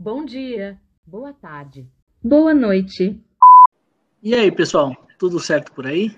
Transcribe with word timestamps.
Bom 0.00 0.24
dia, 0.24 0.80
boa 1.04 1.32
tarde, 1.32 1.84
boa 2.22 2.54
noite. 2.54 3.20
E 4.22 4.32
aí, 4.32 4.48
pessoal, 4.48 4.96
tudo 5.18 5.40
certo 5.40 5.72
por 5.72 5.88
aí? 5.88 6.16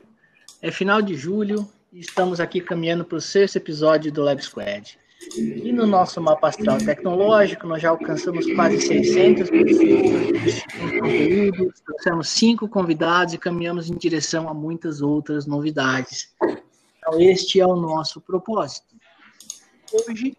É 0.61 0.71
final 0.71 1.01
de 1.01 1.15
julho 1.15 1.67
e 1.91 1.99
estamos 1.99 2.41
aqui 2.41 2.61
caminhando 2.61 3.07
para 3.07 3.17
o 3.17 3.21
sexto 3.23 3.57
episódio 3.57 4.13
do 4.13 4.23
Lab 4.23 4.39
Squad. 4.43 4.99
E 5.35 5.73
no 5.73 5.87
nosso 5.87 6.21
mapa 6.21 6.49
astral 6.49 6.77
tecnológico, 6.77 7.67
nós 7.67 7.81
já 7.81 7.89
alcançamos 7.89 8.45
quase 8.53 8.83
600 8.83 9.49
pessoas 9.49 10.63
em 10.75 11.01
conteúdo, 11.01 11.73
trouxemos 11.87 12.29
cinco 12.29 12.69
convidados 12.69 13.33
e 13.33 13.39
caminhamos 13.39 13.89
em 13.89 13.97
direção 13.97 14.47
a 14.47 14.53
muitas 14.53 15.01
outras 15.01 15.47
novidades. 15.47 16.35
Então, 16.99 17.19
este 17.19 17.59
é 17.59 17.67
o 17.67 17.77
nosso 17.77 18.21
propósito. 18.21 18.95
Hoje, 19.91 20.37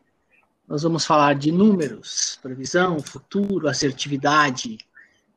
nós 0.71 0.83
vamos 0.83 1.05
falar 1.05 1.35
de 1.35 1.51
números, 1.51 2.39
previsão, 2.41 2.97
futuro, 3.01 3.67
assertividade. 3.67 4.77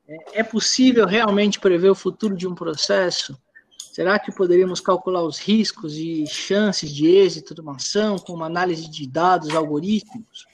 É, 0.07 0.41
é 0.41 0.43
possível 0.45 1.07
realmente 1.07 1.59
prever 1.59 1.91
o 1.91 1.95
futuro 1.95 2.37
de 2.37 2.47
um 2.47 2.55
processo? 2.55 3.37
Será 3.77 4.17
que 4.17 4.31
poderíamos 4.31 4.79
calcular 4.79 5.25
os 5.25 5.41
riscos 5.41 5.97
e 5.97 6.25
chances 6.29 6.95
de 6.95 7.09
êxito 7.09 7.53
de 7.53 7.61
uma 7.61 7.75
ação 7.75 8.17
com 8.17 8.33
uma 8.33 8.47
análise 8.47 8.89
de 8.89 9.09
dados 9.09 9.51
algorítmicos? 9.51 10.47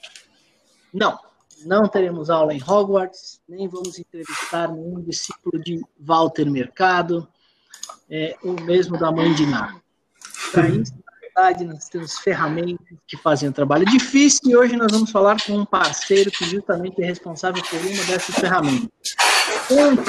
Não, 0.95 1.19
não 1.67 1.87
teremos 1.87 2.31
aula 2.31 2.55
em 2.55 2.63
Hogwarts, 2.63 3.39
nem 3.47 3.69
vamos 3.69 3.99
entrevistar 3.99 4.73
nenhum 4.73 5.03
discípulo 5.03 5.63
de 5.63 5.79
Walter 5.99 6.51
Mercado, 6.51 7.29
é, 8.09 8.35
ou 8.43 8.55
mesmo 8.63 8.99
da 8.99 9.13
mãe 9.13 9.35
de 9.35 9.45
Ná. 9.45 9.79
Para 10.55 10.71
isso, 10.71 10.95
verdade, 11.41 11.65
nós 11.65 11.89
temos 11.89 12.19
ferramentas 12.19 12.99
que 13.07 13.17
fazem 13.17 13.49
o 13.49 13.53
trabalho 13.53 13.85
difícil 13.87 14.51
e 14.51 14.57
hoje 14.57 14.77
nós 14.77 14.93
vamos 14.93 15.11
falar 15.11 15.37
com 15.43 15.53
um 15.55 15.65
parceiro 15.65 16.31
que 16.31 16.45
justamente 16.45 17.03
é 17.03 17.07
responsável 17.07 17.63
por 17.63 17.79
uma 17.79 18.05
dessas 18.05 18.35
ferramentas. 18.35 18.89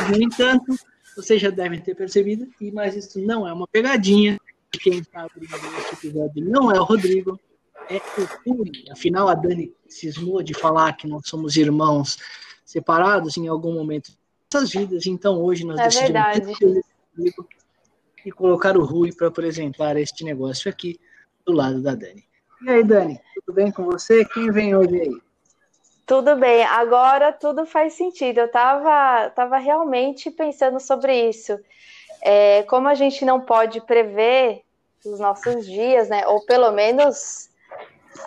no 0.09 0.21
entanto, 0.21 0.76
vocês 1.16 1.41
já 1.41 1.49
devem 1.49 1.79
ter 1.79 1.96
percebido, 1.96 2.48
mas 2.74 2.96
isso 2.96 3.20
não 3.21 3.48
é 3.48 3.54
uma 3.54 3.68
pegadinha. 3.68 4.37
Quem 4.71 4.99
está 4.99 5.21
abrindo 5.21 5.55
este 5.79 6.07
episódio 6.07 6.43
não 6.46 6.71
é 6.71 6.79
o 6.79 6.84
Rodrigo, 6.84 7.40
é 7.90 7.98
o 7.98 8.54
Rui. 8.54 8.71
Afinal, 8.91 9.29
a 9.29 9.35
Dani 9.35 9.74
cismou 9.87 10.43
de 10.43 10.54
falar 10.54 10.93
que 10.93 11.07
nós 11.07 11.24
somos 11.26 11.55
irmãos 11.55 12.18
separados 12.65 13.37
em 13.37 13.48
algum 13.48 13.74
momento 13.74 14.12
de 14.12 14.18
nossas 14.54 14.71
vidas, 14.71 15.05
então 15.05 15.41
hoje 15.41 15.65
nós 15.65 15.79
é 15.79 16.09
decidimos 16.40 16.85
e 18.26 18.32
colocar 18.32 18.77
o 18.77 18.85
Rui 18.85 19.12
para 19.13 19.27
apresentar 19.27 19.98
este 19.98 20.24
negócio 20.24 20.70
aqui 20.70 20.99
do 21.45 21.53
lado 21.53 21.81
da 21.81 21.95
Dani. 21.95 22.23
E 22.61 22.70
aí, 22.70 22.84
Dani, 22.84 23.20
tudo 23.35 23.55
bem 23.55 23.71
com 23.71 23.85
você? 23.85 24.23
Quem 24.25 24.51
vem 24.51 24.75
hoje 24.75 25.01
aí? 25.01 25.21
Tudo 26.05 26.35
bem, 26.35 26.63
agora 26.65 27.31
tudo 27.31 27.65
faz 27.65 27.93
sentido. 27.93 28.39
Eu 28.39 28.45
estava 28.45 29.29
tava 29.29 29.57
realmente 29.57 30.29
pensando 30.29 30.79
sobre 30.79 31.29
isso. 31.29 31.57
É, 32.21 32.63
como 32.63 32.87
a 32.87 32.93
gente 32.93 33.23
não 33.23 33.41
pode 33.41 33.81
prever 33.81 34.62
os 35.05 35.19
nossos 35.19 35.65
dias, 35.65 36.09
né? 36.09 36.27
Ou 36.27 36.45
pelo 36.45 36.71
menos 36.71 37.49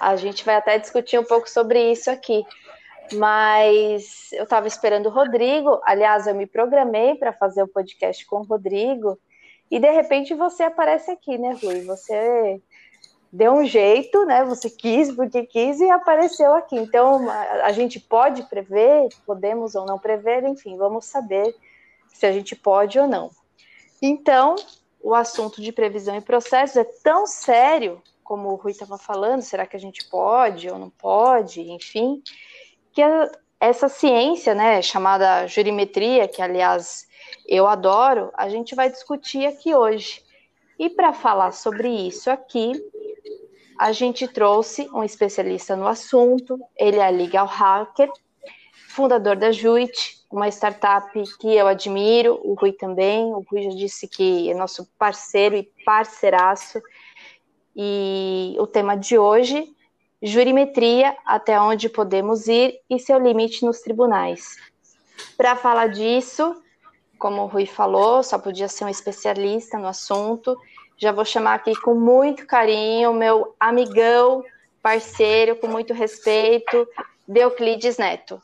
a 0.00 0.16
gente 0.16 0.44
vai 0.44 0.56
até 0.56 0.78
discutir 0.78 1.18
um 1.18 1.24
pouco 1.24 1.48
sobre 1.48 1.92
isso 1.92 2.10
aqui. 2.10 2.44
Mas 3.12 4.32
eu 4.32 4.44
estava 4.44 4.66
esperando 4.66 5.06
o 5.06 5.12
Rodrigo. 5.12 5.80
Aliás, 5.84 6.26
eu 6.26 6.34
me 6.34 6.46
programei 6.46 7.14
para 7.16 7.32
fazer 7.32 7.62
o 7.62 7.68
podcast 7.68 8.24
com 8.26 8.36
o 8.36 8.44
Rodrigo. 8.44 9.18
E 9.70 9.78
de 9.78 9.90
repente 9.90 10.34
você 10.34 10.62
aparece 10.62 11.10
aqui, 11.10 11.36
né, 11.36 11.56
Rui? 11.62 11.82
Você 11.82 12.60
deu 13.34 13.52
um 13.52 13.66
jeito, 13.66 14.24
né? 14.24 14.44
Você 14.44 14.70
quis 14.70 15.12
porque 15.12 15.44
quis 15.44 15.80
e 15.80 15.90
apareceu 15.90 16.54
aqui. 16.54 16.76
Então, 16.76 17.28
a, 17.28 17.72
gente 17.72 17.98
pode 17.98 18.44
prever, 18.44 19.08
podemos 19.26 19.74
ou 19.74 19.84
não 19.84 19.98
prever, 19.98 20.44
enfim, 20.44 20.76
vamos 20.76 21.06
saber 21.06 21.52
se 22.06 22.24
a 22.24 22.30
gente 22.30 22.54
pode 22.54 22.96
ou 22.96 23.08
não. 23.08 23.30
Então, 24.00 24.54
o 25.02 25.12
assunto 25.16 25.60
de 25.60 25.72
previsão 25.72 26.16
e 26.16 26.20
processos 26.20 26.76
é 26.76 26.84
tão 26.84 27.26
sério, 27.26 28.00
como 28.22 28.50
o 28.50 28.54
Rui 28.54 28.70
estava 28.70 28.96
falando, 28.96 29.42
será 29.42 29.66
que 29.66 29.76
a 29.76 29.80
gente 29.80 30.08
pode 30.08 30.70
ou 30.70 30.78
não 30.78 30.90
pode, 30.90 31.60
enfim, 31.60 32.22
que 32.92 33.02
essa 33.58 33.88
ciência, 33.88 34.54
né, 34.54 34.80
chamada 34.80 35.48
jurimetria, 35.48 36.28
que 36.28 36.40
aliás 36.40 37.08
eu 37.48 37.66
adoro, 37.66 38.30
a 38.34 38.48
gente 38.48 38.76
vai 38.76 38.88
discutir 38.88 39.44
aqui 39.44 39.74
hoje. 39.74 40.22
E 40.78 40.88
para 40.88 41.12
falar 41.12 41.52
sobre 41.52 41.88
isso 41.88 42.30
aqui, 42.30 42.72
a 43.78 43.92
gente 43.92 44.26
trouxe 44.28 44.88
um 44.92 45.02
especialista 45.02 45.76
no 45.76 45.86
assunto, 45.86 46.60
ele 46.76 46.98
é 46.98 47.10
legal 47.10 47.46
hacker, 47.46 48.10
fundador 48.88 49.36
da 49.36 49.50
Juit, 49.50 50.24
uma 50.30 50.48
startup 50.48 51.10
que 51.38 51.54
eu 51.54 51.66
admiro, 51.66 52.40
o 52.42 52.54
Rui 52.54 52.72
também, 52.72 53.24
o 53.34 53.44
Rui 53.50 53.62
já 53.62 53.70
disse 53.70 54.06
que 54.08 54.50
é 54.50 54.54
nosso 54.54 54.86
parceiro 54.98 55.56
e 55.56 55.68
parceiraço, 55.84 56.80
e 57.74 58.56
o 58.58 58.66
tema 58.66 58.96
de 58.96 59.18
hoje, 59.18 59.66
jurimetria, 60.22 61.16
até 61.26 61.60
onde 61.60 61.88
podemos 61.88 62.46
ir 62.46 62.80
e 62.88 62.98
seu 62.98 63.18
limite 63.18 63.64
nos 63.64 63.80
tribunais. 63.80 64.56
Para 65.36 65.56
falar 65.56 65.88
disso, 65.88 66.54
como 67.18 67.42
o 67.42 67.46
Rui 67.46 67.66
falou, 67.66 68.22
só 68.22 68.38
podia 68.38 68.68
ser 68.68 68.84
um 68.84 68.88
especialista 68.88 69.78
no 69.78 69.88
assunto, 69.88 70.56
já 70.96 71.12
vou 71.12 71.24
chamar 71.24 71.54
aqui 71.54 71.74
com 71.80 71.94
muito 71.94 72.46
carinho 72.46 73.12
meu 73.12 73.54
amigão, 73.58 74.44
parceiro, 74.82 75.56
com 75.56 75.66
muito 75.66 75.92
respeito, 75.92 76.86
Deuclides 77.26 77.98
Neto. 77.98 78.40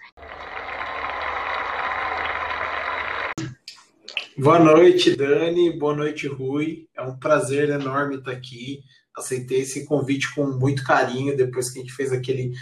Boa 4.36 4.58
noite, 4.58 5.14
Dani. 5.14 5.78
Boa 5.78 5.94
noite, 5.94 6.26
Rui. 6.26 6.88
É 6.96 7.02
um 7.02 7.18
prazer 7.18 7.68
enorme 7.68 8.16
estar 8.16 8.30
aqui. 8.30 8.80
Aceitei 9.14 9.60
esse 9.60 9.84
convite 9.84 10.34
com 10.34 10.46
muito 10.46 10.82
carinho 10.82 11.36
depois 11.36 11.70
que 11.70 11.78
a 11.78 11.82
gente 11.82 11.92
fez 11.92 12.10
aquele 12.10 12.52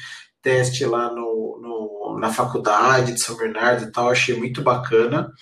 teste 0.42 0.84
lá 0.84 1.08
no, 1.10 1.60
no 1.62 2.18
na 2.18 2.32
faculdade 2.32 3.12
de 3.12 3.22
São 3.22 3.36
Bernardo 3.36 3.84
e 3.84 3.92
tal. 3.92 4.10
Achei 4.10 4.34
muito 4.34 4.60
bacana. 4.60 5.32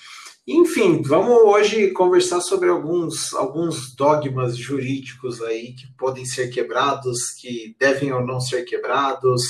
Enfim, 0.49 1.03
vamos 1.03 1.35
hoje 1.43 1.91
conversar 1.91 2.41
sobre 2.41 2.69
alguns, 2.69 3.35
alguns 3.35 3.97
dogmas 3.97 4.57
jurídicos 4.57 5.43
aí 5.43 5.73
que 5.73 5.89
podem 5.99 6.25
ser 6.25 6.51
quebrados, 6.51 7.33
que 7.33 7.75
devem 7.81 8.13
ou 8.13 8.25
não 8.25 8.39
ser 8.39 8.65
quebrados, 8.65 9.43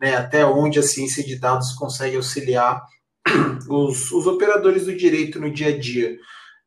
né, 0.00 0.16
até 0.16 0.44
onde 0.44 0.80
a 0.80 0.82
ciência 0.82 1.22
de 1.22 1.38
dados 1.38 1.72
consegue 1.74 2.16
auxiliar 2.16 2.84
os, 3.70 4.10
os 4.10 4.26
operadores 4.26 4.86
do 4.86 4.96
direito 4.96 5.38
no 5.38 5.52
dia 5.52 5.68
a 5.68 5.78
dia. 5.78 6.18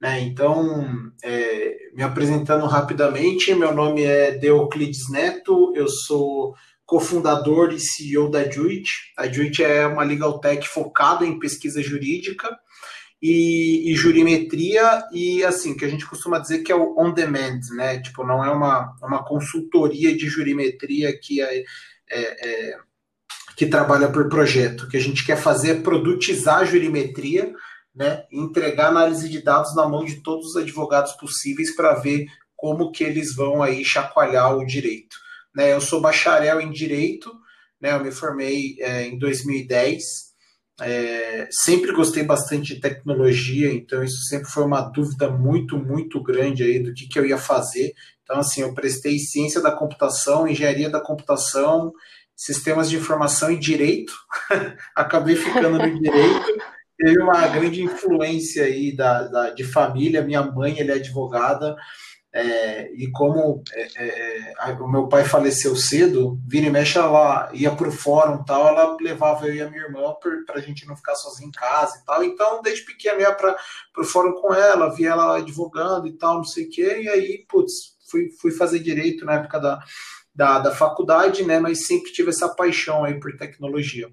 Né? 0.02 0.22
Então, 0.22 1.12
é, 1.22 1.76
me 1.94 2.04
apresentando 2.04 2.66
rapidamente, 2.66 3.54
meu 3.54 3.74
nome 3.74 4.04
é 4.04 4.32
Deoclides 4.32 5.10
Neto, 5.10 5.74
eu 5.76 5.90
sou 5.90 6.54
cofundador 6.86 7.74
e 7.74 7.80
CEO 7.80 8.30
da 8.30 8.50
Juit. 8.50 8.90
A 9.18 9.28
Juit 9.28 9.62
é 9.64 9.86
uma 9.88 10.04
legal 10.04 10.40
tech 10.40 10.66
focada 10.68 11.26
em 11.26 11.40
pesquisa 11.40 11.82
jurídica, 11.82 12.50
e, 13.26 13.90
e, 13.90 13.96
jurimetria 13.96 15.02
e 15.14 15.46
assim 15.46 15.78
que 15.78 15.86
a 15.86 15.88
gente 15.88 16.06
costuma 16.06 16.40
dizer 16.40 16.60
que 16.60 16.74
é 16.74 16.76
o 16.76 16.94
on 17.00 17.14
demand, 17.14 17.62
né? 17.74 18.02
Tipo, 18.02 18.26
não 18.26 18.44
é 18.44 18.52
uma, 18.52 18.94
uma 19.02 19.24
consultoria 19.24 20.14
de 20.14 20.28
jurimetria 20.28 21.18
que 21.18 21.42
é, 21.42 21.64
é, 22.12 22.20
é 22.20 22.78
que 23.56 23.66
trabalha 23.66 24.10
por 24.10 24.28
projeto. 24.28 24.82
O 24.82 24.90
que 24.90 24.98
a 24.98 25.00
gente 25.00 25.26
quer 25.26 25.38
fazer 25.38 25.72
é 25.72 25.82
produtizar 25.82 26.58
a 26.58 26.66
jurimetria, 26.66 27.54
né? 27.96 28.26
E 28.30 28.38
entregar 28.38 28.90
análise 28.90 29.30
de 29.30 29.42
dados 29.42 29.74
na 29.74 29.88
mão 29.88 30.04
de 30.04 30.22
todos 30.22 30.48
os 30.48 30.58
advogados 30.58 31.14
possíveis 31.14 31.74
para 31.74 31.94
ver 31.94 32.26
como 32.58 32.92
que 32.92 33.06
eles 33.06 33.34
vão 33.34 33.64
aí 33.64 33.86
chacoalhar 33.86 34.54
o 34.58 34.66
direito. 34.66 35.16
Né? 35.56 35.72
Eu 35.72 35.80
sou 35.80 36.02
bacharel 36.02 36.60
em 36.60 36.72
direito, 36.72 37.34
né? 37.80 37.94
Eu 37.94 38.04
me 38.04 38.12
formei 38.12 38.76
é, 38.82 39.06
em 39.06 39.18
2010 39.18 40.33
é, 40.82 41.48
sempre 41.52 41.92
gostei 41.92 42.24
bastante 42.24 42.75
de 42.75 42.81
tecnologia, 42.81 43.72
então 43.72 44.04
isso 44.04 44.24
sempre 44.24 44.50
foi 44.50 44.64
uma 44.64 44.81
dúvida 44.81 45.30
muito, 45.30 45.78
muito 45.78 46.22
grande 46.22 46.64
aí 46.64 46.80
do 46.80 46.94
que, 46.94 47.08
que 47.08 47.20
eu 47.20 47.25
ia 47.25 47.38
fazer. 47.38 47.94
Então, 48.24 48.40
assim, 48.40 48.62
eu 48.62 48.74
prestei 48.74 49.20
ciência 49.20 49.62
da 49.62 49.72
computação, 49.72 50.48
engenharia 50.48 50.90
da 50.90 51.00
computação, 51.00 51.92
sistemas 52.36 52.90
de 52.90 52.98
informação 52.98 53.52
e 53.52 53.60
direito. 53.60 54.14
Acabei 54.96 55.36
ficando 55.36 55.78
no 55.78 56.00
direito. 56.00 56.74
Teve 56.98 57.22
uma 57.22 57.48
grande 57.48 57.84
influência 57.84 58.66
aí 58.66 58.96
da, 58.96 59.28
da, 59.28 59.50
de 59.50 59.64
família. 59.64 60.22
Minha 60.22 60.42
mãe, 60.44 60.80
ele 60.80 60.92
é 60.92 60.96
advogada. 60.96 61.76
É, 62.35 62.91
e 62.95 63.12
como 63.12 63.63
é, 63.71 63.88
é, 63.95 64.53
é 64.71 64.71
o 64.80 64.89
meu 64.89 65.07
pai 65.07 65.24
faleceu 65.24 65.75
cedo, 65.75 66.39
vira 66.47 66.65
e 66.65 66.69
mexe, 66.71 66.97
ela 66.97 67.47
ia 67.53 67.69
para 67.69 67.88
o 67.88 67.91
fórum 67.91 68.44
tal, 68.44 68.68
ela 68.68 68.97
levava 69.00 69.45
eu 69.45 69.53
e 69.53 69.62
a 69.62 69.69
minha 69.69 69.83
irmã 69.83 70.15
para 70.47 70.56
a 70.57 70.62
gente 70.62 70.88
não 70.88 70.95
ficar 70.95 71.13
sozinho 71.13 71.50
em 71.50 71.51
casa 71.51 71.95
e 71.95 72.03
tal. 72.03 72.24
Então, 72.24 72.59
desde 72.63 72.85
pequena, 72.85 73.18
eu 73.18 73.21
ia 73.21 73.33
para 73.33 73.56
o 74.00 74.03
fórum 74.03 74.33
com 74.33 74.51
ela, 74.51 74.94
via 74.95 75.12
ela 75.12 75.38
advogando 75.38 76.07
e 76.07 76.13
tal, 76.13 76.38
não 76.38 76.44
sei 76.44 76.65
o 76.65 76.69
quê. 76.71 77.01
E 77.03 77.09
aí, 77.09 77.45
putz, 77.47 77.95
fui, 78.09 78.30
fui 78.41 78.51
fazer 78.51 78.80
direito 78.80 79.25
na 79.25 79.35
época 79.35 79.59
da, 79.59 79.80
da, 80.33 80.57
da 80.57 80.71
faculdade, 80.71 81.44
né? 81.44 81.59
Mas 81.59 81.85
sempre 81.85 82.12
tive 82.12 82.30
essa 82.30 82.50
paixão 82.50 83.03
aí 83.03 83.19
por 83.19 83.38
tecnologia. 83.38 84.12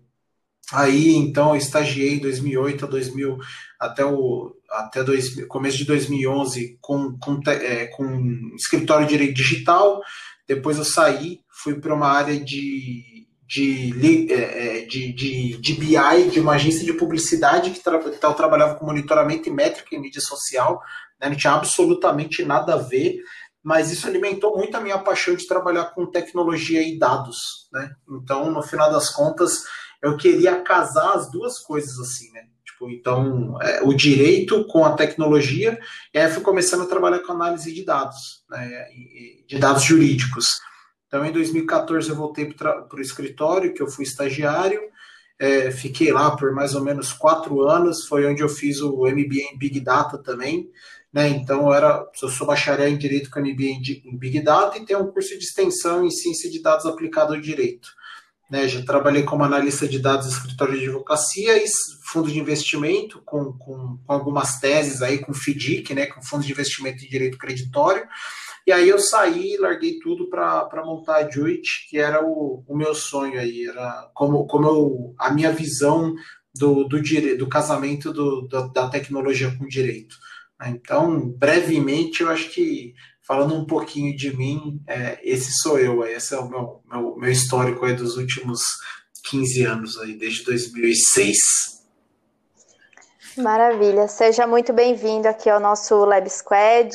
Aí, 0.72 1.14
então, 1.16 1.50
eu 1.50 1.56
estagiei 1.56 2.20
2008 2.20 2.84
a 2.84 2.88
2000, 2.88 3.38
até 3.78 4.04
o 4.04 4.54
até 4.70 5.02
dois, 5.02 5.44
começo 5.46 5.76
de 5.76 5.84
2011 5.84 6.78
com, 6.80 7.18
com, 7.18 7.40
é, 7.46 7.86
com 7.86 8.54
escritório 8.54 9.06
de 9.06 9.12
direito 9.12 9.34
digital. 9.34 10.00
Depois 10.46 10.78
eu 10.78 10.84
saí, 10.84 11.40
fui 11.62 11.80
para 11.80 11.94
uma 11.94 12.08
área 12.08 12.38
de, 12.38 13.26
de, 13.46 14.32
é, 14.32 14.78
é, 14.78 14.86
de, 14.86 15.12
de, 15.12 15.56
de, 15.58 15.72
BI, 15.74 16.30
de 16.30 16.40
uma 16.40 16.54
agência 16.54 16.84
de 16.84 16.92
publicidade 16.92 17.70
que 17.70 17.80
tra 17.80 18.00
então, 18.06 18.32
trabalhava 18.32 18.74
com 18.76 18.86
monitoramento 18.86 19.48
e 19.48 19.52
métrica 19.52 19.94
em 19.94 20.00
mídia 20.00 20.20
social. 20.20 20.80
Né? 21.20 21.28
Não 21.28 21.36
tinha 21.36 21.52
absolutamente 21.52 22.44
nada 22.44 22.74
a 22.74 22.78
ver 22.78 23.20
mas 23.62 23.90
isso 23.90 24.06
alimentou 24.06 24.56
muito 24.56 24.74
a 24.76 24.80
minha 24.80 24.98
paixão 24.98 25.34
de 25.34 25.46
trabalhar 25.46 25.86
com 25.86 26.10
tecnologia 26.10 26.82
e 26.82 26.98
dados, 26.98 27.68
né? 27.72 27.94
Então, 28.08 28.50
no 28.50 28.62
final 28.62 28.90
das 28.90 29.10
contas, 29.10 29.64
eu 30.02 30.16
queria 30.16 30.62
casar 30.62 31.14
as 31.14 31.30
duas 31.30 31.58
coisas 31.58 31.98
assim, 31.98 32.30
né? 32.32 32.46
Tipo, 32.80 32.90
então, 32.90 33.60
é, 33.60 33.82
o 33.82 33.92
direito 33.92 34.64
com 34.64 34.84
a 34.84 34.94
tecnologia, 34.94 35.78
e 36.14 36.18
aí 36.18 36.30
fui 36.30 36.42
começando 36.42 36.82
a 36.82 36.86
trabalhar 36.86 37.18
com 37.20 37.32
análise 37.32 37.72
de 37.74 37.84
dados, 37.84 38.42
né? 38.48 38.86
de 39.46 39.58
dados 39.58 39.82
jurídicos. 39.82 40.46
Então, 41.06 41.24
em 41.24 41.32
2014, 41.32 42.08
eu 42.08 42.16
voltei 42.16 42.46
para 42.46 42.86
o 42.90 43.00
escritório, 43.00 43.74
que 43.74 43.82
eu 43.82 43.88
fui 43.88 44.04
estagiário, 44.04 44.80
é, 45.38 45.70
fiquei 45.70 46.12
lá 46.12 46.34
por 46.36 46.52
mais 46.52 46.74
ou 46.74 46.82
menos 46.82 47.12
quatro 47.12 47.68
anos, 47.68 48.06
foi 48.06 48.24
onde 48.26 48.42
eu 48.42 48.48
fiz 48.48 48.80
o 48.80 49.04
MBA 49.06 49.52
em 49.52 49.58
Big 49.58 49.80
Data 49.80 50.16
também, 50.16 50.70
né? 51.12 51.28
Então, 51.28 51.66
eu, 51.66 51.74
era, 51.74 52.06
eu 52.22 52.28
sou 52.28 52.46
bacharel 52.46 52.88
em 52.88 52.96
Direito 52.96 53.30
com 53.30 53.40
MBA 53.40 53.80
em 54.04 54.16
Big 54.16 54.40
Data 54.40 54.78
e 54.78 54.86
tenho 54.86 55.00
um 55.00 55.10
curso 55.10 55.36
de 55.36 55.44
extensão 55.44 56.04
em 56.04 56.10
Ciência 56.10 56.50
de 56.50 56.62
Dados 56.62 56.86
aplicado 56.86 57.34
ao 57.34 57.40
Direito. 57.40 57.88
Né? 58.50 58.66
Já 58.66 58.82
trabalhei 58.82 59.22
como 59.22 59.44
analista 59.44 59.86
de 59.86 59.98
dados 59.98 60.26
em 60.26 60.30
escritório 60.30 60.78
de 60.78 60.86
advocacia 60.86 61.56
e 61.62 61.66
fundo 62.02 62.30
de 62.30 62.38
investimento, 62.38 63.22
com, 63.24 63.52
com, 63.52 63.98
com 64.04 64.12
algumas 64.12 64.58
teses 64.58 65.02
aí, 65.02 65.18
com 65.18 65.32
FDIC, 65.32 65.94
né? 65.94 66.06
com 66.06 66.20
Fundo 66.20 66.44
de 66.44 66.50
Investimento 66.50 67.04
em 67.04 67.08
Direito 67.08 67.38
Creditório. 67.38 68.06
E 68.66 68.72
aí 68.72 68.88
eu 68.88 68.98
saí, 68.98 69.56
larguei 69.56 69.98
tudo 70.00 70.28
para 70.28 70.84
montar 70.84 71.16
a 71.16 71.30
Juit, 71.30 71.88
que 71.88 71.98
era 71.98 72.24
o, 72.24 72.64
o 72.66 72.76
meu 72.76 72.94
sonho 72.94 73.38
aí, 73.38 73.66
era 73.66 74.10
como, 74.14 74.46
como 74.46 74.66
eu, 74.66 75.14
a 75.18 75.30
minha 75.30 75.52
visão 75.52 76.14
do, 76.54 76.84
do, 76.84 77.00
do 77.38 77.48
casamento 77.48 78.12
do, 78.12 78.46
da, 78.48 78.66
da 78.66 78.88
tecnologia 78.88 79.54
com 79.56 79.64
o 79.64 79.68
direito. 79.68 80.16
Né? 80.60 80.70
Então, 80.70 81.30
brevemente, 81.30 82.22
eu 82.22 82.28
acho 82.28 82.50
que 82.50 82.92
falando 83.30 83.54
um 83.54 83.64
pouquinho 83.64 84.16
de 84.16 84.36
mim, 84.36 84.82
é, 84.88 85.20
esse 85.22 85.52
sou 85.62 85.78
eu, 85.78 86.04
esse 86.04 86.34
é 86.34 86.38
o 86.40 86.48
meu, 86.48 86.82
meu, 86.90 87.16
meu 87.16 87.30
histórico 87.30 87.84
aí 87.84 87.94
dos 87.94 88.16
últimos 88.16 88.60
15 89.28 89.64
anos, 89.66 89.98
aí, 89.98 90.14
desde 90.14 90.42
2006. 90.42 91.36
Maravilha, 93.36 94.08
seja 94.08 94.48
muito 94.48 94.72
bem-vindo 94.72 95.28
aqui 95.28 95.48
ao 95.48 95.60
nosso 95.60 95.94
Lab 96.04 96.28
Squad, 96.28 96.90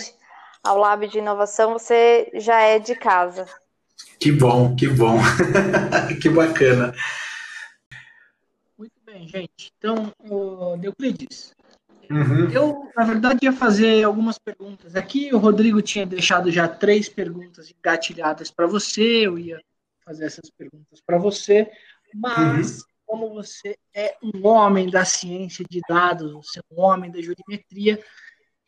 ao 0.62 0.78
Lab 0.78 1.08
de 1.08 1.20
Inovação, 1.20 1.72
você 1.72 2.30
já 2.34 2.60
é 2.60 2.80
de 2.80 2.96
casa. 2.96 3.48
Que 4.20 4.30
bom, 4.30 4.76
que 4.76 4.90
bom, 4.90 5.18
que 6.22 6.28
bacana. 6.28 6.94
Muito 8.78 9.00
bem, 9.06 9.26
gente. 9.26 9.72
Então, 9.78 10.12
Euclides, 10.84 11.56
Uhum. 12.10 12.50
Eu, 12.52 12.92
na 12.96 13.04
verdade, 13.04 13.40
ia 13.44 13.54
fazer 13.54 14.04
algumas 14.04 14.38
perguntas 14.38 14.96
aqui. 14.96 15.34
O 15.34 15.38
Rodrigo 15.38 15.82
tinha 15.82 16.06
deixado 16.06 16.52
já 16.52 16.68
três 16.68 17.10
perguntas 17.10 17.72
engatilhadas 17.72 18.52
para 18.52 18.68
você. 18.68 19.28
Eu 19.28 19.38
ia 19.38 19.60
fazer 20.06 20.26
essas 20.26 20.50
perguntas 20.52 21.02
para 21.06 21.18
você, 21.18 21.70
mas 22.14 22.78
uhum. 22.78 22.86
como 23.06 23.34
você 23.34 23.76
é 23.94 24.16
um 24.22 24.48
homem 24.48 24.90
da 24.90 25.04
ciência 25.04 25.66
de 25.68 25.82
dados, 25.90 26.32
você 26.32 26.60
é 26.60 26.64
um 26.72 26.80
homem 26.80 27.12
da 27.12 27.20
jurimetria, 27.20 28.00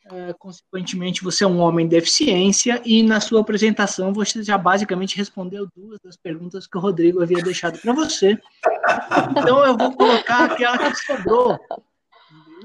uh, 0.07 0.35
consequentemente 0.39 1.23
você 1.23 1.43
é 1.43 1.47
um 1.47 1.59
homem 1.59 1.87
da 1.87 1.97
eficiência 1.97 2.81
e 2.83 3.03
na 3.03 3.19
sua 3.19 3.41
apresentação 3.41 4.11
você 4.11 4.41
já 4.41 4.57
basicamente 4.57 5.15
respondeu 5.15 5.67
duas 5.75 5.99
das 6.03 6.17
perguntas 6.17 6.65
que 6.65 6.77
o 6.77 6.81
Rodrigo 6.81 7.21
havia 7.21 7.43
deixado 7.43 7.79
para 7.79 7.93
você. 7.93 8.37
Então 9.31 9.63
eu 9.63 9.77
vou 9.77 9.95
colocar 9.95 10.45
aquela 10.45 10.91
que 10.91 10.95
sobrou 11.05 11.59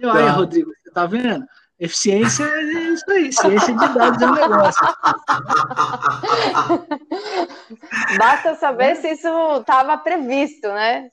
e 0.01 0.07
olha, 0.07 0.27
tá. 0.27 0.33
Rodrigo, 0.33 0.71
você 0.83 0.91
tá 0.91 1.07
vendo? 1.07 1.45
Eficiência 1.79 2.45
é 2.45 2.63
isso 2.63 3.11
aí, 3.11 3.33
ciência 3.33 3.75
de 3.75 3.95
dados 3.95 4.23
é 4.23 4.27
um 4.27 4.35
negócio. 4.35 4.87
Basta 8.19 8.55
saber 8.55 8.97
se 8.97 9.11
isso 9.11 9.29
estava 9.59 9.99
previsto, 9.99 10.69
né? 10.69 11.09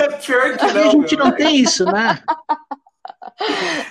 É 0.00 0.08
pior 0.08 0.56
que 0.56 0.72
não. 0.72 0.80
A 0.80 0.88
gente 0.88 1.16
não 1.16 1.30
tem 1.30 1.60
isso, 1.60 1.84
né? 1.84 2.20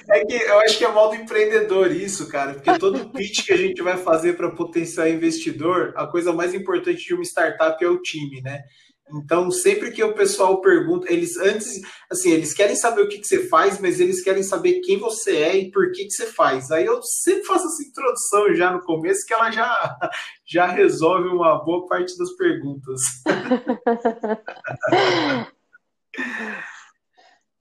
É 0.10 0.26
que 0.26 0.34
eu 0.34 0.60
acho 0.60 0.78
que 0.78 0.86
é 0.86 0.92
mal 0.92 1.10
do 1.10 1.16
empreendedor 1.16 1.92
isso, 1.92 2.30
cara, 2.30 2.54
porque 2.54 2.78
todo 2.78 3.10
pitch 3.12 3.46
que 3.46 3.54
a 3.54 3.58
gente 3.58 3.82
vai 3.82 3.96
fazer 3.96 4.34
para 4.34 4.52
potenciar 4.52 5.10
investidor, 5.10 5.94
a 5.96 6.06
coisa 6.06 6.34
mais 6.34 6.54
importante 6.54 7.06
de 7.06 7.14
uma 7.14 7.24
startup 7.24 7.84
é 7.84 7.88
o 7.88 8.02
time, 8.02 8.42
né? 8.42 8.64
Então, 9.12 9.52
sempre 9.52 9.92
que 9.92 10.04
o 10.04 10.14
pessoal 10.14 10.62
pergunta, 10.62 11.12
eles 11.12 11.36
antes, 11.38 11.82
assim, 12.10 12.32
eles 12.32 12.54
querem 12.54 12.76
saber 12.76 13.02
o 13.02 13.10
que, 13.10 13.20
que 13.20 13.28
você 13.28 13.48
faz, 13.48 13.80
mas 13.80 14.00
eles 14.00 14.24
querem 14.24 14.44
saber 14.44 14.82
quem 14.82 14.98
você 14.98 15.38
é 15.38 15.58
e 15.58 15.72
por 15.72 15.92
que, 15.92 16.06
que 16.06 16.12
você 16.12 16.28
faz. 16.28 16.70
Aí 16.72 16.86
eu 16.86 17.02
sempre 17.02 17.46
faço 17.46 17.66
essa 17.66 17.84
introdução 17.84 18.56
já 18.56 18.72
no 18.72 18.82
começo, 18.82 19.26
que 19.26 19.34
ela 19.34 19.52
já, 19.52 19.98
já 20.46 20.68
resolve 20.68 21.30
uma 21.30 21.64
boa 21.64 21.88
parte 21.88 22.18
das 22.18 22.32
perguntas. 22.34 23.02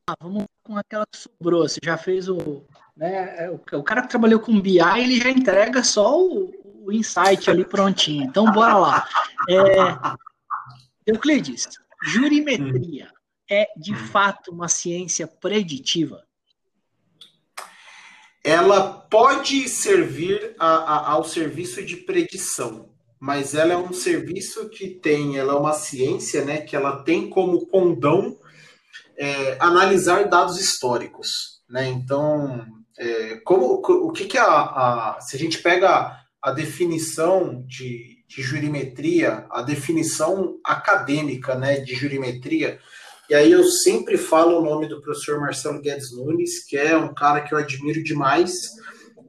ah, 0.09 0.15
vamos 0.21 0.45
com 0.62 0.77
aquela 0.77 1.05
que 1.11 1.19
sobrou. 1.19 1.69
Você 1.69 1.81
já 1.83 1.97
fez 1.97 2.29
o. 2.29 2.62
Né, 2.97 3.45
é, 3.45 3.50
o, 3.50 3.83
cara 3.83 4.03
que 4.03 4.09
trabalhou 4.09 4.41
com 4.41 4.61
BI, 4.61 4.81
ele 4.81 5.21
já 5.21 5.31
entrega 5.31 5.85
só 5.85 6.21
o, 6.21 6.50
o 6.85 6.93
insight 6.93 7.49
ali 7.49 7.65
prontinho. 7.65 8.25
Então, 8.25 8.50
bora 8.53 8.77
lá. 8.77 9.09
É, 9.49 10.19
Euclides, 11.08 11.66
jurimetria 12.05 13.06
hum. 13.06 13.16
é 13.50 13.66
de 13.78 13.94
hum. 13.94 13.96
fato 13.96 14.50
uma 14.52 14.69
ciência 14.69 15.26
preditiva? 15.26 16.22
Ela 18.44 18.82
pode 18.82 19.69
servir 19.70 20.55
a, 20.58 20.66
a, 20.66 21.10
ao 21.12 21.25
serviço 21.25 21.82
de 21.82 21.96
predição, 21.96 22.90
mas 23.19 23.55
ela 23.55 23.72
é 23.72 23.76
um 23.76 23.93
serviço 23.93 24.69
que 24.69 24.90
tem, 24.90 25.38
ela 25.38 25.55
é 25.55 25.56
uma 25.56 25.72
ciência, 25.72 26.44
né, 26.44 26.60
que 26.60 26.76
ela 26.76 27.02
tem 27.02 27.31
como 27.31 27.66
condão 27.66 28.38
é, 29.16 29.56
analisar 29.58 30.28
dados 30.28 30.61
históricos, 30.61 31.62
né? 31.69 31.88
Então, 31.88 32.64
é, 32.99 33.37
como 33.44 33.83
o 33.83 34.12
que, 34.12 34.26
que 34.26 34.38
a, 34.38 34.47
a 34.47 35.21
se 35.21 35.37
a 35.37 35.38
gente 35.38 35.61
pega 35.61 36.23
a 36.40 36.52
definição 36.52 37.64
de 37.66 38.17
de 38.28 38.42
jurimetria, 38.42 39.47
a 39.50 39.62
definição 39.62 40.58
acadêmica 40.62 41.54
né, 41.54 41.80
de 41.80 41.94
jurimetria. 41.94 42.78
E 43.28 43.35
aí 43.35 43.50
eu 43.50 43.64
sempre 43.64 44.18
falo 44.18 44.58
o 44.58 44.64
nome 44.64 44.87
do 44.87 45.00
professor 45.00 45.40
Marcelo 45.40 45.80
Guedes 45.80 46.12
Nunes, 46.12 46.64
que 46.64 46.76
é 46.76 46.97
um 46.97 47.14
cara 47.14 47.40
que 47.40 47.54
eu 47.54 47.58
admiro 47.58 48.02
demais. 48.02 48.52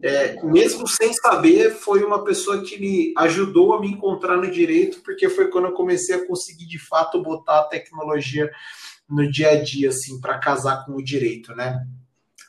É, 0.02 0.42
mesmo 0.44 0.88
sem 0.88 1.14
saber, 1.14 1.72
foi 1.72 2.04
uma 2.04 2.24
pessoa 2.24 2.62
que 2.62 2.78
me 2.78 3.14
ajudou 3.18 3.74
a 3.74 3.82
me 3.82 3.90
encontrar 3.90 4.38
no 4.38 4.52
direito, 4.52 5.02
porque 5.02 5.30
foi 5.30 5.50
quando 5.50 5.66
eu 5.66 5.74
comecei 5.74 6.16
a 6.16 6.28
conseguir 6.28 6.66
de 6.66 6.80
fato 6.80 7.22
botar 7.22 7.60
a 7.60 7.68
tecnologia 7.68 8.50
no 9.10 9.30
dia 9.30 9.52
a 9.52 9.62
dia, 9.62 9.90
assim, 9.90 10.20
para 10.20 10.38
casar 10.38 10.86
com 10.86 10.94
o 10.94 11.04
direito, 11.04 11.56
né? 11.56 11.86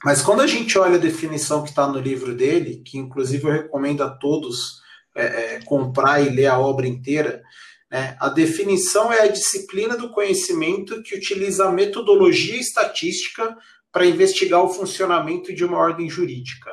Mas 0.04 0.22
quando 0.22 0.40
a 0.40 0.46
gente 0.46 0.78
olha 0.78 0.96
a 0.96 1.00
definição 1.00 1.62
que 1.62 1.70
está 1.70 1.86
no 1.86 1.98
livro 1.98 2.34
dele, 2.34 2.82
que 2.84 2.98
inclusive 2.98 3.44
eu 3.44 3.52
recomendo 3.52 4.02
a 4.02 4.10
todos 4.10 4.80
é, 5.14 5.24
é, 5.24 5.60
comprar 5.64 6.20
e 6.20 6.28
ler 6.28 6.46
a 6.46 6.58
obra 6.58 6.86
inteira. 6.86 7.42
Né? 7.90 8.16
A 8.20 8.28
definição 8.28 9.12
é 9.12 9.22
a 9.22 9.28
disciplina 9.28 9.96
do 9.96 10.10
conhecimento 10.10 11.02
que 11.02 11.16
utiliza 11.16 11.66
a 11.66 11.72
metodologia 11.72 12.58
estatística 12.58 13.56
para 13.92 14.06
investigar 14.06 14.62
o 14.62 14.68
funcionamento 14.68 15.52
de 15.52 15.64
uma 15.64 15.78
ordem 15.78 16.08
jurídica. 16.08 16.70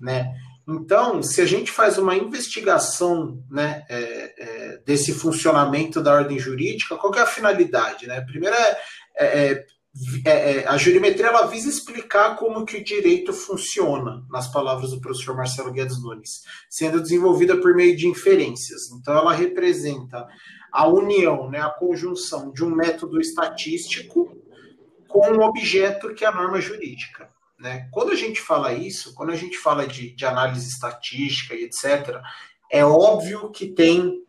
Né? 0.00 0.32
Então, 0.68 1.22
se 1.22 1.40
a 1.40 1.46
gente 1.46 1.70
faz 1.70 1.96
uma 1.96 2.16
investigação 2.16 3.42
né, 3.50 3.84
é, 3.88 4.34
é, 4.38 4.78
desse 4.84 5.12
funcionamento 5.12 6.02
da 6.02 6.12
ordem 6.12 6.38
jurídica, 6.38 6.96
qual 6.96 7.14
é 7.14 7.20
a 7.20 7.26
finalidade? 7.26 8.06
Né? 8.06 8.20
Primeiro 8.20 8.56
é, 8.56 8.78
é, 9.16 9.66
é 10.24 10.58
é, 10.58 10.68
a 10.68 10.76
jurimetria 10.76 11.28
ela 11.28 11.46
visa 11.46 11.68
explicar 11.68 12.36
como 12.36 12.64
que 12.64 12.76
o 12.76 12.84
direito 12.84 13.32
funciona, 13.32 14.24
nas 14.30 14.50
palavras 14.50 14.90
do 14.90 15.00
professor 15.00 15.34
Marcelo 15.34 15.72
Guedes 15.72 16.02
Nunes, 16.02 16.42
sendo 16.68 17.00
desenvolvida 17.00 17.56
por 17.56 17.74
meio 17.74 17.96
de 17.96 18.06
inferências. 18.06 18.90
Então, 18.92 19.16
ela 19.16 19.32
representa 19.32 20.26
a 20.70 20.86
união, 20.86 21.50
né, 21.50 21.60
a 21.60 21.70
conjunção 21.70 22.52
de 22.52 22.62
um 22.62 22.74
método 22.74 23.20
estatístico 23.20 24.36
com 25.08 25.30
um 25.30 25.42
objeto 25.42 26.12
que 26.14 26.24
é 26.24 26.28
a 26.28 26.34
norma 26.34 26.60
jurídica. 26.60 27.28
Né? 27.58 27.88
Quando 27.90 28.12
a 28.12 28.14
gente 28.14 28.40
fala 28.40 28.74
isso, 28.74 29.14
quando 29.14 29.30
a 29.30 29.36
gente 29.36 29.56
fala 29.56 29.86
de, 29.86 30.14
de 30.14 30.26
análise 30.26 30.68
estatística 30.68 31.54
e 31.54 31.64
etc., 31.64 32.20
é 32.70 32.84
óbvio 32.84 33.50
que 33.50 33.66
tem 33.66 34.22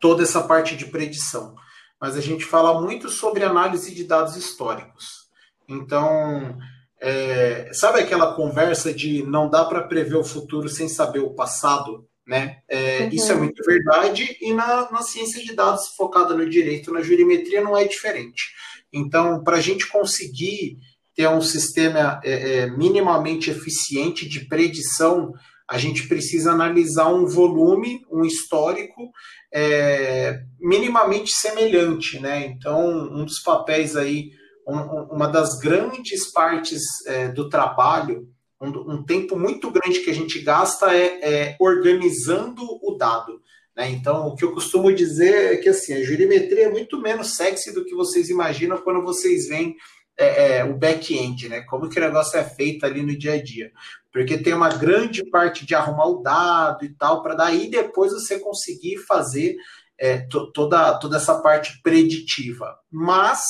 toda 0.00 0.22
essa 0.22 0.42
parte 0.42 0.76
de 0.76 0.86
predição. 0.86 1.54
Mas 2.00 2.16
a 2.16 2.20
gente 2.20 2.44
fala 2.44 2.80
muito 2.80 3.08
sobre 3.08 3.44
análise 3.44 3.94
de 3.94 4.04
dados 4.04 4.36
históricos. 4.36 5.28
Então, 5.68 6.56
é, 7.00 7.70
sabe 7.72 8.00
aquela 8.00 8.34
conversa 8.34 8.92
de 8.92 9.22
não 9.22 9.48
dá 9.48 9.64
para 9.64 9.82
prever 9.82 10.16
o 10.16 10.24
futuro 10.24 10.68
sem 10.68 10.88
saber 10.88 11.20
o 11.20 11.34
passado? 11.34 12.06
Né? 12.26 12.58
É, 12.68 13.04
uhum. 13.04 13.08
Isso 13.10 13.32
é 13.32 13.34
muito 13.34 13.64
verdade, 13.64 14.36
e 14.40 14.52
na, 14.52 14.90
na 14.90 15.00
ciência 15.00 15.42
de 15.42 15.54
dados 15.54 15.88
focada 15.96 16.34
no 16.34 16.48
direito, 16.48 16.92
na 16.92 17.00
jurimetria, 17.00 17.62
não 17.62 17.76
é 17.76 17.86
diferente. 17.86 18.52
Então, 18.92 19.42
para 19.42 19.56
a 19.56 19.60
gente 19.60 19.86
conseguir 19.86 20.78
ter 21.14 21.28
um 21.28 21.40
sistema 21.40 22.20
é, 22.22 22.32
é, 22.32 22.66
minimamente 22.70 23.50
eficiente 23.50 24.28
de 24.28 24.46
predição, 24.46 25.32
a 25.68 25.76
gente 25.76 26.06
precisa 26.06 26.52
analisar 26.52 27.08
um 27.08 27.26
volume, 27.26 28.00
um 28.10 28.24
histórico 28.24 29.10
é, 29.52 30.40
minimamente 30.60 31.32
semelhante, 31.32 32.18
né? 32.20 32.46
Então, 32.46 32.88
um 32.88 33.24
dos 33.24 33.40
papéis 33.40 33.96
aí, 33.96 34.30
um, 34.66 34.76
uma 35.14 35.26
das 35.26 35.58
grandes 35.58 36.30
partes 36.30 36.82
é, 37.06 37.28
do 37.28 37.48
trabalho, 37.48 38.28
um, 38.60 38.94
um, 38.94 39.04
tempo 39.04 39.38
muito 39.38 39.70
grande 39.70 40.00
que 40.00 40.10
a 40.10 40.14
gente 40.14 40.40
gasta 40.40 40.94
é, 40.94 41.20
é 41.22 41.56
organizando 41.60 42.62
o 42.82 42.96
dado. 42.96 43.40
Né? 43.76 43.90
Então, 43.90 44.26
o 44.26 44.34
que 44.34 44.44
eu 44.44 44.52
costumo 44.52 44.92
dizer 44.92 45.54
é 45.54 45.56
que 45.56 45.68
assim, 45.68 45.94
a 45.94 46.02
jurimetria 46.02 46.66
é 46.66 46.70
muito 46.70 47.00
menos 47.00 47.36
sexy 47.36 47.72
do 47.72 47.84
que 47.84 47.94
vocês 47.94 48.28
imaginam 48.28 48.78
quando 48.78 49.02
vocês 49.02 49.46
veem 49.48 49.76
é, 50.18 50.58
é, 50.58 50.64
o 50.64 50.76
back-end, 50.76 51.48
né? 51.48 51.60
Como 51.62 51.88
que 51.88 51.96
o 51.96 52.02
negócio 52.02 52.36
é 52.36 52.42
feito 52.42 52.84
ali 52.84 53.02
no 53.02 53.16
dia 53.16 53.34
a 53.34 53.42
dia. 53.42 53.70
Porque 54.12 54.38
tem 54.38 54.54
uma 54.54 54.70
grande 54.70 55.28
parte 55.30 55.66
de 55.66 55.74
arrumar 55.74 56.06
o 56.06 56.22
dado 56.22 56.84
e 56.84 56.94
tal, 56.94 57.22
para 57.22 57.34
daí 57.34 57.70
depois 57.70 58.12
você 58.12 58.38
conseguir 58.38 58.98
fazer 58.98 59.56
é, 59.98 60.26
toda, 60.54 60.98
toda 60.98 61.16
essa 61.16 61.40
parte 61.40 61.80
preditiva. 61.82 62.78
Mas 62.90 63.40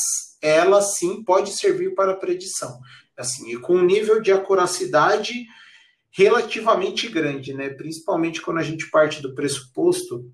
ela 0.43 0.81
sim 0.81 1.23
pode 1.23 1.50
servir 1.53 1.95
para 1.95 2.17
predição. 2.17 2.81
Assim, 3.17 3.53
e 3.53 3.59
com 3.59 3.77
um 3.77 3.85
nível 3.85 4.21
de 4.21 4.33
acuracidade 4.33 5.45
relativamente 6.11 7.09
grande, 7.09 7.53
né? 7.53 7.69
Principalmente 7.69 8.41
quando 8.41 8.59
a 8.59 8.62
gente 8.62 8.91
parte 8.91 9.21
do 9.21 9.35
pressuposto 9.35 10.25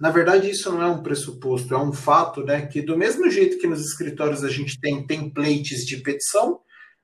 na 0.00 0.10
verdade, 0.10 0.48
isso 0.48 0.72
não 0.72 0.82
é 0.82 0.86
um 0.86 1.02
pressuposto, 1.02 1.74
é 1.74 1.78
um 1.78 1.92
fato, 1.92 2.42
né? 2.42 2.66
Que 2.66 2.80
do 2.80 2.96
mesmo 2.96 3.30
jeito 3.30 3.58
que 3.58 3.66
nos 3.66 3.84
escritórios 3.84 4.42
a 4.42 4.48
gente 4.48 4.80
tem 4.80 5.06
templates 5.06 5.84
de 5.84 5.98
petição, 5.98 6.60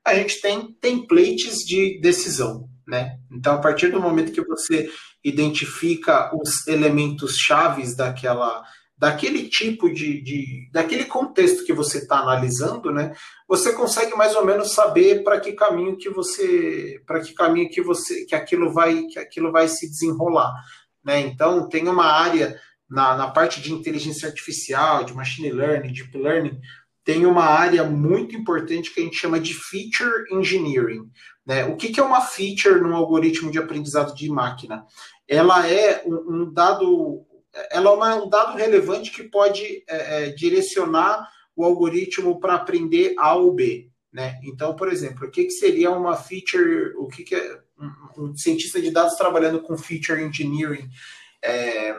a 0.06 0.14
gente 0.14 0.40
tem 0.40 0.72
templates 0.80 1.58
de 1.58 2.00
decisão, 2.00 2.68
né? 2.86 3.18
Então, 3.32 3.54
a 3.54 3.58
partir 3.58 3.88
do 3.88 4.00
momento 4.00 4.32
que 4.32 4.44
você 4.44 4.88
identifica 5.24 6.30
os 6.32 6.66
elementos 6.68 7.36
chaves 7.36 7.96
daquela 7.96 8.62
daquele 8.98 9.48
tipo 9.48 9.92
de, 9.92 10.22
de 10.22 10.70
daquele 10.72 11.04
contexto 11.04 11.64
que 11.64 11.72
você 11.72 11.98
está 11.98 12.20
analisando, 12.20 12.92
né? 12.92 13.12
Você 13.48 13.72
consegue 13.72 14.14
mais 14.14 14.34
ou 14.36 14.44
menos 14.44 14.72
saber 14.72 15.24
para 15.24 15.40
que 15.40 15.52
caminho 15.52 15.98
que 15.98 16.08
você 16.08 17.02
para 17.04 17.20
que 17.20 17.34
caminho 17.34 17.68
que 17.68 17.82
você 17.82 18.24
que 18.24 18.34
aquilo 18.34 18.72
vai 18.72 19.02
que 19.06 19.18
aquilo 19.18 19.50
vai 19.50 19.66
se 19.68 19.90
desenrolar, 19.90 20.54
né? 21.04 21.20
Então 21.20 21.68
tem 21.68 21.88
uma 21.88 22.06
área 22.06 22.58
na, 22.88 23.16
na 23.16 23.28
parte 23.28 23.60
de 23.60 23.72
inteligência 23.72 24.28
artificial, 24.28 25.02
de 25.04 25.12
machine 25.12 25.50
learning, 25.50 25.92
deep 25.92 26.16
learning, 26.16 26.58
tem 27.06 27.24
uma 27.24 27.44
área 27.44 27.84
muito 27.84 28.34
importante 28.34 28.92
que 28.92 29.00
a 29.00 29.04
gente 29.04 29.16
chama 29.16 29.38
de 29.38 29.54
feature 29.54 30.24
engineering. 30.32 31.08
Né? 31.46 31.64
O 31.64 31.76
que, 31.76 31.90
que 31.90 32.00
é 32.00 32.02
uma 32.02 32.20
feature 32.20 32.80
num 32.80 32.96
algoritmo 32.96 33.48
de 33.48 33.60
aprendizado 33.60 34.12
de 34.12 34.28
máquina? 34.28 34.84
Ela 35.28 35.70
é 35.70 36.02
um, 36.04 36.14
um 36.34 36.52
dado, 36.52 37.24
ela 37.70 38.10
é 38.10 38.14
um 38.16 38.28
dado 38.28 38.58
relevante 38.58 39.12
que 39.12 39.22
pode 39.22 39.84
é, 39.88 40.24
é, 40.24 40.30
direcionar 40.30 41.30
o 41.54 41.64
algoritmo 41.64 42.40
para 42.40 42.56
aprender 42.56 43.14
A 43.16 43.36
ou 43.36 43.54
B. 43.54 43.88
Né? 44.12 44.40
Então, 44.42 44.74
por 44.74 44.92
exemplo, 44.92 45.28
o 45.28 45.30
que, 45.30 45.44
que 45.44 45.52
seria 45.52 45.92
uma 45.92 46.16
feature? 46.16 46.92
O 46.96 47.06
que, 47.06 47.22
que 47.22 47.36
é 47.36 47.60
um, 47.78 48.24
um 48.24 48.36
cientista 48.36 48.82
de 48.82 48.90
dados 48.90 49.14
trabalhando 49.14 49.62
com 49.62 49.78
feature 49.78 50.20
engineering? 50.20 50.88
É, 51.40 51.94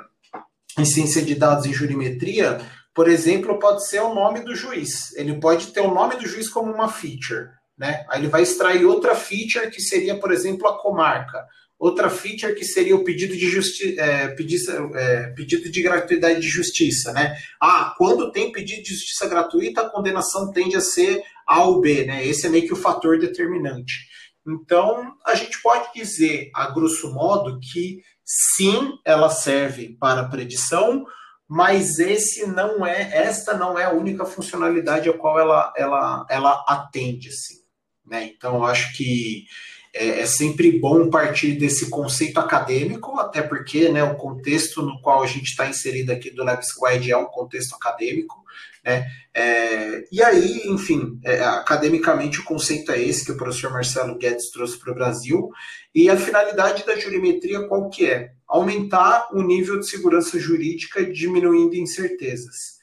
em 0.77 0.85
ciência 0.85 1.23
de 1.23 1.33
dados 1.33 1.65
e 1.65 1.73
jurimetria, 1.73 2.59
por 2.97 3.07
exemplo, 3.07 3.59
pode 3.59 3.87
ser 3.87 3.99
o 3.99 4.11
nome 4.11 4.39
do 4.39 4.55
juiz. 4.55 5.15
Ele 5.15 5.39
pode 5.39 5.67
ter 5.67 5.81
o 5.81 5.93
nome 5.93 6.15
do 6.15 6.27
juiz 6.27 6.49
como 6.49 6.73
uma 6.73 6.89
feature. 6.89 7.47
Né? 7.77 8.03
Aí 8.09 8.19
ele 8.19 8.27
vai 8.27 8.41
extrair 8.41 8.85
outra 8.85 9.13
feature 9.13 9.69
que 9.69 9.79
seria, 9.79 10.19
por 10.19 10.31
exemplo, 10.31 10.67
a 10.67 10.81
comarca. 10.81 11.45
Outra 11.77 12.09
feature 12.09 12.55
que 12.55 12.65
seria 12.65 12.95
o 12.95 13.03
pedido 13.03 13.37
de, 13.37 13.47
justi 13.51 13.99
é, 13.99 14.29
pedido, 14.29 14.97
é, 14.97 15.27
pedido 15.35 15.69
de 15.69 15.83
gratuidade 15.83 16.41
de 16.41 16.47
justiça. 16.47 17.13
Né? 17.13 17.37
Ah, 17.61 17.93
quando 17.99 18.31
tem 18.31 18.51
pedido 18.51 18.81
de 18.81 18.95
justiça 18.95 19.29
gratuita, 19.29 19.81
a 19.81 19.89
condenação 19.91 20.51
tende 20.51 20.75
a 20.75 20.81
ser 20.81 21.21
A 21.45 21.65
ou 21.65 21.79
B. 21.79 22.03
Né? 22.03 22.25
Esse 22.25 22.47
é 22.47 22.49
meio 22.49 22.65
que 22.65 22.73
o 22.73 22.77
fator 22.77 23.19
determinante. 23.19 23.93
Então, 24.47 25.13
a 25.23 25.35
gente 25.35 25.61
pode 25.61 25.93
dizer, 25.93 26.49
a 26.51 26.71
grosso 26.71 27.13
modo, 27.13 27.59
que 27.59 28.01
sim, 28.25 28.93
ela 29.05 29.29
serve 29.29 29.95
para 29.99 30.29
predição, 30.29 31.05
mas 31.47 31.97
esse 31.99 32.45
não 32.45 32.85
é, 32.85 33.09
esta 33.17 33.57
não 33.57 33.79
é 33.79 33.85
a 33.85 33.93
única 33.93 34.25
funcionalidade 34.25 35.09
a 35.09 35.17
qual 35.17 35.39
ela, 35.39 35.73
ela, 35.77 36.25
ela 36.29 36.65
atende, 36.67 37.29
assim, 37.29 37.61
né? 38.05 38.25
Então, 38.25 38.65
acho 38.65 38.95
que 38.95 39.45
é, 39.93 40.21
é 40.21 40.25
sempre 40.25 40.77
bom 40.77 41.09
partir 41.09 41.53
desse 41.53 41.89
conceito 41.89 42.39
acadêmico, 42.39 43.17
até 43.19 43.41
porque, 43.41 43.89
né, 43.89 44.03
o 44.03 44.15
contexto 44.15 44.81
no 44.81 45.01
qual 45.01 45.23
a 45.23 45.27
gente 45.27 45.45
está 45.45 45.67
inserido 45.67 46.11
aqui 46.11 46.29
do 46.29 46.43
Lab 46.43 46.61
Squad 46.65 47.09
é 47.09 47.17
um 47.17 47.25
contexto 47.25 47.75
acadêmico, 47.75 48.43
né? 48.87 49.05
É, 49.33 50.05
e 50.09 50.23
aí, 50.23 50.61
enfim, 50.65 51.19
é, 51.25 51.43
academicamente 51.43 52.39
o 52.39 52.45
conceito 52.45 52.89
é 52.93 53.01
esse 53.01 53.25
que 53.25 53.33
o 53.33 53.37
professor 53.37 53.69
Marcelo 53.69 54.17
Guedes 54.17 54.49
trouxe 54.49 54.79
para 54.79 54.93
o 54.93 54.95
Brasil, 54.95 55.49
e 55.93 56.09
a 56.09 56.15
finalidade 56.15 56.85
da 56.85 56.97
jurimetria 56.97 57.67
qual 57.67 57.89
que 57.89 58.05
é? 58.05 58.31
Aumentar 58.47 59.27
o 59.33 59.41
nível 59.41 59.77
de 59.77 59.89
segurança 59.89 60.39
jurídica 60.39 61.05
diminuindo 61.05 61.75
incertezas. 61.75 62.77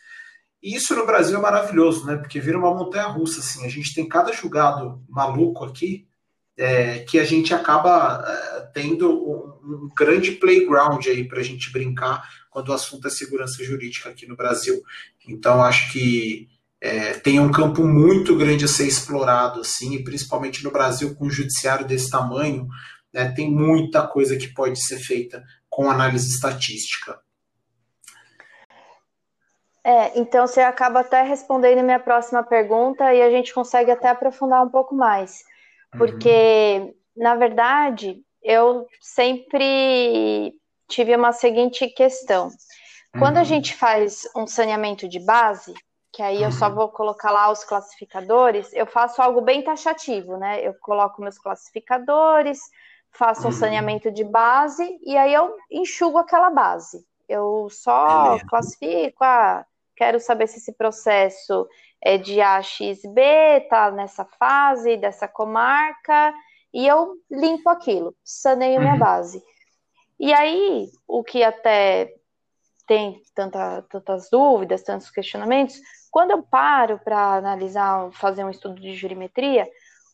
E 0.62 0.76
isso 0.76 0.94
no 0.94 1.06
Brasil 1.06 1.38
é 1.38 1.40
maravilhoso, 1.40 2.06
né? 2.06 2.16
Porque 2.16 2.38
vira 2.38 2.58
uma 2.58 2.74
montanha 2.74 3.06
russa, 3.06 3.40
assim. 3.40 3.64
A 3.64 3.68
gente 3.68 3.94
tem 3.94 4.06
cada 4.06 4.30
julgado 4.32 5.02
maluco 5.08 5.64
aqui 5.64 6.06
é, 6.56 7.00
que 7.00 7.18
a 7.18 7.24
gente 7.24 7.52
acaba 7.52 8.24
é, 8.26 8.60
tendo 8.72 9.10
um, 9.10 9.86
um, 9.86 9.90
grande 9.96 10.32
playground 10.32 11.04
aí 11.06 11.26
para 11.26 11.40
a 11.40 11.42
gente 11.42 11.72
brincar 11.72 12.22
quando 12.50 12.68
o 12.68 12.72
assunto 12.72 13.08
é 13.08 13.10
segurança 13.10 13.62
jurídica 13.64 14.10
aqui 14.10 14.26
no 14.26 14.36
Brasil. 14.36 14.80
Então, 15.28 15.62
acho 15.62 15.92
que 15.92 16.48
é, 16.80 17.14
tem 17.14 17.40
um 17.40 17.50
campo 17.50 17.82
muito 17.82 18.36
grande 18.36 18.64
a 18.64 18.68
ser 18.68 18.86
explorado, 18.86 19.60
assim, 19.60 19.94
e 19.94 20.04
principalmente 20.04 20.62
no 20.62 20.70
Brasil, 20.70 21.14
com 21.16 21.26
um 21.26 21.30
judiciário 21.30 21.86
desse 21.86 22.10
tamanho, 22.10 22.68
né, 23.12 23.32
tem 23.34 23.50
muita 23.50 24.06
coisa 24.06 24.36
que 24.36 24.52
pode 24.52 24.80
ser 24.84 24.98
feita 24.98 25.42
com 25.68 25.90
análise 25.90 26.28
estatística. 26.28 27.18
É, 29.82 30.18
então 30.18 30.46
você 30.46 30.60
acaba 30.60 31.00
até 31.00 31.22
respondendo 31.22 31.78
a 31.78 31.82
minha 31.82 32.00
próxima 32.00 32.42
pergunta 32.42 33.12
e 33.12 33.20
a 33.20 33.30
gente 33.30 33.52
consegue 33.52 33.90
até 33.90 34.08
aprofundar 34.08 34.64
um 34.64 34.70
pouco 34.70 34.94
mais. 34.94 35.42
Porque, 35.96 36.78
uhum. 36.80 36.94
na 37.16 37.34
verdade, 37.34 38.22
eu 38.42 38.86
sempre 39.00 40.54
tive 40.88 41.16
uma 41.16 41.32
seguinte 41.32 41.88
questão. 41.88 42.50
Quando 43.18 43.36
uhum. 43.36 43.42
a 43.42 43.44
gente 43.44 43.74
faz 43.74 44.22
um 44.36 44.46
saneamento 44.46 45.08
de 45.08 45.20
base, 45.20 45.72
que 46.12 46.22
aí 46.22 46.42
eu 46.42 46.52
só 46.52 46.68
uhum. 46.68 46.74
vou 46.74 46.88
colocar 46.88 47.30
lá 47.30 47.50
os 47.50 47.64
classificadores, 47.64 48.72
eu 48.72 48.86
faço 48.86 49.22
algo 49.22 49.40
bem 49.40 49.62
taxativo, 49.62 50.36
né? 50.36 50.60
Eu 50.60 50.74
coloco 50.80 51.22
meus 51.22 51.38
classificadores, 51.38 52.60
faço 53.10 53.42
um 53.42 53.46
uhum. 53.46 53.52
saneamento 53.52 54.10
de 54.10 54.24
base 54.24 54.98
e 55.02 55.16
aí 55.16 55.32
eu 55.32 55.56
enxugo 55.70 56.18
aquela 56.18 56.50
base. 56.50 57.04
Eu 57.28 57.68
só 57.70 58.36
é 58.36 58.40
classifico, 58.44 59.24
ah, 59.24 59.64
quero 59.96 60.20
saber 60.20 60.46
se 60.46 60.58
esse 60.58 60.72
processo 60.72 61.66
é 62.04 62.18
de 62.18 62.40
AXB, 62.40 63.66
tá 63.70 63.90
nessa 63.90 64.24
fase 64.38 64.96
dessa 64.98 65.26
comarca, 65.26 66.34
e 66.72 66.86
eu 66.86 67.14
limpo 67.30 67.70
aquilo, 67.70 68.14
saneio 68.22 68.76
uhum. 68.76 68.82
minha 68.82 68.96
base. 68.96 69.42
E 70.20 70.32
aí, 70.32 70.88
o 71.08 71.24
que 71.24 71.42
até 71.42 72.12
tem 72.86 73.20
tanta, 73.34 73.82
tantas 73.88 74.28
dúvidas, 74.30 74.82
tantos 74.82 75.10
questionamentos, 75.10 75.80
quando 76.10 76.32
eu 76.32 76.42
paro 76.42 77.00
para 77.02 77.36
analisar, 77.36 78.10
fazer 78.12 78.44
um 78.44 78.50
estudo 78.50 78.80
de 78.80 78.94
jurimetria, 78.94 79.66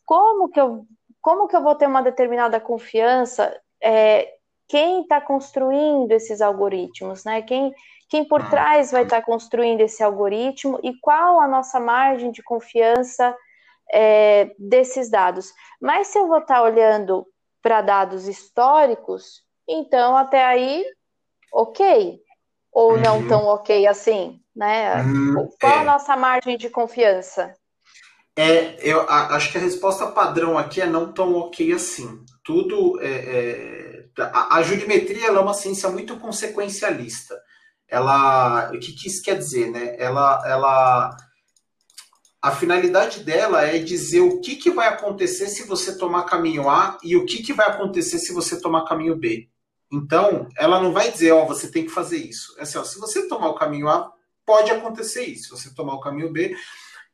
como 0.04 0.48
que 0.48 0.60
eu, 0.60 0.86
como 1.20 1.48
que 1.48 1.56
eu 1.56 1.62
vou 1.62 1.74
ter 1.74 1.86
uma 1.86 2.02
determinada 2.02 2.60
confiança? 2.60 3.60
É, 3.82 4.32
quem 4.70 5.02
está 5.02 5.20
construindo 5.20 6.12
esses 6.12 6.40
algoritmos, 6.40 7.24
né? 7.24 7.42
Quem, 7.42 7.74
quem 8.08 8.24
por 8.24 8.40
ah. 8.40 8.48
trás 8.48 8.92
vai 8.92 9.02
estar 9.02 9.20
construindo 9.22 9.80
esse 9.80 10.00
algoritmo 10.00 10.78
e 10.84 10.96
qual 11.00 11.40
a 11.40 11.48
nossa 11.48 11.80
margem 11.80 12.30
de 12.30 12.40
confiança 12.40 13.36
é, 13.92 14.54
desses 14.56 15.10
dados. 15.10 15.52
Mas 15.82 16.06
se 16.06 16.18
eu 16.20 16.28
vou 16.28 16.38
estar 16.38 16.62
olhando 16.62 17.26
para 17.60 17.82
dados 17.82 18.28
históricos, 18.28 19.42
então 19.68 20.16
até 20.16 20.44
aí, 20.44 20.84
ok. 21.52 22.20
Ou 22.72 22.96
não 22.96 23.18
uhum. 23.18 23.28
tão 23.28 23.46
ok 23.46 23.88
assim, 23.88 24.40
Né? 24.54 25.02
Hum, 25.02 25.48
Qual 25.60 25.72
é. 25.72 25.78
a 25.78 25.84
nossa 25.84 26.16
margem 26.16 26.56
de 26.56 26.70
confiança? 26.70 27.52
É, 28.36 28.76
eu 28.88 29.00
a, 29.00 29.34
acho 29.34 29.50
que 29.50 29.58
a 29.58 29.60
resposta 29.60 30.06
padrão 30.12 30.56
aqui 30.56 30.80
é 30.80 30.86
não 30.86 31.12
tão 31.12 31.34
ok 31.34 31.72
assim. 31.72 32.24
Tudo 32.44 33.00
é, 33.02 33.08
é 33.08 33.89
a, 34.26 34.56
a, 34.56 34.62
jurimetria 34.62 35.28
é 35.28 35.30
uma 35.30 35.54
ciência 35.54 35.88
muito 35.88 36.16
consequencialista. 36.18 37.40
Ela, 37.88 38.70
o 38.72 38.78
que, 38.78 38.92
que 38.92 39.08
isso 39.08 39.22
quer 39.22 39.36
dizer, 39.36 39.70
né? 39.70 39.96
Ela, 39.98 40.42
ela, 40.46 41.16
a 42.40 42.50
finalidade 42.52 43.24
dela 43.24 43.62
é 43.62 43.78
dizer 43.78 44.20
o 44.20 44.40
que, 44.40 44.56
que 44.56 44.70
vai 44.70 44.88
acontecer 44.88 45.48
se 45.48 45.64
você 45.66 45.96
tomar 45.96 46.24
caminho 46.24 46.68
A 46.68 46.98
e 47.02 47.16
o 47.16 47.26
que, 47.26 47.42
que 47.42 47.52
vai 47.52 47.68
acontecer 47.68 48.18
se 48.18 48.32
você 48.32 48.60
tomar 48.60 48.84
caminho 48.84 49.16
B. 49.16 49.48
Então, 49.92 50.48
ela 50.56 50.80
não 50.80 50.92
vai 50.92 51.10
dizer, 51.10 51.32
ó, 51.32 51.44
você 51.44 51.68
tem 51.68 51.84
que 51.84 51.90
fazer 51.90 52.18
isso. 52.18 52.54
É 52.58 52.62
assim, 52.62 52.78
ó, 52.78 52.84
se 52.84 52.98
você 52.98 53.26
tomar 53.26 53.48
o 53.48 53.56
caminho 53.56 53.88
A, 53.88 54.12
pode 54.46 54.70
acontecer 54.70 55.24
isso. 55.24 55.56
Se 55.56 55.62
você 55.64 55.74
tomar 55.74 55.94
o 55.94 56.00
caminho 56.00 56.32
B, 56.32 56.56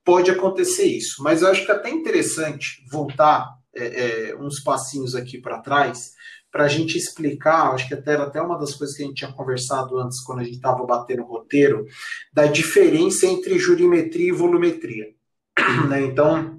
pode 0.05 0.31
acontecer 0.31 0.85
isso. 0.85 1.23
Mas 1.23 1.43
eu 1.43 1.49
acho 1.49 1.65
que 1.65 1.73
é 1.73 1.75
até 1.75 1.91
interessante 1.91 2.85
voltar 2.91 3.49
é, 3.75 4.31
é, 4.31 4.37
uns 4.37 4.61
passinhos 4.61 5.15
aqui 5.15 5.39
para 5.39 5.61
trás 5.61 6.13
para 6.57 6.65
a 6.65 6.69
gente 6.69 6.97
explicar, 6.97 7.75
acho 7.75 7.87
que 7.87 7.93
até 7.93 8.15
era 8.15 8.23
até 8.23 8.41
uma 8.41 8.59
das 8.59 8.75
coisas 8.75 8.97
que 8.97 9.03
a 9.03 9.07
gente 9.07 9.17
tinha 9.17 9.31
conversado 9.31 9.99
antes, 9.99 10.23
quando 10.23 10.39
a 10.39 10.43
gente 10.43 10.57
estava 10.57 10.87
batendo 10.87 11.21
o 11.21 11.27
roteiro, 11.27 11.85
da 12.33 12.47
diferença 12.47 13.27
entre 13.27 13.59
jurimetria 13.59 14.29
e 14.29 14.33
volumetria. 14.33 15.09
Né? 15.91 16.01
Então, 16.01 16.59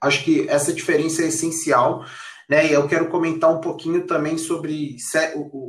acho 0.00 0.22
que 0.22 0.48
essa 0.48 0.72
diferença 0.72 1.22
é 1.22 1.26
essencial 1.26 2.04
né? 2.48 2.68
E 2.68 2.72
eu 2.72 2.86
quero 2.86 3.08
comentar 3.08 3.52
um 3.52 3.60
pouquinho 3.60 4.06
também 4.06 4.38
sobre 4.38 4.94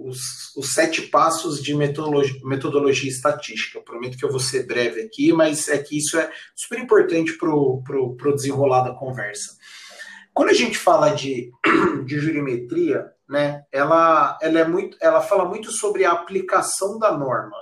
os, 0.06 0.56
os 0.56 0.74
sete 0.76 1.02
passos 1.08 1.60
de 1.60 1.74
metodologia, 1.74 2.40
metodologia 2.44 3.10
estatística. 3.10 3.80
Eu 3.80 3.84
prometo 3.84 4.16
que 4.16 4.24
eu 4.24 4.30
vou 4.30 4.40
ser 4.40 4.68
breve 4.68 5.02
aqui, 5.02 5.34
mas 5.34 5.68
é 5.70 5.80
que 5.80 5.98
isso 5.98 6.20
é 6.20 6.32
super 6.56 6.78
importante 6.78 7.36
para 7.36 7.50
o 7.50 8.36
desenrolar 8.36 8.84
da 8.84 8.94
conversa. 8.94 9.58
Quando 10.36 10.50
a 10.50 10.54
gente 10.54 10.78
fala 10.78 11.10
de, 11.10 11.50
de 12.06 12.20
jurimetria, 12.20 13.08
né, 13.30 13.64
ela, 13.72 14.38
ela, 14.42 14.60
é 14.60 14.68
muito, 14.68 14.98
ela 15.02 15.22
fala 15.22 15.46
muito 15.46 15.72
sobre 15.72 16.06
a 16.06 16.12
aplicação 16.12 16.98
da 16.98 17.12
norma. 17.12 17.58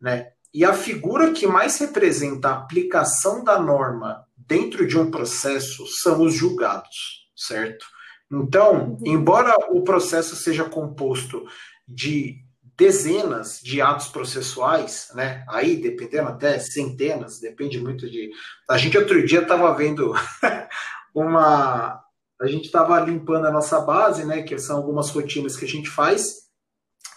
Né? 0.00 0.32
E 0.52 0.64
a 0.64 0.72
figura 0.72 1.32
que 1.32 1.46
mais 1.46 1.78
representa 1.78 2.48
a 2.48 2.56
aplicação 2.56 3.42
da 3.42 3.58
norma 3.58 4.24
dentro 4.36 4.86
de 4.86 4.98
um 4.98 5.10
processo 5.10 5.86
são 6.02 6.22
os 6.22 6.34
julgados, 6.34 7.28
certo? 7.36 7.84
Então, 8.30 8.90
uhum. 8.90 8.98
embora 9.04 9.54
o 9.70 9.82
processo 9.82 10.36
seja 10.36 10.64
composto 10.64 11.46
de 11.86 12.42
dezenas 12.78 13.60
de 13.60 13.80
atos 13.80 14.08
processuais, 14.08 15.10
né? 15.14 15.44
Aí, 15.48 15.76
dependendo 15.76 16.28
até 16.28 16.58
centenas, 16.60 17.40
depende 17.40 17.80
muito 17.80 18.08
de. 18.08 18.30
A 18.70 18.78
gente 18.78 18.96
outro 18.96 19.24
dia 19.26 19.40
estava 19.40 19.74
vendo 19.74 20.14
uma. 21.12 22.04
A 22.40 22.46
gente 22.46 22.66
estava 22.66 22.98
limpando 23.00 23.46
a 23.46 23.50
nossa 23.50 23.80
base, 23.80 24.24
né? 24.24 24.42
Que 24.42 24.58
são 24.58 24.76
algumas 24.76 25.10
rotinas 25.10 25.56
que 25.56 25.64
a 25.64 25.68
gente 25.68 25.88
faz. 25.88 26.48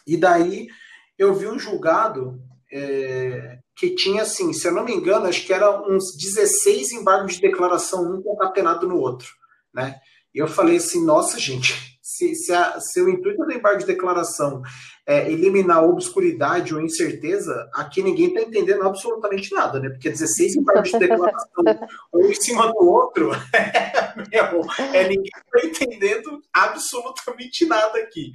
E 0.08 0.18
daí 0.18 0.68
eu 1.18 1.34
vi 1.34 1.48
um 1.48 1.60
julgado 1.60 2.40
é, 2.72 3.60
que 3.75 3.96
tinha, 3.96 4.24
assim, 4.24 4.54
se 4.54 4.68
eu 4.68 4.74
não 4.74 4.86
me 4.86 4.94
engano, 4.94 5.28
acho 5.28 5.46
que 5.46 5.54
era 5.54 5.82
uns 5.88 6.16
16 6.18 6.94
embargos 6.94 7.36
de 7.36 7.42
declaração, 7.42 8.04
um 8.04 8.22
concatenado 8.22 8.88
no 8.88 8.98
outro, 8.98 9.28
né? 9.74 9.96
E 10.34 10.40
eu 10.40 10.48
falei 10.48 10.78
assim, 10.78 11.06
nossa, 11.06 11.38
gente, 11.38 12.00
se, 12.01 12.34
se, 12.36 12.54
a, 12.54 12.80
se 12.80 13.01
o 13.01 13.10
intuito 13.10 13.44
do 13.46 13.51
embargo 13.51 13.80
de 13.80 13.86
declaração 13.86 14.62
é 15.06 15.32
eliminar 15.32 15.78
a 15.78 15.86
obscuridade 15.86 16.74
ou 16.74 16.82
incerteza, 16.82 17.70
aqui 17.74 18.01
ninguém 18.01 18.28
está 18.28 18.42
entendendo 18.42 18.84
absolutamente 18.84 19.54
nada, 19.54 19.80
né? 19.80 19.90
Porque 19.90 20.10
16 20.10 20.56
embargos 20.62 20.92
de 20.92 21.00
declaração, 21.00 21.63
um 22.13 22.25
em 22.25 22.36
cima 22.36 22.72
do 22.72 22.88
outro, 22.88 23.32
é, 24.94 25.08
ninguém 25.08 25.24
está 25.24 25.68
entendendo 25.68 26.41
absolutamente 26.53 27.66
nada 27.66 28.00
aqui. 28.00 28.31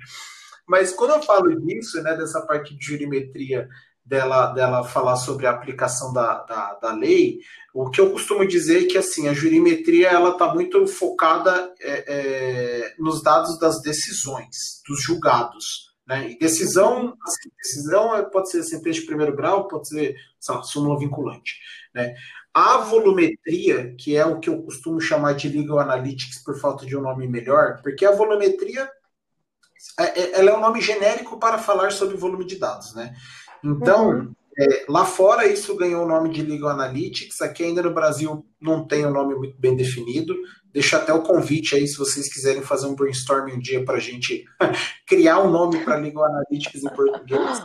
Mas 0.66 0.92
quando 0.92 1.12
eu 1.12 1.22
falo 1.22 1.54
disso, 1.60 2.02
né, 2.02 2.16
dessa 2.16 2.40
parte 2.44 2.76
de 2.76 2.84
jurimetria 2.84 3.68
dela, 4.04 4.52
dela 4.52 4.84
falar 4.84 5.16
sobre 5.16 5.46
a 5.46 5.50
aplicação 5.50 6.12
da, 6.12 6.42
da, 6.44 6.74
da 6.74 6.92
lei, 6.92 7.38
o 7.74 7.90
que 7.90 8.00
eu 8.00 8.10
costumo 8.10 8.46
dizer 8.46 8.84
é 8.84 8.86
que 8.86 8.98
assim, 8.98 9.28
a 9.28 9.34
jurimetria 9.34 10.08
ela 10.08 10.30
está 10.30 10.52
muito 10.52 10.86
focada 10.86 11.72
é, 11.80 12.04
é, 12.06 12.94
nos 12.98 13.22
dados 13.22 13.58
das 13.58 13.80
decisões, 13.82 14.82
dos 14.88 15.02
julgados. 15.02 15.94
Né? 16.06 16.30
E 16.30 16.38
decisão, 16.38 17.16
assim, 17.26 17.50
decisão 17.60 18.30
pode 18.30 18.50
ser 18.50 18.62
sentença 18.62 19.00
de 19.00 19.06
primeiro 19.06 19.34
grau, 19.34 19.66
pode 19.66 19.88
ser 19.88 20.14
lá, 20.48 20.62
súmula 20.62 20.98
vinculante. 20.98 21.54
Né? 21.92 22.14
A 22.58 22.78
volumetria, 22.78 23.94
que 23.98 24.16
é 24.16 24.24
o 24.24 24.40
que 24.40 24.48
eu 24.48 24.62
costumo 24.62 24.98
chamar 24.98 25.34
de 25.34 25.46
legal 25.46 25.78
analytics 25.78 26.42
por 26.42 26.58
falta 26.58 26.86
de 26.86 26.96
um 26.96 27.02
nome 27.02 27.28
melhor, 27.28 27.82
porque 27.82 28.02
a 28.06 28.12
volumetria 28.12 28.90
é, 30.00 30.20
é, 30.20 30.40
ela 30.40 30.52
é 30.52 30.56
um 30.56 30.60
nome 30.62 30.80
genérico 30.80 31.38
para 31.38 31.58
falar 31.58 31.92
sobre 31.92 32.16
volume 32.16 32.46
de 32.46 32.56
dados, 32.56 32.94
né? 32.94 33.14
Então, 33.62 34.08
uhum. 34.08 34.32
é, 34.58 34.86
lá 34.88 35.04
fora 35.04 35.46
isso 35.46 35.76
ganhou 35.76 36.06
o 36.06 36.08
nome 36.08 36.30
de 36.30 36.40
Legal 36.40 36.70
Analytics, 36.70 37.42
aqui 37.42 37.62
ainda 37.62 37.82
no 37.82 37.92
Brasil 37.92 38.46
não 38.58 38.86
tem 38.86 39.04
um 39.04 39.12
nome 39.12 39.34
muito 39.34 39.60
bem 39.60 39.76
definido. 39.76 40.34
Deixa 40.72 40.96
até 40.96 41.12
o 41.12 41.22
convite 41.22 41.74
aí, 41.74 41.86
se 41.86 41.98
vocês 41.98 42.32
quiserem 42.32 42.62
fazer 42.62 42.86
um 42.86 42.94
brainstorming 42.94 43.52
um 43.52 43.60
dia 43.60 43.84
para 43.84 43.98
a 43.98 44.00
gente 44.00 44.46
criar 45.06 45.40
um 45.40 45.50
nome 45.50 45.84
para 45.84 45.96
Legal 45.96 46.24
Analytics 46.24 46.84
em 46.84 46.88
português. 46.88 47.60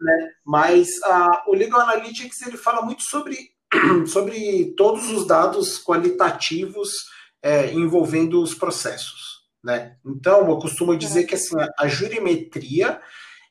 Né? 0.00 0.32
Mas 0.42 0.88
a, 1.04 1.44
o 1.46 1.54
Legal 1.54 1.80
Analytics 1.80 2.40
ele 2.42 2.56
fala 2.56 2.80
muito 2.80 3.02
sobre, 3.02 3.36
sobre 4.06 4.74
todos 4.76 5.10
os 5.10 5.26
dados 5.26 5.82
qualitativos 5.82 6.90
é, 7.42 7.72
envolvendo 7.72 8.42
os 8.42 8.54
processos. 8.54 9.42
Né? 9.62 9.96
Então, 10.04 10.48
eu 10.48 10.58
costumo 10.58 10.96
dizer 10.96 11.24
que 11.24 11.34
assim, 11.34 11.56
a 11.78 11.86
jurimetria 11.86 13.00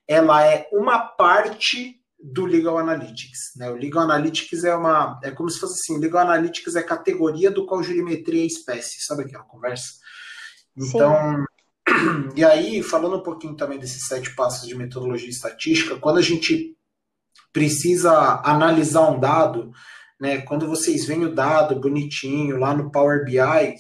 ela 0.08 0.46
é 0.46 0.68
uma 0.72 1.00
parte 1.00 2.02
do 2.22 2.46
Legal 2.46 2.78
Analytics. 2.78 3.56
Né? 3.56 3.70
O 3.70 3.76
Legal 3.76 4.04
Analytics 4.04 4.64
é 4.64 4.76
uma. 4.76 5.20
É 5.24 5.32
como 5.32 5.50
se 5.50 5.60
fosse 5.60 5.74
assim: 5.74 6.00
Legal 6.00 6.22
Analytics 6.22 6.76
é 6.76 6.84
categoria 6.84 7.50
do 7.50 7.66
qual 7.66 7.82
jurimetria 7.82 8.44
é 8.44 8.46
espécie. 8.46 9.02
Sabe 9.02 9.24
aquela 9.24 9.44
conversa? 9.44 9.94
Então. 10.76 11.38
Sim. 11.38 11.46
E 12.36 12.46
aí, 12.46 12.82
falando 12.82 13.18
um 13.18 13.24
pouquinho 13.24 13.56
também 13.56 13.78
desses 13.78 14.08
sete 14.08 14.34
passos 14.34 14.68
de 14.68 14.76
metodologia 14.76 15.30
estatística, 15.30 15.98
quando 15.98 16.20
a 16.20 16.22
gente 16.22 16.78
precisa 17.52 18.42
analisar 18.46 19.10
um 19.10 19.20
dado, 19.20 19.72
né, 20.22 20.40
quando 20.42 20.68
vocês 20.68 21.08
veem 21.08 21.26
o 21.26 21.34
dado 21.34 21.80
bonitinho 21.80 22.58
lá 22.58 22.76
no 22.76 22.92
Power 22.92 23.26
BI, 23.26 23.40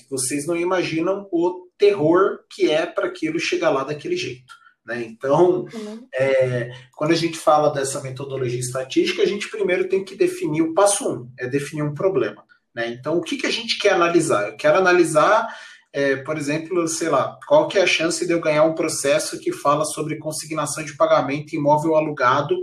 vocês 0.10 0.48
não 0.48 0.58
imaginam 0.58 1.28
o 1.32 1.68
terror 1.78 2.40
que 2.50 2.68
é 2.68 2.84
para 2.84 3.06
aquilo 3.06 3.40
chegar 3.40 3.70
lá 3.70 3.84
daquele 3.84 4.18
jeito. 4.18 4.52
Né? 4.84 5.04
Então, 5.04 5.68
uhum. 5.72 6.08
é, 6.12 6.72
quando 6.96 7.12
a 7.12 7.16
gente 7.16 7.38
fala 7.38 7.72
dessa 7.72 8.02
metodologia 8.02 8.60
estatística, 8.60 9.22
a 9.22 9.26
gente 9.28 9.52
primeiro 9.52 9.88
tem 9.88 10.04
que 10.04 10.16
definir 10.16 10.64
o 10.64 10.74
passo 10.74 11.08
um, 11.08 11.32
é 11.38 11.48
definir 11.48 11.84
um 11.84 11.94
problema. 11.94 12.44
Né? 12.74 12.88
Então, 12.90 13.18
o 13.18 13.22
que, 13.22 13.38
que 13.38 13.46
a 13.46 13.52
gente 13.52 13.78
quer 13.78 13.94
analisar? 13.94 14.48
Eu 14.48 14.58
quero 14.58 14.80
analisar, 14.80 15.48
é, 15.94 16.16
por 16.16 16.40
exemplo, 16.40 16.88
sei 16.88 17.10
lá, 17.10 17.38
qual 17.48 17.68
que 17.68 17.78
é 17.78 17.84
a 17.84 17.88
chance 17.88 18.26
de 18.26 18.34
eu 18.34 18.42
ganhar 18.42 18.64
um 18.64 18.74
processo 18.74 19.40
que 19.40 19.52
fala 19.52 19.86
sobre 19.86 20.18
consignação 20.18 20.84
de 20.84 20.98
pagamento 20.98 21.56
imóvel 21.56 21.96
alugado 21.96 22.58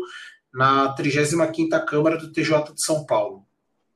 na 0.53 0.93
35ª 0.97 1.85
Câmara 1.85 2.17
do 2.17 2.33
TJ 2.33 2.75
de 2.75 2.85
São 2.85 3.07
Paulo. 3.07 3.47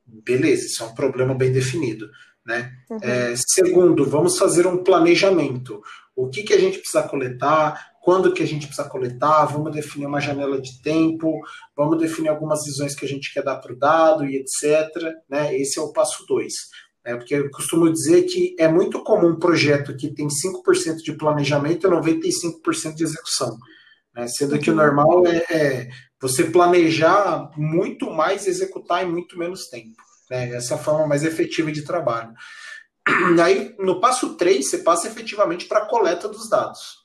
Beleza, 0.05 0.65
isso 0.65 0.83
é 0.83 0.87
um 0.87 0.95
problema 0.95 1.33
bem 1.33 1.51
definido. 1.51 2.09
Né? 2.45 2.71
Uhum. 2.89 2.99
É, 3.01 3.33
segundo, 3.35 4.05
vamos 4.05 4.37
fazer 4.37 4.67
um 4.67 4.83
planejamento. 4.83 5.81
O 6.15 6.29
que, 6.29 6.43
que 6.43 6.53
a 6.53 6.59
gente 6.59 6.77
precisa 6.79 7.03
coletar, 7.03 7.93
quando 8.01 8.33
que 8.33 8.43
a 8.43 8.45
gente 8.45 8.67
precisa 8.67 8.87
coletar, 8.87 9.45
vamos 9.45 9.71
definir 9.71 10.05
uma 10.05 10.19
janela 10.19 10.61
de 10.61 10.81
tempo, 10.81 11.39
vamos 11.75 11.97
definir 11.97 12.29
algumas 12.29 12.63
visões 12.65 12.93
que 12.93 13.05
a 13.05 13.07
gente 13.07 13.33
quer 13.33 13.43
dar 13.43 13.55
para 13.55 13.73
o 13.73 13.77
dado 13.77 14.25
e 14.25 14.35
etc. 14.35 14.89
Né? 15.29 15.57
Esse 15.57 15.79
é 15.79 15.81
o 15.81 15.93
passo 15.93 16.25
2. 16.27 16.53
Né? 17.05 17.15
Porque 17.15 17.33
eu 17.33 17.49
costumo 17.49 17.91
dizer 17.91 18.23
que 18.23 18.55
é 18.59 18.67
muito 18.67 19.01
comum 19.03 19.29
um 19.29 19.39
projeto 19.39 19.95
que 19.95 20.13
tem 20.13 20.27
5% 20.27 20.97
de 20.97 21.13
planejamento 21.13 21.87
e 21.87 21.89
95% 21.89 22.93
de 22.93 23.03
execução. 23.03 23.57
Né? 24.13 24.27
Sendo 24.27 24.59
que 24.59 24.69
o 24.69 24.75
normal 24.75 25.25
é, 25.25 25.45
é, 25.49 25.89
você 26.23 26.45
planejar 26.45 27.51
muito 27.57 28.09
mais 28.09 28.47
executar 28.47 29.03
em 29.03 29.11
muito 29.11 29.37
menos 29.37 29.67
tempo. 29.67 30.01
Né? 30.29 30.55
Essa 30.55 30.75
é 30.75 30.77
a 30.77 30.79
forma 30.79 31.05
mais 31.05 31.25
efetiva 31.25 31.69
de 31.69 31.81
trabalho. 31.81 32.33
E 33.35 33.41
aí, 33.43 33.75
no 33.77 33.99
passo 33.99 34.35
3, 34.35 34.69
você 34.69 34.77
passa 34.77 35.09
efetivamente 35.09 35.65
para 35.65 35.79
a 35.79 35.85
coleta 35.85 36.29
dos 36.29 36.49
dados. 36.49 37.03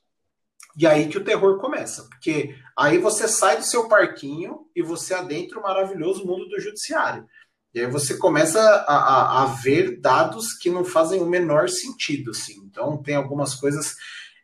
E 0.78 0.86
aí 0.86 1.08
que 1.08 1.18
o 1.18 1.24
terror 1.24 1.58
começa, 1.58 2.04
porque 2.04 2.54
aí 2.76 2.98
você 2.98 3.26
sai 3.26 3.56
do 3.56 3.64
seu 3.64 3.88
parquinho 3.88 4.68
e 4.76 4.82
você 4.82 5.12
adentra 5.12 5.58
o 5.58 5.62
maravilhoso 5.64 6.24
mundo 6.24 6.48
do 6.48 6.60
judiciário. 6.60 7.26
E 7.74 7.80
aí 7.80 7.90
você 7.90 8.16
começa 8.16 8.60
a, 8.60 8.94
a, 8.94 9.42
a 9.42 9.46
ver 9.46 10.00
dados 10.00 10.52
que 10.52 10.70
não 10.70 10.84
fazem 10.84 11.20
o 11.20 11.26
menor 11.26 11.68
sentido. 11.68 12.30
Assim. 12.30 12.54
Então, 12.70 13.02
tem 13.02 13.16
algumas 13.16 13.56
coisas. 13.56 13.96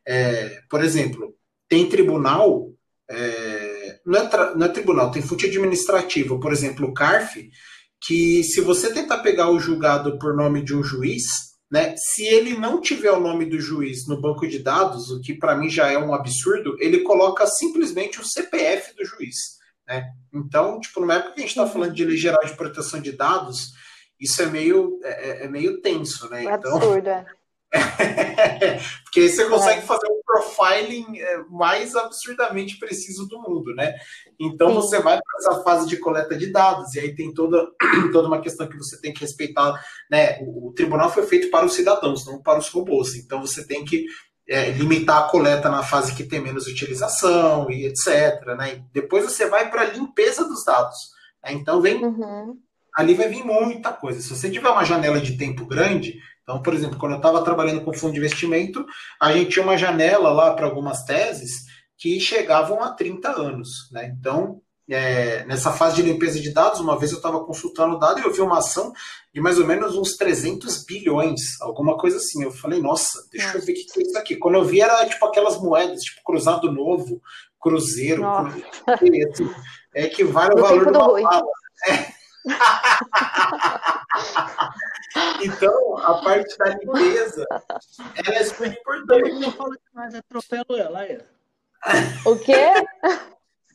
É, 0.05 0.61
por 0.69 0.83
exemplo, 0.83 1.33
tem 1.69 1.89
tribunal 1.89 2.73
é, 3.09 3.74
não 4.05 4.19
é, 4.19 4.55
não 4.55 4.67
é 4.67 4.69
tribunal, 4.69 5.11
tem 5.11 5.23
fonte 5.23 5.47
administrativa, 5.47 6.39
por 6.39 6.53
exemplo, 6.53 6.87
o 6.87 6.95
CARF, 6.95 7.51
que 8.03 8.43
se 8.45 8.61
você 8.61 8.93
tentar 8.93 9.19
pegar 9.19 9.51
o 9.51 9.59
julgado 9.59 10.19
por 10.19 10.35
nome 10.35 10.63
de 10.63 10.75
um 10.75 10.83
juiz, 10.83 11.25
né, 11.71 11.95
se 11.97 12.25
ele 12.27 12.57
não 12.57 12.81
tiver 12.81 13.11
o 13.11 13.21
nome 13.21 13.47
do 13.47 13.59
juiz 13.59 14.07
no 14.07 14.21
banco 14.21 14.47
de 14.47 14.59
dados, 14.59 15.11
o 15.11 15.21
que 15.21 15.35
para 15.35 15.57
mim 15.57 15.71
já 15.71 15.91
é 15.91 15.99
um 15.99 16.13
absurdo, 16.13 16.77
ele 16.79 17.01
coloca 17.01 17.47
simplesmente 17.47 18.21
o 18.21 18.25
CPF 18.25 18.95
do 18.95 19.05
juiz. 19.05 19.37
Né? 19.89 20.07
Então, 20.33 20.79
tipo, 20.81 21.01
numa 21.01 21.15
época 21.15 21.33
que 21.33 21.41
a 21.41 21.43
gente 21.43 21.51
está 21.51 21.67
falando 21.67 21.95
de 21.95 22.05
lei 22.05 22.17
geral 22.17 22.45
de 22.45 22.57
proteção 22.57 23.01
de 23.01 23.13
dados, 23.13 23.73
isso 24.21 24.41
é 24.43 24.47
meio, 24.47 24.99
é, 25.03 25.09
é, 25.09 25.45
é 25.45 25.49
meio 25.49 25.81
tenso, 25.81 26.29
né? 26.31 26.45
É 26.45 26.55
então, 26.55 26.77
absurdo, 26.77 27.09
é. 27.09 27.27
Porque 29.05 29.21
aí 29.21 29.29
você 29.29 29.47
consegue 29.47 29.81
é. 29.81 29.83
fazer 29.83 30.07
um 30.09 30.21
profiling 30.25 31.19
é, 31.19 31.39
mais 31.51 31.95
absurdamente 31.95 32.79
preciso 32.79 33.27
do 33.27 33.41
mundo, 33.41 33.75
né? 33.75 33.95
Então 34.39 34.69
Sim. 34.69 34.75
você 34.75 34.99
vai 35.01 35.19
para 35.21 35.39
essa 35.39 35.63
fase 35.63 35.89
de 35.89 35.97
coleta 35.97 36.37
de 36.37 36.51
dados, 36.53 36.95
e 36.95 37.01
aí 37.01 37.15
tem 37.15 37.33
toda, 37.33 37.67
toda 38.13 38.29
uma 38.29 38.41
questão 38.41 38.69
que 38.69 38.77
você 38.77 39.01
tem 39.01 39.13
que 39.13 39.21
respeitar, 39.21 39.81
né? 40.11 40.39
O, 40.41 40.69
o 40.69 40.73
tribunal 40.73 41.11
foi 41.11 41.25
feito 41.25 41.51
para 41.51 41.67
os 41.67 41.75
cidadãos, 41.75 42.27
não 42.27 42.43
para 42.43 42.59
os 42.59 42.69
robôs. 42.69 43.15
Então 43.15 43.41
você 43.41 43.67
tem 43.67 43.85
que 43.85 44.07
é, 44.49 44.71
limitar 44.71 45.25
a 45.25 45.29
coleta 45.29 45.71
na 45.71 45.83
fase 45.83 46.15
que 46.15 46.25
tem 46.25 46.41
menos 46.41 46.67
utilização 46.67 47.71
e 47.71 47.87
etc. 47.87 48.45
Né? 48.59 48.75
E 48.75 48.85
depois 48.93 49.25
você 49.25 49.47
vai 49.47 49.71
para 49.71 49.83
a 49.83 49.91
limpeza 49.91 50.45
dos 50.45 50.65
dados. 50.65 50.97
Né? 51.43 51.53
Então 51.53 51.81
vem. 51.81 52.05
Uhum. 52.05 52.59
Ali 52.97 53.15
vai 53.15 53.29
vir 53.29 53.45
muita 53.45 53.93
coisa. 53.93 54.21
Se 54.21 54.29
você 54.29 54.49
tiver 54.49 54.69
uma 54.69 54.85
janela 54.85 55.21
de 55.21 55.37
tempo 55.37 55.67
grande, 55.67 56.21
então, 56.45 56.63
por 56.63 56.75
exemplo, 56.75 56.99
quando 56.99 57.13
eu 57.13 57.19
estava 57.19 57.43
trabalhando 57.43 57.83
com 57.83 57.93
fundo 57.93 58.13
de 58.13 58.19
investimento, 58.19 58.85
a 59.21 59.33
gente 59.33 59.51
tinha 59.51 59.65
uma 59.65 59.79
janela 59.79 60.31
lá 60.31 60.55
para 60.55 60.67
algumas 60.67 61.03
teses 61.05 61.65
que 61.99 62.21
chegavam 62.21 62.83
a 62.83 62.93
30 62.93 63.31
anos. 63.31 63.89
Né? 63.91 64.15
Então, 64.17 64.61
é, 64.89 65.43
nessa 65.47 65.73
fase 65.73 65.97
de 65.97 66.03
limpeza 66.03 66.39
de 66.39 66.53
dados, 66.53 66.81
uma 66.81 66.99
vez 66.99 67.13
eu 67.13 67.17
estava 67.17 67.43
consultando 67.45 67.95
o 67.95 67.99
dado 67.99 68.21
e 68.21 68.25
eu 68.25 68.33
vi 68.33 68.43
uma 68.43 68.59
ação 68.59 68.93
de 69.33 69.41
mais 69.41 69.59
ou 69.59 69.67
menos 69.67 69.97
uns 69.97 70.17
300 70.17 70.85
bilhões, 70.85 71.59
alguma 71.63 71.97
coisa 71.97 72.19
assim. 72.19 72.43
Eu 72.43 72.51
falei, 72.51 72.79
nossa, 72.79 73.27
deixa 73.33 73.57
eu 73.57 73.65
ver 73.65 73.73
o 73.73 73.75
que 73.75 74.01
é 74.01 74.03
isso 74.03 74.19
aqui. 74.19 74.37
Quando 74.37 74.57
eu 74.57 74.65
vi, 74.65 74.83
era 74.83 75.07
tipo 75.09 75.25
aquelas 75.25 75.59
moedas, 75.59 76.03
tipo 76.03 76.21
Cruzado 76.23 76.71
Novo, 76.71 77.23
Cruzeiro, 77.59 78.23
cruzeiro 78.85 79.57
é 79.95 80.07
que 80.09 80.23
vale 80.23 80.53
o 80.53 80.61
valor 80.61 80.93
de 80.93 80.99
uma 80.99 81.19
bala. 81.19 81.47
É. 81.89 82.24
então, 85.43 85.99
a 85.99 86.23
parte 86.23 86.57
da 86.59 86.77
limpeza, 86.77 87.45
ela 88.15 88.37
é 88.37 88.45
super 88.45 88.71
importante. 88.73 89.43
Eu 89.43 89.51
falo 89.53 89.75
demais, 89.89 90.15
atropelo 90.15 90.77
ela. 90.77 91.01
Aí. 91.01 91.19
O 92.25 92.39
quê? 92.39 92.73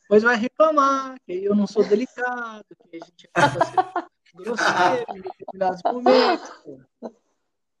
Pois 0.08 0.22
vai 0.22 0.36
reclamar, 0.36 1.16
que 1.26 1.44
eu 1.44 1.54
não 1.54 1.66
sou 1.66 1.84
delicado, 1.84 2.64
que 2.90 2.96
a 2.96 3.00
gente 3.04 3.28
sendo 3.34 3.58
grosseiro 4.34 5.16
em 5.16 5.20
determinados 5.20 5.82
momentos. 5.84 6.50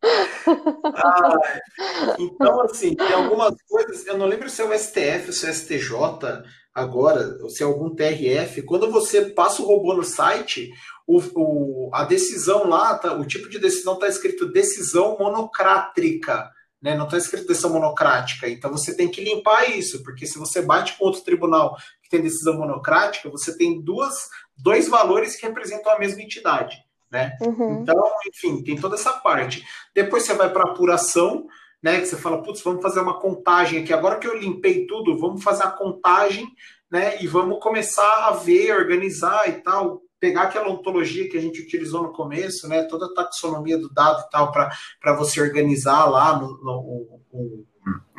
Ah, 0.02 1.38
então, 2.18 2.62
assim, 2.62 2.94
tem 2.94 3.12
algumas 3.12 3.54
coisas, 3.68 4.06
eu 4.06 4.16
não 4.16 4.26
lembro 4.26 4.48
se 4.48 4.62
é 4.62 4.64
o 4.64 4.78
STF 4.78 5.26
ou 5.26 5.32
se 5.32 5.46
é 5.46 5.50
o 5.50 5.54
STJ 5.54 6.44
agora, 6.74 7.38
ou 7.42 7.50
se 7.50 7.62
é 7.62 7.66
algum 7.66 7.94
TRF, 7.94 8.62
quando 8.62 8.90
você 8.90 9.26
passa 9.30 9.62
o 9.62 9.66
robô 9.66 9.94
no 9.94 10.04
site, 10.04 10.70
o, 11.06 11.20
o 11.34 11.90
a 11.92 12.04
decisão 12.04 12.68
lá, 12.68 12.96
tá, 12.98 13.14
o 13.14 13.26
tipo 13.26 13.48
de 13.48 13.58
decisão 13.58 13.94
está 13.94 14.08
escrito 14.08 14.52
decisão 14.52 15.16
monocrátrica, 15.18 16.50
né? 16.80 16.96
não 16.96 17.04
está 17.04 17.18
escrito 17.18 17.46
decisão 17.46 17.72
monocrática, 17.72 18.48
então 18.48 18.70
você 18.70 18.96
tem 18.96 19.08
que 19.08 19.22
limpar 19.22 19.70
isso, 19.70 20.02
porque 20.02 20.26
se 20.26 20.38
você 20.38 20.62
bate 20.62 20.96
com 20.96 21.04
outro 21.04 21.22
tribunal 21.22 21.76
que 22.02 22.08
tem 22.08 22.22
decisão 22.22 22.54
monocrática, 22.54 23.28
você 23.28 23.56
tem 23.56 23.82
duas, 23.82 24.14
dois 24.56 24.88
valores 24.88 25.36
que 25.36 25.46
representam 25.46 25.92
a 25.92 25.98
mesma 25.98 26.22
entidade 26.22 26.76
né? 27.10 27.36
Uhum. 27.40 27.82
Então, 27.82 28.00
enfim, 28.28 28.62
tem 28.62 28.76
toda 28.76 28.94
essa 28.94 29.12
parte. 29.14 29.64
Depois 29.94 30.22
você 30.22 30.34
vai 30.34 30.50
para 30.50 30.70
apuração, 30.70 31.46
né? 31.82 32.00
Que 32.00 32.06
você 32.06 32.16
fala, 32.16 32.42
putz, 32.42 32.62
vamos 32.62 32.82
fazer 32.82 33.00
uma 33.00 33.18
contagem 33.18 33.82
aqui. 33.82 33.92
Agora 33.92 34.18
que 34.18 34.26
eu 34.26 34.38
limpei 34.38 34.86
tudo, 34.86 35.18
vamos 35.18 35.42
fazer 35.42 35.64
a 35.64 35.70
contagem, 35.70 36.48
né? 36.90 37.22
E 37.22 37.26
vamos 37.26 37.60
começar 37.60 38.28
a 38.28 38.32
ver, 38.32 38.74
organizar 38.74 39.48
e 39.48 39.52
tal. 39.62 40.02
Pegar 40.18 40.42
aquela 40.42 40.68
ontologia 40.68 41.28
que 41.30 41.38
a 41.38 41.40
gente 41.40 41.62
utilizou 41.62 42.02
no 42.02 42.12
começo, 42.12 42.68
né? 42.68 42.82
Toda 42.82 43.06
a 43.06 43.14
taxonomia 43.14 43.78
do 43.78 43.92
dado 43.92 44.20
e 44.26 44.30
tal, 44.30 44.52
para 44.52 45.16
você 45.16 45.40
organizar 45.40 46.04
lá 46.04 46.38
no, 46.38 46.48
no, 46.62 47.20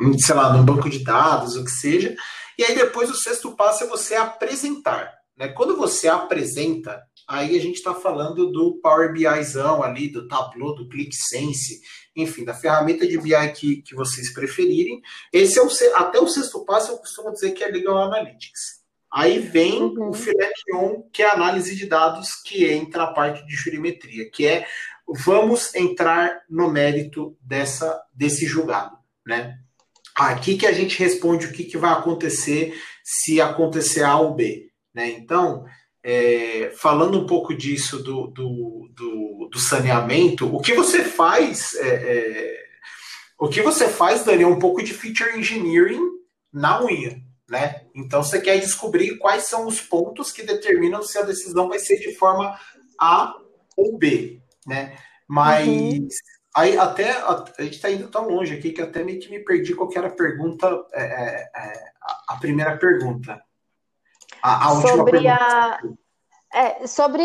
no, 0.00 0.18
sei 0.18 0.34
lá, 0.34 0.52
no 0.52 0.64
banco 0.64 0.90
de 0.90 1.04
dados, 1.04 1.56
o 1.56 1.64
que 1.64 1.70
seja. 1.70 2.14
E 2.58 2.64
aí 2.64 2.74
depois 2.74 3.08
o 3.10 3.14
sexto 3.14 3.54
passo 3.56 3.84
é 3.84 3.86
você 3.86 4.14
apresentar. 4.14 5.12
Né? 5.36 5.48
Quando 5.48 5.76
você 5.76 6.08
apresenta, 6.08 7.00
aí 7.28 7.56
a 7.56 7.60
gente 7.60 7.76
está 7.76 7.94
falando 7.94 8.50
do 8.50 8.78
Power 8.80 9.12
BIzão 9.12 9.82
ali, 9.82 10.08
do 10.08 10.26
Tableau, 10.28 10.74
do 10.74 10.88
ClickSense, 10.88 11.80
enfim, 12.16 12.44
da 12.44 12.54
ferramenta 12.54 13.06
de 13.06 13.18
BI 13.18 13.52
que, 13.54 13.82
que 13.82 13.94
vocês 13.94 14.32
preferirem. 14.32 15.00
Esse 15.32 15.58
é 15.58 15.62
o 15.62 15.68
até 15.94 16.20
o 16.20 16.28
sexto 16.28 16.64
passo 16.64 16.92
eu 16.92 16.98
costumo 16.98 17.32
dizer 17.32 17.52
que 17.52 17.64
é 17.64 17.68
Legal 17.68 17.98
Analytics. 17.98 18.82
Aí 19.12 19.38
vem 19.38 19.82
uhum. 19.82 20.08
o 20.08 20.12
filé 20.14 20.50
mignon, 20.66 21.02
que 21.12 21.22
é 21.22 21.26
a 21.26 21.34
análise 21.34 21.76
de 21.76 21.86
dados, 21.86 22.30
que 22.44 22.66
entra 22.66 23.04
a 23.04 23.12
parte 23.12 23.46
de 23.46 23.54
jurimetria, 23.54 24.30
que 24.30 24.46
é 24.46 24.66
vamos 25.06 25.74
entrar 25.74 26.42
no 26.48 26.70
mérito 26.70 27.36
dessa, 27.42 28.00
desse 28.14 28.46
julgado, 28.46 28.96
né? 29.26 29.58
Aqui 30.14 30.56
que 30.56 30.66
a 30.66 30.72
gente 30.72 30.98
responde 30.98 31.46
o 31.46 31.52
que, 31.52 31.64
que 31.64 31.76
vai 31.76 31.92
acontecer 31.92 32.74
se 33.02 33.40
acontecer 33.40 34.02
A 34.02 34.16
ou 34.18 34.34
B. 34.34 34.70
Né? 34.94 35.10
Então, 35.10 35.64
é, 36.04 36.72
falando 36.76 37.18
um 37.20 37.26
pouco 37.26 37.54
disso 37.54 38.02
do, 38.02 38.26
do, 38.26 38.90
do, 38.92 39.48
do, 39.50 39.58
saneamento, 39.58 40.54
o 40.54 40.60
que 40.60 40.74
você 40.74 41.04
faz, 41.04 41.74
é, 41.74 41.88
é, 41.88 42.64
o 43.38 43.48
que 43.48 43.62
você 43.62 43.88
faz, 43.88 44.24
Dani, 44.24 44.42
é 44.42 44.46
um 44.46 44.58
pouco 44.58 44.82
de 44.82 44.92
feature 44.92 45.38
engineering 45.38 46.02
na 46.52 46.82
unha. 46.82 47.22
Né? 47.48 47.86
Então 47.94 48.22
você 48.22 48.40
quer 48.40 48.58
descobrir 48.58 49.18
quais 49.18 49.44
são 49.44 49.66
os 49.66 49.80
pontos 49.80 50.32
que 50.32 50.42
determinam 50.42 51.02
se 51.02 51.18
a 51.18 51.22
decisão 51.22 51.68
vai 51.68 51.78
ser 51.78 51.98
de 51.98 52.14
forma 52.14 52.58
A 52.98 53.34
ou 53.76 53.96
B. 53.98 54.40
Né? 54.66 54.96
Mas 55.28 55.68
uhum. 55.68 56.08
aí 56.56 56.78
até 56.78 57.10
a, 57.10 57.44
a 57.58 57.62
gente 57.62 57.74
está 57.74 57.90
indo 57.90 58.08
tão 58.08 58.26
longe 58.28 58.54
aqui 58.54 58.72
que 58.72 58.80
até 58.80 59.04
meio 59.04 59.20
que 59.20 59.30
me 59.30 59.40
perdi 59.40 59.74
qual 59.74 59.90
era 59.94 60.08
a 60.08 60.16
pergunta, 60.16 60.66
é, 60.94 61.02
é, 61.02 61.50
é 61.54 61.72
a 62.28 62.36
primeira 62.36 62.76
pergunta. 62.76 63.40
A, 64.42 64.68
a 64.68 64.74
sobre 64.80 65.28
a. 65.28 65.80
É, 66.54 66.86
sobre 66.86 67.22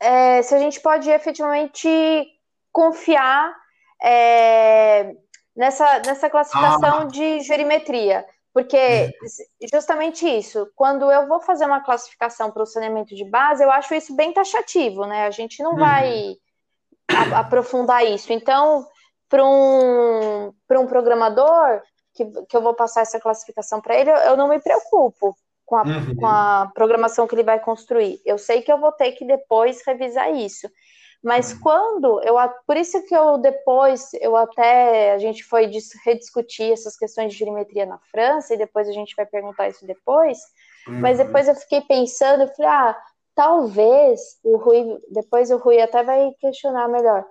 é, 0.00 0.42
se 0.42 0.54
a 0.54 0.58
gente 0.58 0.80
pode 0.80 1.08
efetivamente 1.08 2.26
confiar 2.70 3.54
é, 4.02 5.14
nessa, 5.56 6.00
nessa 6.00 6.28
classificação 6.28 7.00
ah. 7.00 7.04
de 7.04 7.40
jurimetria. 7.40 8.26
Porque 8.52 9.12
hum. 9.22 9.66
justamente 9.72 10.26
isso, 10.26 10.68
quando 10.74 11.10
eu 11.12 11.28
vou 11.28 11.40
fazer 11.40 11.64
uma 11.64 11.80
classificação 11.80 12.50
para 12.50 12.62
o 12.62 12.66
saneamento 12.66 13.14
de 13.14 13.24
base, 13.24 13.62
eu 13.62 13.70
acho 13.70 13.94
isso 13.94 14.16
bem 14.16 14.32
taxativo, 14.32 15.04
né? 15.06 15.26
A 15.26 15.30
gente 15.30 15.62
não 15.62 15.76
vai 15.76 16.34
uhum. 17.10 17.36
aprofundar 17.36 18.04
isso. 18.04 18.32
Então, 18.32 18.86
para 19.28 19.44
um, 19.44 20.48
um 20.48 20.86
programador 20.86 21.82
que, 22.14 22.24
que 22.46 22.56
eu 22.56 22.62
vou 22.62 22.74
passar 22.74 23.02
essa 23.02 23.20
classificação 23.20 23.80
para 23.80 23.96
ele, 23.96 24.10
eu, 24.10 24.16
eu 24.16 24.36
não 24.36 24.48
me 24.48 24.58
preocupo, 24.58 25.36
com 25.68 25.76
a, 25.76 25.82
uhum. 25.82 26.16
com 26.16 26.26
a 26.26 26.72
programação 26.74 27.26
que 27.26 27.34
ele 27.34 27.44
vai 27.44 27.60
construir. 27.60 28.20
Eu 28.24 28.38
sei 28.38 28.62
que 28.62 28.72
eu 28.72 28.80
vou 28.80 28.90
ter 28.90 29.12
que 29.12 29.24
depois 29.26 29.82
revisar 29.86 30.34
isso. 30.34 30.66
Mas 31.22 31.52
uhum. 31.52 31.60
quando 31.60 32.22
eu. 32.22 32.36
Por 32.66 32.76
isso 32.76 33.04
que 33.06 33.14
eu 33.14 33.36
depois, 33.36 34.08
eu 34.14 34.34
até. 34.34 35.12
A 35.12 35.18
gente 35.18 35.44
foi 35.44 35.70
rediscutir 36.06 36.72
essas 36.72 36.96
questões 36.96 37.32
de 37.32 37.38
geometria 37.38 37.84
na 37.84 37.98
França, 38.10 38.54
e 38.54 38.58
depois 38.58 38.88
a 38.88 38.92
gente 38.92 39.14
vai 39.14 39.26
perguntar 39.26 39.68
isso 39.68 39.86
depois. 39.86 40.38
Uhum. 40.86 41.00
Mas 41.00 41.18
depois 41.18 41.48
eu 41.48 41.54
fiquei 41.54 41.82
pensando, 41.82 42.44
eu 42.44 42.48
falei, 42.48 42.70
ah, 42.70 42.96
talvez 43.34 44.20
o 44.42 44.56
Rui. 44.56 44.98
Depois 45.10 45.50
o 45.50 45.58
Rui 45.58 45.80
até 45.80 46.02
vai 46.02 46.32
questionar 46.40 46.88
melhor. 46.88 47.26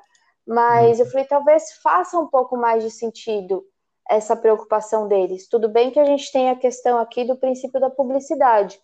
Mas 0.46 1.00
uhum. 1.00 1.06
eu 1.06 1.12
falei, 1.12 1.26
talvez 1.26 1.72
faça 1.82 2.20
um 2.20 2.28
pouco 2.28 2.56
mais 2.56 2.84
de 2.84 2.92
sentido 2.92 3.66
essa 4.10 4.36
preocupação 4.36 5.08
deles. 5.08 5.48
Tudo 5.48 5.68
bem 5.68 5.92
que 5.92 6.00
a 6.00 6.06
gente 6.06 6.32
tem 6.32 6.50
a 6.50 6.56
questão 6.56 6.98
aqui 6.98 7.24
do 7.24 7.38
princípio 7.38 7.80
da 7.80 7.90
publicidade, 7.90 8.80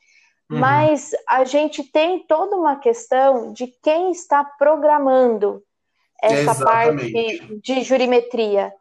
uhum. 0.52 0.60
mas 0.60 1.12
a 1.28 1.44
gente 1.44 1.84
tem 1.84 2.26
toda 2.28 2.56
uma 2.56 2.78
questão 2.78 3.54
de 3.54 3.68
quem 3.82 4.12
está 4.12 4.44
programando 4.44 5.64
essa 6.22 6.52
Exatamente. 6.52 7.12
parte 7.12 7.60
de 7.62 7.84
jurimetria, 7.84 8.74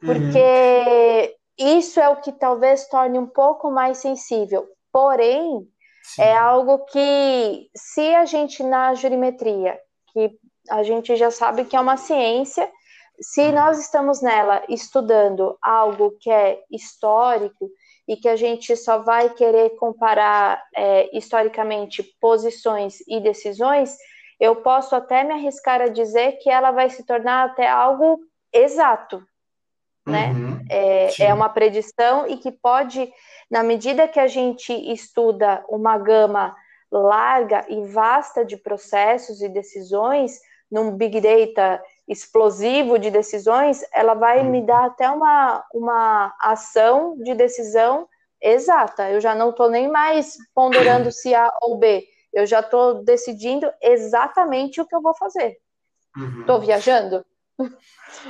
porque 0.00 1.36
uhum. 1.58 1.78
isso 1.78 1.98
é 1.98 2.08
o 2.08 2.20
que 2.20 2.32
talvez 2.32 2.88
torne 2.88 3.18
um 3.18 3.26
pouco 3.26 3.70
mais 3.70 3.98
sensível. 3.98 4.66
Porém, 4.92 5.66
Sim. 6.02 6.22
é 6.22 6.36
algo 6.36 6.80
que, 6.86 7.70
se 7.74 8.14
a 8.14 8.24
gente 8.24 8.62
na 8.62 8.94
jurimetria, 8.94 9.78
que 10.12 10.32
a 10.68 10.82
gente 10.82 11.16
já 11.16 11.30
sabe 11.30 11.64
que 11.64 11.76
é 11.76 11.80
uma 11.80 11.96
ciência, 11.96 12.70
se 13.20 13.52
nós 13.52 13.78
estamos 13.78 14.22
nela 14.22 14.62
estudando 14.68 15.58
algo 15.60 16.16
que 16.20 16.30
é 16.30 16.62
histórico 16.70 17.70
e 18.08 18.16
que 18.16 18.28
a 18.28 18.36
gente 18.36 18.76
só 18.76 18.98
vai 18.98 19.30
querer 19.30 19.70
comparar 19.76 20.62
é, 20.74 21.16
historicamente 21.16 22.02
posições 22.20 23.00
e 23.06 23.20
decisões, 23.20 23.96
eu 24.40 24.56
posso 24.56 24.96
até 24.96 25.22
me 25.22 25.32
arriscar 25.32 25.82
a 25.82 25.88
dizer 25.88 26.38
que 26.38 26.48
ela 26.48 26.70
vai 26.70 26.88
se 26.88 27.04
tornar 27.04 27.44
até 27.44 27.68
algo 27.68 28.18
exato, 28.52 29.22
né? 30.06 30.30
Uhum, 30.30 30.64
é, 30.70 31.24
é, 31.24 31.34
uma 31.34 31.50
predição 31.50 32.26
e 32.26 32.38
que 32.38 32.50
pode, 32.50 33.12
na 33.50 33.62
medida 33.62 34.08
que 34.08 34.18
a 34.18 34.26
gente 34.26 34.72
estuda 34.72 35.62
uma 35.68 35.98
gama 35.98 36.56
larga 36.90 37.66
e 37.68 37.84
vasta 37.86 38.44
de 38.44 38.56
processos 38.56 39.42
e 39.42 39.48
decisões, 39.48 40.40
num 40.70 40.96
big 40.96 41.20
data 41.20 41.82
explosivo 42.10 42.98
de 42.98 43.08
decisões, 43.08 43.84
ela 43.94 44.14
vai 44.14 44.42
me 44.42 44.60
dar 44.66 44.86
até 44.86 45.08
uma, 45.08 45.64
uma 45.72 46.34
ação 46.40 47.16
de 47.22 47.34
decisão 47.34 48.08
exata. 48.42 49.08
Eu 49.08 49.20
já 49.20 49.32
não 49.32 49.50
estou 49.50 49.70
nem 49.70 49.88
mais 49.88 50.36
ponderando 50.52 51.10
se 51.12 51.32
A 51.32 51.48
ou 51.62 51.78
B. 51.78 52.04
Eu 52.32 52.46
já 52.46 52.60
estou 52.60 53.04
decidindo 53.04 53.70
exatamente 53.80 54.80
o 54.80 54.86
que 54.86 54.94
eu 54.94 55.00
vou 55.00 55.14
fazer. 55.14 55.56
Estou 56.40 56.56
uhum. 56.56 56.62
viajando? 56.62 57.24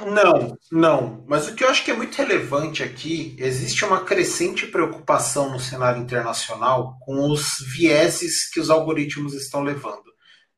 Não, 0.07 0.59
não. 0.71 1.25
Mas 1.27 1.49
o 1.49 1.55
que 1.55 1.64
eu 1.64 1.69
acho 1.69 1.85
que 1.85 1.90
é 1.90 1.95
muito 1.95 2.16
relevante 2.16 2.83
aqui, 2.83 3.35
existe 3.38 3.85
uma 3.85 4.05
crescente 4.05 4.66
preocupação 4.66 5.51
no 5.51 5.61
cenário 5.61 6.03
internacional 6.03 6.99
com 7.01 7.31
os 7.31 7.43
vieses 7.75 8.51
que 8.51 8.61
os 8.61 8.69
algoritmos 8.69 9.33
estão 9.33 9.62
levando. 9.62 10.10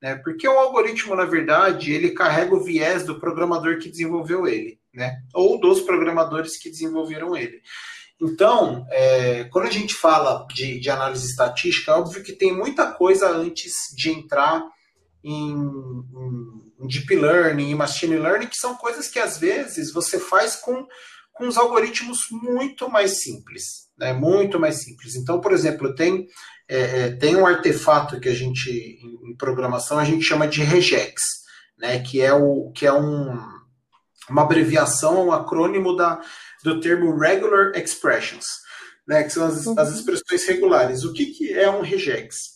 Né? 0.02 0.16
Porque 0.16 0.48
o 0.48 0.58
algoritmo, 0.58 1.14
na 1.14 1.24
verdade, 1.24 1.92
ele 1.92 2.10
carrega 2.10 2.52
o 2.54 2.64
viés 2.64 3.04
do 3.04 3.20
programador 3.20 3.78
que 3.78 3.88
desenvolveu 3.88 4.48
ele, 4.48 4.80
né? 4.92 5.22
ou 5.32 5.60
dos 5.60 5.80
programadores 5.80 6.56
que 6.58 6.68
desenvolveram 6.68 7.36
ele. 7.36 7.62
Então, 8.20 8.84
é, 8.90 9.44
quando 9.44 9.66
a 9.66 9.70
gente 9.70 9.94
fala 9.94 10.46
de, 10.52 10.80
de 10.80 10.90
análise 10.90 11.26
estatística, 11.26 11.92
é 11.92 11.94
óbvio 11.94 12.22
que 12.22 12.32
tem 12.32 12.52
muita 12.52 12.90
coisa 12.92 13.30
antes 13.30 13.72
de 13.96 14.10
entrar 14.10 14.62
em, 15.22 15.52
em, 16.80 16.86
deep 16.86 17.14
learning, 17.14 17.70
em 17.70 17.74
machine 17.74 18.16
learning, 18.16 18.48
que 18.48 18.56
são 18.56 18.74
coisas 18.76 19.08
que 19.08 19.20
às 19.20 19.38
vezes 19.38 19.92
você 19.92 20.18
faz 20.18 20.56
com, 20.56 20.86
com 21.32 21.46
os 21.46 21.56
algoritmos 21.56 22.26
muito 22.30 22.88
mais 22.88 23.22
simples, 23.22 23.88
né? 24.02 24.12
Muito 24.12 24.58
mais 24.58 24.82
simples. 24.82 25.14
Então, 25.14 25.40
por 25.40 25.52
exemplo, 25.52 25.94
tem, 25.94 26.26
é, 26.68 26.80
é, 26.80 27.10
tem 27.12 27.36
um 27.36 27.46
artefato 27.46 28.18
que 28.18 28.28
a 28.28 28.34
gente, 28.34 28.68
em, 28.68 29.30
em, 29.30 29.36
programação, 29.36 29.96
a 29.96 30.04
gente 30.04 30.24
chama 30.24 30.48
de 30.48 30.60
regex, 30.64 31.22
né? 31.78 32.00
Que 32.00 32.20
é, 32.20 32.34
o, 32.34 32.72
que 32.74 32.84
é 32.84 32.92
um, 32.92 33.38
uma 34.28 34.42
abreviação, 34.42 35.28
um 35.28 35.32
acrônimo 35.32 35.94
da, 35.94 36.20
do 36.64 36.80
termo 36.80 37.16
regular 37.16 37.70
expressions, 37.76 38.44
né? 39.06 39.22
Que 39.22 39.30
são 39.30 39.46
as, 39.46 39.68
as 39.68 39.88
uhum. 39.88 39.94
expressões 39.94 40.44
regulares. 40.48 41.04
O 41.04 41.12
que, 41.12 41.26
que 41.26 41.52
é 41.52 41.70
um 41.70 41.80
regex? 41.80 42.51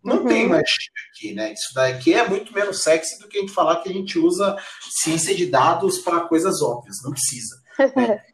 Não 0.03 0.17
uhum. 0.17 0.27
tem 0.27 0.47
mais 0.47 0.69
aqui, 1.11 1.33
né? 1.33 1.53
Isso 1.53 1.73
daqui 1.73 2.13
é 2.13 2.27
muito 2.27 2.53
menos 2.53 2.83
sexy 2.83 3.19
do 3.19 3.27
que 3.27 3.37
a 3.37 3.41
gente 3.41 3.53
falar 3.53 3.77
que 3.77 3.89
a 3.89 3.93
gente 3.93 4.19
usa 4.19 4.57
ciência 4.81 5.33
de 5.33 5.45
dados 5.45 5.99
para 5.99 6.27
coisas 6.27 6.61
óbvias, 6.61 6.97
não 7.03 7.11
precisa. 7.11 7.55
Né? 7.95 8.21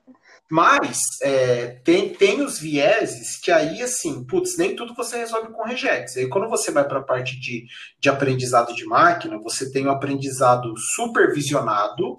Mas 0.51 0.99
é, 1.21 1.67
tem, 1.83 2.11
tem 2.11 2.41
os 2.41 2.57
vieses 2.57 3.39
que 3.39 3.51
aí, 3.51 3.83
assim, 3.83 4.25
putz, 4.25 4.57
nem 4.57 4.75
tudo 4.75 4.95
você 4.95 5.17
resolve 5.17 5.53
com 5.53 5.63
regex. 5.63 6.17
Aí 6.17 6.27
quando 6.27 6.49
você 6.49 6.71
vai 6.71 6.87
para 6.87 6.99
a 6.99 7.03
parte 7.03 7.39
de, 7.39 7.67
de 7.99 8.09
aprendizado 8.09 8.73
de 8.73 8.83
máquina, 8.83 9.37
você 9.37 9.71
tem 9.71 9.85
o 9.85 9.91
aprendizado 9.91 10.73
supervisionado 10.95 12.17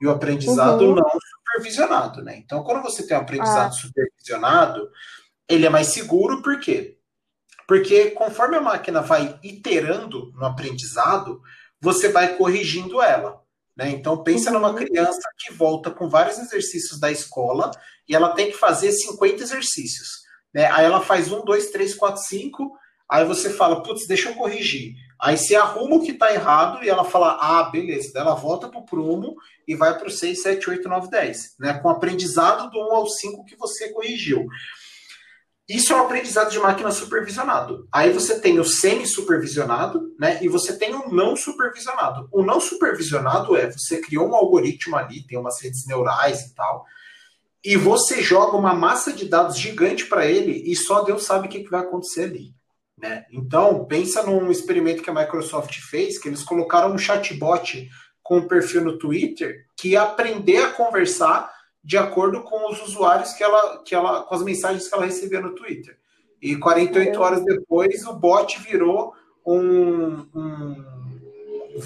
e 0.00 0.06
o 0.06 0.12
aprendizado 0.12 0.84
uhum. 0.84 0.94
não 0.94 1.10
supervisionado, 1.52 2.22
né? 2.22 2.36
Então, 2.38 2.62
quando 2.62 2.82
você 2.82 3.06
tem 3.06 3.16
o 3.16 3.20
aprendizado 3.20 3.70
ah. 3.70 3.72
supervisionado, 3.72 4.88
ele 5.48 5.66
é 5.66 5.70
mais 5.70 5.88
seguro, 5.88 6.40
por 6.40 6.60
quê? 6.60 6.96
Porque 7.72 8.10
conforme 8.10 8.58
a 8.58 8.60
máquina 8.60 9.00
vai 9.00 9.40
iterando 9.42 10.30
no 10.36 10.44
aprendizado, 10.44 11.40
você 11.80 12.10
vai 12.10 12.36
corrigindo 12.36 13.00
ela. 13.00 13.40
Né? 13.74 13.88
Então, 13.88 14.22
pensa 14.22 14.50
uhum. 14.50 14.58
numa 14.58 14.74
criança 14.74 15.22
que 15.38 15.54
volta 15.54 15.90
com 15.90 16.06
vários 16.06 16.36
exercícios 16.38 17.00
da 17.00 17.10
escola 17.10 17.70
e 18.06 18.14
ela 18.14 18.34
tem 18.34 18.50
que 18.50 18.58
fazer 18.58 18.92
50 18.92 19.42
exercícios. 19.42 20.20
Né? 20.52 20.66
Aí 20.66 20.84
ela 20.84 21.00
faz 21.00 21.32
um, 21.32 21.42
dois, 21.42 21.70
três, 21.70 21.94
quatro, 21.94 22.20
cinco. 22.22 22.76
Aí 23.10 23.24
você 23.24 23.48
fala, 23.48 23.82
putz, 23.82 24.06
deixa 24.06 24.28
eu 24.28 24.34
corrigir. 24.34 24.92
Aí 25.18 25.38
você 25.38 25.56
arruma 25.56 25.96
o 25.96 26.02
que 26.02 26.12
está 26.12 26.30
errado 26.30 26.84
e 26.84 26.90
ela 26.90 27.04
fala, 27.04 27.38
ah, 27.40 27.70
beleza. 27.70 28.10
Daí 28.12 28.22
ela 28.22 28.34
volta 28.34 28.68
para 28.68 28.80
o 28.80 28.84
prumo 28.84 29.34
e 29.66 29.74
vai 29.74 29.96
para 29.96 30.08
o 30.08 30.10
6, 30.10 30.42
7, 30.42 30.68
8, 30.68 30.86
9, 30.86 31.08
10. 31.08 31.54
Né? 31.58 31.72
Com 31.72 31.88
o 31.88 31.90
aprendizado 31.90 32.70
do 32.70 32.78
1 32.78 32.94
ao 32.94 33.06
5 33.06 33.46
que 33.46 33.56
você 33.56 33.88
corrigiu. 33.94 34.46
Isso 35.72 35.92
é 35.92 35.96
um 35.96 36.04
aprendizado 36.04 36.50
de 36.50 36.58
máquina 36.58 36.90
supervisionado. 36.90 37.88
Aí 37.90 38.12
você 38.12 38.38
tem 38.38 38.60
o 38.60 38.64
semi-supervisionado, 38.64 40.14
né? 40.18 40.38
E 40.42 40.48
você 40.48 40.76
tem 40.76 40.94
o 40.94 41.08
não 41.08 41.34
supervisionado. 41.34 42.28
O 42.30 42.44
não 42.44 42.60
supervisionado 42.60 43.56
é 43.56 43.70
você 43.70 43.98
criou 44.02 44.28
um 44.28 44.34
algoritmo 44.34 44.96
ali, 44.96 45.26
tem 45.26 45.38
umas 45.38 45.62
redes 45.62 45.86
neurais 45.86 46.42
e 46.42 46.54
tal, 46.54 46.84
e 47.64 47.74
você 47.76 48.20
joga 48.20 48.56
uma 48.56 48.74
massa 48.74 49.14
de 49.14 49.26
dados 49.26 49.56
gigante 49.56 50.04
para 50.04 50.26
ele 50.26 50.62
e 50.70 50.76
só 50.76 51.04
Deus 51.04 51.22
sabe 51.22 51.46
o 51.46 51.50
que, 51.50 51.64
que 51.64 51.70
vai 51.70 51.80
acontecer 51.80 52.24
ali. 52.24 52.54
Né? 52.98 53.24
Então, 53.32 53.86
pensa 53.86 54.22
num 54.24 54.50
experimento 54.50 55.02
que 55.02 55.08
a 55.08 55.14
Microsoft 55.14 55.78
fez, 55.88 56.18
que 56.18 56.28
eles 56.28 56.42
colocaram 56.42 56.92
um 56.92 56.98
chatbot 56.98 57.88
com 58.22 58.38
um 58.38 58.48
perfil 58.48 58.84
no 58.84 58.98
Twitter 58.98 59.64
que 59.76 59.90
ia 59.90 60.02
aprender 60.02 60.58
a 60.58 60.72
conversar 60.72 61.50
de 61.84 61.98
acordo 61.98 62.42
com 62.42 62.70
os 62.70 62.80
usuários 62.82 63.32
que 63.32 63.42
ela, 63.42 63.82
que 63.84 63.94
ela, 63.94 64.22
com 64.22 64.34
as 64.34 64.42
mensagens 64.42 64.88
que 64.88 64.94
ela 64.94 65.04
recebia 65.04 65.40
no 65.40 65.54
Twitter. 65.54 65.98
E 66.40 66.56
48 66.56 67.20
horas 67.20 67.44
depois, 67.44 68.04
o 68.04 68.14
bot 68.14 68.60
virou 68.60 69.14
um, 69.46 70.26
um 70.34 70.84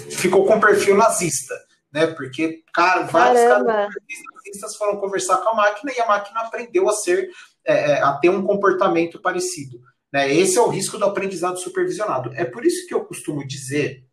ficou 0.09 0.45
com 0.45 0.59
perfil 0.59 0.95
nazista, 0.95 1.53
né? 1.91 2.07
Porque, 2.07 2.63
cara, 2.73 3.03
vários 3.03 3.41
caras 3.43 3.89
nazistas 4.35 4.75
foram 4.75 4.99
conversar 4.99 5.37
com 5.37 5.49
a 5.49 5.55
máquina 5.55 5.91
e 5.95 5.99
a 5.99 6.07
máquina 6.07 6.41
aprendeu 6.41 6.89
a 6.89 6.93
ser, 6.93 7.29
é, 7.65 7.91
é, 7.91 8.01
a 8.01 8.13
ter 8.13 8.29
um 8.29 8.45
comportamento 8.45 9.21
parecido. 9.21 9.79
Né? 10.11 10.33
Esse 10.33 10.57
é 10.57 10.61
o 10.61 10.69
risco 10.69 10.97
do 10.97 11.05
aprendizado 11.05 11.57
supervisionado. 11.57 12.31
É 12.35 12.45
por 12.45 12.65
isso 12.65 12.87
que 12.87 12.93
eu 12.93 13.03
costumo 13.03 13.45
dizer, 13.45 14.05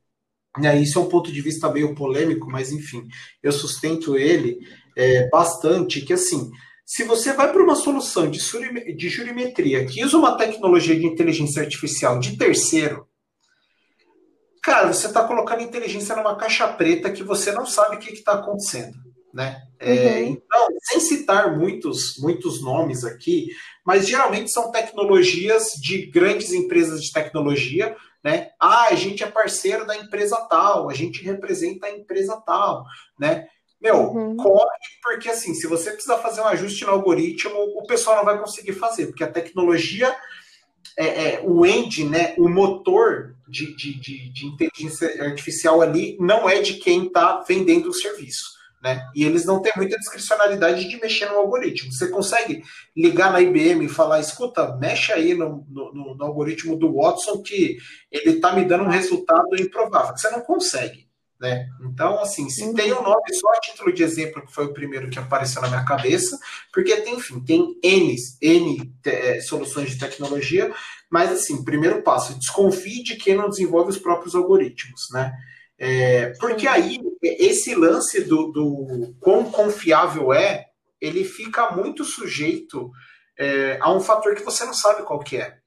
né, 0.58 0.78
isso 0.78 0.98
é 0.98 1.02
um 1.02 1.08
ponto 1.08 1.32
de 1.32 1.40
vista 1.40 1.70
meio 1.70 1.94
polêmico, 1.94 2.50
mas 2.50 2.72
enfim, 2.72 3.06
eu 3.42 3.52
sustento 3.52 4.16
ele, 4.16 4.58
é, 4.96 5.28
bastante 5.28 6.00
que, 6.00 6.12
assim, 6.12 6.50
se 6.85 7.04
você 7.04 7.33
vai 7.33 7.50
para 7.50 7.62
uma 7.62 7.74
solução 7.74 8.30
de, 8.30 8.38
de 8.94 9.09
jurimetria 9.09 9.87
que 9.87 10.04
usa 10.04 10.18
uma 10.18 10.37
tecnologia 10.37 10.94
de 10.94 11.07
inteligência 11.07 11.62
artificial 11.62 12.18
de 12.18 12.37
terceiro, 12.37 13.09
cara, 14.62 14.92
você 14.92 15.07
está 15.07 15.26
colocando 15.26 15.62
inteligência 15.62 16.14
numa 16.14 16.37
caixa 16.37 16.68
preta 16.68 17.11
que 17.11 17.22
você 17.22 17.52
não 17.52 17.64
sabe 17.64 17.96
o 17.96 17.98
que 17.98 18.12
está 18.12 18.35
acontecendo. 18.35 18.94
Né? 19.33 19.61
É, 19.80 19.92
uhum. 19.92 19.98
É, 19.98 20.22
então, 20.22 20.68
sem 20.83 21.00
citar 21.00 21.59
muitos, 21.59 22.18
muitos 22.18 22.62
nomes 22.62 23.04
aqui, 23.04 23.48
mas 23.85 24.07
geralmente 24.07 24.50
são 24.50 24.70
tecnologias 24.70 25.72
de 25.80 26.07
grandes 26.07 26.52
empresas 26.52 27.02
de 27.02 27.12
tecnologia, 27.12 27.96
né? 28.22 28.50
Ah, 28.61 28.87
a 28.90 28.94
gente 28.94 29.24
é 29.24 29.30
parceiro 29.30 29.85
da 29.87 29.96
empresa 29.96 30.37
tal, 30.48 30.88
a 30.88 30.94
gente 30.94 31.22
representa 31.22 31.87
a 31.87 31.90
empresa 31.90 32.40
tal, 32.46 32.85
né? 33.18 33.46
Meu, 33.80 33.96
uhum. 33.96 34.37
corre, 34.37 34.78
porque 35.02 35.28
assim, 35.28 35.54
se 35.54 35.66
você 35.66 35.90
precisar 35.90 36.18
fazer 36.18 36.40
um 36.40 36.46
ajuste 36.46 36.84
no 36.84 36.92
algoritmo, 36.92 37.54
o 37.54 37.87
pessoal 37.87 38.16
não 38.16 38.24
vai 38.24 38.38
conseguir 38.38 38.72
fazer, 38.72 39.08
porque 39.08 39.24
a 39.24 39.30
tecnologia, 39.30 40.14
é, 40.96 41.06
é, 41.06 41.40
o 41.44 41.66
engine, 41.66 42.08
né, 42.08 42.34
o 42.38 42.48
motor 42.48 43.34
de, 43.48 43.76
de, 43.76 44.00
de, 44.00 44.32
de, 44.32 44.46
inteligência 44.46 45.22
artificial 45.22 45.82
ali 45.82 46.16
não 46.18 46.48
é 46.48 46.60
de 46.60 46.74
quem 46.74 47.06
está 47.06 47.44
vendendo 47.46 47.90
o 47.90 47.94
serviço. 47.94 48.54
Né? 48.82 49.02
E 49.14 49.24
eles 49.24 49.46
não 49.46 49.62
têm 49.62 49.72
muita 49.76 49.96
discricionalidade 49.96 50.87
de 50.87 51.00
mexer 51.00 51.26
no 51.30 51.38
algoritmo. 51.38 51.90
Você 51.90 52.08
consegue 52.08 52.62
ligar 52.94 53.32
na 53.32 53.40
IBM 53.40 53.87
e 53.87 53.88
falar, 53.88 54.20
escuta, 54.20 54.76
mexe 54.76 55.10
aí 55.10 55.32
no, 55.32 55.66
no, 55.70 56.14
no 56.14 56.24
algoritmo 56.24 56.76
do 56.76 56.92
Watson 56.92 57.40
que 57.40 57.78
ele 58.12 58.37
está 58.37 58.52
me 58.52 58.62
dando 58.66 58.84
um 58.84 58.90
resultado 58.90 59.56
improvável. 59.58 60.14
Você 60.14 60.30
não 60.30 60.42
consegue. 60.42 61.03
Né? 61.44 61.68
Então, 61.83 62.18
assim, 62.22 62.48
se 62.48 62.64
uhum. 62.64 62.72
tem 62.72 62.90
um 62.90 63.02
nome 63.02 63.35
só 63.35 63.48
a 63.50 63.61
título 63.61 63.92
de 63.92 64.02
exemplo, 64.02 64.46
que 64.46 64.52
foi 64.52 64.64
o 64.64 64.72
primeiro 64.72 65.11
que 65.11 65.18
apareceu 65.18 65.61
na 65.61 65.68
minha 65.68 65.85
cabeça, 65.85 66.38
porque 66.72 66.96
tem, 67.02 67.16
enfim, 67.16 67.38
tem 67.38 67.78
N, 67.83 68.16
N 68.40 68.94
é, 69.04 69.40
soluções 69.42 69.90
de 69.90 69.98
tecnologia, 69.98 70.72
mas 71.11 71.30
assim, 71.30 71.62
primeiro 71.62 72.00
passo, 72.00 72.38
desconfie 72.38 73.02
de 73.02 73.16
quem 73.16 73.35
não 73.35 73.50
desenvolve 73.50 73.90
os 73.90 73.98
próprios 73.98 74.35
algoritmos, 74.35 75.02
né? 75.12 75.35
É, 75.78 76.33
porque 76.40 76.66
aí, 76.66 76.98
esse 77.22 77.74
lance 77.74 78.22
do, 78.22 78.50
do 78.50 79.14
quão 79.20 79.44
confiável 79.50 80.33
é, 80.33 80.64
ele 80.98 81.24
fica 81.24 81.72
muito 81.72 82.04
sujeito 82.04 82.90
é, 83.38 83.76
a 83.83 83.92
um 83.92 84.00
fator 84.00 84.35
que 84.35 84.42
você 84.42 84.64
não 84.64 84.72
sabe 84.72 85.02
qual 85.02 85.18
que 85.18 85.37
é. 85.37 85.59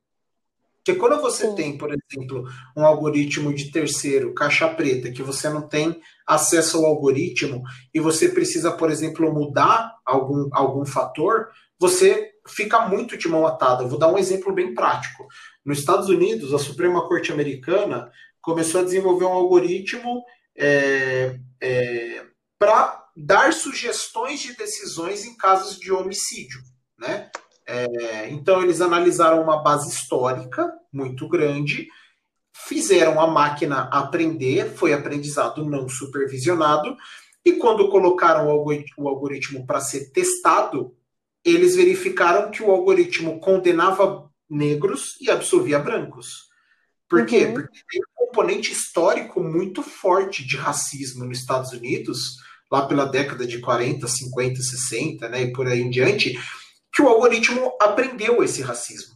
Porque 0.88 1.00
quando 1.00 1.22
você 1.22 1.48
Sim. 1.50 1.56
tem, 1.56 1.78
por 1.78 1.90
exemplo, 1.90 2.46
um 2.74 2.86
algoritmo 2.86 3.54
de 3.54 3.70
terceiro, 3.72 4.34
caixa 4.34 4.70
preta, 4.70 5.12
que 5.12 5.22
você 5.22 5.50
não 5.50 5.68
tem 5.68 6.00
acesso 6.26 6.78
ao 6.78 6.86
algoritmo 6.86 7.62
e 7.94 8.00
você 8.00 8.30
precisa, 8.30 8.72
por 8.72 8.90
exemplo, 8.90 9.34
mudar 9.34 9.98
algum, 10.06 10.48
algum 10.54 10.86
fator, 10.86 11.50
você 11.78 12.32
fica 12.48 12.88
muito 12.88 13.18
de 13.18 13.28
mão 13.28 13.46
atada. 13.46 13.86
Vou 13.86 14.00
dar 14.00 14.08
um 14.08 14.18
exemplo 14.18 14.54
bem 14.54 14.74
prático. 14.74 15.28
Nos 15.66 15.80
Estados 15.80 16.08
Unidos, 16.08 16.54
a 16.54 16.58
Suprema 16.58 17.06
Corte 17.06 17.34
Americana 17.34 18.10
começou 18.40 18.80
a 18.80 18.86
desenvolver 18.86 19.26
um 19.26 19.34
algoritmo 19.34 20.24
é, 20.58 21.38
é, 21.62 22.26
para 22.58 23.04
dar 23.14 23.52
sugestões 23.52 24.40
de 24.40 24.56
decisões 24.56 25.26
em 25.26 25.36
casos 25.36 25.78
de 25.78 25.92
homicídio, 25.92 26.62
né? 26.98 27.30
É, 27.68 28.30
então, 28.30 28.62
eles 28.62 28.80
analisaram 28.80 29.44
uma 29.44 29.62
base 29.62 29.90
histórica 29.90 30.72
muito 30.92 31.28
grande, 31.28 31.88
fizeram 32.54 33.20
a 33.22 33.28
máquina 33.28 33.90
aprender, 33.92 34.74
foi 34.74 34.94
aprendizado 34.94 35.64
não 35.64 35.88
supervisionado, 35.88 36.96
e 37.46 37.54
quando 37.54 37.90
colocaram 37.90 38.48
o 38.48 39.08
algoritmo 39.08 39.66
para 39.66 39.80
ser 39.80 40.12
testado, 40.12 40.96
eles 41.46 41.76
verificaram 41.76 42.52
que 42.52 42.62
o 42.62 42.72
algoritmo 42.72 43.40
condenava 43.40 44.30
negros 44.50 45.16
e 45.22 45.30
absolvia 45.30 45.80
brancos. 45.80 46.48
Por 47.08 47.26
quê? 47.26 47.46
Uhum. 47.46 47.54
Porque 47.54 47.80
tem 47.90 48.02
um 48.02 48.26
componente 48.26 48.72
histórico 48.72 49.42
muito 49.42 49.82
forte 49.82 50.46
de 50.46 50.58
racismo 50.58 51.24
nos 51.24 51.40
Estados 51.40 51.72
Unidos, 51.72 52.36
lá 52.70 52.86
pela 52.86 53.06
década 53.06 53.48
de 53.48 53.60
40, 53.60 54.06
50, 54.06 54.62
60, 54.62 55.30
né, 55.30 55.44
e 55.44 55.54
por 55.54 55.68
aí 55.68 55.80
em 55.80 55.90
diante, 55.90 56.38
que 56.94 57.02
o 57.02 57.08
algoritmo 57.08 57.72
aprendeu 57.82 58.44
esse 58.44 58.62
racismo, 58.62 59.16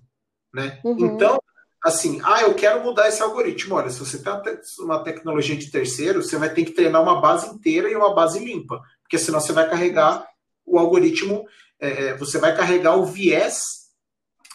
né? 0.53 0.79
Uhum. 0.85 1.05
Então, 1.05 1.37
assim, 1.83 2.21
ah, 2.23 2.41
eu 2.41 2.53
quero 2.53 2.83
mudar 2.83 3.07
esse 3.07 3.21
algoritmo. 3.21 3.75
Olha, 3.75 3.89
se 3.89 3.99
você 3.99 4.21
tem 4.21 4.31
uma 4.79 5.03
tecnologia 5.03 5.55
de 5.55 5.71
terceiro, 5.71 6.21
você 6.21 6.37
vai 6.37 6.53
ter 6.53 6.63
que 6.63 6.71
treinar 6.71 7.01
uma 7.01 7.19
base 7.19 7.49
inteira 7.49 7.89
e 7.89 7.95
uma 7.95 8.13
base 8.13 8.39
limpa, 8.39 8.81
porque 9.01 9.17
senão 9.17 9.39
você 9.39 9.51
vai 9.51 9.69
carregar 9.69 10.27
o 10.65 10.77
algoritmo, 10.77 11.45
é, 11.79 11.89
é, 11.89 12.17
você 12.17 12.37
vai 12.37 12.55
carregar 12.55 12.95
o 12.95 13.05
viés 13.05 13.63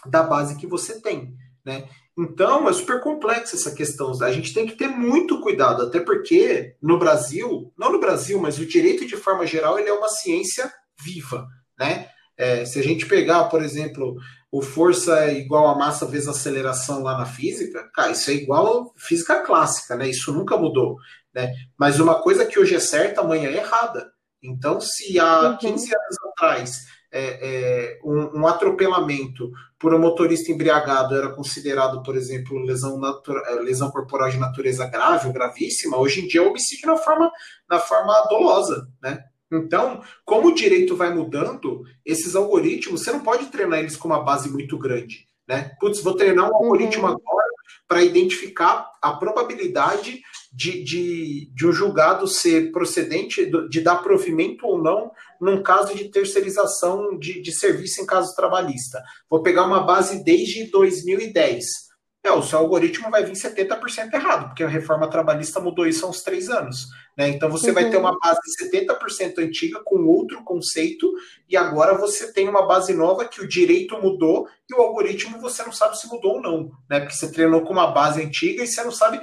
da 0.06 0.22
base 0.22 0.56
que 0.56 0.66
você 0.66 1.00
tem, 1.00 1.34
né? 1.64 1.88
Então, 2.18 2.66
é 2.66 2.72
super 2.72 3.02
complexa 3.02 3.56
essa 3.56 3.74
questão. 3.74 4.10
A 4.22 4.32
gente 4.32 4.54
tem 4.54 4.66
que 4.66 4.74
ter 4.74 4.88
muito 4.88 5.40
cuidado, 5.42 5.82
até 5.82 6.00
porque 6.00 6.74
no 6.80 6.98
Brasil, 6.98 7.70
não 7.76 7.92
no 7.92 8.00
Brasil, 8.00 8.40
mas 8.40 8.58
o 8.58 8.64
direito 8.64 9.04
de 9.04 9.16
forma 9.16 9.46
geral, 9.46 9.78
ele 9.78 9.90
é 9.90 9.92
uma 9.92 10.08
ciência 10.08 10.72
viva, 11.04 11.46
né? 11.78 12.08
É, 12.38 12.64
se 12.64 12.78
a 12.78 12.82
gente 12.82 13.06
pegar, 13.06 13.44
por 13.44 13.62
exemplo, 13.62 14.16
o 14.50 14.62
força 14.62 15.24
é 15.24 15.38
igual 15.38 15.68
a 15.68 15.74
massa 15.74 16.06
vezes 16.06 16.28
aceleração 16.28 17.02
lá 17.02 17.18
na 17.18 17.26
física, 17.26 17.90
cara, 17.94 18.12
isso 18.12 18.30
é 18.30 18.34
igual 18.34 18.92
física 18.96 19.42
clássica, 19.42 19.96
né? 19.96 20.08
Isso 20.08 20.32
nunca 20.32 20.56
mudou, 20.56 20.96
né? 21.34 21.52
Mas 21.78 22.00
uma 22.00 22.22
coisa 22.22 22.46
que 22.46 22.58
hoje 22.58 22.74
é 22.74 22.80
certa, 22.80 23.20
amanhã 23.20 23.50
é 23.50 23.56
errada. 23.56 24.10
Então, 24.42 24.80
se 24.80 25.18
há 25.18 25.50
uhum. 25.50 25.56
15 25.56 25.94
anos 25.94 26.16
atrás 26.32 26.86
é, 27.12 27.38
é, 27.40 27.98
um, 28.04 28.40
um, 28.40 28.46
atropelamento 28.46 29.50
por 29.78 29.94
um 29.94 29.98
motorista 29.98 30.52
embriagado 30.52 31.16
era 31.16 31.30
considerado, 31.30 32.02
por 32.02 32.16
exemplo, 32.16 32.58
lesão, 32.58 33.00
é, 33.46 33.54
lesão 33.62 33.90
corporal 33.90 34.30
de 34.30 34.38
natureza 34.38 34.86
grave 34.86 35.26
ou 35.26 35.32
gravíssima, 35.32 35.96
hoje 35.96 36.20
em 36.20 36.28
dia 36.28 36.40
é 36.40 36.44
homicídio 36.44 36.88
na 36.88 36.96
forma, 36.96 37.30
na 37.68 37.78
forma 37.78 38.12
dolosa, 38.28 38.88
né? 39.02 39.24
Então, 39.52 40.02
como 40.24 40.48
o 40.48 40.54
direito 40.54 40.96
vai 40.96 41.14
mudando, 41.14 41.84
esses 42.04 42.34
algoritmos, 42.34 43.02
você 43.02 43.12
não 43.12 43.20
pode 43.20 43.46
treinar 43.46 43.78
eles 43.78 43.96
com 43.96 44.08
uma 44.08 44.22
base 44.22 44.48
muito 44.50 44.78
grande. 44.78 45.28
Né? 45.48 45.70
Putz, 45.78 46.00
vou 46.02 46.16
treinar 46.16 46.46
um 46.46 46.48
uhum. 46.48 46.56
algoritmo 46.56 47.06
agora 47.06 47.46
para 47.86 48.02
identificar 48.02 48.90
a 49.00 49.12
probabilidade 49.12 50.20
de, 50.52 50.82
de, 50.82 51.50
de 51.54 51.66
um 51.66 51.72
julgado 51.72 52.26
ser 52.26 52.72
procedente, 52.72 53.48
de 53.68 53.80
dar 53.80 54.02
provimento 54.02 54.66
ou 54.66 54.82
não 54.82 55.12
num 55.40 55.62
caso 55.62 55.94
de 55.94 56.10
terceirização 56.10 57.16
de, 57.18 57.40
de 57.40 57.52
serviço 57.52 58.00
em 58.00 58.06
caso 58.06 58.34
trabalhista. 58.34 59.02
Vou 59.30 59.42
pegar 59.42 59.64
uma 59.64 59.84
base 59.84 60.24
desde 60.24 60.64
2010 60.70 61.85
é, 62.26 62.32
o 62.32 62.42
seu 62.42 62.58
algoritmo 62.58 63.10
vai 63.10 63.24
vir 63.24 63.34
70% 63.34 64.12
errado, 64.12 64.48
porque 64.48 64.64
a 64.64 64.68
reforma 64.68 65.08
trabalhista 65.08 65.60
mudou 65.60 65.86
isso 65.86 66.04
há 66.04 66.08
uns 66.08 66.22
três 66.22 66.48
anos. 66.48 66.88
Né? 67.16 67.28
Então 67.28 67.48
você 67.48 67.68
uhum. 67.68 67.74
vai 67.74 67.88
ter 67.88 67.96
uhum. 67.96 68.02
uma 68.02 68.18
base 68.18 68.40
70% 68.60 69.38
antiga 69.38 69.80
com 69.84 70.04
outro 70.06 70.42
conceito, 70.42 71.12
e 71.48 71.56
agora 71.56 71.96
você 71.96 72.32
tem 72.32 72.48
uma 72.48 72.66
base 72.66 72.92
nova 72.92 73.26
que 73.26 73.40
o 73.40 73.48
direito 73.48 74.00
mudou 74.00 74.48
e 74.68 74.74
o 74.74 74.80
algoritmo 74.82 75.40
você 75.40 75.62
não 75.62 75.72
sabe 75.72 75.98
se 75.98 76.08
mudou 76.08 76.34
ou 76.34 76.42
não. 76.42 76.70
Né? 76.90 77.00
Porque 77.00 77.14
você 77.14 77.30
treinou 77.30 77.62
com 77.62 77.72
uma 77.72 77.92
base 77.92 78.22
antiga 78.22 78.62
e 78.62 78.66
você 78.66 78.82
não 78.82 78.92
sabe 78.92 79.20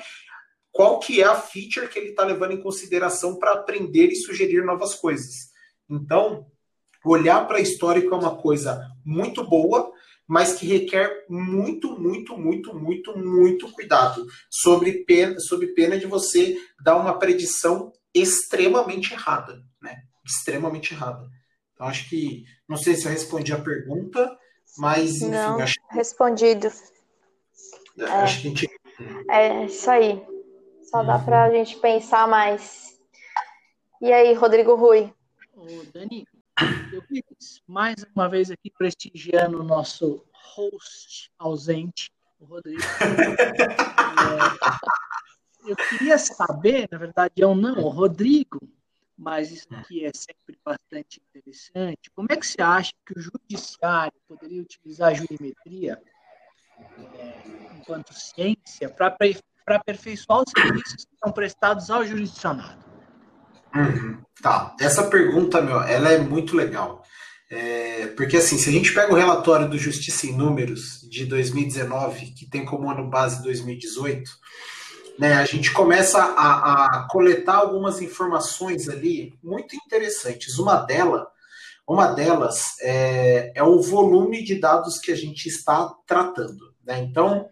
qual 0.72 1.00
que 1.00 1.22
é 1.22 1.26
a 1.26 1.36
feature 1.36 1.88
que 1.88 2.00
ele 2.00 2.10
está 2.10 2.24
levando 2.24 2.54
em 2.54 2.62
consideração 2.62 3.38
para 3.38 3.54
aprender 3.54 4.08
e 4.08 4.16
sugerir 4.16 4.64
novas 4.64 4.96
coisas. 4.96 5.52
Então, 5.90 6.48
olhar 7.06 7.48
para 7.48 7.60
histórico 7.60 8.14
é 8.14 8.18
uma 8.18 8.38
coisa 8.38 8.82
muito 9.06 9.48
boa, 9.48 9.92
mas 10.34 10.54
que 10.54 10.66
requer 10.66 11.28
muito, 11.30 11.96
muito, 11.96 12.36
muito, 12.36 12.74
muito, 12.74 13.16
muito 13.16 13.72
cuidado 13.72 14.26
sobre 14.50 15.04
pena, 15.06 15.40
sobre 15.40 15.68
pena 15.76 15.96
de 15.96 16.08
você 16.08 16.58
dar 16.84 16.96
uma 16.96 17.20
predição 17.20 17.94
extremamente 18.12 19.14
errada, 19.14 19.62
né? 19.80 19.96
Extremamente 20.26 20.92
errada. 20.92 21.30
Então 21.72 21.86
acho 21.86 22.10
que 22.10 22.46
não 22.68 22.78
sei 22.78 22.96
se 22.96 23.06
eu 23.06 23.12
respondi 23.12 23.54
a 23.54 23.62
pergunta, 23.62 24.36
mas 24.76 25.18
enfim, 25.18 25.30
não, 25.30 25.60
acho 25.60 25.76
respondido. 25.92 26.66
É, 28.00 28.04
acho 28.06 28.42
que 28.42 28.48
a 28.48 28.50
gente... 28.50 28.70
é 29.30 29.66
isso 29.66 29.88
aí. 29.88 30.20
Só 30.90 31.02
uhum. 31.02 31.06
dá 31.06 31.20
para 31.20 31.44
a 31.44 31.52
gente 31.52 31.78
pensar 31.78 32.28
mais. 32.28 32.98
E 34.02 34.12
aí, 34.12 34.34
Rodrigo 34.34 34.74
Rui? 34.74 35.14
Ô, 35.56 35.68
Dani, 35.94 36.26
eu 36.92 37.02
fiz 37.04 37.62
mais 37.68 38.06
uma 38.16 38.30
vez 38.30 38.52
aqui 38.52 38.70
prestigiando 38.70 39.60
o 39.60 39.64
nosso 39.64 40.24
host 40.34 41.32
ausente, 41.40 42.12
o 42.40 42.46
Rodrigo. 42.46 42.82
é, 45.66 45.72
eu 45.72 45.76
queria 45.76 46.18
saber, 46.18 46.88
na 46.92 46.98
verdade, 46.98 47.34
eu 47.38 47.56
não, 47.56 47.80
o 47.80 47.90
Rodrigo, 47.90 48.60
mas 49.18 49.52
isso 49.52 49.68
aqui 49.72 50.06
é 50.06 50.12
sempre 50.14 50.60
bastante 50.64 51.22
interessante. 51.30 52.12
Como 52.12 52.28
é 52.30 52.36
que 52.36 52.46
você 52.46 52.62
acha 52.62 52.92
que 53.06 53.18
o 53.18 53.22
judiciário 53.22 54.20
poderia 54.28 54.62
utilizar 54.62 55.12
a 55.12 55.14
jurimetria 55.14 56.02
é, 57.18 57.78
enquanto 57.78 58.14
ciência 58.14 58.90
para 58.90 59.16
aperfeiçoar 59.68 60.44
os 60.44 60.52
serviços 60.52 61.06
que 61.06 61.18
são 61.24 61.32
prestados 61.32 61.90
ao 61.90 62.06
jurisdicionado? 62.06 62.93
Uhum. 63.76 64.18
Tá, 64.42 64.76
essa 64.80 65.04
pergunta, 65.04 65.62
meu, 65.62 65.82
ela 65.82 66.12
é 66.12 66.18
muito 66.18 66.56
legal. 66.56 67.02
É, 67.50 68.08
porque 68.16 68.38
assim, 68.38 68.58
se 68.58 68.70
a 68.70 68.72
gente 68.72 68.94
pega 68.94 69.14
o 69.14 69.18
relatório 69.18 69.70
do 69.70 69.78
Justiça 69.78 70.26
em 70.26 70.36
Números 70.36 71.08
de 71.10 71.26
2019, 71.26 72.34
que 72.34 72.50
tem 72.50 72.66
como 72.66 72.90
ano 72.90 73.10
base 73.10 73.44
2018, 73.44 74.30
né, 75.20 75.36
a 75.36 75.46
gente 75.46 75.72
começa 75.72 76.20
a, 76.20 76.86
a 76.86 77.08
coletar 77.10 77.58
algumas 77.58 78.02
informações 78.02 78.90
ali 78.90 79.38
muito 79.44 79.76
interessantes. 79.76 80.58
Uma 80.58 80.78
delas, 80.78 81.28
uma 81.88 82.08
delas 82.08 82.76
é, 82.82 83.52
é, 83.54 83.64
o 83.64 83.82
volume 83.82 84.44
de 84.44 84.56
dados 84.56 84.98
que 85.00 85.12
a 85.12 85.16
gente 85.16 85.48
está 85.48 85.94
tratando. 86.08 86.74
Né? 86.84 87.00
Então, 87.00 87.48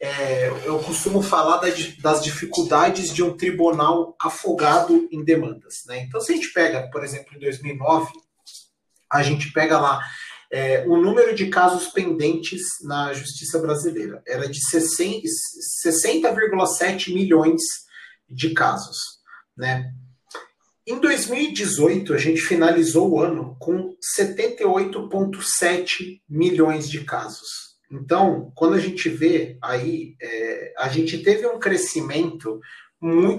é, 0.00 0.48
eu 0.64 0.78
costumo 0.78 1.20
falar 1.20 1.58
das 1.58 2.24
dificuldades 2.24 3.12
de 3.12 3.22
um 3.22 3.36
tribunal 3.36 4.16
afogado 4.18 5.06
em 5.12 5.22
demandas. 5.22 5.82
Né? 5.86 6.00
Então, 6.00 6.18
se 6.20 6.32
a 6.32 6.34
gente 6.34 6.50
pega, 6.54 6.88
por 6.90 7.04
exemplo, 7.04 7.36
em 7.36 7.38
2009, 7.38 8.10
a 9.12 9.22
gente 9.22 9.52
pega 9.52 9.78
lá 9.78 10.00
é, 10.50 10.86
o 10.86 10.96
número 10.96 11.34
de 11.34 11.48
casos 11.48 11.88
pendentes 11.88 12.62
na 12.82 13.12
justiça 13.12 13.58
brasileira. 13.58 14.22
Era 14.26 14.48
de 14.48 14.60
60,7 14.60 17.12
milhões 17.12 17.60
de 18.28 18.54
casos. 18.54 19.20
Né? 19.54 19.92
Em 20.86 20.98
2018, 20.98 22.14
a 22.14 22.18
gente 22.18 22.40
finalizou 22.40 23.10
o 23.10 23.20
ano 23.20 23.54
com 23.60 23.94
78,7 24.18 26.22
milhões 26.26 26.88
de 26.88 27.04
casos. 27.04 27.69
Então, 27.90 28.52
quando 28.54 28.74
a 28.74 28.78
gente 28.78 29.08
vê 29.08 29.58
aí, 29.60 30.14
é, 30.22 30.74
a 30.78 30.88
gente 30.88 31.18
teve 31.22 31.46
um 31.46 31.58
crescimento 31.58 32.60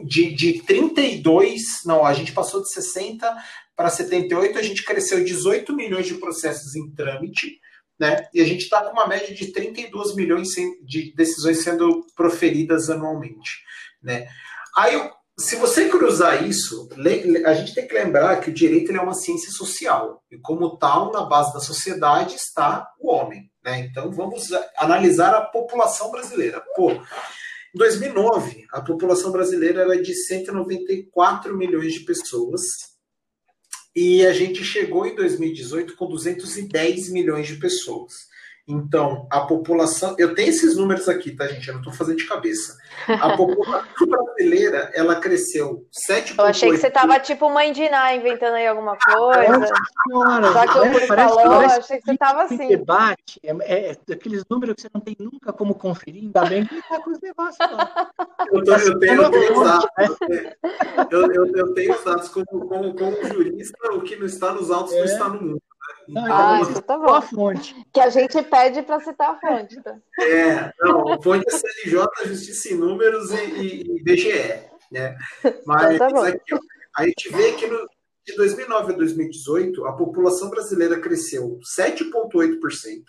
de, 0.06 0.34
de 0.34 0.64
32, 0.64 1.62
não, 1.86 2.06
a 2.06 2.14
gente 2.14 2.34
passou 2.34 2.62
de 2.62 2.72
60 2.74 3.32
para 3.76 3.90
78, 3.90 4.58
a 4.58 4.62
gente 4.62 4.84
cresceu 4.84 5.24
18 5.24 5.74
milhões 5.76 6.08
de 6.08 6.16
processos 6.16 6.76
em 6.76 6.92
trâmite, 6.92 7.60
né? 8.00 8.28
E 8.34 8.42
a 8.42 8.46
gente 8.46 8.64
está 8.64 8.84
com 8.84 8.92
uma 8.92 9.08
média 9.08 9.34
de 9.34 9.52
32 9.52 10.16
milhões 10.16 10.50
de 10.84 11.14
decisões 11.16 11.64
sendo 11.64 12.06
proferidas 12.16 12.90
anualmente, 12.90 13.60
né? 14.02 14.28
Aí, 14.76 14.96
se 15.42 15.56
você 15.56 15.90
cruzar 15.90 16.48
isso, 16.48 16.88
a 17.46 17.54
gente 17.54 17.74
tem 17.74 17.88
que 17.88 17.94
lembrar 17.94 18.40
que 18.40 18.50
o 18.50 18.54
direito 18.54 18.92
é 18.92 19.02
uma 19.02 19.14
ciência 19.14 19.52
social 19.52 20.24
e, 20.32 20.38
como 20.38 20.78
tal, 20.78 21.12
na 21.12 21.24
base 21.24 21.54
da 21.54 21.60
sociedade 21.60 22.36
está 22.36 22.88
o 23.00 23.12
homem, 23.12 23.52
né? 23.64 23.80
Então, 23.80 24.12
vamos 24.12 24.50
analisar 24.78 25.34
a 25.34 25.42
população 25.42 26.12
brasileira. 26.12 26.64
Pô, 26.76 26.92
em 26.92 27.78
2009, 27.78 28.66
a 28.72 28.82
população 28.82 29.32
brasileira 29.32 29.82
era 29.82 30.02
de 30.02 30.14
194 30.14 31.58
milhões 31.58 31.94
de 31.94 32.02
pessoas 32.02 32.62
e 33.96 34.26
a 34.26 34.32
gente 34.34 34.64
chegou 34.64 35.06
em 35.06 35.16
2018 35.16 35.96
com 35.96 36.08
210 36.08 37.10
milhões 37.10 37.48
de 37.48 37.56
pessoas. 37.56 38.14
Então, 38.68 39.28
a 39.32 39.42
população. 39.42 40.16
Eu 40.18 40.34
tenho 40.34 40.50
esses 40.50 40.78
números 40.78 41.10
aqui, 41.10 41.32
tá, 41.36 41.48
gente? 41.48 41.68
Eu 41.68 41.74
não 41.74 41.82
estou 41.82 41.94
fazendo 41.94 42.18
de 42.18 42.28
cabeça. 42.28 42.78
A 43.08 43.36
população 43.36 44.08
brasileira, 44.08 44.92
ela 44.94 45.16
cresceu 45.20 45.86
7,8%. 46.10 46.36
Eu 46.38 46.46
achei 46.46 46.72
que 46.72 46.78
você 46.78 46.88
estava 46.88 47.20
tipo 47.20 47.50
mãe 47.50 47.74
de 47.74 47.84
Iná, 47.84 48.16
inventando 48.16 48.54
aí 48.56 48.68
alguma 48.68 48.98
coisa. 48.98 49.58
Nossa 49.58 49.74
senhora, 50.08 50.54
Só 50.54 50.62
que 50.62 50.78
o 50.80 51.08
parece, 51.08 51.34
falou, 51.36 51.58
parece 51.60 51.80
achei 51.80 51.98
que 51.98 52.06
você 52.06 52.12
estava 52.14 52.44
assim. 52.44 52.68
debate, 52.68 53.40
é, 53.44 53.90
é 53.90 54.14
aqueles 54.14 54.44
números 54.50 54.76
que 54.76 54.82
você 54.84 54.90
não 54.94 55.02
tem 55.02 55.16
nunca 55.20 55.52
como 55.52 55.76
conferir, 55.76 56.24
ainda 56.24 56.46
bem 56.46 56.66
que 56.66 56.76
está 56.76 57.00
com 57.02 57.12
os 57.12 57.20
negócios 57.20 57.58
lá. 57.72 58.12
Eu, 58.52 58.64
tô, 58.64 58.74
eu 58.74 59.00
tenho, 59.00 59.22
eu 59.22 59.32
tenho 59.32 59.60
os 59.60 59.68
dados. 59.68 59.88
Eu, 61.10 61.32
eu, 61.34 61.46
eu 61.56 61.74
tenho 61.74 61.96
os 61.96 62.04
dados 62.04 62.30
como, 62.30 62.68
como, 62.68 62.94
como 62.96 63.24
jurista, 63.28 63.92
o 63.94 64.02
que 64.02 64.16
não 64.16 64.26
está 64.26 64.54
nos 64.54 64.72
autos 64.72 64.94
não 64.94 65.02
É. 65.02 65.06
está 65.06 65.28
no 65.30 65.42
mundo. 65.42 65.62
Não, 66.08 66.26
Ah, 66.26 66.60
então, 66.62 66.72
então 66.72 66.82
tá 66.82 66.98
qual 66.98 67.16
a 67.16 67.22
bom. 67.22 67.28
fonte? 67.28 67.76
Que 67.94 68.00
a 68.00 68.10
gente 68.10 68.42
pede 68.44 68.82
para 68.82 69.00
citar 69.00 69.32
a 69.32 69.40
fonte. 69.40 69.82
Tá? 69.82 69.98
É, 70.20 70.74
não, 70.80 71.22
fonte 71.22 71.46
é 71.48 71.52
CNJ, 71.52 72.06
Justiça 72.26 72.70
em 72.74 72.78
Números 72.78 73.32
e, 73.32 73.36
e, 73.36 73.82
e 73.98 74.04
BGE, 74.04 74.64
né? 74.92 75.16
Mas 75.66 75.96
Então 75.96 76.10
tá 76.10 76.10
bom. 76.10 76.24
aqui, 76.24 76.54
ó, 76.54 76.60
a 76.98 77.06
gente 77.06 77.30
vê 77.30 77.54
que 77.54 77.68
no, 77.68 77.88
de 78.26 78.36
2009 78.36 78.94
a 78.94 78.98
2018, 78.98 79.86
a 79.86 79.94
população 79.94 80.50
brasileira 80.50 81.00
cresceu 81.00 81.60
7,8% 81.78 83.04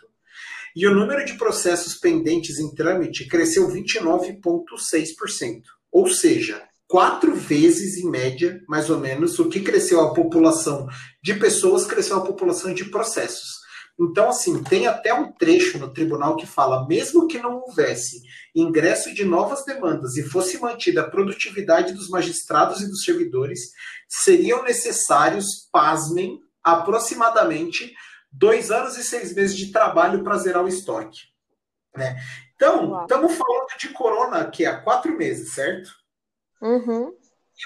e 0.74 0.86
o 0.86 0.94
número 0.94 1.24
de 1.24 1.34
processos 1.34 1.94
pendentes 1.96 2.58
em 2.58 2.74
trâmite 2.74 3.26
cresceu 3.28 3.68
29,6%. 3.68 5.62
Ou 5.90 6.08
seja, 6.08 6.62
quatro 6.92 7.34
vezes 7.34 7.96
em 7.96 8.10
média, 8.10 8.62
mais 8.68 8.90
ou 8.90 8.98
menos, 8.98 9.38
o 9.38 9.48
que 9.48 9.60
cresceu 9.60 9.98
a 10.02 10.12
população 10.12 10.86
de 11.22 11.32
pessoas, 11.32 11.86
cresceu 11.86 12.18
a 12.18 12.20
população 12.20 12.74
de 12.74 12.84
processos. 12.84 13.62
Então, 13.98 14.28
assim, 14.28 14.62
tem 14.62 14.86
até 14.86 15.14
um 15.14 15.32
trecho 15.32 15.78
no 15.78 15.90
tribunal 15.90 16.36
que 16.36 16.46
fala: 16.46 16.86
mesmo 16.86 17.26
que 17.26 17.38
não 17.38 17.62
houvesse 17.62 18.20
ingresso 18.54 19.14
de 19.14 19.24
novas 19.24 19.64
demandas 19.64 20.18
e 20.18 20.22
fosse 20.22 20.58
mantida 20.58 21.00
a 21.00 21.10
produtividade 21.10 21.94
dos 21.94 22.10
magistrados 22.10 22.82
e 22.82 22.86
dos 22.86 23.04
servidores, 23.04 23.70
seriam 24.06 24.62
necessários, 24.62 25.46
pasmem, 25.72 26.40
aproximadamente 26.62 27.90
dois 28.30 28.70
anos 28.70 28.98
e 28.98 29.02
seis 29.02 29.34
meses 29.34 29.56
de 29.56 29.72
trabalho 29.72 30.22
para 30.22 30.36
zerar 30.36 30.62
o 30.62 30.68
estoque. 30.68 31.20
Né? 31.96 32.16
Então, 32.54 33.00
estamos 33.00 33.32
falando 33.32 33.78
de 33.78 33.88
corona 33.94 34.50
que 34.50 34.66
há 34.66 34.78
quatro 34.78 35.16
meses, 35.16 35.54
certo? 35.54 36.01
Uhum. 36.62 37.12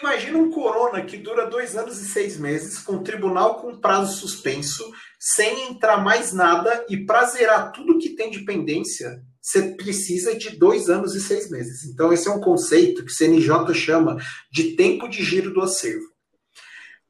Imagina 0.03 0.38
um 0.38 0.51
corona 0.51 1.05
que 1.05 1.16
dura 1.16 1.47
dois 1.47 1.76
anos 1.76 2.01
e 2.01 2.09
seis 2.09 2.38
meses, 2.38 2.78
com 2.78 3.03
tribunal 3.03 3.61
com 3.61 3.78
prazo 3.78 4.18
suspenso, 4.18 4.84
sem 5.18 5.70
entrar 5.70 5.99
mais 5.99 6.32
nada, 6.32 6.84
e 6.88 7.05
para 7.05 7.24
zerar 7.26 7.72
tudo 7.72 7.99
que 7.99 8.11
tem 8.11 8.30
de 8.30 8.40
pendência, 8.40 9.22
você 9.40 9.74
precisa 9.74 10.34
de 10.36 10.59
dois 10.59 10.90
anos 10.90 11.14
e 11.14 11.20
seis 11.20 11.49
meses. 11.51 11.84
Então, 11.84 12.12
esse 12.12 12.26
é 12.26 12.30
um 12.30 12.40
conceito 12.40 13.05
que 13.05 13.12
o 13.12 13.14
CNJ 13.14 13.72
chama 13.74 14.16
de 14.51 14.74
tempo 14.74 15.09
de 15.09 15.22
giro 15.22 15.53
do 15.53 15.62
acervo. 15.62 16.05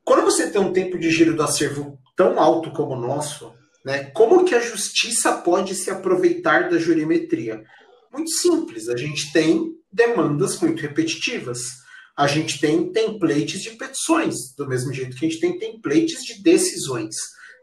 Quando 0.05 0.25
você 0.25 0.51
tem 0.51 0.61
um 0.61 0.73
tempo 0.73 0.99
de 0.99 1.11
giro 1.11 1.35
do 1.35 1.43
acervo 1.43 1.99
tão 2.15 2.39
alto 2.39 2.71
como 2.73 2.93
o 2.93 3.01
nosso, 3.01 3.53
né, 3.85 4.11
como 4.11 4.45
que 4.45 4.55
a 4.55 4.61
justiça 4.61 5.33
pode 5.33 5.75
se 5.75 5.91
aproveitar 5.91 6.69
da 6.69 6.79
jurimetria? 6.79 7.65
Muito 8.13 8.31
simples, 8.31 8.89
a 8.89 8.97
gente 8.97 9.33
tem 9.33 9.75
demandas 9.97 10.61
muito 10.61 10.83
repetitivas. 10.83 11.85
A 12.17 12.27
gente 12.27 12.61
tem 12.61 12.93
templates 12.93 13.63
de 13.63 13.71
petições, 13.71 14.55
do 14.57 14.69
mesmo 14.69 14.93
jeito 14.93 15.17
que 15.17 15.27
a 15.27 15.29
gente 15.29 15.41
tem 15.41 15.59
templates 15.59 16.23
de 16.25 16.43
decisões. 16.43 17.17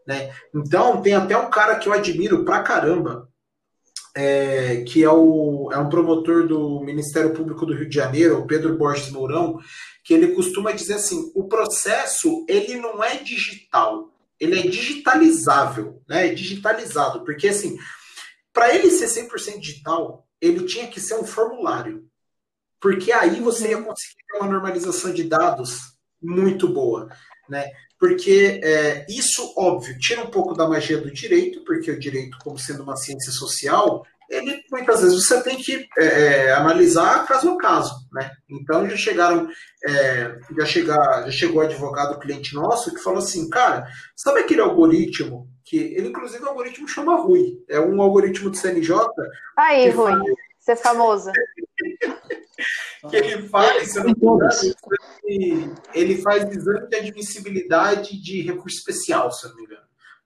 Né? 0.07 0.33
Então, 0.53 1.01
tem 1.01 1.13
até 1.13 1.37
um 1.37 1.49
cara 1.49 1.75
que 1.75 1.87
eu 1.87 1.93
admiro 1.93 2.43
pra 2.43 2.63
caramba, 2.63 3.29
é, 4.15 4.83
que 4.87 5.03
é, 5.03 5.09
o, 5.09 5.69
é 5.71 5.77
um 5.77 5.89
promotor 5.89 6.47
do 6.47 6.81
Ministério 6.81 7.33
Público 7.33 7.65
do 7.65 7.73
Rio 7.73 7.89
de 7.89 7.95
Janeiro, 7.95 8.39
o 8.39 8.47
Pedro 8.47 8.77
Borges 8.77 9.09
Mourão, 9.09 9.59
que 10.03 10.13
ele 10.13 10.35
costuma 10.35 10.71
dizer 10.71 10.95
assim: 10.95 11.31
o 11.33 11.47
processo 11.47 12.45
ele 12.47 12.75
não 12.77 13.03
é 13.03 13.17
digital, 13.17 14.13
ele 14.39 14.59
é 14.59 14.63
digitalizável, 14.63 16.01
né? 16.07 16.27
É 16.27 16.33
digitalizado, 16.33 17.23
porque 17.23 17.47
assim, 17.47 17.75
para 18.51 18.75
ele 18.75 18.91
ser 18.91 19.07
100% 19.07 19.59
digital, 19.59 20.27
ele 20.39 20.65
tinha 20.65 20.87
que 20.87 20.99
ser 20.99 21.15
um 21.15 21.23
formulário. 21.23 22.05
Porque 22.83 23.13
aí 23.13 23.39
você 23.39 23.69
ia 23.69 23.81
conseguir 23.81 24.17
ter 24.27 24.37
uma 24.39 24.51
normalização 24.51 25.13
de 25.13 25.23
dados 25.23 25.79
muito 26.21 26.67
boa, 26.67 27.07
né? 27.49 27.71
Porque 27.97 28.59
é, 28.61 29.05
isso, 29.07 29.53
óbvio, 29.57 29.97
tira 29.97 30.21
um 30.21 30.29
pouco 30.29 30.53
da 30.53 30.67
magia 30.67 30.97
do 30.97 31.09
direito, 31.09 31.63
porque 31.63 31.89
o 31.89 31.97
direito, 31.97 32.37
como 32.43 32.59
sendo 32.59 32.83
uma 32.83 32.97
ciência 32.97 33.31
social, 33.31 34.05
ele 34.29 34.61
muitas 34.69 35.01
vezes 35.01 35.25
você 35.25 35.41
tem 35.41 35.55
que 35.55 35.87
é, 35.97 36.51
analisar 36.51 37.25
caso 37.25 37.51
a 37.51 37.57
caso, 37.57 37.95
né? 38.11 38.31
Então 38.49 38.89
já 38.89 38.97
chegaram, 38.97 39.47
é, 39.85 40.37
já, 40.57 40.65
chegar, 40.65 41.23
já 41.23 41.31
chegou 41.31 41.61
advogado 41.61 42.19
cliente 42.19 42.53
nosso 42.53 42.93
que 42.93 43.01
falou 43.01 43.19
assim, 43.19 43.49
cara, 43.49 43.87
sabe 44.13 44.41
aquele 44.41 44.59
algoritmo 44.59 45.47
que 45.63 45.77
ele 45.77 46.09
inclusive 46.09 46.43
o 46.43 46.49
algoritmo 46.49 46.85
chama 46.85 47.15
Rui, 47.15 47.63
é 47.69 47.79
um 47.79 48.01
algoritmo 48.01 48.49
do 48.49 48.57
CNJ 48.57 48.93
Aí, 49.57 49.89
Rui, 49.89 50.11
faz- 50.11 50.33
ser 50.59 50.75
famoso. 50.75 51.31
que 53.09 53.15
ele 53.15 53.47
faz, 53.49 53.95
ele 55.93 56.21
faz 56.21 56.49
exame 56.51 56.87
de 56.87 56.95
admissibilidade 56.95 58.21
de 58.21 58.41
recurso 58.41 58.77
especial, 58.77 59.31
se 59.31 59.45
eu 59.45 59.49
não 59.51 59.57
me 59.57 59.63
engano. 59.63 59.83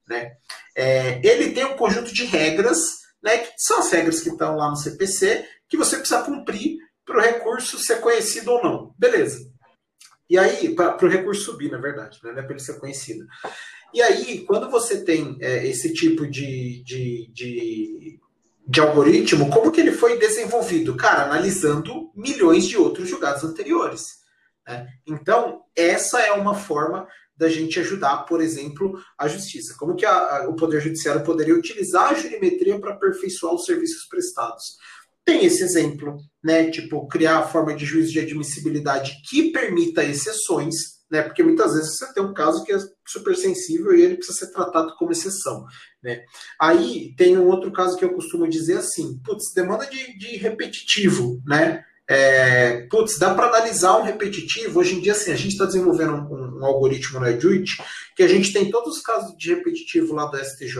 Né? 0.07 0.37
É, 0.75 1.21
ele 1.27 1.51
tem 1.51 1.65
um 1.65 1.75
conjunto 1.75 2.13
de 2.13 2.23
regras, 2.25 2.79
né, 3.21 3.39
que 3.39 3.53
são 3.57 3.79
as 3.79 3.91
regras 3.91 4.21
que 4.21 4.29
estão 4.29 4.55
lá 4.55 4.69
no 4.69 4.77
CPC, 4.77 5.45
que 5.67 5.75
você 5.75 5.97
precisa 5.97 6.23
cumprir 6.23 6.77
para 7.05 7.17
o 7.17 7.21
recurso 7.21 7.77
ser 7.77 7.99
conhecido 7.99 8.51
ou 8.51 8.63
não. 8.63 8.95
Beleza. 8.97 9.51
E 10.29 10.37
aí, 10.37 10.75
para 10.75 11.05
o 11.05 11.09
recurso 11.09 11.43
subir, 11.43 11.71
na 11.71 11.77
verdade, 11.77 12.19
né, 12.23 12.31
não 12.31 12.39
é 12.39 12.41
para 12.41 12.51
ele 12.51 12.63
ser 12.63 12.79
conhecido. 12.79 13.25
E 13.93 14.01
aí, 14.01 14.45
quando 14.45 14.69
você 14.69 15.03
tem 15.03 15.37
é, 15.41 15.65
esse 15.65 15.93
tipo 15.93 16.27
de, 16.27 16.83
de, 16.83 17.31
de, 17.31 18.19
de 18.67 18.81
algoritmo, 18.81 19.49
como 19.49 19.71
que 19.71 19.79
ele 19.79 19.91
foi 19.93 20.17
desenvolvido? 20.19 20.95
Cara, 20.95 21.23
analisando 21.23 22.11
milhões 22.15 22.65
de 22.67 22.77
outros 22.77 23.07
julgados 23.09 23.43
anteriores. 23.43 24.17
né? 24.67 24.85
Então, 25.07 25.61
essa 25.73 26.19
é 26.19 26.33
uma 26.33 26.53
forma 26.53 27.07
da 27.37 27.47
gente 27.47 27.79
ajudar, 27.79 28.25
por 28.25 28.41
exemplo, 28.41 28.99
a 29.17 29.25
justiça. 29.27 29.73
Como 29.79 29.95
que 29.95 30.05
a- 30.05 30.11
a- 30.39 30.49
o 30.49 30.55
Poder 30.57 30.81
Judiciário 30.81 31.23
poderia 31.23 31.55
utilizar 31.55 32.09
a 32.11 32.13
jurimetria 32.13 32.77
para 32.77 32.91
aperfeiçoar 32.93 33.53
os 33.55 33.63
serviços 33.63 34.05
prestados? 34.09 34.75
Tem 35.23 35.45
esse 35.45 35.63
exemplo, 35.63 36.17
né? 36.43 36.69
Tipo, 36.69 37.07
criar 37.07 37.37
a 37.39 37.47
forma 37.47 37.73
de 37.73 37.85
juízo 37.85 38.11
de 38.11 38.19
admissibilidade 38.19 39.21
que 39.29 39.51
permita 39.51 40.03
exceções, 40.03 40.96
né? 41.09 41.21
Porque 41.21 41.43
muitas 41.43 41.73
vezes 41.73 41.97
você 41.97 42.13
tem 42.13 42.23
um 42.23 42.33
caso 42.33 42.63
que 42.63 42.71
é 42.73 42.77
super 43.07 43.35
sensível 43.35 43.95
e 43.95 44.01
ele 44.01 44.17
precisa 44.17 44.39
ser 44.39 44.51
tratado 44.51 44.93
como 44.97 45.11
exceção, 45.11 45.65
né? 46.03 46.21
Aí 46.59 47.13
tem 47.15 47.37
um 47.37 47.47
outro 47.47 47.71
caso 47.71 47.97
que 47.97 48.03
eu 48.05 48.13
costumo 48.13 48.47
dizer 48.47 48.77
assim, 48.77 49.19
putz, 49.23 49.53
demanda 49.53 49.85
de, 49.85 50.17
de 50.17 50.37
repetitivo, 50.37 51.41
né? 51.45 51.83
É, 52.09 52.87
putz, 52.89 53.17
dá 53.19 53.33
para 53.35 53.47
analisar 53.47 53.97
um 53.97 54.03
repetitivo. 54.03 54.79
Hoje 54.79 54.95
em 54.95 55.01
dia, 55.01 55.11
assim, 55.11 55.31
a 55.31 55.35
gente 55.35 55.51
está 55.51 55.65
desenvolvendo 55.65 56.13
um, 56.13 56.33
um- 56.33 56.59
um 56.61 56.65
algoritmo 56.65 57.19
no 57.19 57.27
Edit 57.27 57.77
que 58.15 58.23
a 58.23 58.27
gente 58.27 58.53
tem 58.53 58.71
todos 58.71 58.97
os 58.97 59.01
casos 59.03 59.35
de 59.37 59.53
repetitivo 59.53 60.13
lá 60.15 60.25
do 60.25 60.37
STJ 60.37 60.77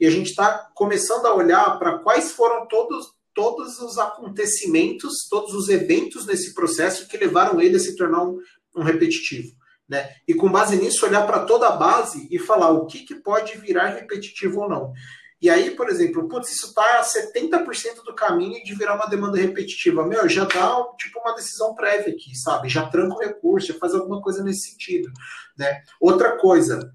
e 0.00 0.06
a 0.06 0.10
gente 0.10 0.30
está 0.30 0.70
começando 0.74 1.26
a 1.26 1.34
olhar 1.34 1.78
para 1.78 1.98
quais 1.98 2.30
foram 2.32 2.66
todos, 2.68 3.06
todos 3.34 3.80
os 3.80 3.98
acontecimentos, 3.98 5.26
todos 5.28 5.54
os 5.54 5.68
eventos 5.68 6.24
nesse 6.26 6.54
processo 6.54 7.08
que 7.08 7.16
levaram 7.16 7.60
ele 7.60 7.76
a 7.76 7.80
se 7.80 7.96
tornar 7.96 8.22
um, 8.24 8.38
um 8.74 8.82
repetitivo. 8.82 9.54
Né? 9.88 10.10
E 10.26 10.34
com 10.34 10.50
base 10.50 10.76
nisso, 10.76 11.04
olhar 11.04 11.26
para 11.26 11.40
toda 11.40 11.68
a 11.68 11.76
base 11.76 12.26
e 12.30 12.38
falar 12.38 12.70
o 12.70 12.86
que, 12.86 13.00
que 13.00 13.16
pode 13.16 13.58
virar 13.58 13.88
repetitivo 13.88 14.62
ou 14.62 14.68
não. 14.68 14.92
E 15.40 15.50
aí, 15.50 15.72
por 15.72 15.90
exemplo, 15.90 16.26
putz, 16.26 16.52
isso 16.52 16.68
está 16.68 17.00
a 17.00 17.04
70% 17.04 18.02
do 18.02 18.14
caminho 18.14 18.64
de 18.64 18.74
virar 18.74 18.94
uma 18.94 19.06
demanda 19.06 19.36
repetitiva. 19.36 20.06
Meu, 20.06 20.26
já 20.26 20.46
dá 20.46 20.82
tipo 20.98 21.20
uma 21.20 21.34
decisão 21.34 21.74
prévia 21.74 22.14
aqui, 22.14 22.34
sabe? 22.34 22.68
Já 22.68 22.86
tranca 22.86 23.14
o 23.14 23.20
recurso, 23.20 23.72
já 23.72 23.78
faz 23.78 23.94
alguma 23.94 24.22
coisa 24.22 24.42
nesse 24.42 24.70
sentido. 24.70 25.10
Né? 25.58 25.82
Outra 26.00 26.38
coisa, 26.38 26.90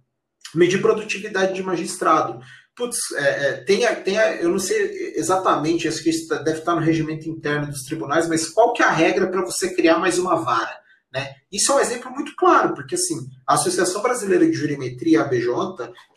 medir 0.55 0.81
produtividade 0.81 1.53
de 1.53 1.61
magistrado. 1.61 2.39
Putz, 2.75 3.11
é, 3.17 3.21
é, 3.21 3.53
tem, 3.65 3.85
a, 3.85 3.95
tem 3.95 4.17
a, 4.17 4.37
eu 4.37 4.49
não 4.49 4.57
sei 4.57 5.13
exatamente, 5.15 5.87
acho 5.87 6.01
que 6.01 6.09
isso 6.09 6.27
deve 6.43 6.59
estar 6.59 6.73
no 6.73 6.81
regimento 6.81 7.29
interno 7.29 7.67
dos 7.67 7.83
tribunais, 7.83 8.27
mas 8.27 8.49
qual 8.49 8.73
que 8.73 8.81
é 8.81 8.85
a 8.85 8.91
regra 8.91 9.27
para 9.27 9.43
você 9.43 9.75
criar 9.75 9.99
mais 9.99 10.17
uma 10.17 10.35
vara? 10.35 10.79
Né? 11.11 11.35
Isso 11.51 11.71
é 11.71 11.75
um 11.75 11.79
exemplo 11.79 12.11
muito 12.11 12.35
claro, 12.35 12.75
porque 12.75 12.95
assim, 12.95 13.27
a 13.47 13.55
Associação 13.55 14.01
Brasileira 14.01 14.45
de 14.45 14.53
Jurimetria, 14.53 15.21
ABJ, 15.21 15.47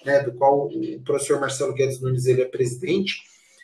né, 0.05 0.23
do 0.23 0.33
qual 0.35 0.67
o 0.67 1.03
professor 1.03 1.41
Marcelo 1.41 1.73
Guedes 1.73 2.01
Nunes 2.01 2.27
ele 2.27 2.43
é 2.43 2.47
presidente, 2.47 3.15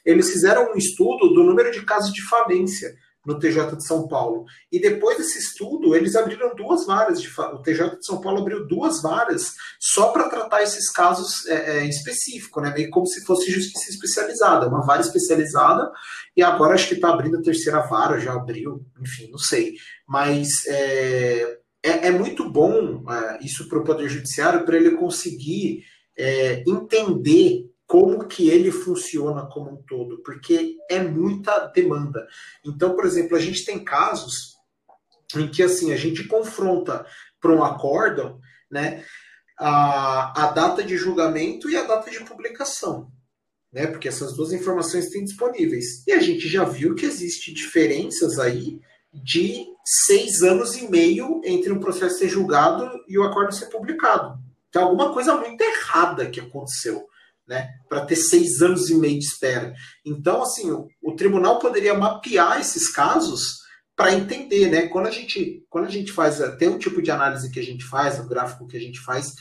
eles 0.05 0.31
fizeram 0.31 0.73
um 0.73 0.77
estudo 0.77 1.29
do 1.35 1.45
número 1.45 1.71
de 1.71 1.85
casos 1.85 2.13
de 2.15 2.23
falência 2.23 2.97
no 3.29 3.39
TJ 3.39 3.77
de 3.77 3.87
São 3.87 4.09
Paulo. 4.09 4.47
E 4.73 4.81
depois 4.81 5.19
desse 5.19 5.39
estudo, 5.39 5.95
eles 5.95 6.17
abriram 6.17 6.57
duas 6.57 6.87
varas. 6.87 7.21
De, 7.21 7.29
o 7.29 7.59
TJ 7.59 7.99
de 7.99 8.07
São 8.07 8.23
Paulo 8.23 8.41
abriu 8.41 8.67
duas 8.67 9.03
varas 9.03 9.53
só 9.79 10.09
para 10.09 10.31
tratar 10.31 10.63
esses 10.63 10.91
casos 10.91 11.47
é, 11.47 11.81
é, 11.81 11.85
específicos, 11.87 12.63
né? 12.63 12.73
meio 12.73 12.89
como 12.89 13.07
se 13.07 13.23
fosse 13.27 13.51
justiça 13.51 13.91
especializada, 13.91 14.67
uma 14.67 14.81
vara 14.81 15.03
especializada, 15.03 15.93
e 16.35 16.43
agora 16.43 16.75
acho 16.75 16.89
que 16.89 16.95
está 16.95 17.11
abrindo 17.11 17.37
a 17.37 17.43
terceira 17.43 17.81
vara, 17.81 18.19
já 18.19 18.33
abriu, 18.33 18.83
enfim, 18.99 19.29
não 19.31 19.39
sei. 19.39 19.75
Mas 20.09 20.49
é, 20.67 21.59
é, 21.83 22.07
é 22.07 22.11
muito 22.11 22.51
bom 22.51 23.05
é, 23.11 23.45
isso 23.45 23.69
para 23.69 23.79
o 23.79 23.85
Poder 23.85 24.09
Judiciário, 24.09 24.65
para 24.65 24.79
ele 24.79 24.93
conseguir 24.93 25.83
é, 26.17 26.65
entender 26.67 27.68
como 27.89 28.29
que 28.29 28.51
ele 28.51 28.71
funciona 28.71 29.47
como 29.47 29.73
um 29.73 29.83
todo, 29.83 30.23
porque 30.23 30.77
é 30.91 31.03
muita 31.03 31.67
demanda. 31.69 32.25
Então, 32.63 32.95
por 32.95 33.07
exemplo, 33.07 33.35
a 33.35 33.41
gente 33.41 33.65
tem 33.65 33.83
casos 33.83 34.57
em 35.35 35.49
que 35.49 35.63
assim 35.63 35.91
a 35.91 35.97
gente 35.97 36.25
confronta 36.25 37.05
para 37.41 37.51
um 37.51 37.65
acórdão, 37.65 38.39
né, 38.71 39.03
a, 39.59 40.45
a 40.45 40.53
data 40.53 40.83
de 40.83 40.99
julgamento 40.99 41.71
e 41.71 41.77
a 41.77 41.85
data 41.85 42.11
de 42.11 42.23
publicação, 42.25 43.11
né, 43.73 43.87
porque 43.87 44.09
essas 44.09 44.35
duas 44.35 44.53
informações 44.53 45.09
têm 45.09 45.25
disponíveis. 45.25 46.07
E 46.07 46.13
a 46.13 46.21
gente 46.21 46.47
já 46.47 46.65
viu 46.65 46.95
que 46.95 47.07
existe 47.07 47.55
diferenças 47.55 48.39
aí 48.39 48.79
de 49.13 49.65
seis 49.83 50.43
anos 50.43 50.77
e 50.77 50.91
meio 50.91 51.41
entre 51.43 51.73
um 51.73 51.81
processo 51.81 52.19
ser 52.19 52.29
julgado 52.29 53.03
e 53.09 53.19
o 53.19 53.23
acordo 53.23 53.55
ser 53.55 53.67
publicado. 53.67 54.39
Tem 54.71 54.83
alguma 54.83 55.15
coisa 55.15 55.35
muito 55.35 55.63
errada 55.63 56.29
que 56.29 56.41
aconteceu 56.41 57.09
né, 57.49 57.71
para 57.89 58.05
ter 58.05 58.17
seis 58.17 58.61
anos 58.61 58.91
e 58.91 58.95
meio 58.95 59.19
de 59.19 59.25
espera. 59.25 59.73
Então, 60.05 60.43
assim, 60.43 60.71
o, 60.71 60.87
o 61.03 61.17
tribunal 61.17 61.59
poderia 61.59 61.95
mapear 61.95 62.61
esses 62.61 62.91
casos 62.91 63.57
para 63.97 64.15
entender, 64.15 64.71
né? 64.71 64.87
Quando 64.87 65.07
a 65.07 65.11
gente, 65.11 65.65
quando 65.69 65.87
a 65.87 65.91
gente 65.91 66.13
faz, 66.13 66.39
tem 66.59 66.69
um 66.69 66.79
tipo 66.79 67.03
de 67.03 67.11
análise 67.11 67.51
que 67.51 67.59
a 67.59 67.65
gente 67.65 67.85
faz, 67.85 68.21
o 68.21 68.29
gráfico 68.29 68.69
que 68.69 68.77
a 68.77 68.81
gente 68.81 69.01
faz, 69.01 69.33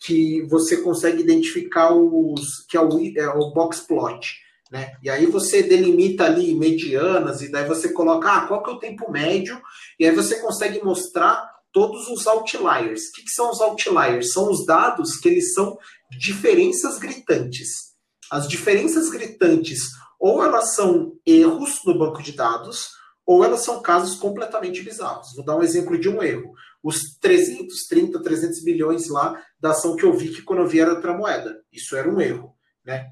que 0.00 0.42
você 0.48 0.78
consegue 0.78 1.22
identificar 1.22 1.92
os, 1.92 2.64
que 2.68 2.76
é 2.76 2.80
o, 2.80 2.98
é 3.16 3.28
o 3.28 3.52
box 3.52 3.80
plot, 3.86 4.34
né? 4.70 4.94
E 5.02 5.10
aí 5.10 5.26
você 5.26 5.62
delimita 5.62 6.24
ali 6.24 6.54
medianas 6.54 7.42
e 7.42 7.52
daí 7.52 7.68
você 7.68 7.92
coloca, 7.92 8.32
ah, 8.32 8.46
qual 8.46 8.62
que 8.62 8.70
é 8.70 8.72
o 8.72 8.78
tempo 8.78 9.12
médio? 9.12 9.60
E 9.98 10.06
aí 10.06 10.14
você 10.14 10.40
consegue 10.40 10.82
mostrar 10.82 11.48
todos 11.70 12.08
os 12.08 12.26
outliers. 12.26 13.08
O 13.08 13.12
que, 13.12 13.22
que 13.22 13.30
são 13.30 13.50
os 13.50 13.60
outliers? 13.60 14.32
São 14.32 14.50
os 14.50 14.64
dados 14.66 15.16
que 15.18 15.28
eles 15.28 15.52
são 15.52 15.78
diferenças 16.10 16.98
gritantes. 16.98 17.90
As 18.30 18.48
diferenças 18.48 19.08
gritantes, 19.10 19.80
ou 20.18 20.42
elas 20.42 20.74
são 20.74 21.12
erros 21.26 21.80
no 21.84 21.98
banco 21.98 22.22
de 22.22 22.32
dados, 22.32 22.90
ou 23.26 23.44
elas 23.44 23.64
são 23.64 23.80
casos 23.80 24.16
completamente 24.16 24.82
bizarros. 24.82 25.34
Vou 25.34 25.44
dar 25.44 25.56
um 25.56 25.62
exemplo 25.62 25.98
de 25.98 26.08
um 26.08 26.22
erro. 26.22 26.52
Os 26.82 27.16
330, 27.20 28.22
300 28.22 28.64
bilhões 28.64 29.08
lá 29.08 29.40
da 29.58 29.70
ação 29.70 29.96
que 29.96 30.04
eu 30.04 30.12
vi 30.16 30.30
que 30.30 30.42
quando 30.42 30.62
eu 30.62 30.66
vi 30.66 30.80
era 30.80 30.94
outra 30.94 31.16
moeda. 31.16 31.60
Isso 31.72 31.94
era 31.96 32.10
um 32.10 32.20
erro. 32.20 32.54
Né? 32.84 33.08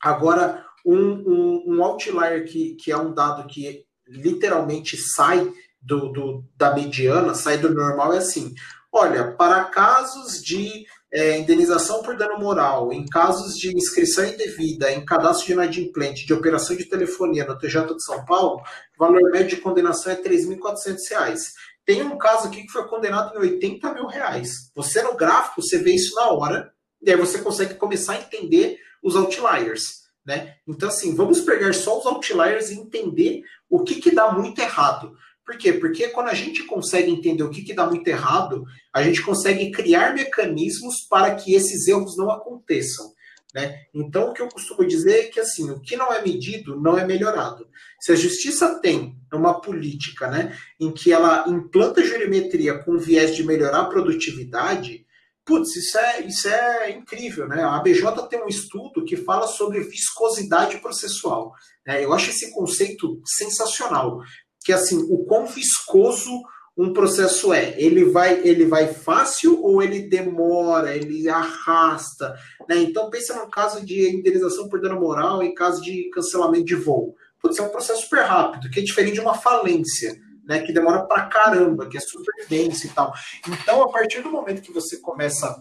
Agora, 0.00 0.64
um, 0.84 0.96
um, 0.96 1.64
um 1.66 1.84
outlier 1.84 2.44
que, 2.44 2.74
que 2.76 2.90
é 2.90 2.96
um 2.96 3.12
dado 3.12 3.46
que 3.46 3.84
literalmente 4.06 4.96
sai 4.96 5.52
do, 5.80 6.12
do, 6.12 6.44
da 6.56 6.74
mediana, 6.74 7.34
sai 7.34 7.58
do 7.58 7.74
normal, 7.74 8.12
é 8.12 8.18
assim: 8.18 8.54
olha, 8.92 9.32
para 9.32 9.64
casos 9.64 10.42
de 10.42 10.86
é, 11.12 11.38
indenização 11.38 12.02
por 12.02 12.16
dano 12.16 12.38
moral, 12.38 12.90
em 12.92 13.06
casos 13.06 13.58
de 13.58 13.76
inscrição 13.76 14.24
indevida, 14.24 14.90
em 14.90 15.04
cadastro 15.04 15.46
de 15.46 15.52
inadimplente, 15.52 16.24
de 16.24 16.32
operação 16.32 16.74
de 16.74 16.86
telefonia 16.86 17.44
no 17.44 17.58
TJ 17.58 17.94
de 17.94 18.02
São 18.02 18.24
Paulo, 18.24 18.62
o 18.96 18.98
valor 18.98 19.30
médio 19.30 19.56
de 19.56 19.62
condenação 19.62 20.10
é 20.10 20.16
R$ 20.16 20.22
3.400. 20.22 21.38
Tem 21.84 22.02
um 22.02 22.16
caso 22.16 22.48
aqui 22.48 22.62
que 22.62 22.72
foi 22.72 22.88
condenado 22.88 23.36
em 23.36 23.40
80 23.40 23.92
mil 23.92 24.06
reais. 24.06 24.70
Você 24.74 25.02
no 25.02 25.14
gráfico, 25.14 25.60
você 25.60 25.78
vê 25.78 25.92
isso 25.92 26.14
na 26.14 26.30
hora, 26.30 26.72
e 27.02 27.10
aí 27.10 27.16
você 27.16 27.38
consegue 27.40 27.74
começar 27.74 28.14
a 28.14 28.20
entender 28.20 28.78
os 29.02 29.14
outliers. 29.14 30.02
Né? 30.24 30.54
Então, 30.66 30.88
assim, 30.88 31.14
vamos 31.14 31.40
pegar 31.40 31.74
só 31.74 31.98
os 31.98 32.06
outliers 32.06 32.70
e 32.70 32.78
entender 32.78 33.42
o 33.68 33.82
que, 33.82 33.96
que 33.96 34.14
dá 34.14 34.30
muito 34.30 34.60
errado. 34.60 35.14
Por 35.52 35.58
quê? 35.58 35.74
Porque 35.74 36.08
quando 36.08 36.28
a 36.28 36.34
gente 36.34 36.64
consegue 36.64 37.10
entender 37.10 37.42
o 37.42 37.50
que, 37.50 37.60
que 37.60 37.74
dá 37.74 37.86
muito 37.86 38.08
errado, 38.08 38.64
a 38.90 39.02
gente 39.02 39.20
consegue 39.20 39.70
criar 39.70 40.14
mecanismos 40.14 41.02
para 41.02 41.34
que 41.34 41.52
esses 41.52 41.86
erros 41.86 42.16
não 42.16 42.30
aconteçam. 42.30 43.12
Né? 43.54 43.82
Então, 43.92 44.30
o 44.30 44.32
que 44.32 44.40
eu 44.40 44.48
costumo 44.48 44.88
dizer 44.88 45.20
é 45.20 45.22
que 45.24 45.38
assim, 45.38 45.70
o 45.70 45.78
que 45.78 45.94
não 45.94 46.10
é 46.10 46.22
medido 46.22 46.80
não 46.80 46.96
é 46.96 47.06
melhorado. 47.06 47.68
Se 48.00 48.12
a 48.12 48.14
justiça 48.14 48.80
tem 48.80 49.14
uma 49.30 49.60
política 49.60 50.30
né, 50.30 50.56
em 50.80 50.90
que 50.90 51.12
ela 51.12 51.44
implanta 51.46 52.02
jurimetria 52.02 52.78
com 52.78 52.96
viés 52.96 53.36
de 53.36 53.44
melhorar 53.44 53.80
a 53.80 53.88
produtividade, 53.90 55.04
putz, 55.44 55.76
isso 55.76 55.98
é, 55.98 56.22
isso 56.22 56.48
é 56.48 56.92
incrível. 56.92 57.46
Né? 57.46 57.62
A 57.62 57.76
ABJ 57.76 58.04
tem 58.30 58.42
um 58.42 58.48
estudo 58.48 59.04
que 59.04 59.18
fala 59.18 59.46
sobre 59.46 59.80
viscosidade 59.80 60.78
processual. 60.78 61.52
Né? 61.86 62.02
Eu 62.02 62.14
acho 62.14 62.30
esse 62.30 62.50
conceito 62.52 63.20
sensacional 63.26 64.20
que 64.62 64.72
assim, 64.72 65.06
o 65.10 65.24
quão 65.24 65.46
viscoso 65.46 66.30
um 66.76 66.92
processo 66.92 67.52
é. 67.52 67.74
Ele 67.80 68.04
vai, 68.04 68.40
ele 68.46 68.64
vai 68.66 68.92
fácil 68.92 69.62
ou 69.62 69.82
ele 69.82 70.08
demora, 70.08 70.96
ele 70.96 71.28
arrasta, 71.28 72.34
né? 72.68 72.76
Então 72.76 73.10
pensa 73.10 73.34
no 73.34 73.50
caso 73.50 73.84
de 73.84 74.10
indenização 74.10 74.68
por 74.68 74.80
dano 74.80 74.98
moral 74.98 75.42
em 75.42 75.54
caso 75.54 75.82
de 75.82 76.08
cancelamento 76.10 76.64
de 76.64 76.74
voo. 76.74 77.14
Putz, 77.40 77.58
é 77.58 77.62
um 77.62 77.70
processo 77.70 78.02
super 78.02 78.22
rápido, 78.22 78.70
que 78.70 78.80
é 78.80 78.82
diferente 78.82 79.14
de 79.14 79.20
uma 79.20 79.34
falência, 79.34 80.16
né? 80.46 80.60
Que 80.60 80.72
demora 80.72 81.04
pra 81.04 81.26
caramba, 81.26 81.88
que 81.88 81.98
é 81.98 82.00
denso 82.48 82.86
e 82.86 82.90
tal. 82.90 83.12
Então, 83.46 83.82
a 83.82 83.90
partir 83.90 84.22
do 84.22 84.30
momento 84.30 84.62
que 84.62 84.72
você 84.72 84.96
começa 84.98 85.60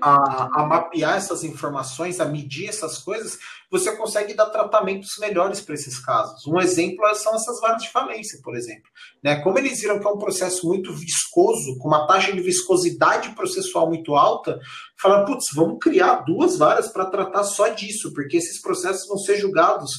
a, 0.00 0.60
a, 0.60 0.66
mapear 0.66 1.16
essas 1.16 1.44
informações, 1.44 2.20
a 2.20 2.24
medir 2.24 2.68
essas 2.68 2.98
coisas, 2.98 3.38
você 3.70 3.94
consegue 3.96 4.34
dar 4.34 4.46
tratamentos 4.46 5.10
melhores 5.18 5.60
para 5.60 5.74
esses 5.74 5.98
casos. 5.98 6.46
Um 6.46 6.60
exemplo 6.60 7.04
são 7.14 7.34
essas 7.34 7.60
varas 7.60 7.82
de 7.82 7.90
falência, 7.90 8.38
por 8.42 8.56
exemplo. 8.56 8.90
Né? 9.22 9.36
Como 9.42 9.58
eles 9.58 9.80
viram 9.80 9.98
que 9.98 10.06
é 10.06 10.10
um 10.10 10.18
processo 10.18 10.66
muito 10.66 10.92
viscoso, 10.92 11.78
com 11.78 11.88
uma 11.88 12.06
taxa 12.06 12.32
de 12.32 12.40
viscosidade 12.40 13.34
processual 13.34 13.88
muito 13.88 14.14
alta, 14.14 14.58
falaram, 15.00 15.24
putz, 15.24 15.46
vamos 15.54 15.78
criar 15.80 16.24
duas 16.24 16.56
varas 16.56 16.88
para 16.88 17.06
tratar 17.06 17.44
só 17.44 17.68
disso, 17.68 18.12
porque 18.14 18.36
esses 18.36 18.60
processos 18.60 19.06
vão 19.08 19.18
ser 19.18 19.38
julgados 19.38 19.90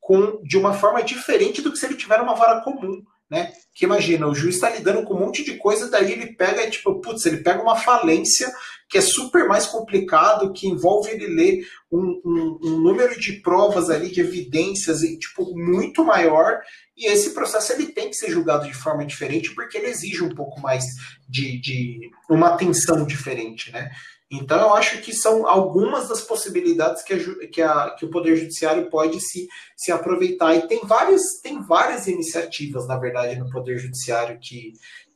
com, 0.00 0.40
de 0.42 0.56
uma 0.56 0.72
forma 0.72 1.02
diferente 1.02 1.62
do 1.62 1.70
que 1.70 1.78
se 1.78 1.86
ele 1.86 1.96
tiver 1.96 2.20
uma 2.20 2.34
vara 2.34 2.60
comum 2.62 3.02
né? 3.32 3.50
Que 3.74 3.86
imagina, 3.86 4.26
o 4.26 4.34
juiz 4.34 4.56
está 4.56 4.68
lidando 4.68 5.04
com 5.04 5.14
um 5.14 5.20
monte 5.20 5.42
de 5.42 5.56
coisa, 5.56 5.88
daí 5.88 6.12
ele 6.12 6.34
pega, 6.34 6.68
tipo, 6.68 7.00
putz, 7.00 7.24
ele 7.24 7.38
pega 7.38 7.62
uma 7.62 7.76
falência 7.76 8.52
que 8.92 8.98
é 8.98 9.00
super 9.00 9.48
mais 9.48 9.66
complicado, 9.66 10.52
que 10.52 10.68
envolve 10.68 11.10
ele 11.10 11.26
ler 11.26 11.66
um, 11.90 12.20
um, 12.22 12.58
um 12.62 12.78
número 12.78 13.18
de 13.18 13.40
provas 13.40 13.88
ali, 13.88 14.10
de 14.10 14.20
evidências, 14.20 15.02
e, 15.02 15.18
tipo, 15.18 15.56
muito 15.56 16.04
maior, 16.04 16.60
e 16.94 17.06
esse 17.06 17.30
processo 17.30 17.72
ele 17.72 17.86
tem 17.86 18.10
que 18.10 18.16
ser 18.16 18.30
julgado 18.30 18.66
de 18.66 18.74
forma 18.74 19.06
diferente, 19.06 19.54
porque 19.54 19.78
ele 19.78 19.86
exige 19.86 20.22
um 20.22 20.34
pouco 20.34 20.60
mais 20.60 20.84
de, 21.26 21.58
de 21.58 22.10
uma 22.28 22.48
atenção 22.48 23.06
diferente, 23.06 23.72
né? 23.72 23.90
Então, 24.30 24.58
eu 24.60 24.74
acho 24.74 25.02
que 25.02 25.12
são 25.12 25.46
algumas 25.46 26.08
das 26.08 26.22
possibilidades 26.22 27.02
que, 27.02 27.12
a, 27.12 27.48
que, 27.48 27.62
a, 27.62 27.90
que, 27.90 28.06
o 28.06 28.10
Poder 28.10 28.34
Judiciário 28.36 28.88
pode 28.88 29.20
se, 29.20 29.46
se 29.76 29.92
aproveitar. 29.92 30.54
E 30.54 30.66
tem 30.66 30.80
várias, 30.86 31.22
tem 31.42 31.60
várias 31.60 32.06
iniciativas, 32.06 32.86
na 32.88 32.98
verdade, 32.98 33.38
no 33.38 33.50
Poder 33.50 33.78
Judiciário 33.78 34.38
que, 34.40 34.72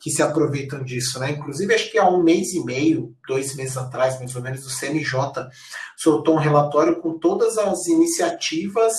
que 0.06 0.12
se 0.12 0.22
aproveitam 0.22 0.84
disso. 0.84 1.18
Né? 1.18 1.32
Inclusive, 1.32 1.74
acho 1.74 1.90
que 1.90 1.98
há 1.98 2.08
um 2.08 2.22
mês 2.22 2.54
e 2.54 2.64
meio, 2.64 3.12
dois 3.26 3.56
meses 3.56 3.76
atrás, 3.76 4.16
mais 4.20 4.36
ou 4.36 4.40
menos, 4.40 4.64
o 4.64 4.70
CNJ 4.70 5.48
soltou 5.96 6.36
um 6.36 6.38
relatório 6.38 7.00
com 7.00 7.18
todas 7.18 7.58
as 7.58 7.88
iniciativas 7.88 8.94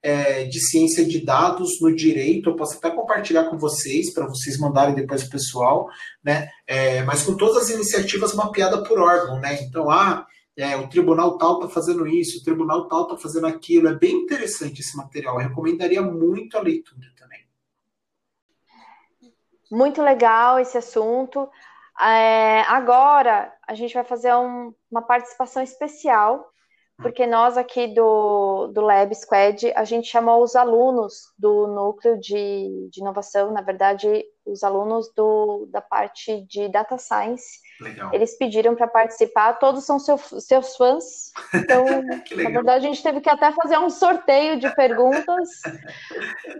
é, 0.00 0.44
de 0.44 0.60
ciência 0.60 1.04
de 1.04 1.24
dados 1.24 1.80
no 1.80 1.92
direito. 1.92 2.48
Eu 2.48 2.54
posso 2.54 2.78
até 2.78 2.92
compartilhar 2.92 3.50
com 3.50 3.58
vocês, 3.58 4.14
para 4.14 4.24
vocês 4.24 4.56
mandarem 4.56 4.94
depois 4.94 5.24
o 5.24 5.30
pessoal, 5.30 5.88
né? 6.22 6.48
É, 6.64 7.02
mas 7.02 7.24
com 7.24 7.36
todas 7.36 7.64
as 7.64 7.70
iniciativas 7.70 8.32
mapeadas 8.32 8.86
por 8.86 9.00
órgão, 9.00 9.40
né? 9.40 9.60
Então, 9.64 9.90
ah, 9.90 10.24
é, 10.56 10.76
o 10.76 10.88
tribunal 10.88 11.38
tal 11.38 11.56
está 11.56 11.68
fazendo 11.70 12.06
isso, 12.06 12.38
o 12.38 12.44
tribunal 12.44 12.86
tal 12.86 13.02
está 13.02 13.16
fazendo 13.16 13.48
aquilo. 13.48 13.88
É 13.88 13.98
bem 13.98 14.14
interessante 14.14 14.80
esse 14.80 14.96
material. 14.96 15.40
Eu 15.40 15.48
recomendaria 15.48 16.02
muito 16.02 16.56
a 16.56 16.60
leitura. 16.60 17.11
Muito 19.72 20.02
legal 20.02 20.58
esse 20.60 20.76
assunto. 20.76 21.48
É, 21.98 22.60
agora 22.68 23.50
a 23.66 23.74
gente 23.74 23.94
vai 23.94 24.04
fazer 24.04 24.34
um, 24.34 24.74
uma 24.90 25.00
participação 25.00 25.62
especial, 25.62 26.46
porque 26.98 27.26
nós 27.26 27.56
aqui 27.56 27.88
do, 27.88 28.66
do 28.66 28.82
Lab 28.82 29.14
Squad, 29.14 29.72
a 29.74 29.84
gente 29.84 30.08
chamou 30.08 30.42
os 30.42 30.54
alunos 30.54 31.32
do 31.38 31.66
núcleo 31.68 32.20
de, 32.20 32.90
de 32.90 33.00
inovação, 33.00 33.50
na 33.50 33.62
verdade, 33.62 34.22
os 34.44 34.62
alunos 34.62 35.10
do, 35.16 35.66
da 35.70 35.80
parte 35.80 36.42
de 36.42 36.68
Data 36.68 36.98
Science. 36.98 37.58
Legal. 37.80 38.10
Eles 38.12 38.36
pediram 38.36 38.74
para 38.74 38.86
participar, 38.86 39.54
todos 39.54 39.86
são 39.86 39.98
seu, 39.98 40.18
seus 40.18 40.76
fãs. 40.76 41.32
Então, 41.54 41.84
na 42.44 42.50
verdade, 42.50 42.86
a 42.86 42.88
gente 42.90 43.02
teve 43.02 43.22
que 43.22 43.30
até 43.30 43.50
fazer 43.52 43.78
um 43.78 43.88
sorteio 43.88 44.58
de 44.58 44.68
perguntas. 44.74 45.48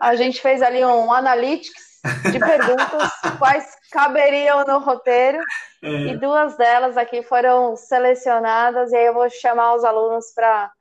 A 0.01 0.17
gente 0.17 0.41
fez 0.41 0.63
ali 0.63 0.83
um 0.83 1.13
analytics 1.13 1.92
de 2.31 2.39
perguntas 2.39 3.13
quais 3.39 3.77
caberiam 3.91 4.65
no 4.65 4.79
roteiro. 4.79 5.39
É. 5.83 5.89
E 5.89 6.17
duas 6.17 6.57
delas 6.57 6.97
aqui 6.97 7.23
foram 7.23 7.77
selecionadas, 7.77 8.93
e 8.93 8.97
aí 8.97 9.07
eu 9.07 9.15
vou 9.15 9.29
chamar 9.31 9.75
os 9.75 9.85
alunos 9.85 10.33
para 10.35 10.73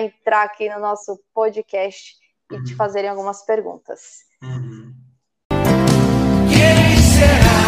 entrar 0.00 0.42
aqui 0.42 0.68
no 0.68 0.80
nosso 0.80 1.20
podcast 1.34 2.16
e 2.50 2.56
uhum. 2.56 2.64
te 2.64 2.74
fazerem 2.74 3.10
algumas 3.10 3.42
perguntas. 3.44 4.24
Uhum. 4.42 4.94
Quem 6.48 6.96
será 6.96 7.60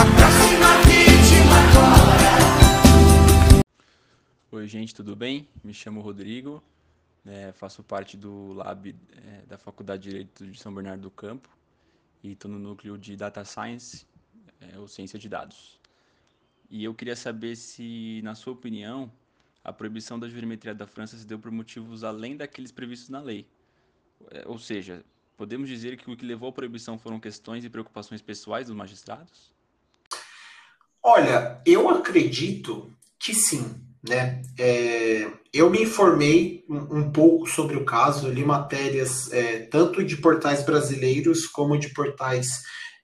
a 0.00 0.04
próxima 0.16 0.82
vítima 0.86 1.56
agora? 1.70 2.36
Oi, 4.52 4.66
gente, 4.66 4.94
tudo 4.94 5.14
bem? 5.14 5.48
Me 5.62 5.74
chamo 5.74 6.00
Rodrigo, 6.00 6.62
né, 7.24 7.52
faço 7.52 7.82
parte 7.82 8.16
do 8.16 8.54
Lab 8.54 8.88
é, 8.88 9.42
da 9.46 9.58
Faculdade 9.58 10.02
de 10.04 10.08
Direito 10.08 10.46
de 10.46 10.58
São 10.58 10.72
Bernardo 10.72 11.02
do 11.02 11.10
Campo 11.10 11.55
e 12.26 12.32
estou 12.32 12.50
no 12.50 12.58
núcleo 12.58 12.98
de 12.98 13.16
Data 13.16 13.44
Science, 13.44 14.06
é, 14.60 14.78
ou 14.78 14.88
Ciência 14.88 15.18
de 15.18 15.28
Dados. 15.28 15.80
E 16.68 16.82
eu 16.82 16.94
queria 16.94 17.14
saber 17.14 17.56
se, 17.56 18.20
na 18.24 18.34
sua 18.34 18.52
opinião, 18.52 19.10
a 19.62 19.72
proibição 19.72 20.18
da 20.18 20.28
jurimetria 20.28 20.74
da 20.74 20.86
França 20.86 21.16
se 21.16 21.26
deu 21.26 21.38
por 21.38 21.50
motivos 21.50 22.02
além 22.02 22.36
daqueles 22.36 22.72
previstos 22.72 23.08
na 23.08 23.20
lei. 23.20 23.46
É, 24.30 24.44
ou 24.46 24.58
seja, 24.58 25.04
podemos 25.36 25.68
dizer 25.68 25.96
que 25.96 26.10
o 26.10 26.16
que 26.16 26.24
levou 26.24 26.48
à 26.48 26.52
proibição 26.52 26.98
foram 26.98 27.20
questões 27.20 27.64
e 27.64 27.70
preocupações 27.70 28.20
pessoais 28.20 28.66
dos 28.66 28.74
magistrados? 28.74 29.52
Olha, 31.02 31.62
eu 31.64 31.88
acredito 31.88 32.92
que 33.18 33.32
sim. 33.32 33.85
Né? 34.08 34.42
É, 34.58 35.30
eu 35.52 35.68
me 35.68 35.82
informei 35.82 36.64
um, 36.68 36.98
um, 36.98 37.10
pouco 37.10 37.46
sobre 37.46 37.76
o 37.76 37.84
caso, 37.84 38.28
li 38.28 38.44
matérias 38.44 39.32
é, 39.32 39.60
tanto 39.60 40.04
de 40.04 40.16
portais 40.16 40.64
brasileiros 40.64 41.46
como 41.46 41.78
de 41.78 41.88
portais 41.88 42.46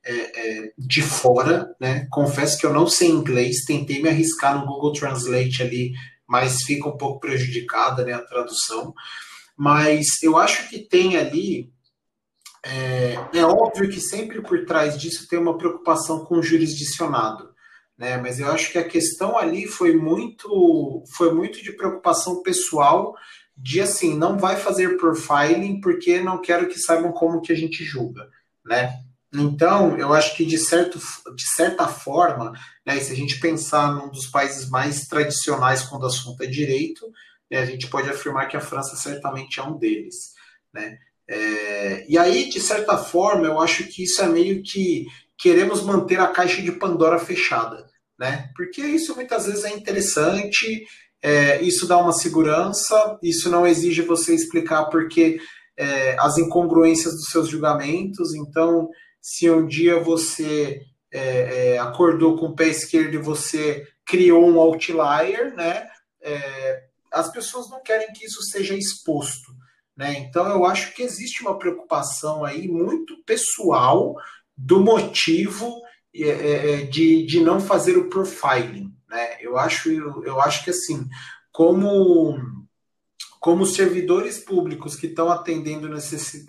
é, 0.04 0.12
é, 0.14 0.72
de 0.78 1.02
fora. 1.02 1.74
Né? 1.80 2.06
Confesso 2.10 2.58
que 2.58 2.66
eu 2.66 2.72
não 2.72 2.86
sei 2.86 3.08
inglês, 3.08 3.64
tentei 3.66 4.02
me 4.02 4.08
arriscar 4.08 4.58
no 4.58 4.66
Google 4.66 4.92
Translate 4.92 5.62
ali, 5.62 5.92
mas 6.28 6.62
fica 6.62 6.88
um 6.88 6.96
pouco 6.96 7.20
prejudicada 7.20 8.04
né, 8.04 8.12
a 8.12 8.22
tradução. 8.22 8.94
Mas 9.56 10.22
eu 10.22 10.36
acho 10.36 10.68
que 10.68 10.78
tem 10.78 11.16
ali. 11.16 11.72
É, 12.64 13.18
é 13.34 13.44
óbvio 13.44 13.90
que 13.90 14.00
sempre 14.00 14.40
por 14.40 14.64
trás 14.64 14.96
disso 14.96 15.26
tem 15.28 15.36
uma 15.36 15.58
preocupação 15.58 16.24
com 16.24 16.36
o 16.36 16.42
jurisdicionado 16.42 17.51
né? 18.02 18.16
Mas 18.16 18.40
eu 18.40 18.50
acho 18.50 18.72
que 18.72 18.78
a 18.78 18.88
questão 18.88 19.38
ali 19.38 19.64
foi 19.64 19.94
muito, 19.94 21.04
foi 21.16 21.32
muito 21.32 21.62
de 21.62 21.70
preocupação 21.70 22.42
pessoal, 22.42 23.14
de 23.56 23.80
assim, 23.80 24.18
não 24.18 24.36
vai 24.36 24.56
fazer 24.56 24.96
profiling 24.96 25.80
porque 25.80 26.20
não 26.20 26.40
quero 26.40 26.66
que 26.66 26.80
saibam 26.80 27.12
como 27.12 27.40
que 27.40 27.52
a 27.52 27.54
gente 27.54 27.84
julga, 27.84 28.28
né? 28.66 28.92
Então, 29.32 29.96
eu 29.96 30.12
acho 30.12 30.36
que 30.36 30.44
de, 30.44 30.58
certo, 30.58 30.98
de 30.98 31.48
certa 31.54 31.86
forma, 31.86 32.52
né, 32.84 32.98
se 32.98 33.12
a 33.12 33.14
gente 33.14 33.38
pensar 33.38 33.94
num 33.94 34.10
dos 34.10 34.26
países 34.26 34.68
mais 34.68 35.06
tradicionais 35.06 35.82
quando 35.82 36.02
o 36.02 36.06
assunto 36.06 36.42
é 36.42 36.46
direito, 36.46 37.06
né, 37.48 37.60
a 37.60 37.64
gente 37.64 37.86
pode 37.86 38.10
afirmar 38.10 38.48
que 38.48 38.56
a 38.56 38.60
França 38.60 38.96
certamente 38.96 39.60
é 39.60 39.62
um 39.62 39.78
deles. 39.78 40.32
Né? 40.74 40.98
É, 41.30 42.04
e 42.10 42.18
aí, 42.18 42.48
de 42.48 42.60
certa 42.60 42.98
forma, 42.98 43.46
eu 43.46 43.60
acho 43.60 43.84
que 43.84 44.02
isso 44.02 44.20
é 44.20 44.26
meio 44.26 44.60
que 44.60 45.06
queremos 45.38 45.82
manter 45.82 46.18
a 46.18 46.26
caixa 46.26 46.60
de 46.60 46.72
Pandora 46.72 47.18
fechada 47.18 47.91
né? 48.22 48.52
Porque 48.54 48.80
isso 48.80 49.16
muitas 49.16 49.46
vezes 49.46 49.64
é 49.64 49.70
interessante, 49.74 50.86
é, 51.20 51.60
isso 51.60 51.88
dá 51.88 51.98
uma 51.98 52.12
segurança, 52.12 53.18
isso 53.20 53.50
não 53.50 53.66
exige 53.66 54.02
você 54.02 54.32
explicar 54.32 54.84
porque 54.84 55.40
é, 55.76 56.14
as 56.20 56.38
incongruências 56.38 57.14
dos 57.14 57.30
seus 57.30 57.48
julgamentos. 57.48 58.32
Então, 58.36 58.88
se 59.20 59.50
um 59.50 59.66
dia 59.66 59.98
você 59.98 60.80
é, 61.12 61.72
é 61.72 61.78
acordou 61.78 62.38
com 62.38 62.46
o 62.46 62.54
pé 62.54 62.68
esquerdo 62.68 63.14
e 63.14 63.18
você 63.18 63.84
criou 64.06 64.48
um 64.48 64.60
outlier, 64.60 65.52
né? 65.56 65.88
É, 66.22 66.84
as 67.10 67.28
pessoas 67.32 67.68
não 67.70 67.82
querem 67.82 68.12
que 68.12 68.24
isso 68.24 68.40
seja 68.44 68.76
exposto. 68.76 69.50
Né? 69.96 70.14
Então, 70.20 70.46
eu 70.46 70.64
acho 70.64 70.94
que 70.94 71.02
existe 71.02 71.42
uma 71.42 71.58
preocupação 71.58 72.44
aí 72.44 72.68
muito 72.68 73.20
pessoal 73.26 74.14
do 74.56 74.80
motivo 74.80 75.81
de, 76.12 77.24
de 77.26 77.40
não 77.40 77.60
fazer 77.60 77.96
o 77.96 78.08
profiling. 78.08 78.92
Né? 79.08 79.36
Eu, 79.40 79.56
acho, 79.58 79.90
eu, 79.90 80.40
acho 80.40 80.64
que 80.64 80.70
assim, 80.70 81.06
como, 81.50 82.38
como 83.40 83.66
servidores 83.66 84.38
públicos 84.38 84.96
que 84.96 85.06
estão 85.06 85.30
atendendo 85.30 85.88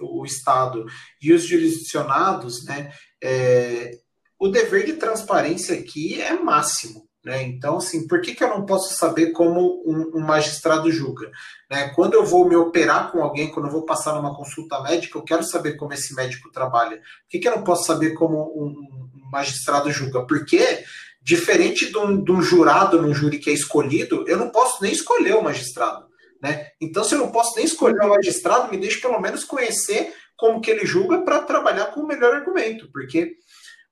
o 0.02 0.26
Estado 0.26 0.86
e 1.22 1.34
os 1.34 1.44
jurisdicionados, 1.44 2.64
né, 2.66 2.92
é, 3.22 3.92
o 4.40 4.48
dever 4.48 4.86
de 4.86 4.94
transparência 4.94 5.78
aqui 5.78 6.22
é 6.22 6.34
máximo. 6.40 7.08
Né? 7.24 7.44
Então, 7.44 7.78
assim, 7.78 8.06
por 8.06 8.20
que, 8.20 8.36
que 8.36 8.44
eu 8.44 8.50
não 8.50 8.66
posso 8.66 8.96
saber 8.96 9.32
como 9.32 9.82
um, 9.86 10.18
um, 10.18 10.20
magistrado 10.20 10.92
julga? 10.92 11.32
Né? 11.72 11.90
Quando 11.96 12.16
eu 12.16 12.26
vou 12.26 12.48
me 12.48 12.56
operar 12.56 13.12
com 13.12 13.24
alguém, 13.24 13.50
quando 13.50 13.68
eu 13.68 13.72
vou 13.72 13.86
passar 13.86 14.14
numa 14.14 14.36
consulta 14.36 14.82
médica, 14.82 15.18
eu 15.18 15.24
quero 15.24 15.44
saber 15.44 15.78
como 15.78 15.94
esse 15.94 16.14
médico 16.14 16.52
trabalha. 16.52 16.98
Por 16.98 17.30
que, 17.30 17.40
que 17.40 17.48
eu 17.48 17.56
não 17.56 17.64
posso 17.64 17.86
saber 17.86 18.14
como 18.14 18.38
um 18.62 19.13
magistrado 19.34 19.92
julga? 19.92 20.26
Porque, 20.26 20.84
diferente 21.22 21.92
de 21.92 21.98
um, 21.98 22.24
de 22.24 22.32
um 22.32 22.42
jurado 22.42 23.02
num 23.02 23.14
júri 23.14 23.40
que 23.40 23.50
é 23.50 23.54
escolhido, 23.54 24.24
eu 24.28 24.38
não 24.38 24.50
posso 24.50 24.82
nem 24.82 24.94
escolher 24.94 25.36
o 25.36 25.44
magistrado. 25.44 26.06
Né? 26.42 26.68
Então, 26.80 27.04
se 27.04 27.16
eu 27.16 27.20
não 27.20 27.32
posso 27.32 27.56
nem 27.56 27.66
escolher 27.66 28.02
o 28.02 28.10
magistrado, 28.10 28.72
me 28.72 28.78
deixe 28.78 29.00
pelo 29.02 29.20
menos 29.20 29.44
conhecer 29.44 30.14
como 30.38 30.62
que 30.62 30.70
ele 30.70 30.86
julga 30.86 31.22
para 31.22 31.42
trabalhar 31.42 31.88
com 31.88 32.02
o 32.02 32.08
melhor 32.08 32.36
argumento, 32.36 32.90
porque 32.92 33.36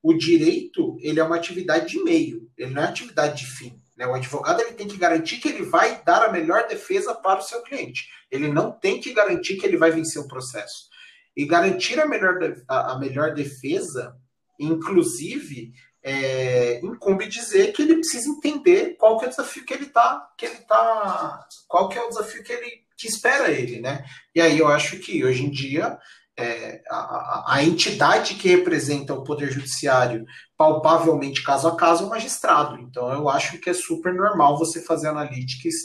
o 0.04 0.14
direito 0.14 0.98
ele 1.02 1.20
é 1.20 1.24
uma 1.24 1.36
atividade 1.36 1.92
de 1.92 2.04
meio, 2.04 2.50
ele 2.58 2.74
não 2.74 2.82
é 2.82 2.86
atividade 2.86 3.46
de 3.46 3.48
fim. 3.48 3.80
Né? 3.96 4.08
O 4.08 4.16
advogado 4.16 4.62
ele 4.62 4.74
tem 4.74 4.88
que 4.88 4.98
garantir 4.98 5.38
que 5.38 5.48
ele 5.48 5.64
vai 5.64 6.02
dar 6.04 6.24
a 6.24 6.32
melhor 6.32 6.68
defesa 6.68 7.14
para 7.14 7.40
o 7.40 7.44
seu 7.44 7.62
cliente. 7.62 8.08
Ele 8.30 8.48
não 8.48 8.72
tem 8.72 9.00
que 9.00 9.14
garantir 9.14 9.58
que 9.58 9.66
ele 9.66 9.78
vai 9.78 9.92
vencer 9.92 10.22
o 10.22 10.28
processo. 10.28 10.90
E 11.38 11.46
garantir 11.46 12.00
a 12.00 12.06
melhor, 12.08 12.38
a, 12.68 12.94
a 12.94 13.00
melhor 13.00 13.34
defesa, 13.34 14.16
inclusive, 14.64 15.74
é, 16.04 16.80
incumbe 16.84 17.28
dizer 17.28 17.74
que 17.74 17.82
ele 17.82 17.96
precisa 17.96 18.30
entender 18.30 18.96
qual 18.98 19.18
que 19.18 19.26
é 19.26 19.28
o 19.28 19.32
desafio 19.32 19.66
que 19.66 19.74
ele 19.74 19.86
está, 19.86 20.28
que 20.38 20.46
ele 20.46 20.58
tá, 20.68 21.46
qual 21.68 21.90
que 21.90 21.98
é 21.98 22.04
o 22.04 22.10
desafio 22.10 22.44
que 22.44 22.52
ele 22.52 22.82
que 22.98 23.08
espera 23.08 23.50
ele, 23.50 23.82
né? 23.82 24.06
E 24.36 24.40
aí 24.40 24.60
eu 24.60 24.68
acho 24.68 25.00
que 25.00 25.26
hoje 25.26 25.44
em 25.44 25.50
dia 25.50 25.98
é, 26.38 26.82
a, 26.90 27.56
a, 27.56 27.64
entidade 27.64 28.36
que 28.36 28.48
representa 28.48 29.14
o 29.14 29.24
Poder 29.24 29.52
Judiciário 29.52 30.26
palpavelmente 30.58 31.44
caso 31.44 31.68
a 31.68 31.76
caso 31.76 32.04
é 32.04 32.08
o 32.08 32.10
magistrado. 32.10 32.80
Então, 32.80 33.12
eu 33.12 33.28
acho 33.30 33.58
que 33.60 33.70
é 33.70 33.74
super 33.74 34.14
normal 34.14 34.58
você 34.58 34.82
fazer 34.82 35.08
analytics 35.08 35.76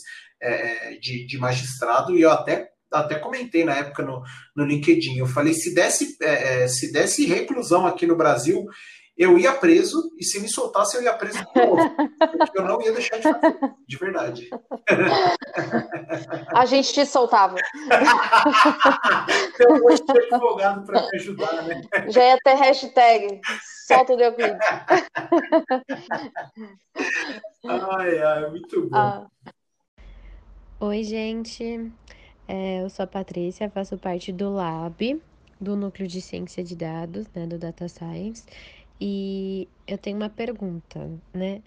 é, 0.41 0.99
de, 0.99 1.27
de, 1.27 1.39
magistrado, 1.39 2.17
e 2.17 2.23
eu 2.23 2.31
até, 2.31 2.71
até 2.93 3.19
comentei 3.19 3.65
na 3.65 3.75
época 3.75 4.03
no, 4.03 4.23
no 4.55 4.65
LinkedIn. 4.65 5.19
Eu 5.19 5.27
falei: 5.27 5.55
se 5.55 5.75
desse, 5.75 6.17
é, 6.23 6.65
é 6.65 6.69
se 6.69 6.93
desse 6.93 7.27
reclusão 7.27 7.87
aqui 7.87 8.07
no 8.07 8.17
Brasil, 8.17 8.67
eu 9.17 9.39
ia 9.39 9.55
preso 9.55 10.13
e 10.19 10.25
se 10.25 10.39
me 10.41 10.49
soltasse 10.49 10.97
eu 10.97 11.03
ia 11.03 11.15
preso 11.15 11.39
de 11.39 11.67
novo. 11.67 11.79
eu 12.55 12.65
não 12.65 12.83
ia 12.83 12.93
deixar 12.93 13.17
de 13.17 13.23
fazer, 13.23 13.59
de 13.89 13.97
verdade. 13.97 14.51
A 16.55 16.67
gente 16.67 16.93
te 16.93 17.07
soltava. 17.07 17.57
Tem 19.57 19.69
um 19.69 19.81
monte 19.81 20.05
de 20.05 20.35
advogado 20.35 20.85
para 20.85 21.01
me 21.01 21.09
ajudar, 21.15 21.63
né? 21.63 21.81
Já 22.09 22.25
ia 22.25 22.39
ter 22.45 22.55
hashtag 22.55 23.41
solta 23.87 24.13
o 24.15 24.21
Euclides. 24.21 24.59
Ai, 27.67 28.19
ai, 28.19 28.51
muito 28.51 28.83
bom. 28.89 28.97
Ah. 28.97 29.27
Oi, 30.79 31.03
gente. 31.05 31.91
É, 32.49 32.83
eu 32.83 32.91
sou 32.91 33.03
a 33.03 33.07
Patrícia, 33.07 33.69
faço 33.71 33.99
parte 33.99 34.33
do 34.33 34.51
Lab, 34.51 35.21
do 35.61 35.75
Núcleo 35.77 36.07
de 36.07 36.21
Ciência 36.21 36.63
de 36.63 36.77
Dados, 36.77 37.27
né, 37.35 37.47
do 37.47 37.59
Data 37.59 37.89
Science, 37.89 38.45
e 39.01 39.69
eu 39.87 39.99
tenho 39.99 40.17
uma 40.17 40.29
pergunta, 40.29 41.11
né? 41.35 41.61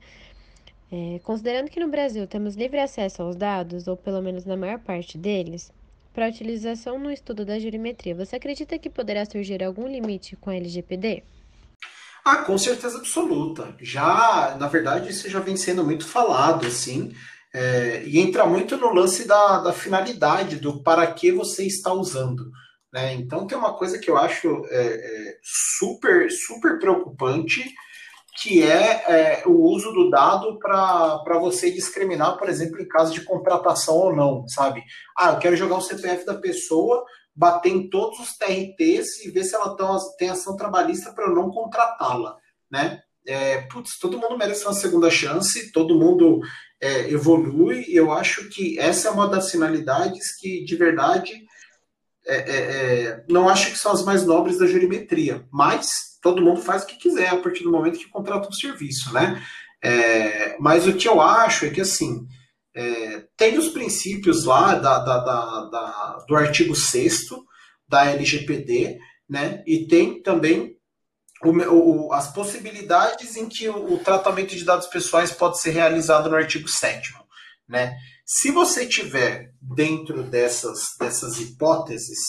É, 0.91 1.19
considerando 1.23 1.69
que 1.69 1.79
no 1.79 1.87
Brasil 1.87 2.25
temos 2.25 2.55
livre 2.55 2.79
acesso 2.79 3.21
aos 3.21 3.35
dados, 3.35 3.87
ou 3.87 3.95
pelo 3.95 4.21
menos 4.21 4.45
na 4.45 4.57
maior 4.57 4.79
parte 4.79 5.17
deles, 5.17 5.71
para 6.13 6.27
utilização 6.27 6.97
no 6.97 7.11
estudo 7.11 7.45
da 7.45 7.59
jurimetria, 7.59 8.15
você 8.15 8.37
acredita 8.37 8.79
que 8.79 8.89
poderá 8.89 9.25
surgir 9.25 9.63
algum 9.63 9.87
limite 9.87 10.35
com 10.35 10.49
a 10.49 10.55
LGPD? 10.55 11.23
Ah, 12.25 12.37
com 12.37 12.57
certeza 12.57 12.97
absoluta. 12.97 13.75
Já, 13.79 14.55
na 14.59 14.67
verdade, 14.67 15.09
isso 15.09 15.29
já 15.29 15.39
vem 15.39 15.55
sendo 15.55 15.83
muito 15.83 16.05
falado, 16.05 16.65
assim, 16.65 17.13
é, 17.53 18.03
e 18.05 18.19
entra 18.19 18.45
muito 18.45 18.77
no 18.77 18.93
lance 18.93 19.27
da, 19.27 19.59
da 19.59 19.73
finalidade, 19.73 20.57
do 20.57 20.83
para 20.83 21.07
que 21.11 21.31
você 21.31 21.65
está 21.65 21.91
usando. 21.91 22.49
Né? 22.93 23.13
Então, 23.13 23.45
tem 23.45 23.57
uma 23.57 23.73
coisa 23.73 23.99
que 23.99 24.09
eu 24.09 24.17
acho 24.17 24.65
é, 24.69 24.87
é, 24.87 25.37
super, 25.43 26.29
super 26.31 26.79
preocupante, 26.79 27.63
que 28.41 28.63
é, 28.63 29.03
é 29.07 29.43
o 29.45 29.63
uso 29.63 29.91
do 29.91 30.09
dado 30.09 30.57
para 30.59 31.39
você 31.39 31.71
discriminar, 31.71 32.37
por 32.37 32.47
exemplo, 32.47 32.81
em 32.81 32.87
caso 32.87 33.13
de 33.13 33.21
contratação 33.21 33.95
ou 33.95 34.15
não, 34.15 34.47
sabe? 34.47 34.81
Ah, 35.17 35.31
eu 35.31 35.39
quero 35.39 35.57
jogar 35.57 35.77
o 35.77 35.81
CPF 35.81 36.25
da 36.25 36.35
pessoa, 36.35 37.03
bater 37.35 37.69
em 37.69 37.89
todos 37.89 38.19
os 38.19 38.37
TRTs 38.37 39.25
e 39.25 39.31
ver 39.31 39.43
se 39.43 39.55
ela 39.55 39.75
tem 40.17 40.29
ação 40.29 40.55
trabalhista 40.55 41.11
para 41.11 41.25
eu 41.25 41.35
não 41.35 41.49
contratá-la, 41.49 42.37
né? 42.71 43.01
É, 43.27 43.61
putz, 43.63 43.99
todo 43.99 44.17
mundo 44.17 44.37
merece 44.37 44.63
uma 44.63 44.73
segunda 44.73 45.11
chance, 45.11 45.71
todo 45.71 45.99
mundo 45.99 46.39
é, 46.81 47.11
evolui, 47.11 47.85
e 47.87 47.95
eu 47.95 48.11
acho 48.11 48.49
que 48.49 48.79
essa 48.79 49.09
é 49.09 49.11
uma 49.11 49.27
das 49.27 49.51
finalidades 49.51 50.35
que, 50.37 50.63
de 50.63 50.75
verdade, 50.75 51.31
é, 52.25 52.35
é, 52.35 52.57
é 52.57 53.25
não 53.29 53.49
acho 53.49 53.71
que 53.71 53.77
são 53.77 53.91
as 53.91 54.03
mais 54.03 54.25
nobres 54.25 54.57
da 54.57 54.67
jurimetria, 54.67 55.45
mas 55.51 55.89
todo 56.21 56.41
mundo 56.41 56.61
faz 56.61 56.83
o 56.83 56.87
que 56.87 56.97
quiser 56.97 57.29
a 57.29 57.37
partir 57.37 57.63
do 57.63 57.71
momento 57.71 57.99
que 57.99 58.09
contrata 58.09 58.47
um 58.47 58.53
serviço, 58.53 59.13
né? 59.13 59.43
É, 59.81 60.57
mas 60.59 60.87
o 60.87 60.93
que 60.93 61.07
eu 61.07 61.21
acho 61.21 61.65
é 61.65 61.69
que, 61.69 61.81
assim, 61.81 62.25
é, 62.75 63.25
tem 63.35 63.57
os 63.57 63.69
princípios 63.69 64.45
lá 64.45 64.75
da, 64.75 64.99
da, 64.99 65.17
da, 65.19 66.25
do 66.27 66.35
artigo 66.35 66.75
6 66.75 67.27
da 67.87 68.05
LGPD, 68.05 68.99
né? 69.27 69.63
E 69.65 69.87
tem 69.87 70.21
também 70.21 70.78
o, 71.43 72.07
o, 72.07 72.13
as 72.13 72.31
possibilidades 72.33 73.35
em 73.35 73.47
que 73.47 73.69
o, 73.69 73.93
o, 73.93 73.99
tratamento 73.99 74.55
de 74.55 74.65
dados 74.65 74.87
pessoais 74.87 75.31
pode 75.31 75.59
ser 75.59 75.71
realizado 75.71 76.29
no 76.29 76.35
artigo 76.35 76.67
7 76.67 77.13
né? 77.67 77.95
Se 78.25 78.51
você 78.51 78.85
tiver 78.85 79.51
dentro 79.61 80.23
dessas, 80.23 80.95
dessas 80.99 81.39
hipóteses, 81.39 82.19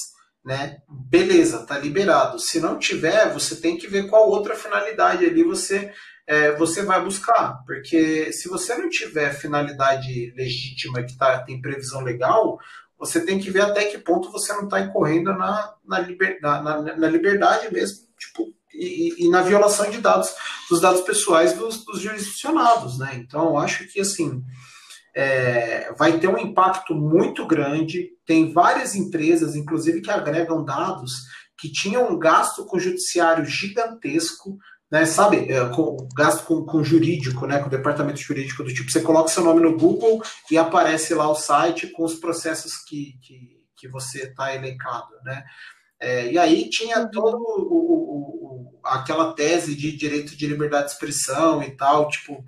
né? 0.44 0.78
Beleza, 0.88 1.64
tá 1.66 1.78
liberado. 1.78 2.38
Se 2.38 2.60
não 2.60 2.78
tiver, 2.78 3.32
você 3.32 3.56
tem 3.56 3.76
que 3.76 3.86
ver 3.86 4.08
qual 4.08 4.28
outra 4.28 4.54
finalidade 4.54 5.24
ali 5.24 5.42
você 5.42 5.92
é, 6.30 6.54
você 6.54 6.82
vai 6.84 7.02
buscar, 7.02 7.60
porque 7.66 8.32
se 8.32 8.48
você 8.48 8.76
não 8.76 8.88
tiver 8.88 9.34
finalidade 9.34 10.32
legítima 10.36 11.02
que 11.02 11.18
tá, 11.18 11.40
tem 11.40 11.60
previsão 11.60 12.02
legal, 12.02 12.56
você 12.96 13.24
tem 13.24 13.40
que 13.40 13.50
ver 13.50 13.62
até 13.62 13.86
que 13.86 13.98
ponto 13.98 14.30
você 14.30 14.52
não 14.52 14.64
está 14.64 14.78
incorrendo 14.78 15.32
na, 15.32 15.74
na, 15.84 15.98
liber, 15.98 16.38
na, 16.40 16.62
na, 16.62 16.96
na, 16.96 17.08
liberdade 17.08 17.72
mesmo, 17.72 18.06
tipo, 18.16 18.54
e, 18.80 19.26
e, 19.26 19.30
na 19.30 19.42
violação 19.42 19.90
de 19.90 19.98
dados, 19.98 20.30
dos 20.68 20.80
dados 20.80 21.02
pessoais 21.02 21.52
dos, 21.52 21.84
dos 21.84 22.00
jurisdicionados, 22.00 22.98
né? 22.98 23.10
Então, 23.14 23.50
eu 23.50 23.58
acho 23.58 23.86
que 23.92 24.00
assim 24.00 24.42
é, 25.14 25.92
vai 25.98 26.18
ter 26.18 26.28
um 26.28 26.38
impacto 26.38 26.94
muito 26.94 27.46
grande. 27.46 28.10
Tem 28.24 28.52
várias 28.52 28.94
empresas, 28.94 29.54
inclusive, 29.54 30.00
que 30.00 30.10
agregam 30.10 30.64
dados 30.64 31.12
que 31.58 31.70
tinham 31.70 32.10
um 32.10 32.18
gasto 32.18 32.64
com 32.64 32.78
o 32.78 32.80
judiciário 32.80 33.44
gigantesco, 33.44 34.56
né, 34.90 35.04
sabe, 35.04 35.52
é, 35.52 35.68
com, 35.68 35.96
gasto 36.16 36.44
com, 36.46 36.64
com 36.64 36.82
jurídico, 36.82 37.46
né, 37.46 37.58
com 37.58 37.66
o 37.66 37.70
departamento 37.70 38.18
jurídico 38.18 38.64
do 38.64 38.72
tipo, 38.72 38.90
você 38.90 39.02
coloca 39.02 39.28
seu 39.28 39.44
nome 39.44 39.60
no 39.60 39.76
Google 39.76 40.22
e 40.50 40.56
aparece 40.56 41.14
lá 41.14 41.30
o 41.30 41.34
site 41.34 41.88
com 41.88 42.02
os 42.02 42.14
processos 42.14 42.78
que, 42.88 43.12
que, 43.22 43.60
que 43.76 43.88
você 43.88 44.24
está 44.24 44.54
elencado, 44.54 45.10
né. 45.22 45.44
É, 46.00 46.32
e 46.32 46.38
aí 46.38 46.70
tinha 46.70 47.00
uhum. 47.00 47.10
todo 47.10 47.36
o, 47.36 48.09
aquela 48.84 49.32
tese 49.32 49.74
de 49.74 49.96
direito 49.96 50.36
de 50.36 50.46
liberdade 50.46 50.86
de 50.86 50.92
expressão 50.92 51.62
e 51.62 51.70
tal, 51.70 52.08
tipo, 52.08 52.44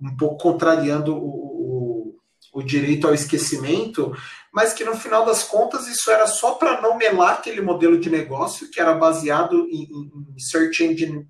um 0.00 0.16
pouco 0.16 0.38
contrariando 0.38 1.16
o, 1.16 2.16
o 2.52 2.62
direito 2.62 3.06
ao 3.06 3.14
esquecimento, 3.14 4.16
mas 4.52 4.72
que 4.72 4.84
no 4.84 4.96
final 4.96 5.24
das 5.24 5.44
contas 5.44 5.86
isso 5.86 6.10
era 6.10 6.26
só 6.26 6.54
para 6.54 6.80
não 6.80 6.96
melar 6.96 7.34
aquele 7.34 7.60
modelo 7.60 7.98
de 7.98 8.08
negócio 8.08 8.70
que 8.70 8.80
era 8.80 8.94
baseado 8.94 9.66
em, 9.70 9.88
em 10.34 10.38
Search 10.38 10.82
Engine 10.82 11.26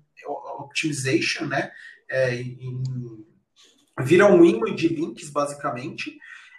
Optimization, 0.59 1.45
né? 1.45 1.71
É, 2.09 2.35
em, 2.35 2.81
vira 3.99 4.31
um 4.31 4.45
imã 4.45 4.73
de 4.73 4.87
links, 4.87 5.29
basicamente, 5.29 6.17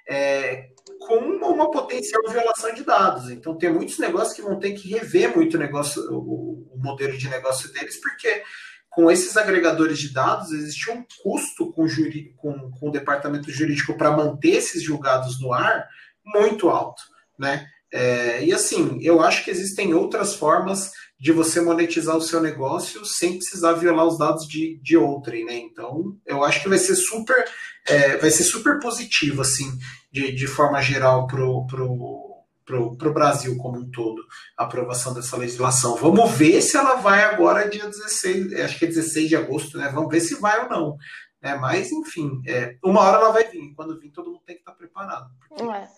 é, 0.08 0.68
com 0.98 1.16
uma 1.16 1.70
potencial 1.70 2.22
violação 2.28 2.74
de 2.74 2.84
dados. 2.84 3.30
Então, 3.30 3.56
tem 3.56 3.72
muitos 3.72 3.98
negócios 3.98 4.34
que 4.34 4.42
vão 4.42 4.58
ter 4.58 4.72
que 4.72 4.88
rever 4.88 5.34
muito 5.34 5.54
o, 5.54 5.60
negócio, 5.60 6.02
o, 6.12 6.76
modelo 6.76 7.16
de 7.16 7.28
negócio 7.28 7.72
deles, 7.72 8.00
porque 8.00 8.42
com 8.90 9.10
esses 9.10 9.36
agregadores 9.36 9.98
de 9.98 10.12
dados, 10.12 10.50
existia 10.50 10.92
um 10.92 11.04
custo 11.22 11.72
com, 11.72 11.86
juri, 11.86 12.34
com, 12.36 12.70
com 12.72 12.88
o 12.88 12.92
departamento 12.92 13.50
jurídico 13.50 13.96
para 13.96 14.16
manter 14.16 14.56
esses 14.56 14.82
julgados 14.82 15.40
no 15.40 15.52
ar 15.52 15.86
muito 16.24 16.68
alto, 16.68 17.02
né? 17.38 17.66
É, 17.90 18.44
e 18.44 18.52
assim, 18.52 18.98
eu 19.00 19.22
acho 19.22 19.44
que 19.44 19.50
existem 19.50 19.94
outras 19.94 20.34
formas 20.34 20.90
de 21.18 21.32
você 21.32 21.60
monetizar 21.60 22.16
o 22.16 22.22
seu 22.22 22.40
negócio 22.40 23.04
sem 23.04 23.38
precisar 23.38 23.72
violar 23.72 24.06
os 24.06 24.18
dados 24.18 24.46
de, 24.46 24.78
de 24.82 24.96
outrem, 24.96 25.44
né? 25.44 25.56
Então, 25.56 26.16
eu 26.26 26.44
acho 26.44 26.62
que 26.62 26.68
vai 26.68 26.78
ser 26.78 26.94
super, 26.94 27.44
é, 27.86 28.16
vai 28.18 28.30
ser 28.30 28.44
super 28.44 28.78
positivo, 28.78 29.40
assim, 29.40 29.66
de, 30.10 30.32
de 30.32 30.46
forma 30.46 30.80
geral 30.80 31.26
pro, 31.26 31.66
pro, 31.66 32.96
para 32.96 33.08
o 33.08 33.14
Brasil 33.14 33.56
como 33.56 33.78
um 33.78 33.90
todo, 33.90 34.22
a 34.56 34.64
aprovação 34.64 35.14
dessa 35.14 35.36
legislação. 35.36 35.96
Vamos 35.96 36.30
ver 36.32 36.60
se 36.60 36.76
ela 36.76 36.96
vai 36.96 37.24
agora 37.24 37.68
dia 37.68 37.86
16, 37.86 38.52
acho 38.60 38.78
que 38.78 38.84
é 38.84 38.88
16 38.88 39.28
de 39.28 39.36
agosto, 39.36 39.78
né? 39.78 39.88
Vamos 39.88 40.10
ver 40.10 40.20
se 40.20 40.34
vai 40.40 40.62
ou 40.64 40.68
não. 40.68 40.96
É, 41.40 41.54
mas, 41.54 41.90
enfim, 41.92 42.42
é, 42.46 42.76
uma 42.84 43.00
hora 43.00 43.18
ela 43.18 43.32
vai 43.32 43.44
vir. 43.44 43.72
Quando 43.74 43.98
vir, 43.98 44.10
todo 44.10 44.30
mundo 44.30 44.42
tem 44.44 44.56
que 44.56 44.62
estar 44.62 44.72
preparado. 44.72 45.30
Porque... 45.48 45.62
É, 45.62 45.88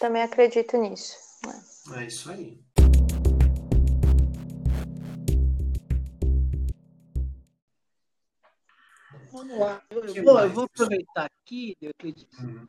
também 0.00 0.22
acredito 0.22 0.76
nisso. 0.76 1.14
É, 1.94 2.00
é 2.02 2.06
isso 2.06 2.30
aí. 2.30 2.63
Eu, 9.90 10.24
vou, 10.24 10.40
eu 10.40 10.50
vou 10.50 10.64
aproveitar 10.64 11.24
aqui, 11.24 11.76
Euclides, 11.80 12.26
uhum. 12.38 12.68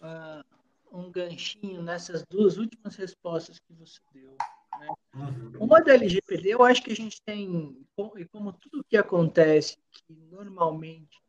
uh, 0.00 0.98
um 0.98 1.10
ganchinho 1.10 1.82
nessas 1.82 2.24
duas 2.28 2.56
últimas 2.56 2.96
respostas 2.96 3.58
que 3.58 3.74
você 3.74 4.00
deu. 4.14 4.34
Né? 4.80 4.88
Uhum. 5.14 5.52
Uma 5.60 5.82
da 5.82 5.94
LGPD, 5.94 6.48
eu 6.48 6.62
acho 6.62 6.82
que 6.82 6.92
a 6.92 6.96
gente 6.96 7.20
tem, 7.22 7.86
e 8.16 8.24
como 8.26 8.52
tudo 8.52 8.84
que 8.84 8.96
acontece, 8.96 9.78
que 9.92 10.14
normalmente 10.30 11.20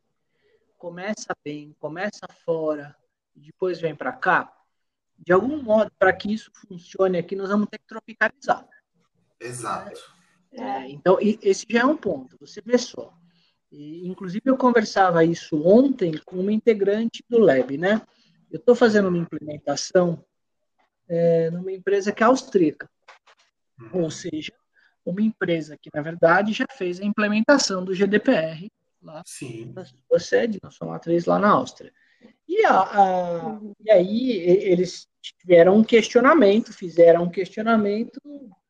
começa 0.78 1.36
bem, 1.44 1.76
começa 1.78 2.26
fora 2.44 2.96
e 3.36 3.40
depois 3.40 3.80
vem 3.80 3.94
para 3.94 4.12
cá, 4.12 4.54
de 5.18 5.32
algum 5.32 5.62
modo, 5.62 5.90
para 5.98 6.12
que 6.12 6.32
isso 6.32 6.50
funcione 6.54 7.18
aqui, 7.18 7.34
nós 7.34 7.48
vamos 7.48 7.68
ter 7.68 7.78
que 7.78 7.86
tropicalizar. 7.86 8.66
Exato. 9.40 10.00
É, 10.52 10.88
então, 10.88 11.18
esse 11.20 11.66
já 11.68 11.80
é 11.80 11.84
um 11.84 11.96
ponto, 11.96 12.38
você 12.40 12.60
vê 12.60 12.78
só. 12.78 13.12
E, 13.70 14.06
inclusive, 14.08 14.42
eu 14.46 14.56
conversava 14.56 15.24
isso 15.24 15.62
ontem 15.66 16.12
com 16.24 16.36
uma 16.36 16.52
integrante 16.52 17.22
do 17.28 17.38
Lab, 17.38 17.76
né? 17.76 18.00
Eu 18.50 18.58
estou 18.58 18.74
fazendo 18.74 19.08
uma 19.08 19.18
implementação 19.18 20.24
é, 21.08 21.50
numa 21.50 21.72
empresa 21.72 22.12
que 22.12 22.22
é 22.22 22.26
austríaca, 22.26 22.88
uhum. 23.78 24.02
ou 24.04 24.10
seja, 24.10 24.52
uma 25.04 25.22
empresa 25.22 25.76
que, 25.76 25.90
na 25.92 26.02
verdade, 26.02 26.52
já 26.52 26.66
fez 26.70 27.00
a 27.00 27.04
implementação 27.04 27.84
do 27.84 27.94
GDPR 27.94 28.70
lá 29.02 29.22
Sim. 29.24 29.72
na 29.74 29.84
sua 29.84 30.18
sede, 30.18 30.58
na 30.62 30.70
sua 30.70 30.88
matriz 30.88 31.24
lá 31.24 31.38
na 31.38 31.50
Áustria. 31.50 31.92
E, 32.46 32.64
a, 32.64 32.80
a, 32.80 33.46
uhum. 33.46 33.72
e 33.80 33.90
aí 33.90 34.30
eles 34.32 35.06
tiveram 35.20 35.76
um 35.76 35.84
questionamento, 35.84 36.72
fizeram 36.72 37.24
um 37.24 37.30
questionamento, 37.30 38.20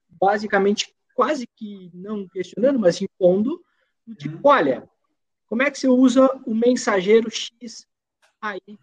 basicamente 0.09 0.95
quase 1.15 1.47
que 1.47 1.91
não 1.95 2.29
questionando, 2.29 2.79
mas 2.79 3.01
impondo, 3.01 3.51
do 3.51 3.65
tipo, 4.15 4.49
olha, 4.49 4.89
como 5.47 5.63
é 5.63 5.71
que 5.71 5.79
você 5.79 5.89
usa 5.89 6.27
o 6.47 6.55
mensageiro 6.55 7.31
X 7.31 7.87
aí 8.41 8.79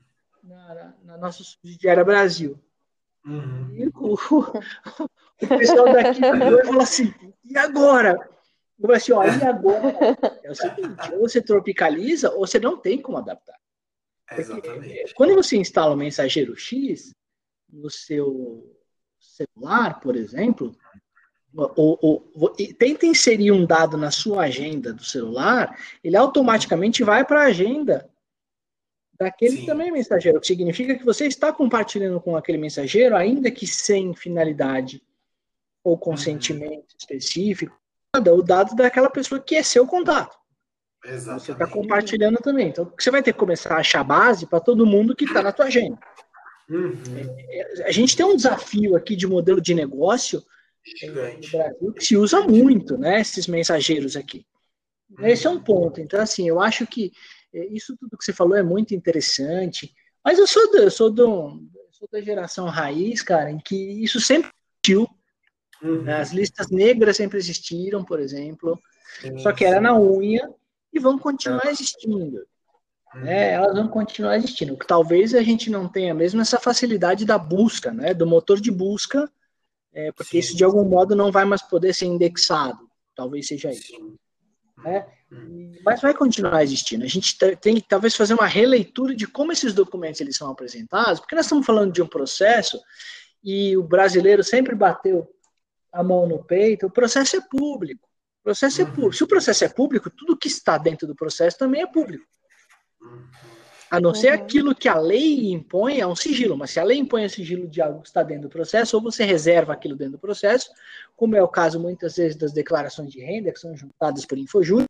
na, 0.46 0.94
na 1.04 1.18
nossa 1.18 1.44
subsidiária 1.44 2.04
Brasil. 2.04 2.60
Uhum. 3.26 3.76
E 3.76 3.88
o, 3.88 4.14
o, 5.42 5.48
pessoal 5.48 5.92
daqui 5.92 6.22
falou 6.22 6.82
assim, 6.82 7.14
e 7.44 7.58
agora? 7.58 8.30
Eu 8.78 8.82
falei 8.82 8.98
assim, 8.98 9.12
ó, 9.14 9.24
e 9.24 9.44
agora? 9.44 9.96
É 10.44 10.52
o 10.52 10.56
seguinte, 10.56 11.14
ou 11.14 11.22
você 11.22 11.42
tropicaliza 11.42 12.32
ou 12.32 12.46
você 12.46 12.60
não 12.60 12.78
tem 12.78 13.02
como 13.02 13.18
adaptar. 13.18 13.58
Porque, 14.28 15.06
quando 15.16 15.36
você 15.36 15.58
instala 15.58 15.94
o 15.94 15.98
mensageiro 15.98 16.56
X, 16.56 17.12
no 17.70 17.90
seu 17.90 18.76
celular, 19.20 20.00
por 20.00 20.16
exemplo, 20.16 20.76
ou, 21.56 21.98
ou, 22.02 22.32
ou, 22.36 22.50
tenta 22.50 23.06
inserir 23.06 23.52
um 23.52 23.66
dado 23.66 23.98
na 23.98 24.12
sua 24.12 24.44
agenda 24.44 24.92
do 24.92 25.04
celular, 25.04 25.78
ele 26.04 26.18
automaticamente 26.18 27.04
vai 27.04 27.24
para 27.24 27.44
a 27.44 27.48
agenda 27.48 28.10
daquele 29.18 29.58
Sim. 29.58 29.66
também 29.66 29.92
mensageiro, 29.92 30.38
o 30.38 30.42
que 30.42 30.48
significa 30.48 30.96
que 30.96 31.06
você 31.06 31.26
está 31.26 31.54
compartilhando 31.54 32.20
com 32.20 32.36
aquele 32.36 32.58
mensageiro, 32.58 33.16
ainda 33.16 33.50
que 33.50 33.66
sem 33.66 34.14
finalidade 34.14 35.02
ou 35.82 35.98
consentimento 35.98 36.92
uhum. 36.92 36.98
específico, 37.00 37.80
o 38.14 38.42
dado 38.42 38.76
daquela 38.76 39.10
pessoa 39.10 39.40
que 39.40 39.56
é 39.56 39.64
seu 39.64 39.88
contato. 39.88 40.38
Exatamente. 41.06 41.46
Você 41.46 41.52
está 41.52 41.68
compartilhando 41.68 42.38
também. 42.38 42.70
Então, 42.70 42.92
você 42.98 43.12
vai 43.12 43.22
ter 43.22 43.32
que 43.32 43.40
começar 43.40 43.76
a 43.76 43.80
achar 43.80 44.04
base 44.04 44.48
para 44.48 44.60
todo 44.60 44.86
mundo 44.86 45.16
que 45.16 45.26
está 45.26 45.42
na 45.44 45.52
tua 45.52 45.66
agenda. 45.66 45.98
Uhum. 46.70 46.94
É, 47.48 47.88
a 47.88 47.92
gente 47.92 48.18
tem 48.18 48.26
um 48.26 48.36
desafio 48.36 48.96
aqui 48.96 49.16
de 49.16 49.28
modelo 49.28 49.62
de 49.62 49.74
negócio 49.76 50.44
Gigante. 50.86 51.52
no 51.52 51.58
Brasil 51.58 51.94
que 51.94 52.06
se 52.06 52.18
usa 52.18 52.42
muito, 52.42 52.98
né? 52.98 53.22
Esses 53.22 53.48
mensageiros 53.48 54.16
aqui. 54.16 54.46
Uhum. 55.10 55.26
Esse 55.26 55.48
é 55.48 55.50
um 55.50 55.60
ponto. 55.60 56.00
Então, 56.00 56.22
assim, 56.22 56.48
eu 56.48 56.60
acho 56.60 56.86
que 56.86 57.12
é, 57.54 57.66
isso 57.68 57.96
tudo 57.98 58.18
que 58.18 58.26
você 58.26 58.34
falou 58.34 58.56
é 58.56 58.64
muito 58.64 58.94
interessante. 58.94 59.94
Mas 60.24 60.38
eu 60.38 60.48
sou, 60.48 60.72
do, 60.72 60.78
eu 60.78 60.92
sou, 60.92 61.10
do, 61.10 61.64
sou 61.92 62.08
da 62.12 62.22
geração 62.22 62.68
raiz, 62.68 63.22
cara, 63.22 63.50
em 63.50 63.60
que 63.60 63.76
isso 63.76 64.20
sempre 64.20 64.52
existiu. 64.84 65.08
Uhum. 65.82 66.10
As 66.10 66.32
listas 66.32 66.70
negras 66.70 67.18
sempre 67.18 67.38
existiram, 67.38 68.04
por 68.04 68.20
exemplo. 68.20 68.80
Sim, 69.22 69.38
só 69.40 69.52
que 69.52 69.64
era 69.64 69.80
na 69.80 69.98
unha 69.98 70.50
e 70.94 71.00
vão 71.00 71.18
continuar 71.18 71.68
existindo. 71.68 72.46
Uhum. 73.14 73.22
Né? 73.22 73.52
Elas 73.52 73.76
vão 73.76 73.88
continuar 73.88 74.38
existindo. 74.38 74.76
Talvez 74.88 75.34
a 75.34 75.42
gente 75.42 75.70
não 75.70 75.88
tenha 75.88 76.14
mesmo 76.14 76.42
essa 76.42 76.60
facilidade 76.60 77.26
da 77.26 77.38
busca, 77.38 77.92
né? 77.92 78.14
do 78.14 78.26
motor 78.26 78.60
de 78.60 78.72
busca, 78.72 79.30
é, 79.96 80.12
porque 80.12 80.34
Sim. 80.34 80.38
isso 80.40 80.58
de 80.58 80.64
algum 80.64 80.84
modo 80.84 81.16
não 81.16 81.32
vai 81.32 81.46
mais 81.46 81.62
poder 81.62 81.94
ser 81.94 82.06
indexado. 82.06 82.88
Talvez 83.16 83.48
seja 83.48 83.72
isso. 83.72 83.94
Né? 84.84 85.08
Mas 85.84 86.02
vai 86.02 86.14
continuar 86.14 86.62
existindo. 86.64 87.06
A 87.06 87.08
gente 87.08 87.38
tem 87.62 87.76
que 87.76 87.88
talvez 87.88 88.14
fazer 88.14 88.34
uma 88.34 88.46
releitura 88.46 89.16
de 89.16 89.26
como 89.26 89.54
esses 89.54 89.74
documentos 89.74 90.20
eles 90.20 90.36
são 90.36 90.52
apresentados, 90.52 91.22
porque 91.22 91.34
nós 91.34 91.46
estamos 91.46 91.66
falando 91.66 91.94
de 91.94 92.02
um 92.02 92.08
processo 92.08 92.80
e 93.42 93.78
o 93.78 93.84
brasileiro 93.84 94.44
sempre 94.44 94.76
bateu 94.76 95.26
a 95.94 96.04
mão 96.04 96.28
no 96.28 96.44
peito. 96.44 96.88
O 96.88 96.92
processo 96.92 97.38
é 97.38 97.42
público. 97.42 98.06
O 98.42 98.44
processo 98.44 98.82
é 98.82 98.86
público. 98.86 99.14
Se 99.14 99.24
o 99.24 99.28
processo 99.28 99.64
é 99.64 99.70
público, 99.70 100.10
tudo 100.10 100.38
que 100.38 100.50
está 100.50 100.78
dentro 100.78 101.08
do 101.08 101.16
processo 101.16 101.58
também 101.58 101.82
é 101.82 101.88
público. 101.88 102.26
A 103.90 104.00
não 104.00 104.14
ser 104.14 104.30
uhum. 104.30 104.34
aquilo 104.34 104.76
que 104.76 104.90
a 104.90 104.98
lei 104.98 105.52
impõe 105.52 106.00
é 106.00 106.08
um 106.08 106.16
sigilo, 106.16 106.58
mas 106.58 106.72
se 106.72 106.80
a 106.80 106.84
lei 106.84 106.98
impõe 106.98 107.26
o 107.26 107.30
sigilo 107.30 107.68
de 107.68 107.82
algo 107.82 108.02
que 108.02 108.08
está 108.08 108.24
dentro 108.24 108.44
do 108.44 108.50
processo, 108.50 108.98
ou 108.98 109.04
você 109.04 109.24
reserva 109.24 109.74
aquilo 109.74 109.96
dentro 109.96 110.14
do 110.14 110.20
processo, 110.20 110.72
como 111.16 111.36
é 111.36 111.44
o 111.44 111.48
caso 111.48 111.80
muitas 111.80 112.16
vezes 112.16 112.36
das 112.36 112.52
declarações 112.52 113.12
de 113.12 113.22
renda 113.22 113.52
que 113.52 113.60
são 113.60 113.76
juntadas 113.76 114.26
por 114.26 114.38
Infojúri, 114.38 114.86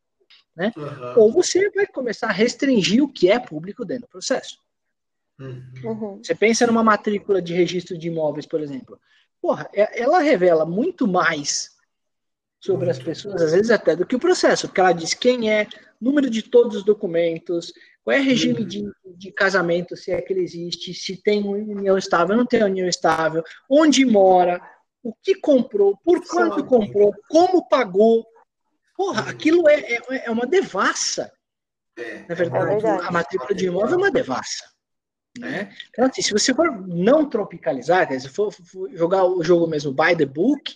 né? 0.55 0.71
Uhum. 0.77 1.23
Ou 1.23 1.31
você 1.31 1.69
vai 1.71 1.85
começar 1.85 2.27
a 2.27 2.33
restringir 2.33 3.03
o 3.03 3.11
que 3.11 3.29
é 3.29 3.37
público 3.37 3.83
dentro 3.83 4.07
do 4.07 4.11
processo. 4.11 4.59
Uhum. 5.39 6.21
Você 6.23 6.33
pensa 6.33 6.65
numa 6.65 6.83
matrícula 6.83 7.41
de 7.41 7.53
registro 7.53 7.97
de 7.97 8.07
imóveis, 8.07 8.45
por 8.45 8.61
exemplo. 8.61 8.99
Porra, 9.41 9.69
é, 9.73 10.01
ela 10.01 10.19
revela 10.19 10.65
muito 10.65 11.07
mais 11.07 11.75
sobre 12.59 12.89
as 12.89 12.97
pessoas, 12.97 13.41
às 13.41 13.51
vezes 13.51 13.69
até 13.69 13.95
do 13.95 14.05
que 14.05 14.15
o 14.15 14.19
processo, 14.19 14.67
porque 14.67 14.79
ela 14.79 14.93
diz 14.93 15.13
quem 15.13 15.51
é, 15.51 15.67
número 16.01 16.29
de 16.29 16.41
todos 16.41 16.77
os 16.77 16.83
documentos, 16.83 17.73
qual 18.05 18.15
é 18.15 18.21
o 18.21 18.23
regime 18.23 18.63
de, 18.63 18.89
de 19.17 19.31
casamento, 19.33 19.97
se 19.97 20.11
é 20.11 20.21
que 20.21 20.31
ele 20.31 20.43
existe, 20.43 20.93
se 20.93 21.21
tem 21.21 21.43
união 21.43 21.97
estável, 21.97 22.37
não 22.37 22.45
tem 22.45 22.63
união 22.63 22.87
estável, 22.87 23.43
onde 23.69 24.05
mora, 24.05 24.61
o 25.03 25.13
que 25.21 25.35
comprou, 25.35 25.97
por 25.97 26.25
quanto 26.25 26.63
comprou, 26.63 27.13
como 27.27 27.67
pagou, 27.67 28.25
Porra, 28.95 29.29
aquilo 29.29 29.67
é, 29.67 29.79
é, 29.79 30.25
é 30.25 30.31
uma 30.31 30.47
devassa. 30.47 31.31
É, 31.97 32.25
Na 32.27 32.35
verdade, 32.35 32.65
é 32.65 32.69
verdade, 32.75 33.07
a 33.07 33.11
matrícula 33.11 33.53
de 33.53 33.65
imóvel 33.65 33.95
é 33.95 33.97
uma 33.97 34.11
devassa. 34.11 34.63
Né? 35.37 35.75
Então, 35.89 36.05
assim, 36.05 36.21
se 36.21 36.31
você 36.31 36.53
for 36.53 36.71
não 36.87 37.29
tropicalizar, 37.29 38.07
se 38.19 38.29
for, 38.29 38.51
for, 38.51 38.89
jogar 38.93 39.25
o 39.25 39.43
jogo 39.43 39.67
mesmo 39.67 39.91
by 39.91 40.15
the 40.15 40.25
book, 40.25 40.73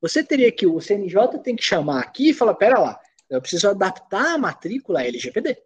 você 0.00 0.22
teria 0.22 0.52
que, 0.52 0.66
o 0.66 0.80
CNJ 0.80 1.38
tem 1.42 1.56
que 1.56 1.62
chamar 1.62 2.00
aqui 2.00 2.30
e 2.30 2.34
falar, 2.34 2.54
pera 2.54 2.78
lá, 2.78 3.00
eu 3.30 3.40
preciso 3.40 3.70
adaptar 3.70 4.34
a 4.34 4.38
matrícula 4.38 5.00
à 5.00 5.06
LGPD. 5.06 5.56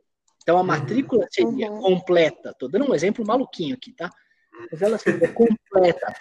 Então, 0.47 0.59
a 0.59 0.61
uhum. 0.61 0.67
matrícula 0.69 1.27
seria 1.29 1.73
uhum. 1.73 1.81
completa. 1.81 2.51
Estou 2.51 2.69
dando 2.69 2.89
um 2.89 2.95
exemplo 2.95 3.27
maluquinho 3.27 3.75
aqui, 3.75 3.93
tá? 3.93 4.09
Mas 4.71 4.81
ela 4.81 4.97
seria 4.97 5.27
completa 5.35 6.15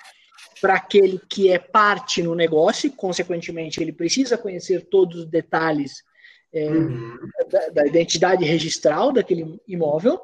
para 0.60 0.74
aquele 0.74 1.22
que 1.30 1.52
é 1.52 1.60
parte 1.60 2.24
no 2.24 2.34
negócio, 2.34 2.88
e, 2.88 2.90
consequentemente, 2.90 3.80
ele 3.80 3.94
precisa 3.94 4.36
conhecer 4.36 4.88
todos 4.90 5.20
os 5.20 5.26
detalhes 5.28 6.04
é, 6.52 6.68
uhum. 6.68 7.20
da, 7.52 7.70
da, 7.70 7.86
identidade 7.86 8.44
registral 8.44 9.12
daquele 9.12 9.62
imóvel. 9.68 10.20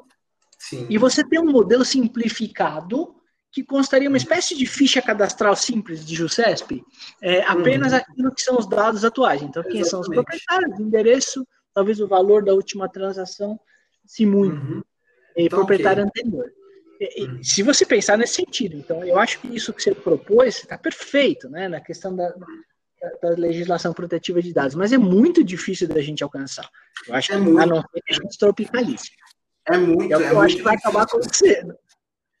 Sim. 0.58 0.84
E 0.90 0.98
você 0.98 1.22
tem 1.22 1.38
um 1.38 1.52
modelo 1.52 1.84
simplificado 1.84 3.14
que 3.52 3.62
constaria 3.62 4.08
uma 4.08 4.16
espécie 4.16 4.56
de 4.56 4.66
ficha 4.66 5.00
cadastral 5.00 5.54
simples 5.54 6.04
de 6.04 6.16
JUSESP, 6.16 6.82
é, 7.22 7.42
apenas 7.42 7.92
uhum. 7.92 7.98
aquilo 7.98 8.34
que 8.34 8.42
são 8.42 8.58
os 8.58 8.68
dados 8.68 9.04
atuais. 9.04 9.42
Então, 9.42 9.62
quem 9.62 9.78
Exatamente. 9.78 9.90
são 9.90 10.00
os 10.00 10.08
proprietários, 10.08 10.76
o 10.76 10.82
endereço, 10.82 11.46
talvez 11.72 12.00
o 12.00 12.08
valor 12.08 12.44
da 12.44 12.52
última 12.52 12.88
transação, 12.88 13.60
se 14.12 14.26
muito, 14.26 14.56
uhum. 14.56 14.82
e 15.34 15.46
então, 15.46 15.60
proprietário 15.60 16.04
okay. 16.04 16.22
anterior. 16.22 16.52
Hum. 17.18 17.40
se 17.42 17.62
você 17.62 17.86
pensar 17.86 18.18
nesse 18.18 18.34
sentido. 18.34 18.76
Então, 18.76 19.02
eu 19.02 19.18
acho 19.18 19.40
que 19.40 19.48
isso 19.48 19.72
que 19.72 19.82
você 19.82 19.94
propôs 19.94 20.58
está 20.58 20.76
perfeito, 20.76 21.48
né, 21.48 21.66
na 21.66 21.80
questão 21.80 22.14
da, 22.14 22.28
da, 23.22 23.30
legislação 23.30 23.94
protetiva 23.94 24.42
de 24.42 24.52
dados, 24.52 24.76
mas 24.76 24.92
é 24.92 24.98
muito 24.98 25.42
difícil 25.42 25.88
da 25.88 26.02
gente 26.02 26.22
alcançar. 26.22 26.68
Eu 27.08 27.14
acho 27.14 27.32
é 27.32 27.36
que 27.36 27.40
muito. 27.40 27.58
a 27.58 27.66
não 27.66 27.80
ser 27.80 28.02
que 28.04 28.12
a 28.12 28.14
gente 28.14 28.38
tropicalize. 28.38 29.10
É 29.66 29.78
muito. 29.78 30.12
É 30.12 30.16
o 30.16 30.20
que 30.20 30.26
é 30.26 30.30
eu 30.30 30.40
acho 30.40 30.56
que 30.56 30.62
vai 30.62 30.76
acabar 30.76 31.02
acontecendo. 31.04 31.74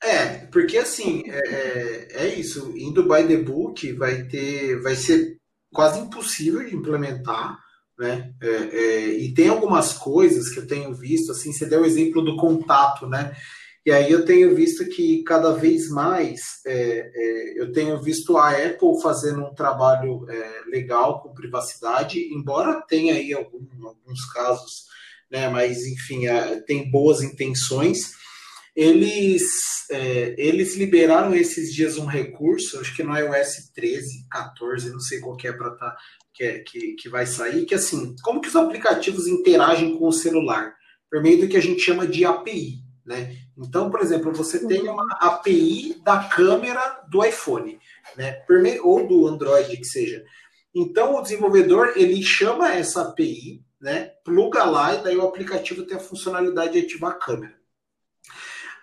É, 0.02 0.46
porque 0.46 0.76
assim, 0.76 1.22
é, 1.26 1.38
é, 1.38 2.08
é, 2.26 2.34
isso, 2.34 2.76
indo 2.76 3.04
by 3.04 3.26
the 3.26 3.38
book 3.38 3.90
vai 3.94 4.24
ter, 4.24 4.78
vai 4.82 4.94
ser 4.94 5.38
quase 5.72 6.00
impossível 6.00 6.62
de 6.62 6.76
implementar, 6.76 7.58
né? 8.02 8.34
É, 8.42 8.48
é, 8.48 9.06
e 9.14 9.32
tem 9.32 9.48
algumas 9.48 9.92
coisas 9.92 10.48
que 10.48 10.58
eu 10.58 10.66
tenho 10.66 10.92
visto, 10.92 11.30
assim, 11.30 11.52
você 11.52 11.64
deu 11.64 11.82
o 11.82 11.86
exemplo 11.86 12.20
do 12.20 12.36
contato, 12.36 13.06
né? 13.06 13.32
E 13.86 13.92
aí 13.92 14.10
eu 14.10 14.24
tenho 14.24 14.54
visto 14.54 14.84
que 14.88 15.22
cada 15.22 15.52
vez 15.52 15.88
mais 15.88 16.40
é, 16.66 17.10
é, 17.14 17.60
eu 17.60 17.72
tenho 17.72 18.00
visto 18.02 18.36
a 18.36 18.50
Apple 18.50 19.00
fazendo 19.00 19.44
um 19.44 19.54
trabalho 19.54 20.28
é, 20.28 20.62
legal 20.66 21.20
com 21.20 21.34
privacidade, 21.34 22.20
embora 22.32 22.82
tenha 22.88 23.14
aí 23.14 23.32
algum, 23.32 23.64
alguns 23.86 24.24
casos, 24.32 24.84
né, 25.30 25.48
mas 25.48 25.84
enfim, 25.86 26.26
é, 26.26 26.60
tem 26.60 26.90
boas 26.90 27.22
intenções. 27.22 28.12
Eles, 28.74 29.42
é, 29.90 30.34
eles 30.38 30.76
liberaram 30.76 31.34
esses 31.34 31.74
dias 31.74 31.98
um 31.98 32.06
recurso, 32.06 32.80
acho 32.80 32.96
que 32.96 33.02
no 33.02 33.16
iOS 33.16 33.70
13, 33.74 34.26
14, 34.30 34.90
não 34.90 35.00
sei 35.00 35.20
qual 35.20 35.36
que 35.36 35.46
é 35.46 35.52
para 35.52 35.70
tá, 35.72 35.96
que, 36.32 36.42
é, 36.42 36.58
que, 36.60 36.94
que 36.94 37.08
vai 37.08 37.26
sair, 37.26 37.66
que 37.66 37.74
assim, 37.74 38.14
como 38.22 38.40
que 38.40 38.48
os 38.48 38.56
aplicativos 38.56 39.26
interagem 39.26 39.98
com 39.98 40.08
o 40.08 40.12
celular? 40.12 40.74
Por 41.10 41.22
meio 41.22 41.42
do 41.42 41.48
que 41.48 41.56
a 41.58 41.62
gente 41.62 41.82
chama 41.82 42.06
de 42.06 42.24
API. 42.24 42.82
Né? 43.04 43.36
Então, 43.58 43.90
por 43.90 44.00
exemplo, 44.00 44.32
você 44.32 44.66
tem 44.66 44.88
uhum. 44.88 44.94
uma 44.94 45.18
API 45.20 46.00
da 46.02 46.24
câmera 46.24 47.04
do 47.10 47.24
iPhone, 47.24 47.78
né? 48.16 48.42
ou 48.82 49.06
do 49.06 49.26
Android, 49.26 49.76
que 49.76 49.84
seja. 49.84 50.24
Então, 50.74 51.16
o 51.16 51.22
desenvolvedor 51.22 51.92
ele 51.96 52.22
chama 52.22 52.72
essa 52.72 53.02
API, 53.02 53.62
né? 53.80 54.12
pluga 54.24 54.64
lá 54.64 54.94
e 54.94 55.02
daí 55.02 55.16
o 55.16 55.26
aplicativo 55.26 55.84
tem 55.84 55.96
a 55.96 56.00
funcionalidade 56.00 56.72
de 56.72 56.86
ativar 56.86 57.12
a 57.12 57.18
câmera. 57.18 57.61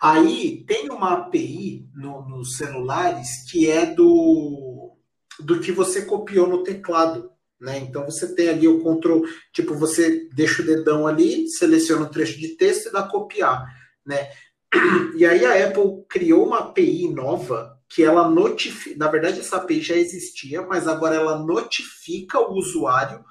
Aí 0.02 0.64
tem 0.66 0.90
uma 0.90 1.14
API 1.14 1.88
no, 1.94 2.28
nos 2.28 2.58
celulares 2.58 3.50
que 3.50 3.70
é 3.70 3.86
do, 3.86 4.96
do 5.40 5.60
que 5.60 5.72
você 5.72 6.04
copiou 6.04 6.48
no 6.48 6.64
teclado. 6.64 7.32
Né? 7.60 7.80
Então 7.80 8.06
você 8.06 8.34
tem 8.34 8.50
ali 8.50 8.68
o 8.68 8.82
control, 8.82 9.24
tipo, 9.52 9.76
você 9.76 10.30
deixa 10.34 10.62
o 10.62 10.66
dedão 10.66 11.06
ali, 11.06 11.50
seleciona 11.50 12.06
o 12.06 12.10
trecho 12.10 12.40
de 12.40 12.56
texto 12.56 12.88
e 12.88 12.92
dá 12.92 13.04
copiar 13.04 13.68
né? 14.10 14.32
E 15.16 15.26
aí 15.26 15.46
a 15.46 15.68
Apple 15.68 16.06
criou 16.10 16.48
uma 16.48 16.60
API 16.60 17.10
nova 17.10 17.78
que 17.88 18.04
ela 18.04 18.30
notifica, 18.30 18.98
na 18.98 19.08
verdade 19.10 19.40
essa 19.40 19.58
API 19.58 19.82
já 19.82 19.96
existia, 19.96 20.62
mas 20.62 20.88
agora 20.88 21.16
ela 21.16 21.40
notifica 21.40 22.40
o 22.40 22.54
usuário 22.54 23.24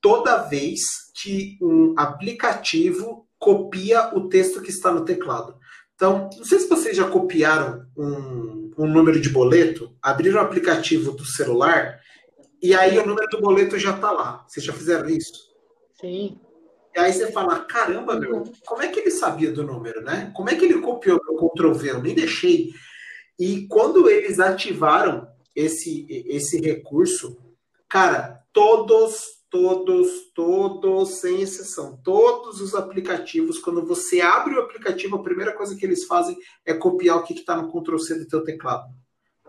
toda 0.00 0.44
vez 0.44 0.80
que 1.20 1.58
um 1.60 1.94
aplicativo 1.96 3.26
copia 3.38 4.14
o 4.16 4.28
texto 4.28 4.62
que 4.62 4.70
está 4.70 4.92
no 4.92 5.04
teclado. 5.04 5.57
Então, 5.98 6.30
não 6.36 6.44
sei 6.44 6.60
se 6.60 6.68
vocês 6.68 6.96
já 6.96 7.08
copiaram 7.08 7.84
um, 7.96 8.70
um 8.78 8.86
número 8.86 9.20
de 9.20 9.30
boleto, 9.30 9.92
abriram 10.00 10.38
o 10.38 10.44
aplicativo 10.44 11.10
do 11.10 11.24
celular 11.24 11.98
e 12.62 12.72
aí 12.72 12.96
o 13.00 13.04
número 13.04 13.26
do 13.28 13.40
boleto 13.40 13.76
já 13.76 13.96
está 13.96 14.12
lá. 14.12 14.44
Vocês 14.46 14.64
já 14.64 14.72
fizeram 14.72 15.08
isso? 15.08 15.52
Sim. 16.00 16.38
E 16.94 17.00
aí 17.00 17.12
você 17.12 17.32
fala, 17.32 17.64
caramba, 17.64 18.14
meu, 18.14 18.44
como 18.64 18.80
é 18.80 18.86
que 18.86 19.00
ele 19.00 19.10
sabia 19.10 19.50
do 19.50 19.64
número, 19.64 20.00
né? 20.00 20.30
Como 20.36 20.48
é 20.48 20.54
que 20.54 20.66
ele 20.66 20.80
copiou 20.80 21.20
o 21.30 21.50
Ctrl 21.50 21.72
V? 21.72 21.90
Eu 21.90 22.02
nem 22.02 22.14
deixei. 22.14 22.72
E 23.36 23.66
quando 23.66 24.08
eles 24.08 24.38
ativaram 24.38 25.26
esse, 25.52 26.06
esse 26.08 26.60
recurso, 26.60 27.36
cara, 27.88 28.40
todos, 28.52 29.37
todos, 29.50 30.32
todos, 30.34 31.20
sem 31.20 31.40
exceção, 31.42 31.98
todos 32.04 32.60
os 32.60 32.74
aplicativos, 32.74 33.58
quando 33.58 33.84
você 33.84 34.20
abre 34.20 34.54
o 34.54 34.60
aplicativo, 34.60 35.16
a 35.16 35.22
primeira 35.22 35.52
coisa 35.52 35.74
que 35.74 35.84
eles 35.84 36.04
fazem 36.04 36.36
é 36.64 36.74
copiar 36.74 37.16
o 37.16 37.22
que 37.22 37.32
está 37.32 37.56
no 37.56 37.68
Ctrl 37.68 37.98
C 37.98 38.18
do 38.18 38.28
teu 38.28 38.44
teclado, 38.44 38.88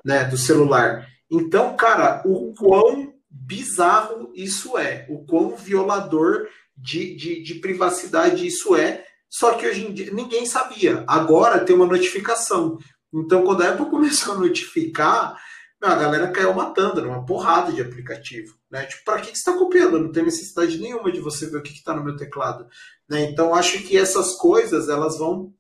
né, 0.04 0.24
do 0.24 0.38
celular. 0.38 1.08
Então, 1.30 1.76
cara, 1.76 2.24
o 2.26 2.54
quão 2.54 3.14
bizarro 3.30 4.32
isso 4.34 4.78
é, 4.78 5.06
o 5.10 5.26
quão 5.26 5.56
violador 5.56 6.48
de, 6.76 7.16
de, 7.16 7.44
de 7.44 7.56
privacidade 7.56 8.48
isso 8.48 8.76
é, 8.76 9.06
só 9.30 9.54
que 9.54 9.68
hoje 9.68 9.86
em 9.86 9.94
dia 9.94 10.12
ninguém 10.12 10.46
sabia. 10.46 11.04
Agora 11.08 11.64
tem 11.64 11.76
uma 11.76 11.86
notificação. 11.86 12.80
Então, 13.14 13.44
quando 13.44 13.62
a 13.62 13.70
Apple 13.70 13.86
começou 13.92 14.34
a 14.34 14.38
notificar, 14.40 15.38
a 15.82 15.96
galera 15.96 16.32
caiu 16.32 16.54
matando 16.54 17.02
numa 17.02 17.26
porrada 17.26 17.72
de 17.72 17.82
aplicativo. 17.82 18.56
Né? 18.70 18.86
Tipo, 18.86 19.06
para 19.06 19.22
que, 19.22 19.32
que 19.32 19.38
você 19.38 19.50
está 19.50 19.54
copiando? 19.54 20.00
Não 20.00 20.12
tem 20.12 20.24
necessidade 20.24 20.78
nenhuma 20.78 21.12
de 21.12 21.22
você 21.22 21.46
ver 21.46 21.58
o 21.58 21.64
que 21.64 21.72
está 21.72 21.96
no 21.96 22.04
meu 22.04 22.18
teclado. 22.18 22.68
Né? 23.08 23.24
Então, 23.24 23.56
acho 23.56 23.82
que 23.84 23.98
essas 23.98 24.36
coisas 24.36 24.90
elas 24.90 25.18
vão 25.18 25.54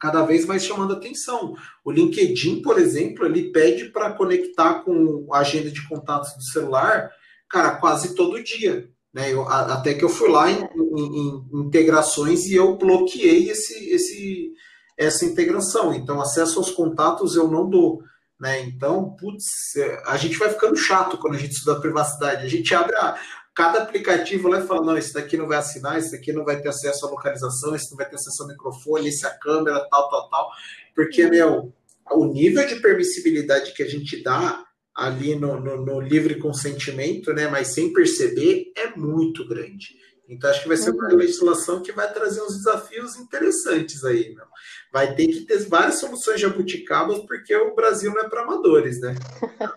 cada 0.00 0.24
vez 0.24 0.44
mais 0.44 0.64
chamando 0.64 0.94
atenção. 0.94 1.54
O 1.84 1.92
LinkedIn, 1.92 2.60
por 2.60 2.76
exemplo, 2.78 3.24
ele 3.24 3.52
pede 3.52 3.90
para 3.90 4.12
conectar 4.12 4.82
com 4.82 5.28
a 5.32 5.38
agenda 5.38 5.70
de 5.70 5.86
contatos 5.88 6.34
do 6.34 6.42
celular, 6.42 7.10
cara, 7.48 7.76
quase 7.76 8.16
todo 8.16 8.42
dia. 8.42 8.90
Né? 9.14 9.32
Eu, 9.32 9.48
até 9.48 9.94
que 9.94 10.04
eu 10.04 10.08
fui 10.08 10.28
lá 10.28 10.50
em, 10.50 10.58
em, 10.60 11.46
em 11.52 11.66
integrações 11.66 12.46
e 12.46 12.54
eu 12.56 12.76
bloqueei 12.76 13.48
esse, 13.48 13.90
esse 13.90 14.52
essa 14.96 15.24
integração. 15.24 15.94
Então, 15.94 16.20
acesso 16.20 16.58
aos 16.58 16.70
contatos 16.70 17.36
eu 17.36 17.48
não 17.48 17.68
dou. 17.68 18.02
Né? 18.42 18.60
Então, 18.62 19.10
putz, 19.10 19.76
é, 19.76 20.02
a 20.04 20.16
gente 20.16 20.36
vai 20.36 20.50
ficando 20.50 20.76
chato 20.76 21.16
quando 21.16 21.36
a 21.36 21.38
gente 21.38 21.52
estuda 21.52 21.78
privacidade. 21.78 22.44
A 22.44 22.48
gente 22.48 22.74
abre 22.74 22.96
a, 22.96 23.16
cada 23.54 23.80
aplicativo 23.80 24.48
lá 24.48 24.58
e 24.58 24.66
fala: 24.66 24.84
não, 24.84 24.98
esse 24.98 25.14
daqui 25.14 25.36
não 25.36 25.46
vai 25.46 25.58
assinar, 25.58 25.96
esse 25.96 26.10
daqui 26.10 26.32
não 26.32 26.44
vai 26.44 26.60
ter 26.60 26.68
acesso 26.68 27.06
à 27.06 27.10
localização, 27.10 27.72
esse 27.72 27.88
não 27.92 27.96
vai 27.96 28.08
ter 28.08 28.16
acesso 28.16 28.42
ao 28.42 28.48
microfone, 28.48 29.08
esse 29.08 29.24
é 29.24 29.28
a 29.28 29.38
câmera, 29.38 29.86
tal, 29.88 30.10
tal, 30.10 30.28
tal. 30.28 30.50
Porque, 30.92 31.24
meu, 31.28 31.72
o 32.10 32.24
nível 32.24 32.66
de 32.66 32.80
permissibilidade 32.80 33.74
que 33.74 33.82
a 33.84 33.88
gente 33.88 34.20
dá 34.24 34.64
ali 34.92 35.36
no, 35.36 35.60
no, 35.60 35.86
no 35.86 36.00
livre 36.00 36.40
consentimento, 36.40 37.32
né, 37.32 37.46
mas 37.46 37.68
sem 37.68 37.92
perceber, 37.92 38.72
é 38.76 38.88
muito 38.96 39.46
grande. 39.46 39.96
Então, 40.32 40.50
acho 40.50 40.62
que 40.62 40.68
vai 40.68 40.76
ser 40.78 40.90
uma 40.90 41.10
uhum. 41.10 41.16
legislação 41.16 41.82
que 41.82 41.92
vai 41.92 42.10
trazer 42.10 42.40
uns 42.42 42.56
desafios 42.56 43.16
interessantes 43.16 44.02
aí, 44.02 44.34
meu. 44.34 44.46
Vai 44.90 45.14
ter 45.14 45.26
que 45.26 45.40
ter 45.42 45.58
várias 45.68 45.96
soluções 45.96 46.40
jabuticabas, 46.40 47.18
porque 47.26 47.54
o 47.54 47.74
Brasil 47.74 48.12
não 48.12 48.22
é 48.22 48.28
para 48.28 48.42
amadores, 48.42 49.00
né? 49.00 49.14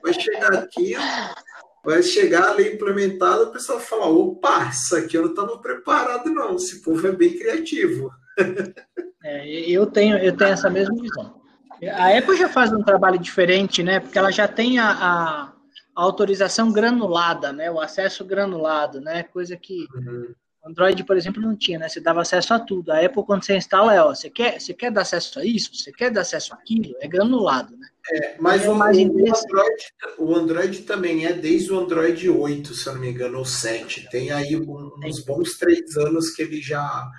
Vai 0.01 0.13
chegar 0.13 0.53
aqui, 0.53 0.95
vai 1.83 2.01
chegar 2.01 2.49
a 2.49 2.53
lei 2.53 2.73
implementada, 2.73 3.43
o 3.43 3.51
pessoal 3.51 3.79
fala: 3.79 4.07
opa, 4.07 4.69
isso 4.69 4.95
aqui 4.95 5.17
eu 5.17 5.23
não 5.23 5.31
estava 5.31 5.57
preparado, 5.57 6.29
não. 6.29 6.55
Esse 6.55 6.81
povo 6.81 7.05
é 7.05 7.11
bem 7.11 7.37
criativo. 7.37 8.09
É, 9.23 9.47
eu, 9.69 9.87
tenho, 9.87 10.17
eu 10.19 10.37
tenho 10.37 10.51
essa 10.51 10.69
mesma 10.69 10.95
visão. 11.01 11.41
A 11.97 12.15
Apple 12.15 12.37
já 12.37 12.47
faz 12.47 12.71
um 12.71 12.83
trabalho 12.83 13.17
diferente, 13.17 13.81
né? 13.81 13.99
Porque 13.99 14.19
ela 14.19 14.31
já 14.31 14.47
tem 14.47 14.77
a, 14.77 14.91
a, 14.91 15.43
a 15.95 16.01
autorização 16.03 16.71
granulada, 16.71 17.51
né? 17.51 17.71
O 17.71 17.79
acesso 17.79 18.23
granulado, 18.23 19.01
né? 19.01 19.23
Coisa 19.23 19.57
que. 19.57 19.87
Uhum 19.95 20.33
Android, 20.65 21.03
por 21.03 21.15
exemplo, 21.15 21.41
não 21.41 21.55
tinha, 21.55 21.77
né? 21.77 21.87
Você 21.87 21.99
dava 21.99 22.21
acesso 22.21 22.53
a 22.53 22.59
tudo. 22.59 22.91
A 22.91 22.99
Apple, 22.99 23.23
quando 23.23 23.45
você 23.45 23.55
instala, 23.55 23.93
é, 23.93 24.01
ó, 24.01 24.15
você 24.15 24.29
quer, 24.31 24.59
você 24.59 24.73
quer 24.73 24.91
dar 24.91 25.01
acesso 25.01 25.39
a 25.39 25.45
isso? 25.45 25.69
Você 25.75 25.91
quer 25.91 26.09
dar 26.09 26.21
acesso 26.21 26.53
àquilo? 26.55 26.95
É 26.99 27.07
granulado, 27.07 27.77
né? 27.77 27.87
É, 28.11 28.35
mas 28.39 28.63
é 28.63 28.69
o, 28.69 28.73
o, 28.73 28.83
Android, 28.83 29.31
o 30.17 30.35
Android 30.35 30.81
também 30.81 31.25
é 31.25 31.33
desde 31.33 31.71
o 31.71 31.79
Android 31.79 32.29
8, 32.29 32.73
se 32.73 32.87
eu 32.87 32.93
não 32.93 33.01
me 33.01 33.09
engano, 33.09 33.37
ou 33.37 33.45
7. 33.45 34.09
Tem 34.09 34.31
aí 34.31 34.55
uns 34.55 35.23
bons 35.23 35.57
três 35.57 35.95
anos 35.97 36.31
que 36.31 36.41
ele 36.41 36.61
já 36.61 37.09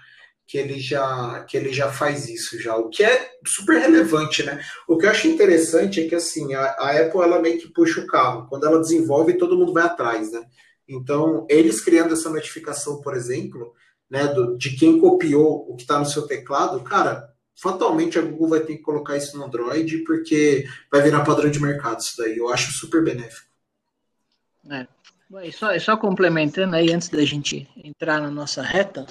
que 0.48 0.58
ele 0.58 0.78
já 0.78 1.44
que 1.48 1.56
ele 1.56 1.72
já 1.72 1.90
faz 1.90 2.28
isso 2.28 2.60
já, 2.60 2.76
o 2.76 2.88
que 2.88 3.02
é 3.02 3.30
super 3.44 3.80
relevante, 3.80 4.44
né? 4.44 4.60
O 4.86 4.96
que 4.96 5.06
eu 5.06 5.10
acho 5.10 5.26
interessante 5.26 6.00
é 6.00 6.08
que 6.08 6.14
assim 6.14 6.54
a, 6.54 6.62
a 6.78 7.00
Apple 7.00 7.20
ela 7.20 7.42
meio 7.42 7.58
que 7.58 7.72
puxa 7.72 8.00
o 8.00 8.06
carro, 8.06 8.46
quando 8.48 8.64
ela 8.64 8.80
desenvolve 8.80 9.38
todo 9.38 9.58
mundo 9.58 9.72
vai 9.72 9.82
atrás, 9.82 10.30
né? 10.30 10.40
Então, 10.88 11.46
eles 11.48 11.80
criando 11.80 12.12
essa 12.12 12.30
notificação, 12.30 13.00
por 13.00 13.14
exemplo, 13.14 13.74
né, 14.08 14.26
do, 14.26 14.56
de 14.56 14.76
quem 14.76 15.00
copiou 15.00 15.66
o 15.68 15.74
que 15.74 15.82
está 15.82 15.98
no 15.98 16.06
seu 16.06 16.26
teclado, 16.26 16.80
cara, 16.80 17.32
fatalmente 17.56 18.18
a 18.18 18.22
Google 18.22 18.50
vai 18.50 18.60
ter 18.60 18.76
que 18.76 18.82
colocar 18.82 19.16
isso 19.16 19.36
no 19.36 19.44
Android, 19.44 19.98
porque 20.04 20.66
vai 20.90 21.02
virar 21.02 21.24
padrão 21.24 21.50
de 21.50 21.60
mercado 21.60 22.00
isso 22.00 22.14
daí. 22.18 22.36
Eu 22.36 22.48
acho 22.48 22.72
super 22.72 23.02
benéfico. 23.02 23.46
É. 24.70 24.86
E 25.42 25.52
só, 25.52 25.76
só 25.78 25.96
complementando 25.96 26.76
aí, 26.76 26.92
antes 26.92 27.08
da 27.08 27.24
gente 27.24 27.68
entrar 27.82 28.20
na 28.20 28.30
nossa 28.30 28.62
reta 28.62 29.06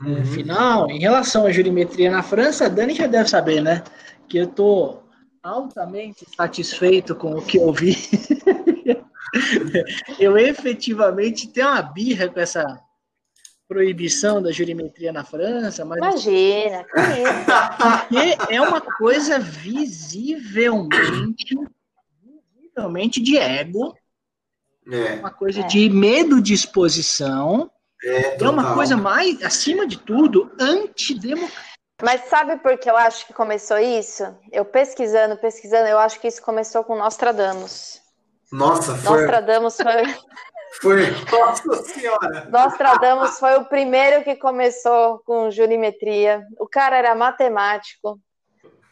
uhum. 0.00 0.24
final, 0.26 0.90
em 0.90 0.98
relação 0.98 1.46
à 1.46 1.50
jurimetria 1.50 2.10
na 2.10 2.22
França, 2.22 2.66
a 2.66 2.68
Dani 2.68 2.94
já 2.94 3.06
deve 3.06 3.28
saber, 3.28 3.62
né? 3.62 3.82
Que 4.28 4.38
eu 4.38 4.44
estou 4.44 5.02
altamente 5.42 6.26
satisfeito 6.36 7.14
com 7.14 7.36
o 7.36 7.42
que 7.42 7.56
eu 7.56 7.72
vi. 7.72 7.96
eu 10.18 10.36
efetivamente 10.38 11.48
tenho 11.48 11.68
uma 11.68 11.82
birra 11.82 12.28
com 12.28 12.40
essa 12.40 12.80
proibição 13.68 14.40
da 14.40 14.52
jurimetria 14.52 15.12
na 15.12 15.24
França, 15.24 15.84
mas 15.84 15.98
imagina, 15.98 16.86
porque 17.76 18.36
é 18.54 18.60
uma 18.60 18.80
coisa 18.80 19.40
visivelmente, 19.40 20.88
visivelmente 22.54 23.20
de 23.20 23.36
ego, 23.36 23.96
é. 24.90 25.14
uma 25.14 25.32
coisa 25.32 25.62
é. 25.62 25.66
de 25.66 25.90
medo 25.90 26.40
de 26.40 26.54
exposição, 26.54 27.68
é, 28.04 28.42
é 28.42 28.48
uma 28.48 28.74
coisa 28.74 28.96
mais, 28.96 29.42
acima 29.42 29.86
de 29.86 29.98
tudo, 29.98 30.52
antidemocrática. 30.60 31.76
Mas 32.02 32.28
sabe 32.28 32.58
por 32.58 32.76
que 32.76 32.90
eu 32.90 32.96
acho 32.96 33.26
que 33.26 33.32
começou 33.32 33.78
isso? 33.78 34.22
Eu 34.52 34.66
pesquisando, 34.66 35.36
pesquisando, 35.38 35.88
eu 35.88 35.98
acho 35.98 36.20
que 36.20 36.28
isso 36.28 36.42
começou 36.42 36.84
com 36.84 36.94
Nostradamus. 36.94 38.02
Nossa, 38.52 38.94
foi. 38.96 39.20
Nostradamus 39.20 39.76
foi. 39.76 40.14
Foi, 40.80 41.06
nossa 41.32 41.82
senhora! 41.84 42.48
Nostradamus 42.50 43.38
foi 43.38 43.56
o 43.56 43.64
primeiro 43.64 44.22
que 44.22 44.36
começou 44.36 45.20
com 45.24 45.50
jurimetria. 45.50 46.44
O 46.58 46.66
cara 46.66 46.96
era 46.96 47.14
matemático, 47.14 48.20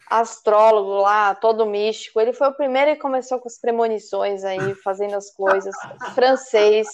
astrólogo 0.09 1.01
lá, 1.01 1.35
todo 1.35 1.65
místico. 1.65 2.19
Ele 2.19 2.33
foi 2.33 2.47
o 2.47 2.55
primeiro 2.55 2.91
que 2.91 3.01
começou 3.01 3.39
com 3.39 3.47
as 3.47 3.59
premonições 3.59 4.43
aí, 4.43 4.73
fazendo 4.75 5.15
as 5.15 5.31
coisas. 5.31 5.75
Francês. 6.13 6.87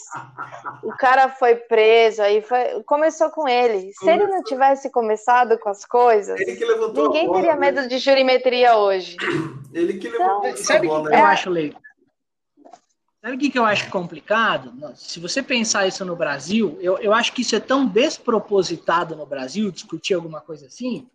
O 0.83 0.91
cara 0.97 1.29
foi 1.29 1.55
preso 1.55 2.21
aí, 2.21 2.41
foi... 2.41 2.83
começou 2.85 3.29
com 3.29 3.47
ele. 3.47 3.91
Se 3.93 4.09
ele 4.09 4.27
não 4.27 4.43
tivesse 4.43 4.89
começado 4.89 5.57
com 5.57 5.69
as 5.69 5.85
coisas, 5.85 6.39
ninguém 6.93 7.31
teria 7.31 7.55
medo 7.55 7.81
né? 7.81 7.87
de 7.87 7.97
jurimetria 7.97 8.75
hoje. 8.75 9.15
Ele 9.73 9.93
que 9.93 10.09
levantou 10.09 10.49
então, 10.49 10.63
Sabe 10.63 10.87
o 10.87 11.03
que 11.03 11.13
eu 11.13 11.25
acho, 11.25 11.49
Leite? 11.49 11.77
Sabe 13.21 13.35
o 13.35 13.39
que, 13.39 13.51
que 13.51 13.59
eu 13.59 13.65
acho 13.65 13.87
complicado? 13.91 14.73
Se 14.95 15.19
você 15.19 15.43
pensar 15.43 15.87
isso 15.87 16.03
no 16.03 16.15
Brasil, 16.15 16.77
eu, 16.81 16.97
eu 16.97 17.13
acho 17.13 17.31
que 17.33 17.43
isso 17.43 17.55
é 17.55 17.59
tão 17.59 17.85
despropositado 17.85 19.15
no 19.15 19.27
Brasil, 19.27 19.71
discutir 19.71 20.15
alguma 20.15 20.41
coisa 20.41 20.65
assim, 20.65 21.07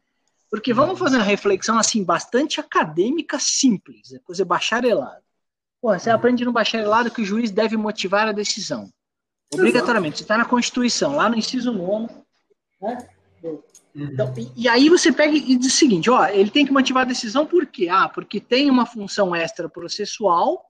porque 0.49 0.73
vamos 0.73 1.01
fazer 1.01 1.17
uma 1.17 1.25
reflexão 1.25 1.77
assim, 1.77 2.05
bastante 2.05 2.61
acadêmica 2.61 3.39
simples, 3.41 4.13
é 4.13 4.21
coisa 4.21 4.45
bacharelada. 4.45 5.23
Pô, 5.83 5.93
você 5.93 6.09
aprende 6.09 6.45
no 6.45 6.53
bacharelado 6.53 7.11
que 7.11 7.23
o 7.23 7.25
juiz 7.25 7.51
deve 7.51 7.77
motivar 7.77 8.29
a 8.29 8.33
decisão. 8.33 8.89
Obrigatoriamente. 9.53 10.19
Você 10.19 10.25
está 10.25 10.39
na 10.39 10.45
Constituição, 10.45 11.17
lá 11.17 11.29
no 11.29 11.37
inciso 11.37 11.73
9. 11.73 12.15
Né? 12.81 13.09
Então, 13.95 14.33
e, 14.37 14.65
e, 14.65 14.69
aí 14.69 14.89
você 14.89 15.13
pega 15.13 15.35
e 15.35 15.57
diz 15.57 15.75
o 15.75 15.77
seguinte: 15.77 16.11
ó, 16.11 16.27
ele 16.27 16.51
tem 16.51 16.67
que 16.67 16.73
motivar 16.73 17.03
a 17.03 17.09
decisão 17.09 17.47
por 17.47 17.67
quê? 17.67 17.89
Ah, 17.91 18.09
porque 18.09 18.41
tem 18.41 18.71
uma 18.71 18.87
função 18.87 19.35
extra 19.35 19.69
processual 19.69 20.67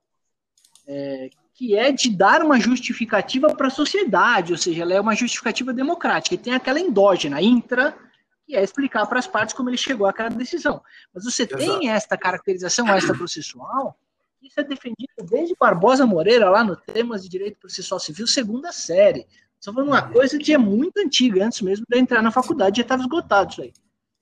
é, 0.87 1.31
que 1.55 1.77
é 1.77 1.91
de 1.91 2.11
dar 2.11 2.43
uma 2.43 2.61
justificativa 2.61 3.49
para 3.55 3.69
a 3.69 3.71
sociedade, 3.71 4.53
ou 4.53 4.59
seja, 4.59 4.83
ela 4.83 4.95
é 4.95 5.01
uma 5.01 5.15
justificativa 5.15 5.73
democrática, 5.73 6.35
e 6.35 6.39
tem 6.39 6.55
aquela 6.55 6.79
endógena, 6.79 7.41
intra, 7.41 7.97
que 8.47 8.55
é 8.55 8.63
explicar 8.63 9.07
para 9.07 9.19
as 9.19 9.27
partes 9.27 9.55
como 9.55 9.69
ele 9.71 9.77
chegou 9.77 10.07
àquela 10.07 10.29
decisão. 10.29 10.83
Mas 11.13 11.25
você 11.25 11.43
Exato. 11.43 11.57
tem 11.57 11.91
esta 11.91 12.17
caracterização 12.17 12.87
extra-processual, 12.89 13.99
isso 14.43 14.61
é 14.61 14.65
defendido 14.65 15.13
desde 15.29 15.57
Barbosa 15.59 16.07
Moreira, 16.07 16.49
lá 16.49 16.63
no 16.63 16.77
Temas 16.77 17.23
de 17.23 17.29
Direito 17.29 17.59
Processual 17.59 17.99
Civil, 17.99 18.27
segunda 18.27 18.71
série. 18.71 19.27
Só 19.59 19.73
falando 19.73 19.89
uma 19.89 20.03
coisa 20.03 20.39
que 20.39 20.53
é 20.53 20.59
muito 20.59 20.99
antiga, 20.99 21.45
antes 21.45 21.63
mesmo 21.63 21.85
de 21.89 21.99
entrar 21.99 22.23
na 22.23 22.31
faculdade, 22.31 22.77
já 22.77 22.83
estava 22.83 23.03
esgotado 23.03 23.51
isso 23.51 23.63
aí. 23.63 23.73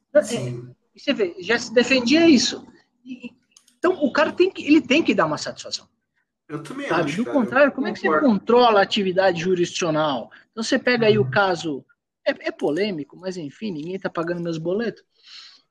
Então, 0.09 0.23
é, 0.23 0.99
você 0.99 1.13
vê, 1.13 1.37
já 1.41 1.59
se 1.59 1.75
defendia 1.75 2.27
isso. 2.29 2.67
E, 3.05 3.35
então, 3.79 3.93
o 4.03 4.13
cara 4.13 4.33
tem 4.33 4.51
que, 4.51 4.65
ele 4.65 4.81
tem 4.81 5.03
que 5.03 5.15
dar 5.15 5.27
uma 5.27 5.37
satisfação. 5.37 5.87
Eu 6.49 6.63
também 6.63 6.89
sabe? 6.89 7.11
acho. 7.11 7.25
Do 7.25 7.31
contrário, 7.31 7.73
como 7.73 7.87
é 7.87 7.93
que 7.93 8.01
você 8.01 8.21
controla 8.21 8.81
a 8.81 8.83
atividade 8.83 9.41
jurisdicional? 9.41 10.31
Então 10.51 10.63
você 10.63 10.79
pega 10.79 11.07
aí 11.07 11.19
o 11.19 11.23
uhum. 11.23 11.31
caso. 11.31 11.85
É, 12.27 12.49
é 12.49 12.51
polêmico, 12.51 13.17
mas 13.19 13.37
enfim, 13.37 13.71
ninguém 13.71 13.97
está 13.97 14.09
pagando 14.09 14.43
meus 14.43 14.57
boletos. 14.57 15.05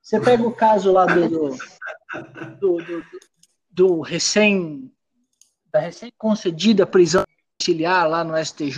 Você 0.01 0.19
pega 0.21 0.43
o 0.43 0.55
caso 0.55 0.91
lá 0.91 1.05
do, 1.05 1.30
do, 1.30 1.57
do, 2.59 2.78
do, 2.78 3.05
do 3.71 4.01
recém 4.01 4.91
da 5.71 5.80
recém 5.80 6.11
concedida 6.15 6.86
prisão 6.86 7.24
domiciliar 7.63 8.07
lá 8.07 8.24
no 8.24 8.38
STJ, 8.38 8.78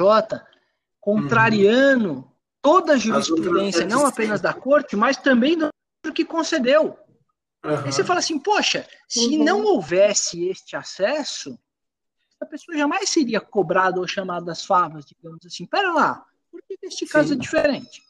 contrariando 1.01 2.11
uhum. 2.13 2.23
toda 2.61 2.93
a 2.93 2.97
jurisprudência, 2.97 3.85
não 3.85 4.05
apenas 4.05 4.39
da 4.39 4.53
corte, 4.53 4.95
mas 4.95 5.17
também 5.17 5.57
do 5.57 6.13
que 6.13 6.23
concedeu. 6.23 6.97
Uhum. 7.63 7.77
Aí 7.83 7.91
você 7.91 8.03
fala 8.03 8.19
assim, 8.19 8.39
poxa, 8.39 8.87
se 9.07 9.37
uhum. 9.37 9.43
não 9.43 9.63
houvesse 9.63 10.47
este 10.47 10.75
acesso, 10.75 11.57
a 12.45 12.49
pessoa 12.49 12.77
jamais 12.77 13.09
seria 13.09 13.41
cobrada 13.41 13.99
ou 13.99 14.07
chamada 14.07 14.51
às 14.51 14.63
favas, 14.63 15.05
digamos 15.05 15.45
assim. 15.45 15.65
Pera 15.65 15.91
lá, 15.91 16.25
por 16.51 16.61
que 16.61 16.77
este 16.83 17.05
caso 17.05 17.29
Sim. 17.29 17.33
é 17.35 17.37
diferente? 17.37 18.03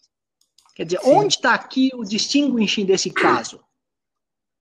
Quer 0.76 0.86
dizer, 0.86 1.02
Sim. 1.02 1.10
onde 1.12 1.36
está 1.36 1.54
aqui 1.54 1.90
o 1.94 2.04
distinguishing 2.04 2.86
desse 2.86 3.10
caso? 3.10 3.64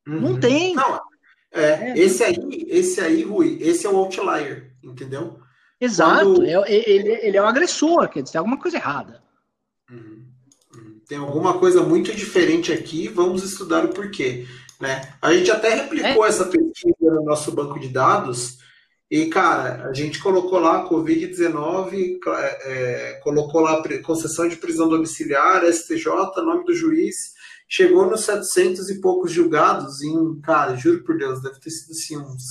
Uhum. 0.06 0.20
Não 0.20 0.40
tem. 0.40 0.74
Não, 0.74 1.00
é, 1.52 1.90
é, 1.90 1.98
esse 1.98 2.22
aí, 2.24 2.66
esse 2.68 3.00
aí, 3.00 3.22
Rui, 3.22 3.58
esse 3.60 3.86
é 3.86 3.90
o 3.90 3.96
outlier, 3.96 4.72
entendeu? 4.82 5.38
Exato, 5.80 6.34
Quando... 6.34 6.44
é, 6.44 6.72
ele, 6.72 7.08
ele, 7.10 7.36
é 7.36 7.42
o 7.42 7.46
agressor, 7.46 8.08
quer 8.08 8.22
dizer, 8.22 8.32
tem 8.32 8.38
alguma 8.38 8.58
coisa 8.58 8.76
errada. 8.76 9.22
Uhum. 9.90 10.26
uhum. 10.74 11.00
Tem 11.06 11.18
alguma 11.18 11.58
coisa 11.58 11.82
muito 11.82 12.14
diferente 12.14 12.72
aqui, 12.72 13.08
vamos 13.08 13.42
estudar 13.42 13.84
o 13.84 13.90
porquê. 13.90 14.46
Né? 14.80 15.14
A 15.22 15.32
gente 15.32 15.50
até 15.50 15.74
replicou 15.74 16.24
é. 16.24 16.28
essa 16.28 16.46
pesquisa 16.46 16.94
no 17.00 17.24
nosso 17.24 17.52
banco 17.52 17.78
de 17.78 17.88
dados, 17.88 18.58
e, 19.10 19.26
cara, 19.26 19.86
a 19.88 19.92
gente 19.92 20.18
colocou 20.18 20.58
lá 20.58 20.88
Covid-19, 20.88 22.18
é, 22.26 22.72
é, 22.72 23.12
colocou 23.22 23.60
lá 23.60 23.82
concessão 24.02 24.48
de 24.48 24.56
prisão 24.56 24.88
domiciliar, 24.88 25.64
STJ, 25.64 26.06
nome 26.38 26.64
do 26.64 26.74
juiz, 26.74 27.34
chegou 27.68 28.06
nos 28.06 28.24
700 28.24 28.90
e 28.90 29.00
poucos 29.00 29.30
julgados 29.30 30.02
em, 30.02 30.40
cara, 30.40 30.76
juro 30.76 31.04
por 31.04 31.16
Deus, 31.16 31.42
deve 31.42 31.60
ter 31.60 31.70
sido 31.70 31.92
assim 31.92 32.16
uns 32.16 32.44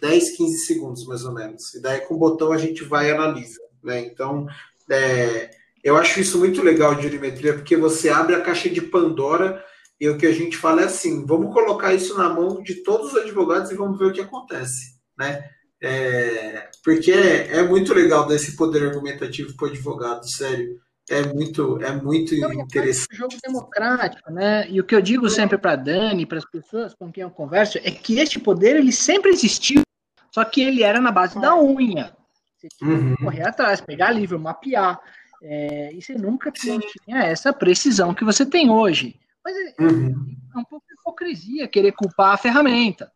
10, 0.00 0.36
15 0.36 0.58
segundos, 0.66 1.06
mais 1.06 1.24
ou 1.24 1.32
menos. 1.32 1.74
E 1.74 1.80
daí 1.82 2.00
com 2.00 2.14
o 2.14 2.18
botão 2.18 2.52
a 2.52 2.58
gente 2.58 2.84
vai 2.84 3.08
e 3.08 3.12
analisa, 3.12 3.60
né? 3.82 4.00
Então, 4.00 4.46
é, 4.88 5.50
eu 5.82 5.96
acho 5.96 6.20
isso 6.20 6.38
muito 6.38 6.62
legal 6.62 6.94
de 6.94 7.02
jurimetria, 7.02 7.54
porque 7.54 7.76
você 7.76 8.08
abre 8.08 8.34
a 8.34 8.40
caixa 8.40 8.70
de 8.70 8.80
Pandora 8.80 9.62
e 10.00 10.08
o 10.08 10.16
que 10.16 10.26
a 10.26 10.32
gente 10.32 10.56
fala 10.56 10.82
é 10.82 10.84
assim, 10.84 11.26
vamos 11.26 11.52
colocar 11.52 11.92
isso 11.92 12.16
na 12.16 12.28
mão 12.28 12.62
de 12.62 12.76
todos 12.82 13.12
os 13.12 13.16
advogados 13.16 13.70
e 13.70 13.76
vamos 13.76 13.98
ver 13.98 14.06
o 14.06 14.12
que 14.12 14.20
acontece, 14.20 14.96
né? 15.18 15.50
É, 15.84 16.70
porque 16.84 17.10
é, 17.10 17.58
é, 17.58 17.62
muito 17.64 17.92
legal 17.92 18.26
dar 18.28 18.36
esse 18.36 18.56
poder 18.56 18.86
argumentativo 18.86 19.56
para 19.56 19.66
o 19.66 19.70
advogado, 19.70 20.30
sério. 20.30 20.80
É 21.10 21.26
muito, 21.34 21.82
é 21.82 21.90
muito 21.90 22.36
Não, 22.38 22.52
interessante. 22.52 23.08
É 23.10 23.14
um 23.14 23.18
jogo 23.18 23.34
democrático, 23.42 24.30
né? 24.30 24.70
E 24.70 24.80
o 24.80 24.84
que 24.84 24.94
eu 24.94 25.02
digo 25.02 25.28
sempre 25.28 25.58
para 25.58 25.74
Dani, 25.74 26.24
para 26.24 26.38
as 26.38 26.48
pessoas 26.48 26.94
com 26.94 27.10
quem 27.10 27.22
eu 27.22 27.30
converso, 27.30 27.78
é 27.78 27.90
que 27.90 28.20
este 28.20 28.38
poder 28.38 28.76
ele 28.76 28.92
sempre 28.92 29.32
existiu, 29.32 29.82
só 30.30 30.44
que 30.44 30.62
ele 30.62 30.84
era 30.84 31.00
na 31.00 31.10
base 31.10 31.40
da 31.40 31.60
unha. 31.60 32.16
Você 32.56 32.68
tinha 32.78 32.90
uhum. 32.90 33.16
que 33.16 33.24
correr 33.24 33.42
atrás, 33.42 33.80
pegar 33.80 34.12
livro, 34.12 34.38
mapear. 34.38 35.00
É, 35.42 35.92
e 35.92 36.00
você 36.00 36.14
nunca 36.14 36.52
tinha 36.52 37.24
essa 37.24 37.52
precisão 37.52 38.14
que 38.14 38.24
você 38.24 38.46
tem 38.46 38.70
hoje. 38.70 39.16
Mas 39.44 39.56
é, 39.56 39.82
uhum. 39.82 40.36
é 40.54 40.58
um 40.58 40.64
pouco 40.64 40.86
de 40.86 40.94
hipocrisia 40.94 41.66
querer 41.66 41.90
culpar 41.90 42.34
a 42.34 42.38
ferramenta. 42.38 43.11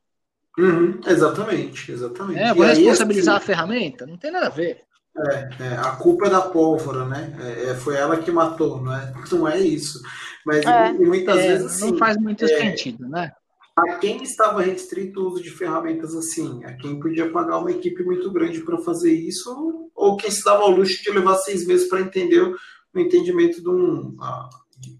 Uhum, 0.58 1.00
exatamente, 1.06 1.92
exatamente. 1.92 2.40
É, 2.40 2.54
vou 2.54 2.64
e 2.64 2.68
responsabilizar 2.68 3.34
aí, 3.34 3.38
assim, 3.38 3.44
a 3.44 3.46
ferramenta? 3.46 4.06
Não 4.06 4.16
tem 4.16 4.30
nada 4.30 4.46
a 4.46 4.50
ver. 4.50 4.86
É, 5.18 5.48
é, 5.64 5.76
a 5.78 5.92
culpa 5.92 6.26
é 6.26 6.30
da 6.30 6.42
pólvora, 6.42 7.06
né? 7.06 7.36
É, 7.40 7.70
é 7.70 7.74
foi 7.74 7.96
ela 7.96 8.18
que 8.18 8.30
matou, 8.30 8.82
não 8.82 8.94
é, 8.94 9.12
não 9.32 9.48
é 9.48 9.58
isso. 9.60 10.00
Mas 10.44 10.64
é. 10.64 10.92
muitas 10.92 11.36
é, 11.38 11.48
vezes 11.48 11.66
assim, 11.66 11.90
não 11.90 11.98
faz 11.98 12.16
muito 12.16 12.46
sentido, 12.46 13.08
né? 13.08 13.32
A 13.76 13.96
quem 13.96 14.22
estava 14.22 14.62
restrito 14.62 15.20
o 15.20 15.26
uso 15.26 15.42
de 15.42 15.50
ferramentas 15.50 16.14
assim, 16.14 16.64
a 16.64 16.72
quem 16.74 16.98
podia 16.98 17.30
pagar 17.30 17.58
uma 17.58 17.70
equipe 17.70 18.02
muito 18.02 18.30
grande 18.30 18.60
para 18.60 18.78
fazer 18.78 19.12
isso, 19.12 19.90
ou 19.94 20.16
quem 20.16 20.30
se 20.30 20.42
dava 20.42 20.62
ao 20.62 20.70
luxo 20.70 21.02
de 21.02 21.10
levar 21.10 21.34
seis 21.36 21.66
meses 21.66 21.86
para 21.86 22.00
entender 22.00 22.40
o, 22.40 22.56
o 22.94 22.98
entendimento 22.98 23.60
de 23.60 23.68
um, 23.68 24.16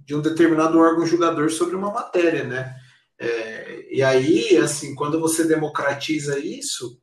de 0.05 0.15
um 0.15 0.21
determinado 0.21 0.79
órgão 0.79 1.07
julgador 1.07 1.51
sobre 1.51 1.75
uma 1.75 1.91
matéria, 1.91 2.45
né? 2.45 2.75
É, 3.19 3.87
e 3.91 4.03
aí, 4.03 4.57
assim, 4.59 4.95
quando 4.95 5.19
você 5.19 5.45
democratiza 5.45 6.39
isso, 6.39 7.01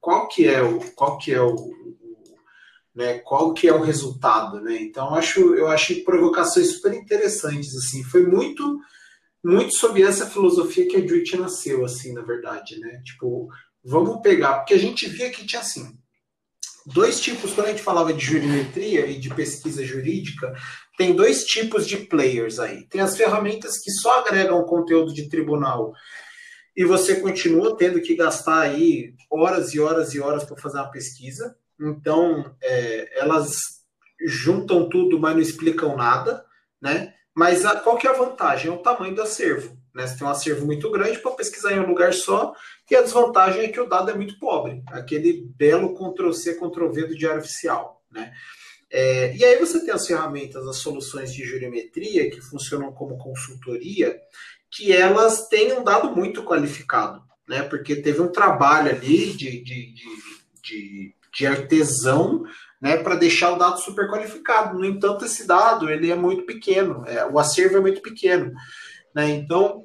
qual 0.00 0.28
que 0.28 0.46
é 0.46 0.62
o, 0.62 0.80
qual 0.92 1.18
que 1.18 1.32
é 1.32 1.40
o, 1.40 1.54
o 1.54 2.36
né, 2.94 3.18
qual 3.20 3.54
que 3.54 3.68
é 3.68 3.72
o 3.72 3.80
resultado, 3.80 4.60
né? 4.60 4.76
Então, 4.80 5.14
acho, 5.14 5.54
eu 5.54 5.68
achei 5.68 6.02
provocações 6.02 6.72
super 6.72 6.92
interessantes, 6.92 7.74
assim, 7.76 8.02
foi 8.02 8.26
muito, 8.26 8.78
muito 9.42 9.74
sobre 9.74 10.02
essa 10.02 10.26
filosofia 10.26 10.86
que 10.86 10.96
a 10.96 11.00
Druid 11.00 11.36
nasceu, 11.36 11.84
assim, 11.84 12.12
na 12.12 12.22
verdade, 12.22 12.78
né? 12.78 13.00
Tipo, 13.04 13.48
vamos 13.82 14.20
pegar, 14.20 14.58
porque 14.58 14.74
a 14.74 14.78
gente 14.78 15.08
via 15.08 15.30
que 15.30 15.46
tinha, 15.46 15.62
assim, 15.62 15.98
dois 16.84 17.20
tipos, 17.20 17.54
quando 17.54 17.68
a 17.68 17.70
gente 17.70 17.82
falava 17.82 18.12
de 18.12 18.24
jurimetria 18.24 19.06
e 19.06 19.18
de 19.18 19.32
pesquisa 19.32 19.84
jurídica, 19.84 20.52
tem 21.02 21.16
dois 21.16 21.44
tipos 21.44 21.84
de 21.84 21.96
players 21.96 22.60
aí. 22.60 22.86
Tem 22.86 23.00
as 23.00 23.16
ferramentas 23.16 23.76
que 23.80 23.90
só 23.90 24.20
agregam 24.20 24.62
conteúdo 24.62 25.12
de 25.12 25.28
tribunal 25.28 25.92
e 26.76 26.84
você 26.84 27.16
continua 27.16 27.76
tendo 27.76 28.00
que 28.00 28.14
gastar 28.14 28.60
aí 28.60 29.12
horas 29.28 29.74
e 29.74 29.80
horas 29.80 30.14
e 30.14 30.20
horas 30.20 30.44
para 30.44 30.56
fazer 30.56 30.78
uma 30.78 30.92
pesquisa. 30.92 31.56
Então, 31.80 32.54
é, 32.62 33.20
elas 33.20 33.50
juntam 34.24 34.88
tudo, 34.88 35.18
mas 35.18 35.34
não 35.34 35.42
explicam 35.42 35.96
nada, 35.96 36.44
né? 36.80 37.12
Mas 37.34 37.64
a, 37.64 37.74
qual 37.80 37.96
que 37.96 38.06
é 38.06 38.10
a 38.10 38.16
vantagem? 38.16 38.70
É 38.70 38.74
o 38.74 38.78
tamanho 38.78 39.16
do 39.16 39.22
acervo. 39.22 39.76
Né? 39.92 40.06
Você 40.06 40.16
tem 40.16 40.26
um 40.26 40.30
acervo 40.30 40.64
muito 40.64 40.88
grande 40.88 41.18
para 41.18 41.32
pesquisar 41.32 41.72
em 41.72 41.80
um 41.80 41.88
lugar 41.88 42.14
só, 42.14 42.54
e 42.88 42.94
a 42.94 43.02
desvantagem 43.02 43.64
é 43.64 43.68
que 43.68 43.80
o 43.80 43.88
dado 43.88 44.12
é 44.12 44.14
muito 44.14 44.38
pobre. 44.38 44.84
Aquele 44.92 45.48
belo 45.56 45.94
Ctrl-C, 45.94 46.54
Ctrl-V 46.54 47.06
do 47.06 47.18
diário 47.18 47.40
oficial, 47.40 48.04
né? 48.08 48.32
É, 48.92 49.34
e 49.34 49.42
aí 49.42 49.58
você 49.58 49.82
tem 49.82 49.94
as 49.94 50.06
ferramentas, 50.06 50.68
as 50.68 50.76
soluções 50.76 51.32
de 51.32 51.42
jurimetria 51.42 52.30
que 52.30 52.42
funcionam 52.42 52.92
como 52.92 53.16
consultoria, 53.16 54.20
que 54.70 54.92
elas 54.92 55.48
têm 55.48 55.72
um 55.72 55.82
dado 55.82 56.14
muito 56.14 56.42
qualificado, 56.44 57.22
né? 57.48 57.62
Porque 57.62 57.96
teve 57.96 58.20
um 58.20 58.30
trabalho 58.30 58.90
ali 58.90 59.32
de, 59.32 59.62
de, 59.62 59.94
de, 60.62 61.14
de, 61.34 61.46
artesão 61.46 62.42
né, 62.78 62.98
para 62.98 63.14
deixar 63.14 63.52
o 63.52 63.58
dado 63.58 63.80
super 63.80 64.10
qualificado. 64.10 64.78
No 64.78 64.84
entanto, 64.84 65.24
esse 65.24 65.46
dado 65.46 65.88
ele 65.88 66.10
é 66.10 66.14
muito 66.14 66.44
pequeno, 66.44 67.02
é, 67.06 67.24
o 67.24 67.38
acervo 67.38 67.78
é 67.78 67.80
muito 67.80 68.02
pequeno. 68.02 68.52
Né? 69.14 69.30
Então, 69.30 69.82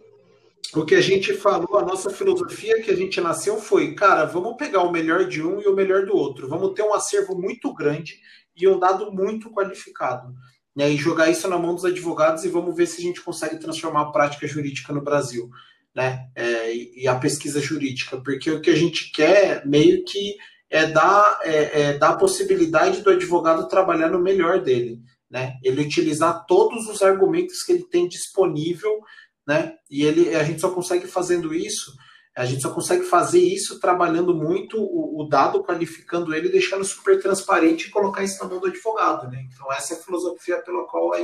o 0.75 0.83
que 0.83 0.95
a 0.95 1.01
gente 1.01 1.33
falou, 1.33 1.77
a 1.77 1.85
nossa 1.85 2.09
filosofia 2.09 2.81
que 2.81 2.91
a 2.91 2.95
gente 2.95 3.21
nasceu 3.21 3.57
foi, 3.57 3.95
cara, 3.95 4.25
vamos 4.25 4.57
pegar 4.57 4.81
o 4.81 4.91
melhor 4.91 5.25
de 5.25 5.41
um 5.41 5.61
e 5.61 5.67
o 5.67 5.75
melhor 5.75 6.05
do 6.05 6.13
outro. 6.13 6.49
Vamos 6.49 6.73
ter 6.73 6.83
um 6.83 6.93
acervo 6.93 7.39
muito 7.39 7.73
grande 7.73 8.19
e 8.57 8.67
um 8.67 8.79
dado 8.79 9.11
muito 9.11 9.51
qualificado. 9.51 10.33
Né, 10.75 10.91
e 10.91 10.97
jogar 10.97 11.27
isso 11.27 11.47
na 11.47 11.57
mão 11.57 11.73
dos 11.73 11.85
advogados 11.85 12.45
e 12.45 12.49
vamos 12.49 12.75
ver 12.75 12.85
se 12.85 13.01
a 13.01 13.03
gente 13.03 13.21
consegue 13.21 13.57
transformar 13.57 14.01
a 14.01 14.11
prática 14.11 14.45
jurídica 14.45 14.93
no 14.93 15.01
Brasil. 15.01 15.49
Né? 15.95 16.29
É, 16.35 16.71
e 16.75 17.07
a 17.07 17.15
pesquisa 17.15 17.59
jurídica, 17.59 18.21
porque 18.21 18.51
o 18.51 18.61
que 18.61 18.69
a 18.69 18.75
gente 18.75 19.11
quer 19.11 19.65
meio 19.65 20.05
que 20.05 20.35
é 20.69 20.85
dar, 20.85 21.39
é, 21.43 21.81
é 21.81 21.97
dar 21.97 22.09
a 22.09 22.17
possibilidade 22.17 23.01
do 23.01 23.09
advogado 23.09 23.67
trabalhar 23.67 24.09
no 24.09 24.19
melhor 24.19 24.61
dele. 24.61 25.01
Né? 25.27 25.55
Ele 25.63 25.81
utilizar 25.81 26.45
todos 26.45 26.87
os 26.87 27.01
argumentos 27.01 27.63
que 27.63 27.71
ele 27.71 27.83
tem 27.83 28.07
disponível, 28.07 28.99
né? 29.47 29.73
E 29.89 30.03
ele, 30.03 30.35
a 30.35 30.43
gente 30.43 30.61
só 30.61 30.69
consegue 30.69 31.07
fazendo 31.07 31.53
isso 31.53 31.91
a 32.37 32.45
gente 32.45 32.61
só 32.61 32.71
consegue 32.71 33.03
fazer 33.03 33.39
isso 33.39 33.79
trabalhando 33.79 34.31
muito 34.35 34.79
o, 34.79 35.21
o, 35.21 35.27
dado, 35.27 35.63
qualificando 35.63 36.35
ele, 36.35 36.49
deixando 36.49 36.85
super 36.85 37.19
transparente 37.19 37.87
e 37.87 37.89
colocar 37.89 38.23
isso 38.23 38.41
na 38.43 38.47
mão 38.47 38.59
do 38.59 38.67
advogado, 38.67 39.27
né? 39.27 39.47
Então 39.51 39.73
essa 39.73 39.95
é 39.95 39.97
a 39.97 39.99
filosofia 39.99 40.61
pela 40.61 40.85
qual 40.85 41.15
a, 41.15 41.17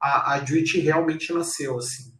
a, 0.00 0.34
a 0.34 0.38
realmente 0.38 1.32
nasceu, 1.32 1.76
assim. 1.78 2.12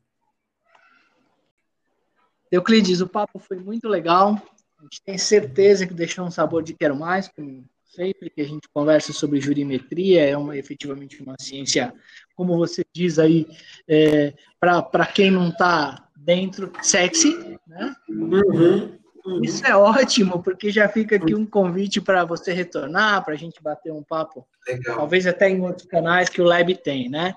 Euclides, 2.50 3.00
o 3.00 3.06
papo 3.06 3.38
foi 3.38 3.58
muito 3.58 3.88
legal. 3.88 4.42
A 4.76 4.82
gente 4.82 5.02
tem 5.04 5.16
certeza 5.16 5.86
que 5.86 5.94
deixou 5.94 6.26
um 6.26 6.30
sabor 6.30 6.64
de 6.64 6.74
quero 6.74 6.96
mais, 6.96 7.28
como 7.28 7.64
sempre 7.84 8.28
que 8.28 8.40
a 8.40 8.44
gente 8.44 8.68
conversa 8.74 9.12
sobre 9.12 9.40
jurimetria, 9.40 10.26
é 10.26 10.36
uma, 10.36 10.56
efetivamente 10.56 11.22
uma 11.22 11.36
ciência, 11.38 11.94
como 12.34 12.56
você 12.56 12.84
diz 12.92 13.20
aí, 13.20 13.46
é, 13.86 14.34
para 14.58 15.06
quem 15.06 15.30
não 15.30 15.50
está 15.50 16.08
dentro, 16.24 16.72
sexy, 16.82 17.58
né? 17.66 17.94
Uhum, 18.08 18.98
uhum. 19.24 19.40
Isso 19.42 19.66
é 19.66 19.76
ótimo, 19.76 20.42
porque 20.42 20.70
já 20.70 20.88
fica 20.88 21.16
aqui 21.16 21.34
um 21.34 21.46
convite 21.46 22.00
para 22.00 22.24
você 22.24 22.52
retornar, 22.52 23.24
para 23.24 23.34
a 23.34 23.36
gente 23.36 23.62
bater 23.62 23.92
um 23.92 24.02
papo, 24.02 24.46
Legal. 24.66 24.96
talvez 24.96 25.26
até 25.26 25.48
em 25.48 25.60
outros 25.60 25.86
canais 25.86 26.28
que 26.28 26.40
o 26.40 26.44
Lab 26.44 26.74
tem, 26.76 27.08
né? 27.08 27.34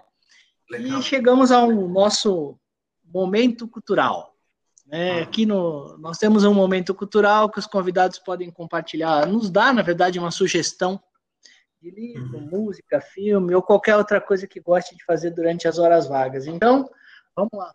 Legal. 0.70 0.99
E 0.99 1.03
chegamos 1.03 1.52
ao 1.52 1.72
nosso 1.72 2.57
momento 3.03 3.68
cultural. 3.68 4.34
Né? 4.86 5.20
Ah. 5.20 5.24
Aqui 5.24 5.45
no, 5.45 5.98
nós 5.98 6.18
temos 6.18 6.44
um 6.44 6.53
momento 6.53 6.94
cultural 6.94 7.49
que 7.49 7.60
os 7.60 7.68
convidados 7.68 8.20
podem 8.20 8.52
compartilhar, 8.52 9.28
nos 9.28 9.49
dá, 9.49 9.74
na 9.74 9.82
verdade, 9.82 10.20
uma 10.20 10.32
sugestão 10.32 11.02
de 11.82 11.91
livro, 11.91 12.38
uhum. 12.38 12.49
música, 12.49 13.02
filme 13.02 13.53
ou 13.53 13.62
qualquer 13.62 13.95
outra 13.95 14.20
coisa 14.20 14.48
que 14.48 14.60
goste 14.60 14.95
de 14.95 15.03
fazer 15.03 15.32
durante 15.32 15.68
as 15.68 15.78
horas 15.78 16.07
vagas. 16.07 16.48
Então, 16.48 16.90
vamos 17.36 17.52
lá. 17.53 17.74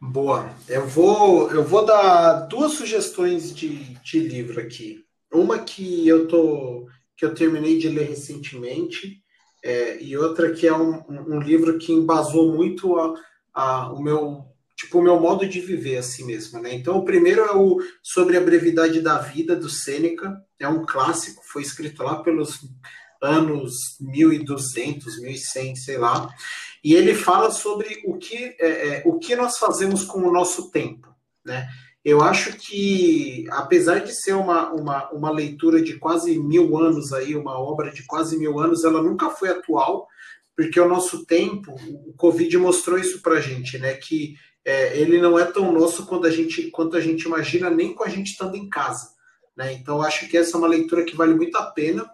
Boa. 0.00 0.50
Eu 0.66 0.86
vou, 0.86 1.50
eu 1.50 1.62
vou 1.62 1.84
dar 1.84 2.46
duas 2.46 2.72
sugestões 2.72 3.54
de, 3.54 3.94
de 4.02 4.18
livro 4.18 4.58
aqui. 4.58 5.04
Uma 5.30 5.58
que 5.58 6.08
eu 6.08 6.26
tô 6.26 6.88
que 7.16 7.26
eu 7.26 7.34
terminei 7.34 7.76
de 7.76 7.86
ler 7.86 8.08
recentemente 8.08 9.22
é, 9.62 10.02
e 10.02 10.16
outra 10.16 10.52
que 10.52 10.66
é 10.66 10.74
um, 10.74 11.04
um, 11.06 11.38
livro 11.38 11.76
que 11.76 11.92
embasou 11.92 12.54
muito 12.54 12.98
a, 12.98 13.14
a, 13.52 13.92
o 13.92 14.02
meu 14.02 14.46
tipo 14.74 14.98
o 14.98 15.02
meu 15.02 15.20
modo 15.20 15.46
de 15.46 15.60
viver 15.60 15.98
assim 15.98 16.24
mesmo, 16.24 16.58
né? 16.62 16.72
Então 16.72 16.96
o 16.96 17.04
primeiro 17.04 17.42
é 17.42 17.54
o 17.54 17.78
sobre 18.02 18.38
a 18.38 18.40
brevidade 18.40 19.02
da 19.02 19.18
vida 19.18 19.54
do 19.54 19.68
Sêneca, 19.68 20.34
é 20.58 20.66
um 20.66 20.86
clássico, 20.86 21.42
foi 21.44 21.60
escrito 21.60 22.02
lá 22.02 22.22
pelos 22.22 22.60
anos 23.22 23.74
1200, 24.00 25.20
1100, 25.20 25.76
sei 25.76 25.98
lá, 25.98 26.26
e 26.82 26.94
ele 26.94 27.14
fala 27.14 27.50
sobre 27.50 28.02
o 28.04 28.16
que 28.16 28.56
é, 28.58 28.88
é, 28.88 29.02
o 29.04 29.18
que 29.18 29.36
nós 29.36 29.58
fazemos 29.58 30.04
com 30.04 30.20
o 30.20 30.32
nosso 30.32 30.70
tempo, 30.70 31.08
né? 31.44 31.68
Eu 32.02 32.22
acho 32.22 32.54
que, 32.56 33.44
apesar 33.50 33.98
de 33.98 34.14
ser 34.14 34.32
uma, 34.32 34.72
uma, 34.72 35.10
uma 35.10 35.30
leitura 35.30 35.82
de 35.82 35.98
quase 35.98 36.38
mil 36.38 36.78
anos 36.78 37.12
aí, 37.12 37.36
uma 37.36 37.58
obra 37.60 37.90
de 37.90 38.06
quase 38.06 38.38
mil 38.38 38.58
anos, 38.58 38.84
ela 38.84 39.02
nunca 39.02 39.28
foi 39.28 39.50
atual, 39.50 40.08
porque 40.56 40.80
o 40.80 40.88
nosso 40.88 41.26
tempo, 41.26 41.74
o 42.06 42.14
Covid 42.14 42.56
mostrou 42.56 42.98
isso 42.98 43.20
para 43.20 43.34
a 43.34 43.40
gente, 43.40 43.78
né? 43.78 43.92
Que 43.94 44.34
é, 44.64 44.98
ele 44.98 45.20
não 45.20 45.38
é 45.38 45.44
tão 45.44 45.72
nosso 45.72 46.06
quanto 46.06 46.26
a 46.26 46.30
gente, 46.30 46.70
quanto 46.70 46.96
a 46.96 47.00
gente 47.00 47.22
imagina, 47.22 47.68
nem 47.68 47.94
com 47.94 48.04
a 48.04 48.08
gente 48.08 48.30
estando 48.30 48.56
em 48.56 48.68
casa. 48.68 49.10
Né? 49.56 49.72
Então, 49.74 50.00
acho 50.00 50.28
que 50.28 50.36
essa 50.36 50.56
é 50.56 50.58
uma 50.58 50.68
leitura 50.68 51.04
que 51.04 51.16
vale 51.16 51.34
muito 51.34 51.56
a 51.56 51.66
pena. 51.66 52.08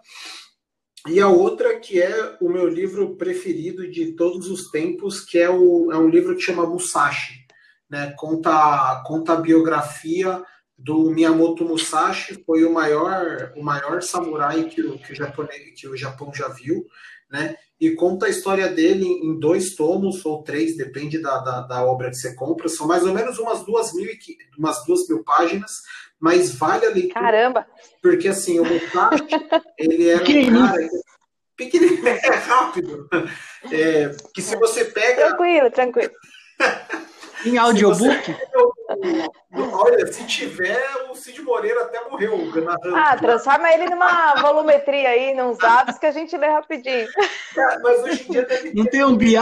E 1.07 1.19
a 1.19 1.27
outra 1.27 1.79
que 1.79 2.01
é 2.01 2.37
o 2.41 2.49
meu 2.49 2.67
livro 2.67 3.15
preferido 3.15 3.89
de 3.89 4.13
todos 4.13 4.49
os 4.49 4.69
tempos, 4.69 5.21
que 5.21 5.37
é, 5.37 5.49
o, 5.49 5.91
é 5.91 5.97
um 5.97 6.09
livro 6.09 6.35
que 6.35 6.41
chama 6.41 6.65
Musashi 6.65 7.47
né, 7.89 8.13
conta, 8.17 9.01
conta 9.05 9.33
a 9.33 9.41
biografia 9.41 10.43
do 10.77 11.09
Miyamoto 11.09 11.65
Musashi, 11.65 12.43
foi 12.45 12.63
o 12.63 12.73
maior, 12.73 13.53
o 13.55 13.63
maior 13.63 14.01
samurai 14.01 14.65
que 14.65 14.81
o, 14.81 14.97
que 14.99 15.13
o, 15.13 15.15
japonês, 15.15 15.79
que 15.79 15.87
o 15.87 15.97
Japão 15.97 16.31
já 16.33 16.47
viu, 16.49 16.85
né? 17.31 17.55
E 17.79 17.91
conta 17.91 18.25
a 18.25 18.29
história 18.29 18.67
dele 18.67 19.05
em 19.05 19.39
dois 19.39 19.75
tomos 19.75 20.25
ou 20.25 20.43
três, 20.43 20.75
depende 20.75 21.21
da, 21.21 21.37
da, 21.39 21.61
da 21.61 21.85
obra 21.85 22.09
que 22.09 22.15
você 22.15 22.33
compra. 22.35 22.67
São 22.67 22.87
mais 22.87 23.03
ou 23.03 23.13
menos 23.13 23.37
umas 23.37 23.63
duas 23.63 23.93
mil, 23.93 24.09
umas 24.57 24.83
duas 24.85 25.07
mil 25.07 25.23
páginas, 25.23 25.71
mas 26.19 26.55
vale 26.55 26.85
a 26.85 26.89
leitura. 26.89 27.13
Caramba! 27.13 27.67
Porque 28.01 28.27
assim, 28.27 28.59
o 28.59 28.65
Musashi, 28.65 29.27
ele 29.77 30.09
era 30.09 30.23
um 30.23 30.51
cara 30.51 30.89
pequenininho, 31.55 32.07
é 32.07 32.35
rápido. 32.35 33.09
É, 33.71 34.15
que 34.33 34.41
se 34.41 34.55
você 34.55 34.85
pega. 34.85 35.27
Tranquilo, 35.27 35.71
tranquilo. 35.71 36.11
Em 37.45 37.57
audiobook? 37.57 38.35
Olha, 39.73 40.07
se 40.07 40.25
tiver, 40.25 40.81
o 41.09 41.15
Cid 41.15 41.41
Moreira 41.41 41.83
até 41.83 42.03
morreu 42.09 42.37
narrando. 42.61 42.95
Ah, 42.95 43.17
transforma 43.17 43.71
ele 43.71 43.85
numa 43.89 44.35
volumetria 44.41 45.09
aí, 45.09 45.33
nos 45.35 45.57
dados 45.57 45.97
que 45.97 46.05
a 46.05 46.11
gente 46.11 46.35
lê 46.37 46.47
rapidinho. 46.47 47.07
É, 47.57 47.79
mas 47.79 48.03
hoje 48.03 48.25
em 48.27 48.31
dia 48.31 48.45
deve 48.45 48.73
Não 48.73 48.85
tem 48.85 49.03
um 49.03 49.15
BI? 49.15 49.35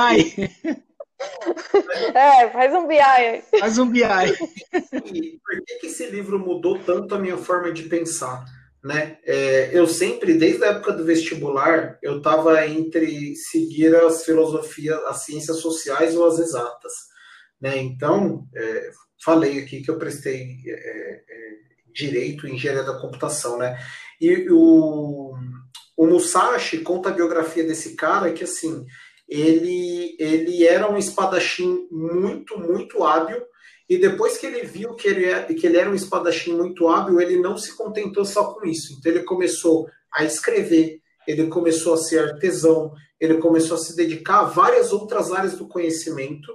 É, 2.14 2.50
faz 2.50 2.74
um 2.74 2.88
BI 2.88 3.00
aí. 3.00 3.44
Faz 3.60 3.78
um 3.78 3.90
BI. 3.90 4.02
E 4.04 5.40
por 5.40 5.66
que, 5.66 5.76
que 5.80 5.88
esse 5.88 6.06
livro 6.08 6.38
mudou 6.38 6.78
tanto 6.80 7.16
a 7.16 7.20
minha 7.20 7.38
forma 7.38 7.72
de 7.72 7.84
pensar? 7.84 8.44
Né? 8.84 9.18
É, 9.26 9.72
eu 9.74 9.88
sempre, 9.88 10.36
desde 10.36 10.64
a 10.64 10.68
época 10.68 10.92
do 10.92 11.06
vestibular, 11.06 11.98
eu 12.04 12.18
estava 12.18 12.68
entre 12.68 13.36
seguir 13.36 13.96
as 13.96 14.24
filosofias, 14.24 15.00
as 15.06 15.24
ciências 15.24 15.58
sociais 15.58 16.16
ou 16.16 16.28
as 16.28 16.38
exatas. 16.38 16.94
Né? 17.62 17.78
Então, 17.78 18.48
é, 18.56 18.92
falei 19.24 19.60
aqui 19.60 19.82
que 19.82 19.90
eu 19.90 19.98
prestei 19.98 20.58
é, 20.68 20.72
é, 20.72 21.24
direito 21.94 22.48
em 22.48 22.56
engenharia 22.56 22.84
da 22.84 23.00
computação, 23.00 23.58
né? 23.58 23.80
E 24.20 24.48
o, 24.50 25.34
o 25.98 26.08
Musashi 26.08 26.80
conta 26.80 27.10
a 27.10 27.14
biografia 27.14 27.64
desse 27.64 27.96
cara 27.96 28.32
que, 28.32 28.44
assim, 28.44 28.86
ele, 29.28 30.16
ele 30.20 30.66
era 30.66 30.90
um 30.92 30.98
espadachim 30.98 31.88
muito, 31.92 32.60
muito 32.60 33.04
hábil, 33.04 33.44
e 33.88 33.98
depois 33.98 34.38
que 34.38 34.48
ele 34.48 34.64
viu 34.64 34.96
que 34.96 35.08
ele, 35.08 35.26
é, 35.26 35.44
que 35.44 35.66
ele 35.66 35.78
era 35.78 35.90
um 35.90 35.96
espadachim 35.96 36.56
muito 36.56 36.88
hábil, 36.88 37.22
ele 37.22 37.40
não 37.40 37.58
se 37.58 37.76
contentou 37.76 38.26
só 38.26 38.54
com 38.54 38.66
isso. 38.66 38.96
Então 38.98 39.12
ele 39.12 39.24
começou 39.24 39.88
a 40.12 40.24
escrever, 40.24 41.00
ele 41.28 41.48
começou 41.48 41.94
a 41.94 41.98
ser 41.98 42.20
artesão, 42.20 42.92
ele 43.20 43.38
começou 43.38 43.78
a 43.78 43.80
se 43.80 43.96
dedicar 43.96 44.40
a 44.40 44.46
várias 44.46 44.92
outras 44.92 45.32
áreas 45.32 45.56
do 45.56 45.68
conhecimento, 45.68 46.52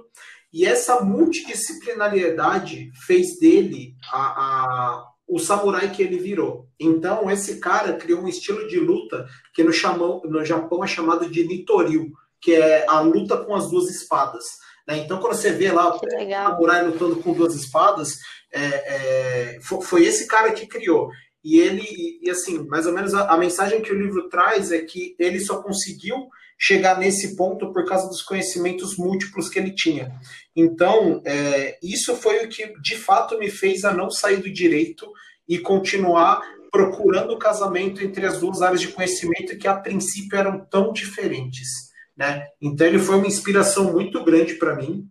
e 0.53 0.65
essa 0.65 0.99
multidisciplinariedade 1.01 2.91
fez 3.05 3.39
dele 3.39 3.95
a, 4.11 4.21
a, 4.21 5.07
o 5.27 5.39
samurai 5.39 5.89
que 5.91 6.03
ele 6.03 6.17
virou. 6.17 6.67
Então, 6.79 7.31
esse 7.31 7.59
cara 7.59 7.93
criou 7.93 8.21
um 8.21 8.27
estilo 8.27 8.67
de 8.67 8.77
luta 8.79 9.25
que 9.53 9.63
no, 9.63 9.71
chamão, 9.71 10.21
no 10.25 10.43
Japão 10.43 10.83
é 10.83 10.87
chamado 10.87 11.29
de 11.29 11.45
Nitoryu, 11.45 12.11
que 12.41 12.53
é 12.53 12.85
a 12.87 12.99
luta 12.99 13.37
com 13.37 13.55
as 13.55 13.69
duas 13.69 13.89
espadas. 13.89 14.43
Né? 14.85 14.97
Então, 14.97 15.19
quando 15.19 15.35
você 15.35 15.51
vê 15.51 15.71
lá 15.71 15.95
o 15.95 15.99
samurai 15.99 16.85
lutando 16.85 17.15
com 17.17 17.33
duas 17.33 17.55
espadas, 17.55 18.17
é, 18.51 19.55
é, 19.55 19.59
foi, 19.61 20.03
esse 20.03 20.27
cara 20.27 20.51
que 20.51 20.67
criou. 20.67 21.09
E 21.43 21.59
ele, 21.59 21.81
e, 21.81 22.27
e 22.27 22.29
assim, 22.29 22.67
mais 22.67 22.85
ou 22.85 22.93
menos 22.93 23.13
a, 23.13 23.29
a 23.29 23.37
mensagem 23.37 23.81
que 23.81 23.91
o 23.91 23.97
livro 23.97 24.27
traz 24.27 24.71
é 24.71 24.81
que 24.81 25.15
ele 25.17 25.39
só 25.39 25.61
conseguiu 25.61 26.27
chegar 26.63 26.99
nesse 26.99 27.35
ponto 27.35 27.73
por 27.73 27.83
causa 27.85 28.07
dos 28.07 28.21
conhecimentos 28.21 28.95
múltiplos 28.95 29.49
que 29.49 29.57
ele 29.57 29.73
tinha. 29.73 30.13
Então, 30.55 31.19
é, 31.25 31.79
isso 31.81 32.15
foi 32.15 32.45
o 32.45 32.49
que 32.49 32.79
de 32.79 32.95
fato 32.95 33.39
me 33.39 33.49
fez 33.49 33.83
a 33.83 33.91
não 33.91 34.11
sair 34.11 34.37
do 34.37 34.53
direito 34.53 35.11
e 35.49 35.57
continuar 35.57 36.39
procurando 36.71 37.33
o 37.33 37.39
casamento 37.39 38.03
entre 38.03 38.27
as 38.27 38.39
duas 38.39 38.61
áreas 38.61 38.79
de 38.79 38.89
conhecimento 38.89 39.57
que 39.57 39.67
a 39.67 39.73
princípio 39.73 40.37
eram 40.37 40.63
tão 40.63 40.93
diferentes. 40.93 41.67
Né? 42.15 42.45
Então, 42.61 42.85
ele 42.85 42.99
foi 42.99 43.15
uma 43.15 43.27
inspiração 43.27 43.91
muito 43.91 44.23
grande 44.23 44.53
para 44.53 44.75
mim. 44.75 45.09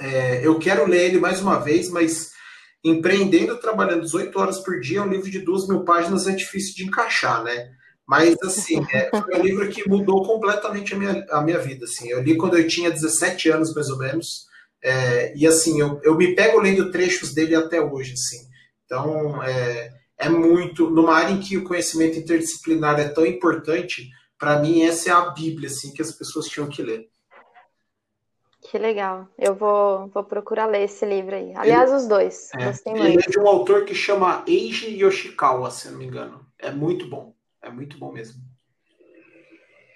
É, 0.00 0.46
eu 0.46 0.58
quero 0.58 0.88
ler 0.88 1.10
ele 1.10 1.20
mais 1.20 1.42
uma 1.42 1.58
vez, 1.58 1.90
mas 1.90 2.30
empreendendo, 2.82 3.60
trabalhando 3.60 4.00
18 4.00 4.34
horas 4.38 4.58
por 4.60 4.80
dia, 4.80 5.02
um 5.02 5.10
livro 5.10 5.30
de 5.30 5.40
duas 5.40 5.68
mil 5.68 5.84
páginas 5.84 6.26
é 6.26 6.32
difícil 6.32 6.74
de 6.74 6.84
encaixar, 6.84 7.44
né? 7.44 7.70
Mas, 8.10 8.36
assim, 8.42 8.84
é, 8.92 9.08
foi 9.08 9.38
um 9.38 9.40
livro 9.40 9.68
que 9.68 9.88
mudou 9.88 10.24
completamente 10.24 10.94
a 10.94 10.98
minha, 10.98 11.24
a 11.30 11.40
minha 11.42 11.60
vida. 11.60 11.84
Assim. 11.84 12.10
Eu 12.10 12.20
li 12.20 12.36
quando 12.36 12.58
eu 12.58 12.66
tinha 12.66 12.90
17 12.90 13.50
anos, 13.50 13.72
mais 13.72 13.88
ou 13.88 13.98
menos. 13.98 14.48
É, 14.82 15.32
e, 15.36 15.46
assim, 15.46 15.80
eu, 15.80 16.00
eu 16.02 16.16
me 16.16 16.34
pego 16.34 16.58
lendo 16.58 16.90
trechos 16.90 17.32
dele 17.32 17.54
até 17.54 17.80
hoje, 17.80 18.14
assim. 18.14 18.48
Então, 18.84 19.40
é, 19.44 19.92
é 20.18 20.28
muito... 20.28 20.90
Numa 20.90 21.14
área 21.14 21.32
em 21.32 21.38
que 21.38 21.56
o 21.56 21.62
conhecimento 21.62 22.18
interdisciplinar 22.18 22.98
é 22.98 23.08
tão 23.10 23.24
importante, 23.24 24.08
para 24.36 24.58
mim, 24.58 24.82
essa 24.82 25.10
é 25.10 25.12
a 25.12 25.30
Bíblia, 25.30 25.68
assim, 25.68 25.92
que 25.92 26.02
as 26.02 26.10
pessoas 26.10 26.46
tinham 26.46 26.68
que 26.68 26.82
ler. 26.82 27.08
Que 28.60 28.76
legal. 28.76 29.28
Eu 29.38 29.54
vou, 29.54 30.08
vou 30.08 30.24
procurar 30.24 30.66
ler 30.66 30.82
esse 30.82 31.06
livro 31.06 31.36
aí. 31.36 31.52
Aliás, 31.54 31.88
ele, 31.88 31.98
os 32.00 32.08
dois. 32.08 32.50
É, 32.58 32.90
ele 32.90 33.22
é 33.24 33.30
de 33.30 33.38
um 33.38 33.46
autor 33.46 33.84
que 33.84 33.94
chama 33.94 34.42
Eiji 34.48 35.00
Yoshikawa, 35.00 35.70
se 35.70 35.88
não 35.88 35.98
me 35.98 36.06
engano. 36.06 36.44
É 36.58 36.72
muito 36.72 37.08
bom. 37.08 37.38
É 37.70 37.72
muito 37.72 37.96
bom 37.98 38.12
mesmo. 38.12 38.42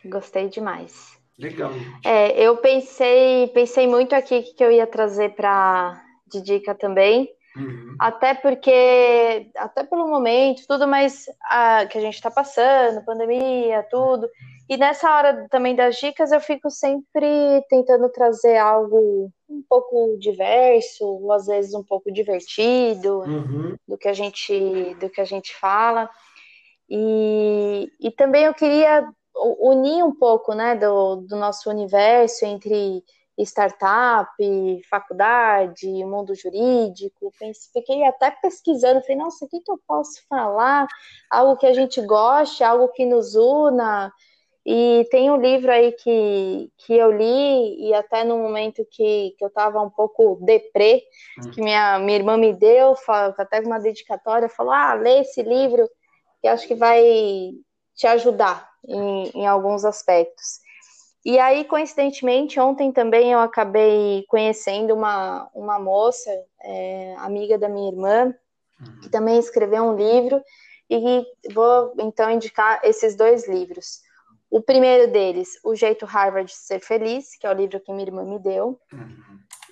Gostei 0.04 0.48
demais. 0.48 1.18
Legal. 1.38 1.72
É, 2.04 2.40
eu 2.40 2.56
pensei, 2.58 3.48
pensei 3.48 3.88
muito 3.88 4.14
aqui 4.14 4.42
que 4.42 4.62
eu 4.62 4.70
ia 4.70 4.86
trazer 4.86 5.34
para 5.34 6.00
de 6.30 6.40
dica 6.40 6.74
também. 6.74 7.28
Uhum. 7.56 7.96
Até 7.98 8.34
porque, 8.34 9.50
até 9.56 9.84
pelo 9.84 10.08
momento, 10.08 10.62
tudo 10.68 10.86
mais 10.86 11.26
ah, 11.50 11.86
que 11.86 11.98
a 11.98 12.00
gente 12.00 12.14
está 12.14 12.30
passando, 12.30 13.04
pandemia, 13.04 13.86
tudo. 13.90 14.28
E 14.68 14.76
nessa 14.76 15.10
hora 15.14 15.46
também 15.50 15.74
das 15.74 15.96
dicas, 15.96 16.32
eu 16.32 16.40
fico 16.40 16.70
sempre 16.70 17.62
tentando 17.68 18.08
trazer 18.08 18.56
algo 18.56 19.30
um 19.48 19.62
pouco 19.68 20.16
diverso, 20.18 21.04
ou 21.04 21.32
às 21.32 21.46
vezes 21.46 21.74
um 21.74 21.84
pouco 21.84 22.10
divertido 22.12 23.20
uhum. 23.20 23.76
do 23.86 23.98
que 23.98 24.08
a 24.08 24.12
gente 24.12 24.94
do 25.00 25.10
que 25.10 25.20
a 25.20 25.24
gente 25.24 25.54
fala. 25.56 26.08
E, 26.88 27.90
e 28.00 28.10
também 28.10 28.44
eu 28.44 28.54
queria 28.54 29.08
unir 29.60 30.02
um 30.04 30.14
pouco 30.14 30.54
né, 30.54 30.76
do, 30.76 31.16
do 31.16 31.36
nosso 31.36 31.68
universo 31.68 32.44
entre 32.44 33.02
startup, 33.38 34.30
faculdade, 34.88 35.88
mundo 36.04 36.34
jurídico. 36.34 37.32
Fiquei 37.72 38.04
até 38.04 38.30
pesquisando, 38.30 39.00
falei, 39.02 39.16
nossa, 39.16 39.44
o 39.44 39.48
que, 39.48 39.60
que 39.60 39.70
eu 39.70 39.80
posso 39.86 40.22
falar? 40.28 40.86
Algo 41.30 41.56
que 41.56 41.66
a 41.66 41.72
gente 41.72 42.00
goste, 42.02 42.62
algo 42.62 42.88
que 42.88 43.04
nos 43.04 43.34
una. 43.34 44.12
E 44.66 45.06
tem 45.10 45.30
um 45.30 45.36
livro 45.36 45.70
aí 45.70 45.92
que, 45.92 46.70
que 46.78 46.94
eu 46.94 47.12
li, 47.12 47.88
e 47.88 47.92
até 47.92 48.24
no 48.24 48.38
momento 48.38 48.86
que, 48.90 49.34
que 49.36 49.44
eu 49.44 49.48
estava 49.48 49.82
um 49.82 49.90
pouco 49.90 50.38
deprê, 50.40 51.02
hum. 51.38 51.50
que 51.50 51.60
minha, 51.60 51.98
minha 51.98 52.16
irmã 52.16 52.38
me 52.38 52.54
deu, 52.54 52.94
até 53.08 53.60
uma 53.60 53.78
dedicatória, 53.78 54.48
falou, 54.48 54.72
ah, 54.72 54.94
lê 54.94 55.20
esse 55.20 55.42
livro, 55.42 55.86
que 56.44 56.48
acho 56.48 56.68
que 56.68 56.74
vai 56.74 57.02
te 57.94 58.06
ajudar 58.06 58.68
em, 58.86 59.30
em 59.30 59.46
alguns 59.46 59.82
aspectos. 59.82 60.60
E 61.24 61.38
aí, 61.38 61.64
coincidentemente, 61.64 62.60
ontem 62.60 62.92
também 62.92 63.32
eu 63.32 63.38
acabei 63.38 64.26
conhecendo 64.28 64.92
uma, 64.92 65.48
uma 65.54 65.78
moça, 65.78 66.30
é, 66.62 67.14
amiga 67.16 67.56
da 67.56 67.66
minha 67.66 67.90
irmã, 67.90 68.34
que 69.00 69.08
também 69.08 69.38
escreveu 69.38 69.84
um 69.84 69.96
livro, 69.96 70.38
e 70.90 71.24
vou 71.54 71.94
então 71.98 72.30
indicar 72.30 72.78
esses 72.84 73.16
dois 73.16 73.48
livros. 73.48 74.02
O 74.50 74.60
primeiro 74.60 75.10
deles, 75.10 75.58
O 75.64 75.74
Jeito 75.74 76.04
Harvard 76.04 76.50
de 76.50 76.58
Ser 76.58 76.80
Feliz, 76.80 77.38
que 77.38 77.46
é 77.46 77.50
o 77.50 77.54
livro 77.54 77.80
que 77.80 77.90
minha 77.90 78.06
irmã 78.06 78.22
me 78.22 78.38
deu. 78.38 78.78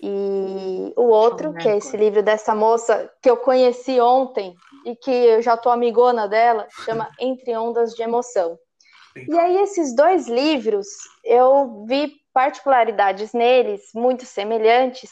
E 0.03 0.93
o 0.97 1.03
outro, 1.03 1.55
que 1.55 1.69
é 1.69 1.77
esse 1.77 1.97
livro 1.97 2.25
dessa 2.25 2.57
moça 2.57 3.09
que 3.23 3.31
eu 3.31 3.37
conheci 3.37 4.01
ontem 4.01 4.57
e 4.85 4.97
que 4.97 5.13
eu 5.13 5.41
já 5.41 5.57
tô 5.57 5.71
amigona 5.71 6.27
dela, 6.27 6.67
chama 6.85 7.09
Entre 7.21 7.57
Ondas 7.57 7.95
de 7.95 8.03
Emoção. 8.03 8.59
E 9.29 9.39
aí, 9.39 9.59
esses 9.59 9.95
dois 9.95 10.27
livros, 10.27 10.89
eu 11.25 11.85
vi 11.87 12.15
particularidades 12.35 13.33
neles 13.33 13.83
muito 13.95 14.27
semelhantes 14.27 15.11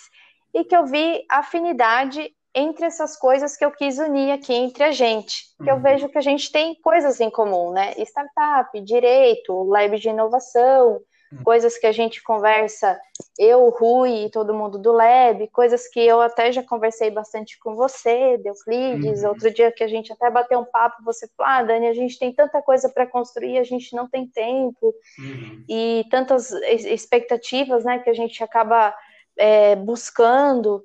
e 0.52 0.64
que 0.64 0.74
eu 0.74 0.86
vi 0.86 1.24
afinidade 1.30 2.34
entre 2.52 2.84
essas 2.84 3.16
coisas 3.16 3.56
que 3.56 3.64
eu 3.64 3.70
quis 3.70 3.98
unir 3.98 4.32
aqui 4.32 4.52
entre 4.52 4.82
a 4.82 4.90
gente. 4.90 5.44
Que 5.62 5.70
eu 5.70 5.76
uhum. 5.76 5.82
vejo 5.82 6.08
que 6.08 6.18
a 6.18 6.22
gente 6.22 6.50
tem 6.50 6.74
coisas 6.82 7.20
em 7.20 7.30
comum, 7.30 7.70
né? 7.70 7.92
Startup, 7.98 8.80
direito, 8.80 9.62
lab 9.64 9.96
de 10.00 10.08
inovação, 10.08 10.94
Hum. 10.94 11.00
Coisas 11.44 11.78
que 11.78 11.86
a 11.86 11.92
gente 11.92 12.22
conversa, 12.22 12.98
eu, 13.38 13.68
Rui 13.70 14.24
e 14.24 14.30
todo 14.30 14.54
mundo 14.54 14.78
do 14.78 14.92
Lab, 14.92 15.46
coisas 15.48 15.86
que 15.88 16.00
eu 16.00 16.20
até 16.20 16.50
já 16.50 16.62
conversei 16.62 17.10
bastante 17.10 17.58
com 17.58 17.74
você, 17.74 18.36
Deuclides, 18.38 19.22
uhum. 19.22 19.28
outro 19.28 19.52
dia 19.52 19.70
que 19.70 19.84
a 19.84 19.88
gente 19.88 20.12
até 20.12 20.30
bateu 20.30 20.58
um 20.58 20.64
papo, 20.64 21.02
você 21.04 21.28
falou, 21.36 21.52
ah, 21.52 21.62
Dani, 21.62 21.86
a 21.86 21.94
gente 21.94 22.18
tem 22.18 22.32
tanta 22.32 22.60
coisa 22.60 22.88
para 22.88 23.06
construir, 23.06 23.58
a 23.58 23.64
gente 23.64 23.94
não 23.94 24.08
tem 24.08 24.26
tempo, 24.26 24.94
uhum. 25.18 25.64
e 25.68 26.04
tantas 26.10 26.50
expectativas, 26.50 27.84
né, 27.84 28.00
que 28.00 28.10
a 28.10 28.14
gente 28.14 28.42
acaba 28.42 28.94
é, 29.36 29.76
buscando, 29.76 30.84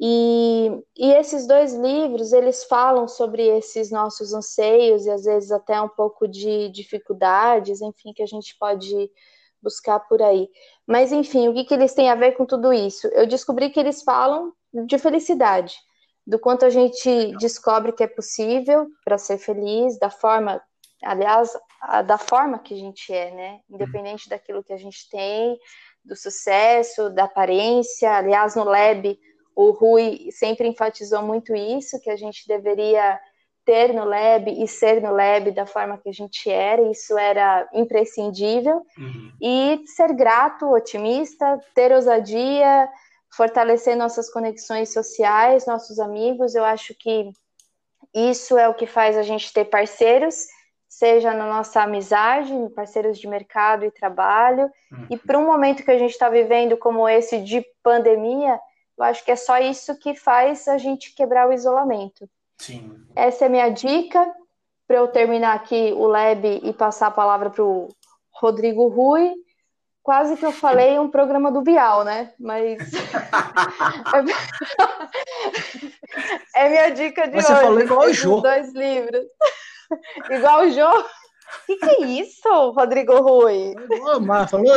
e, 0.00 0.70
e, 0.98 1.12
esses 1.12 1.46
dois 1.46 1.72
livros, 1.72 2.32
eles 2.32 2.64
falam 2.64 3.06
sobre 3.06 3.46
esses 3.46 3.92
nossos 3.92 4.34
anseios 4.34 5.06
e 5.06 5.10
às 5.10 5.24
vezes 5.24 5.52
até 5.52 5.80
um 5.80 5.88
pouco 5.88 6.26
de 6.26 6.68
dificuldades, 6.70 7.80
enfim, 7.80 8.12
que 8.12 8.22
a 8.22 8.26
gente 8.26 8.56
pode 8.58 9.08
buscar 9.64 9.98
por 10.00 10.22
aí. 10.22 10.48
Mas, 10.86 11.10
enfim, 11.10 11.48
o 11.48 11.54
que, 11.54 11.64
que 11.64 11.74
eles 11.74 11.94
têm 11.94 12.10
a 12.10 12.14
ver 12.14 12.32
com 12.32 12.44
tudo 12.44 12.72
isso? 12.72 13.06
Eu 13.08 13.26
descobri 13.26 13.70
que 13.70 13.80
eles 13.80 14.02
falam 14.02 14.52
de 14.86 14.98
felicidade, 14.98 15.74
do 16.26 16.38
quanto 16.38 16.64
a 16.64 16.70
gente 16.70 17.34
descobre 17.38 17.92
que 17.92 18.04
é 18.04 18.06
possível 18.06 18.86
para 19.04 19.18
ser 19.18 19.38
feliz, 19.38 19.98
da 19.98 20.10
forma, 20.10 20.62
aliás, 21.02 21.50
da 22.06 22.18
forma 22.18 22.58
que 22.58 22.74
a 22.74 22.76
gente 22.76 23.12
é, 23.12 23.30
né? 23.30 23.60
Independente 23.70 24.28
daquilo 24.28 24.62
que 24.62 24.72
a 24.72 24.76
gente 24.76 25.08
tem, 25.10 25.58
do 26.04 26.14
sucesso, 26.14 27.10
da 27.10 27.24
aparência. 27.24 28.16
Aliás, 28.16 28.54
no 28.54 28.64
Lab, 28.64 29.18
o 29.56 29.70
Rui 29.70 30.28
sempre 30.30 30.68
enfatizou 30.68 31.22
muito 31.22 31.54
isso, 31.54 32.00
que 32.00 32.10
a 32.10 32.16
gente 32.16 32.46
deveria 32.46 33.18
ter 33.64 33.92
no 33.92 34.04
lab 34.04 34.50
e 34.50 34.68
ser 34.68 35.00
no 35.00 35.10
lab 35.10 35.50
da 35.50 35.66
forma 35.66 35.98
que 35.98 36.08
a 36.08 36.12
gente 36.12 36.50
era, 36.50 36.82
isso 36.90 37.16
era 37.18 37.68
imprescindível. 37.72 38.84
Uhum. 38.98 39.32
E 39.40 39.82
ser 39.86 40.12
grato, 40.12 40.70
otimista, 40.70 41.58
ter 41.74 41.92
ousadia, 41.92 42.88
fortalecer 43.36 43.96
nossas 43.96 44.30
conexões 44.30 44.92
sociais, 44.92 45.66
nossos 45.66 45.98
amigos. 45.98 46.54
Eu 46.54 46.64
acho 46.64 46.94
que 46.94 47.30
isso 48.14 48.56
é 48.58 48.68
o 48.68 48.74
que 48.74 48.86
faz 48.86 49.16
a 49.16 49.22
gente 49.22 49.52
ter 49.52 49.64
parceiros, 49.64 50.46
seja 50.88 51.34
na 51.34 51.46
nossa 51.46 51.82
amizade, 51.82 52.52
parceiros 52.74 53.18
de 53.18 53.26
mercado 53.26 53.84
e 53.84 53.90
trabalho. 53.90 54.70
Uhum. 54.92 55.06
E 55.10 55.16
para 55.16 55.38
um 55.38 55.46
momento 55.46 55.82
que 55.82 55.90
a 55.90 55.98
gente 55.98 56.12
está 56.12 56.28
vivendo 56.28 56.76
como 56.76 57.08
esse 57.08 57.42
de 57.42 57.64
pandemia, 57.82 58.60
eu 58.96 59.04
acho 59.04 59.24
que 59.24 59.32
é 59.32 59.36
só 59.36 59.58
isso 59.58 59.98
que 59.98 60.14
faz 60.14 60.68
a 60.68 60.78
gente 60.78 61.14
quebrar 61.14 61.48
o 61.48 61.52
isolamento. 61.52 62.28
Sim. 62.58 63.04
Essa 63.14 63.44
é 63.44 63.48
a 63.48 63.50
minha 63.50 63.68
dica 63.68 64.26
para 64.86 64.96
eu 64.96 65.08
terminar 65.08 65.54
aqui 65.54 65.92
o 65.92 66.06
Lab 66.06 66.60
e 66.62 66.72
passar 66.72 67.08
a 67.08 67.12
palavra 67.12 67.50
para 67.50 67.64
o 67.64 67.88
Rodrigo 68.32 68.86
Rui. 68.88 69.34
Quase 70.02 70.36
que 70.36 70.44
eu 70.44 70.52
falei 70.52 70.98
um 70.98 71.10
programa 71.10 71.50
do 71.50 71.62
Bial, 71.62 72.04
né? 72.04 72.34
Mas. 72.38 72.78
é 76.54 76.68
minha 76.68 76.90
dica 76.90 77.26
de 77.26 77.36
Mas 77.36 77.46
hoje. 77.46 77.54
Você 77.54 77.62
falou 77.62 77.80
igual 77.80 78.00
o 78.00 78.12
Jô. 78.12 78.42
Dois 78.42 78.74
livros. 78.74 79.24
igual 80.30 80.66
o 80.66 80.70
Jô? 80.70 80.90
O 80.90 81.04
que, 81.66 81.76
que, 81.76 81.86
é 81.86 82.06
isso, 82.06 82.70
Rodrigo 82.72 83.18
Rui? 83.22 83.74
Ô, 84.02 84.20
mas 84.20 84.50
falou. 84.50 84.76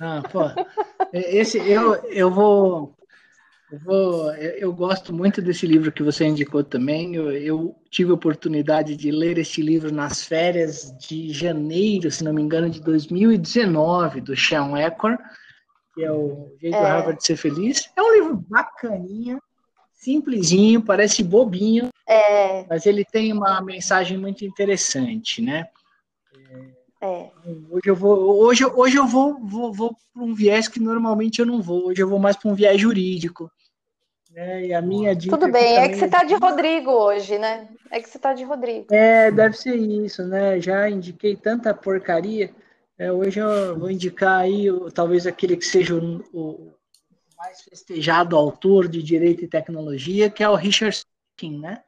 Ah, 0.00 0.22
pô. 0.30 0.42
Esse 1.12 1.58
eu, 1.58 1.96
eu 2.04 2.30
vou 2.30 2.94
eu, 3.70 3.78
vou, 3.78 4.34
eu, 4.34 4.72
gosto 4.72 5.12
muito 5.12 5.40
desse 5.40 5.66
livro 5.66 5.92
que 5.92 6.02
você 6.02 6.26
indicou 6.26 6.64
também. 6.64 7.14
Eu, 7.14 7.30
eu, 7.30 7.76
tive 7.88 8.10
a 8.10 8.14
oportunidade 8.14 8.96
de 8.96 9.10
ler 9.10 9.38
este 9.38 9.62
livro 9.62 9.92
nas 9.92 10.24
férias 10.24 10.92
de 10.98 11.32
janeiro, 11.32 12.10
se 12.10 12.24
não 12.24 12.32
me 12.32 12.42
engano, 12.42 12.68
de 12.68 12.80
2019, 12.80 14.20
do 14.20 14.36
Sean 14.36 14.76
Eckhart, 14.76 15.20
que 15.94 16.02
é 16.02 16.10
o 16.10 16.48
Jeito 16.60 16.76
é. 16.76 16.80
Harvard 16.80 17.18
de 17.18 17.26
Ser 17.26 17.36
Feliz. 17.36 17.90
É 17.96 18.02
um 18.02 18.12
livro 18.12 18.44
bacaninha, 18.48 19.40
simplesinho, 19.92 20.82
parece 20.82 21.22
bobinho, 21.22 21.90
é. 22.08 22.64
mas 22.68 22.86
ele 22.86 23.04
tem 23.04 23.32
uma 23.32 23.60
mensagem 23.60 24.18
muito 24.18 24.44
interessante, 24.44 25.40
né? 25.40 25.68
É. 27.00 27.30
Hoje 27.70 27.86
eu 27.86 27.96
vou, 27.96 28.44
hoje, 28.44 28.64
hoje 28.64 28.96
eu 28.96 29.06
vou, 29.06 29.38
vou, 29.40 29.72
vou 29.72 29.96
para 30.12 30.22
um 30.22 30.34
viés 30.34 30.68
que 30.68 30.78
normalmente 30.78 31.38
eu 31.38 31.46
não 31.46 31.62
vou. 31.62 31.86
Hoje 31.86 32.02
eu 32.02 32.08
vou 32.08 32.18
mais 32.18 32.36
para 32.36 32.50
um 32.50 32.54
viés 32.54 32.78
jurídico. 32.80 33.50
Né? 34.30 34.66
E 34.66 34.74
a 34.74 34.82
minha 34.82 35.14
dica. 35.14 35.36
Tudo 35.36 35.50
bem, 35.50 35.78
é 35.78 35.88
que 35.88 35.96
você 35.96 36.04
está 36.04 36.22
de 36.22 36.34
Rodrigo 36.34 36.90
hoje, 36.90 37.38
né? 37.38 37.68
É 37.90 38.00
que 38.00 38.08
você 38.08 38.18
está 38.18 38.32
de 38.32 38.44
Rodrigo. 38.44 38.86
É, 38.94 39.30
deve 39.30 39.56
ser 39.56 39.74
isso, 39.74 40.22
né? 40.24 40.60
Já 40.60 40.88
indiquei 40.88 41.34
tanta 41.34 41.74
porcaria. 41.74 42.54
É, 42.98 43.10
hoje 43.10 43.40
eu 43.40 43.78
vou 43.78 43.90
indicar 43.90 44.40
aí 44.40 44.66
talvez 44.94 45.26
aquele 45.26 45.56
que 45.56 45.64
seja 45.64 45.94
o, 45.94 46.22
o, 46.32 46.74
mais 47.36 47.62
festejado 47.62 48.36
autor 48.36 48.86
de 48.86 49.02
direito 49.02 49.42
e 49.42 49.48
tecnologia, 49.48 50.28
que 50.28 50.44
é 50.44 50.48
o 50.48 50.54
Richard 50.54 50.94
Stallman, 50.94 51.60
né? 51.60 51.82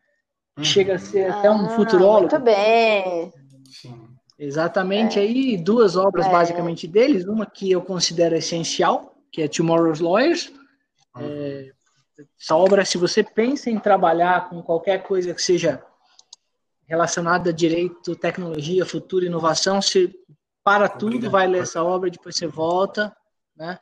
Uhum. 0.56 0.64
Chega 0.64 0.94
a 0.94 0.98
ser 0.98 1.30
até 1.30 1.50
um 1.50 1.66
ah, 1.66 1.70
futurólogo. 1.70 2.30
Muito 2.30 2.40
bem. 2.40 3.32
Sim. 3.70 4.01
Exatamente, 4.42 5.20
é. 5.20 5.22
aí 5.22 5.56
duas 5.56 5.94
obras 5.94 6.26
é. 6.26 6.30
basicamente 6.30 6.88
deles, 6.88 7.24
uma 7.26 7.46
que 7.46 7.70
eu 7.70 7.80
considero 7.80 8.34
essencial, 8.34 9.14
que 9.30 9.40
é 9.40 9.46
Tomorrow's 9.46 10.00
Lawyers, 10.00 10.52
uhum. 11.14 11.22
é, 11.22 11.70
essa 12.40 12.56
obra, 12.56 12.84
se 12.84 12.98
você 12.98 13.22
pensa 13.22 13.70
em 13.70 13.78
trabalhar 13.78 14.50
com 14.50 14.60
qualquer 14.60 15.04
coisa 15.04 15.32
que 15.32 15.40
seja 15.40 15.80
relacionada 16.86 17.50
a 17.50 17.52
direito, 17.52 18.16
tecnologia, 18.16 18.84
futuro, 18.84 19.24
inovação, 19.24 19.80
você 19.80 20.12
para 20.64 20.88
tudo, 20.88 21.30
vai 21.30 21.46
ler 21.46 21.62
essa 21.62 21.82
obra, 21.82 22.10
depois 22.10 22.36
você 22.36 22.46
volta, 22.46 23.16
né? 23.56 23.78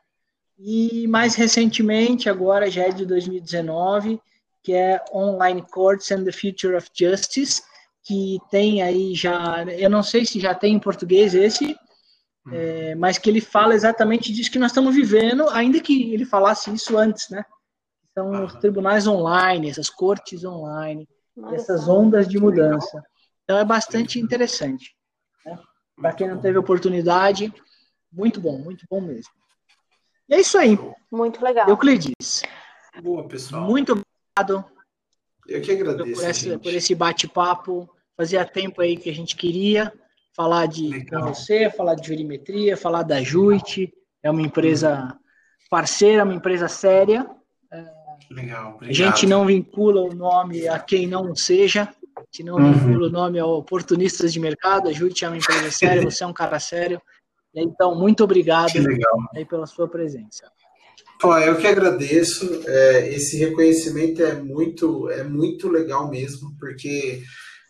E 0.58 1.06
mais 1.08 1.34
recentemente, 1.34 2.28
agora 2.28 2.70
já 2.70 2.82
é 2.82 2.90
de 2.90 3.06
2019, 3.06 4.20
que 4.62 4.74
é 4.74 5.02
Online 5.12 5.62
Courts 5.62 6.10
and 6.12 6.24
the 6.24 6.32
Future 6.32 6.76
of 6.76 6.90
Justice, 6.94 7.62
que 8.04 8.38
tem 8.50 8.82
aí 8.82 9.14
já, 9.14 9.64
eu 9.64 9.90
não 9.90 10.02
sei 10.02 10.24
se 10.24 10.40
já 10.40 10.54
tem 10.54 10.74
em 10.74 10.80
português 10.80 11.34
esse, 11.34 11.76
hum. 12.46 12.52
é, 12.52 12.94
mas 12.94 13.18
que 13.18 13.28
ele 13.28 13.40
fala 13.40 13.74
exatamente 13.74 14.32
disso 14.32 14.50
que 14.50 14.58
nós 14.58 14.70
estamos 14.70 14.94
vivendo, 14.94 15.48
ainda 15.50 15.80
que 15.80 16.12
ele 16.12 16.24
falasse 16.24 16.72
isso 16.72 16.96
antes, 16.96 17.28
né? 17.30 17.44
são 18.12 18.44
os 18.44 18.54
tribunais 18.54 19.06
online, 19.06 19.70
essas 19.70 19.88
cortes 19.88 20.44
online, 20.44 21.08
essas 21.52 21.88
ondas 21.88 22.28
de 22.28 22.38
mudança. 22.38 23.02
Então 23.44 23.58
é 23.58 23.64
bastante 23.64 24.18
interessante. 24.18 24.94
Né? 25.44 25.58
Para 25.96 26.12
quem 26.12 26.28
não 26.28 26.40
teve 26.40 26.58
oportunidade, 26.58 27.52
muito 28.12 28.40
bom, 28.40 28.58
muito 28.58 28.84
bom 28.90 29.00
mesmo. 29.00 29.32
E 30.28 30.34
é 30.34 30.40
isso 30.40 30.58
aí. 30.58 30.78
Muito 31.10 31.42
legal. 31.42 31.68
Euclides. 31.68 32.42
Boa, 33.02 33.26
pessoal. 33.26 33.64
Muito 33.64 33.92
obrigado. 33.92 34.64
Eu 35.50 35.60
que 35.60 35.72
agradeço. 35.72 36.20
Por, 36.20 36.24
essa, 36.24 36.58
por 36.58 36.72
esse 36.72 36.94
bate-papo. 36.94 37.90
Fazia 38.16 38.44
tempo 38.44 38.80
aí 38.80 38.96
que 38.96 39.10
a 39.10 39.14
gente 39.14 39.34
queria 39.34 39.92
falar 40.36 40.66
de 40.66 41.04
com 41.06 41.20
você, 41.22 41.70
falar 41.70 41.94
de 41.94 42.06
jurimetria, 42.06 42.76
falar 42.76 43.02
da 43.02 43.22
Juit. 43.22 43.92
É 44.22 44.30
uma 44.30 44.42
empresa 44.42 45.16
parceira, 45.70 46.24
uma 46.24 46.34
empresa 46.34 46.68
séria. 46.68 47.26
Legal, 48.30 48.74
obrigado. 48.74 48.90
A 48.90 48.92
gente 48.92 49.26
não 49.26 49.44
vincula 49.44 50.02
o 50.02 50.14
nome 50.14 50.68
a 50.68 50.78
quem 50.78 51.06
não 51.06 51.34
seja, 51.34 51.88
a 52.16 52.20
gente 52.20 52.44
não 52.44 52.56
uhum. 52.56 52.72
vincula 52.72 53.08
o 53.08 53.10
nome 53.10 53.38
a 53.40 53.46
oportunistas 53.46 54.32
de 54.32 54.38
mercado, 54.38 54.88
a 54.88 54.92
Júlia 54.92 55.14
é 55.22 55.26
uma 55.26 55.36
empresa 55.36 55.70
séria, 55.70 56.02
você 56.08 56.22
é 56.22 56.26
um 56.26 56.32
cara 56.32 56.60
sério. 56.60 57.02
Então, 57.52 57.96
muito 57.96 58.22
obrigado 58.22 58.70
aí 59.34 59.44
pela 59.44 59.66
sua 59.66 59.88
presença. 59.88 60.50
Ó, 61.22 61.38
eu 61.38 61.56
que 61.56 61.66
agradeço. 61.66 62.62
É, 62.66 63.08
esse 63.14 63.36
reconhecimento 63.36 64.22
é 64.22 64.34
muito, 64.34 65.10
é 65.10 65.22
muito 65.22 65.68
legal 65.68 66.08
mesmo, 66.08 66.56
porque, 66.58 67.22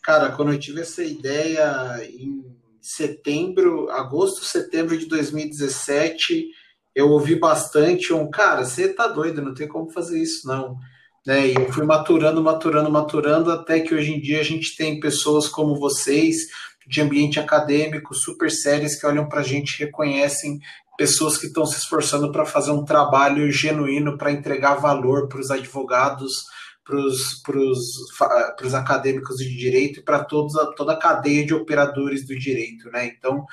cara, 0.02 0.30
quando 0.30 0.52
eu 0.52 0.58
tive 0.58 0.80
essa 0.80 1.02
ideia 1.02 2.00
em 2.04 2.44
setembro, 2.80 3.90
agosto, 3.90 4.44
setembro 4.44 4.96
de 4.96 5.06
2017, 5.06 6.48
eu 6.94 7.10
ouvi 7.10 7.34
bastante 7.34 8.12
um, 8.12 8.30
cara, 8.30 8.64
você 8.64 8.88
tá 8.88 9.06
doido, 9.06 9.42
não 9.42 9.54
tem 9.54 9.68
como 9.68 9.90
fazer 9.90 10.20
isso, 10.20 10.46
não. 10.46 10.76
Né? 11.26 11.48
E 11.48 11.54
eu 11.54 11.72
fui 11.72 11.84
maturando, 11.84 12.42
maturando, 12.42 12.90
maturando, 12.90 13.50
até 13.50 13.80
que 13.80 13.94
hoje 13.94 14.12
em 14.12 14.20
dia 14.20 14.40
a 14.40 14.44
gente 14.44 14.76
tem 14.76 15.00
pessoas 15.00 15.48
como 15.48 15.78
vocês, 15.78 16.36
de 16.86 17.00
ambiente 17.00 17.38
acadêmico, 17.38 18.14
super 18.14 18.50
sérias, 18.50 18.98
que 18.98 19.06
olham 19.06 19.28
para 19.28 19.40
a 19.40 19.44
gente 19.44 19.78
reconhecem 19.78 20.58
pessoas 21.00 21.38
que 21.38 21.46
estão 21.46 21.64
se 21.64 21.78
esforçando 21.78 22.30
para 22.30 22.44
fazer 22.44 22.72
um 22.72 22.84
trabalho 22.84 23.50
genuíno, 23.50 24.18
para 24.18 24.32
entregar 24.32 24.74
valor 24.74 25.28
para 25.28 25.40
os 25.40 25.50
advogados, 25.50 26.44
para 26.84 26.98
os 28.66 28.74
acadêmicos 28.74 29.38
de 29.38 29.56
direito 29.56 30.00
e 30.00 30.02
para 30.02 30.22
toda 30.22 30.92
a 30.92 30.98
cadeia 30.98 31.46
de 31.46 31.54
operadores 31.54 32.26
do 32.26 32.38
direito. 32.38 32.90
Né? 32.90 33.06
Então, 33.06 33.46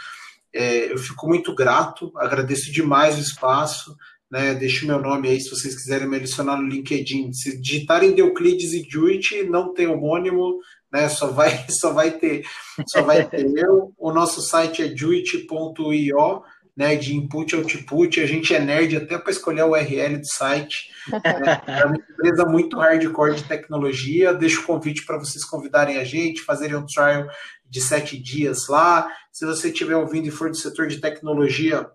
é, 0.53 0.91
eu 0.91 0.98
fico 0.98 1.26
muito 1.26 1.56
grato, 1.56 2.11
agradeço 2.18 2.69
demais 2.69 3.18
o 3.18 3.22
espaço. 3.22 3.95
Né, 4.30 4.53
deixo 4.53 4.86
meu 4.86 4.99
nome 4.99 5.30
aí 5.30 5.40
se 5.40 5.49
vocês 5.49 5.74
quiserem 5.74 6.06
me 6.06 6.18
adicionar 6.18 6.57
no 6.57 6.68
LinkedIn. 6.68 7.32
Se 7.32 7.61
digitarem 7.61 8.14
Deuclides 8.14 8.74
e 8.74 8.86
Juit, 8.86 9.44
não 9.44 9.74
tem 9.74 9.88
homônimo, 9.88 10.60
né? 10.91 11.07
Só 11.07 11.28
vai, 11.28 11.65
só 11.72 11.94
vai 11.94 12.11
ter, 12.11 12.45
só 12.90 13.03
vai 13.03 13.26
ter 13.26 13.49
eu. 13.56 13.94
O 13.98 14.11
nosso 14.11 14.41
site 14.41 14.84
é 14.84 14.94
juit.io 14.94 16.44
né, 16.77 16.95
de 16.95 17.15
input 17.15 17.55
output, 17.55 18.21
a 18.21 18.27
gente 18.27 18.53
é 18.53 18.59
nerd 18.59 18.95
até 18.95 19.17
para 19.17 19.31
escolher 19.31 19.63
o 19.63 19.71
URL 19.71 20.17
do 20.17 20.27
site. 20.27 20.91
Né? 21.11 21.61
É 21.65 21.85
uma 21.85 21.95
empresa 21.95 22.45
muito 22.45 22.77
hardcore 22.77 23.35
de 23.35 23.43
tecnologia. 23.45 24.31
Deixo 24.31 24.61
o 24.61 24.65
convite 24.65 25.03
para 25.03 25.17
vocês 25.17 25.43
convidarem 25.43 25.97
a 25.97 26.03
gente, 26.03 26.43
fazerem 26.43 26.75
um 26.75 26.85
trial 26.85 27.27
de 27.67 27.81
sete 27.81 28.21
dias 28.21 28.67
lá. 28.67 29.11
Se 29.31 29.43
você 29.43 29.69
estiver 29.69 29.95
ouvindo 29.95 30.27
e 30.27 30.31
for 30.31 30.51
do 30.51 30.55
setor 30.55 30.87
de 30.87 31.01
tecnologia, 31.01 31.89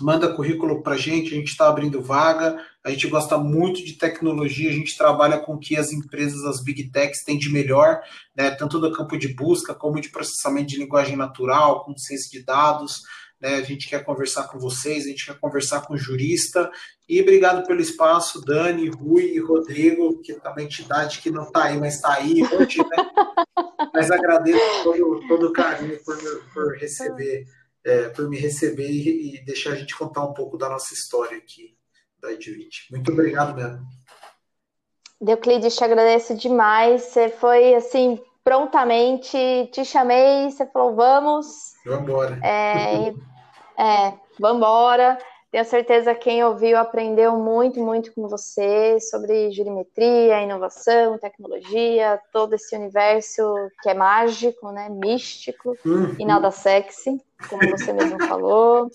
manda 0.00 0.32
currículo 0.34 0.82
para 0.82 0.94
a 0.94 0.98
gente, 0.98 1.32
a 1.32 1.36
gente 1.36 1.50
está 1.50 1.68
abrindo 1.68 2.02
vaga, 2.02 2.58
a 2.82 2.90
gente 2.90 3.06
gosta 3.08 3.36
muito 3.36 3.84
de 3.84 3.92
tecnologia, 3.92 4.70
a 4.70 4.72
gente 4.72 4.96
trabalha 4.96 5.38
com 5.38 5.54
o 5.54 5.58
que 5.58 5.76
as 5.76 5.92
empresas, 5.92 6.44
as 6.44 6.62
big 6.62 6.90
techs 6.90 7.22
têm 7.22 7.38
de 7.38 7.50
melhor, 7.50 8.00
né, 8.36 8.50
tanto 8.50 8.80
do 8.80 8.92
campo 8.92 9.16
de 9.16 9.28
busca 9.34 9.74
como 9.74 10.00
de 10.00 10.08
processamento 10.08 10.68
de 10.68 10.78
linguagem 10.78 11.16
natural, 11.16 11.84
com 11.84 11.96
ciência 11.96 12.30
de 12.30 12.44
dados, 12.44 13.02
né? 13.44 13.56
A 13.56 13.62
gente 13.62 13.86
quer 13.86 14.02
conversar 14.02 14.48
com 14.48 14.58
vocês, 14.58 15.04
a 15.04 15.08
gente 15.08 15.26
quer 15.26 15.38
conversar 15.38 15.82
com 15.82 15.92
o 15.92 15.98
jurista. 15.98 16.70
E 17.06 17.20
obrigado 17.20 17.66
pelo 17.66 17.82
espaço, 17.82 18.40
Dani, 18.40 18.88
Rui 18.88 19.34
e 19.34 19.38
Rodrigo, 19.38 20.22
que 20.22 20.32
tá 20.32 20.50
uma 20.50 20.62
entidade 20.62 21.20
que 21.20 21.30
não 21.30 21.42
está 21.42 21.64
aí, 21.64 21.78
mas 21.78 21.96
está 21.96 22.14
aí 22.14 22.42
hoje, 22.42 22.78
né? 22.78 22.96
mas 23.92 24.10
agradeço 24.10 24.82
todo, 24.82 25.28
todo 25.28 25.48
o 25.48 25.52
carinho 25.52 26.02
por, 26.02 26.16
por 26.54 26.74
receber, 26.78 27.44
é, 27.84 28.08
por 28.08 28.30
me 28.30 28.38
receber 28.38 28.90
e, 28.90 29.36
e, 29.36 29.44
deixar 29.44 29.72
a 29.72 29.76
gente 29.76 29.94
contar 29.94 30.24
um 30.24 30.32
pouco 30.32 30.56
da 30.56 30.70
nossa 30.70 30.94
história 30.94 31.36
aqui 31.36 31.76
da 32.22 32.32
Edwit. 32.32 32.86
Muito 32.90 33.12
obrigado 33.12 33.54
mesmo. 33.54 33.86
Deuclides, 35.20 35.76
te 35.76 35.84
agradeço 35.84 36.34
demais. 36.34 37.02
Você 37.02 37.28
foi 37.28 37.74
assim 37.74 38.18
prontamente, 38.42 39.36
te 39.70 39.84
chamei, 39.84 40.50
você 40.50 40.64
falou 40.64 40.94
vamos. 40.94 41.46
Vamos 41.84 42.08
embora. 42.08 42.40
É, 42.42 43.12
é, 43.78 44.14
vambora. 44.38 45.18
Tenho 45.50 45.64
certeza 45.64 46.14
que 46.16 46.24
quem 46.24 46.42
ouviu 46.42 46.76
aprendeu 46.76 47.38
muito, 47.38 47.78
muito 47.78 48.12
com 48.12 48.26
você 48.26 48.98
sobre 48.98 49.52
jurimetria, 49.52 50.42
inovação, 50.42 51.16
tecnologia, 51.16 52.20
todo 52.32 52.54
esse 52.54 52.74
universo 52.74 53.54
que 53.80 53.88
é 53.88 53.94
mágico, 53.94 54.72
né, 54.72 54.88
místico 54.88 55.76
uhum. 55.86 56.16
e 56.18 56.24
nada 56.24 56.50
sexy, 56.50 57.22
como 57.48 57.70
você 57.70 57.92
mesmo 57.92 58.18
falou. 58.26 58.90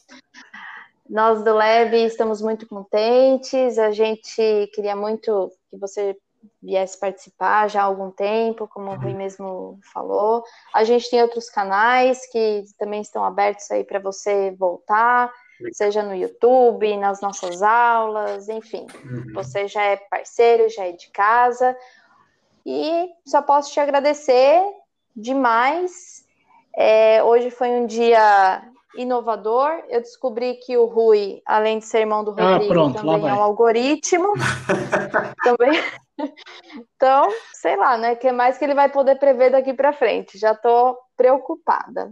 Nós 1.10 1.43
do 1.43 1.53
Lab 1.53 1.95
estamos 1.95 2.41
muito 2.41 2.68
contentes, 2.68 3.80
a 3.80 3.91
gente 3.91 4.69
queria 4.73 4.97
muito 4.97 5.49
que 5.72 5.77
você 5.77 6.15
viesse 6.61 6.99
participar 6.99 7.70
já 7.70 7.82
há 7.82 7.86
algum 7.86 8.11
tempo, 8.11 8.68
como 8.68 8.91
o 8.91 8.95
Rui 8.95 9.11
uhum. 9.11 9.18
mesmo 9.18 9.80
falou. 9.94 10.44
A 10.74 10.84
gente 10.84 11.10
tem 11.10 11.22
outros 11.22 11.49
canais 11.49 12.30
que 12.32 12.64
também 12.78 13.02
estão 13.02 13.24
abertos 13.24 13.70
aí 13.72 13.84
para 13.84 13.99
você 13.99 14.52
voltar, 14.52 15.32
seja 15.74 16.03
no 16.03 16.16
YouTube, 16.16 16.98
nas 16.98 17.22
nossas 17.22 17.61
aulas, 17.61 18.49
enfim. 18.49 18.88
Uhum. 19.03 19.34
Você 19.34 19.68
já 19.68 19.84
é 19.84 19.98
parceiro, 19.98 20.70
já 20.70 20.86
é 20.86 20.91
de 20.91 21.10
casa. 21.10 21.76
E 22.66 23.10
só 23.26 23.41
posso 23.41 23.72
te 23.72 23.80
agradecer 23.80 24.61
demais. 25.16 26.26
É, 26.76 27.24
hoje 27.24 27.49
foi 27.49 27.70
um 27.70 27.86
dia 27.86 28.64
inovador. 28.95 29.84
Eu 29.90 30.02
descobri 30.02 30.56
que 30.56 30.78
o 30.78 30.86
Rui, 30.86 31.41
além 31.45 31.80
de 31.80 31.86
ser 31.86 31.99
irmão 31.99 32.24
do 32.24 32.32
ah, 32.38 32.53
Rodrigo, 32.53 32.72
ah, 32.72 32.74
pronto, 32.74 32.95
também 32.95 33.30
é 33.30 33.34
um 33.34 33.44
algoritmo. 33.44 34.34
também. 35.44 35.82
Então, 36.96 37.30
sei 37.54 37.76
lá, 37.76 37.98
né? 37.98 38.14
O 38.14 38.18
que 38.18 38.32
mais 38.32 38.58
que 38.58 38.66
ele 38.66 38.76
vai 38.76 38.90
poder 38.90 39.18
prever 39.18 39.52
daqui 39.52 39.74
para 39.74 39.94
frente? 39.94 40.38
Já 40.38 40.52
estou 40.52 40.98
preocupada. 41.16 42.10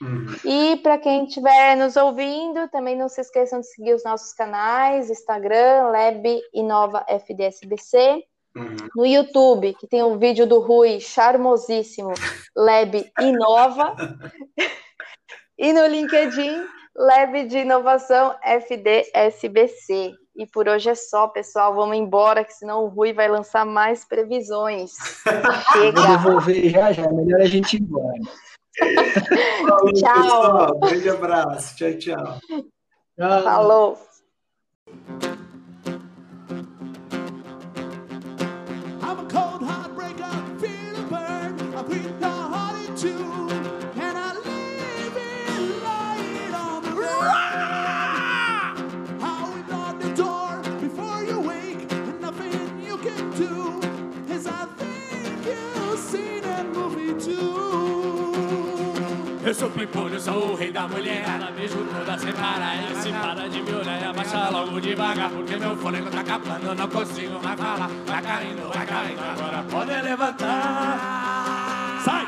Uhum. 0.00 0.26
E 0.44 0.76
para 0.78 0.98
quem 0.98 1.24
estiver 1.24 1.76
nos 1.76 1.96
ouvindo, 1.96 2.68
também 2.68 2.96
não 2.96 3.08
se 3.08 3.20
esqueçam 3.20 3.60
de 3.60 3.66
seguir 3.66 3.94
os 3.94 4.04
nossos 4.04 4.32
canais, 4.32 5.10
Instagram, 5.10 5.88
Lab 5.88 6.40
Inova 6.52 7.04
FDSBC. 7.08 8.24
Uhum. 8.54 8.76
No 8.94 9.06
YouTube, 9.06 9.74
que 9.74 9.86
tem 9.86 10.02
um 10.02 10.18
vídeo 10.18 10.46
do 10.46 10.60
Rui 10.60 11.00
charmosíssimo, 11.00 12.12
Lab 12.54 13.10
Inova. 13.20 13.94
e 15.56 15.72
no 15.72 15.86
LinkedIn, 15.86 16.66
Lab 16.94 17.44
de 17.44 17.58
Inovação 17.58 18.34
FDSBC. 18.42 20.12
E 20.34 20.46
por 20.46 20.66
hoje 20.66 20.88
é 20.88 20.94
só, 20.94 21.28
pessoal. 21.28 21.74
Vamos 21.74 21.96
embora, 21.96 22.44
que 22.44 22.54
senão 22.54 22.84
o 22.84 22.88
Rui 22.88 23.12
vai 23.12 23.28
lançar 23.28 23.66
mais 23.66 24.04
previsões. 24.04 24.92
Chega. 25.72 26.00
Vou 26.00 26.16
devolver 26.16 26.70
já, 26.70 26.92
já. 26.92 27.12
Melhor 27.12 27.40
a 27.40 27.46
gente 27.46 27.76
ir 27.76 27.82
embora. 27.82 28.18
tchau. 29.94 30.22
Pessoal. 30.22 30.78
Grande 30.80 31.10
abraço. 31.10 31.76
Tchau, 31.76 31.98
tchau. 31.98 32.38
tchau. 33.18 33.42
Falou. 33.42 33.98
Eu 59.94 60.20
sou 60.20 60.52
o 60.52 60.54
rei 60.54 60.70
da 60.70 60.86
mulher. 60.86 61.24
Ela 61.26 61.50
beijo 61.50 61.78
toda 61.84 62.18
semana. 62.18 62.74
E 62.90 62.94
se 62.96 63.10
para 63.10 63.48
de 63.48 63.62
me 63.62 63.72
olhar, 63.74 64.10
abaixa 64.10 64.50
logo 64.50 64.80
devagar. 64.80 65.30
Porque 65.30 65.56
meu 65.56 65.76
fôlego 65.76 66.10
tá 66.10 66.20
acabando, 66.20 66.66
eu 66.66 66.74
não 66.74 66.88
consigo 66.88 67.42
mais 67.42 67.58
falar. 67.58 67.90
Vai 68.06 68.22
caindo, 68.22 68.72
vai 68.72 68.86
caindo, 68.86 69.20
agora 69.20 69.64
pode 69.70 70.02
levantar. 70.02 72.00
Sai! 72.04 72.26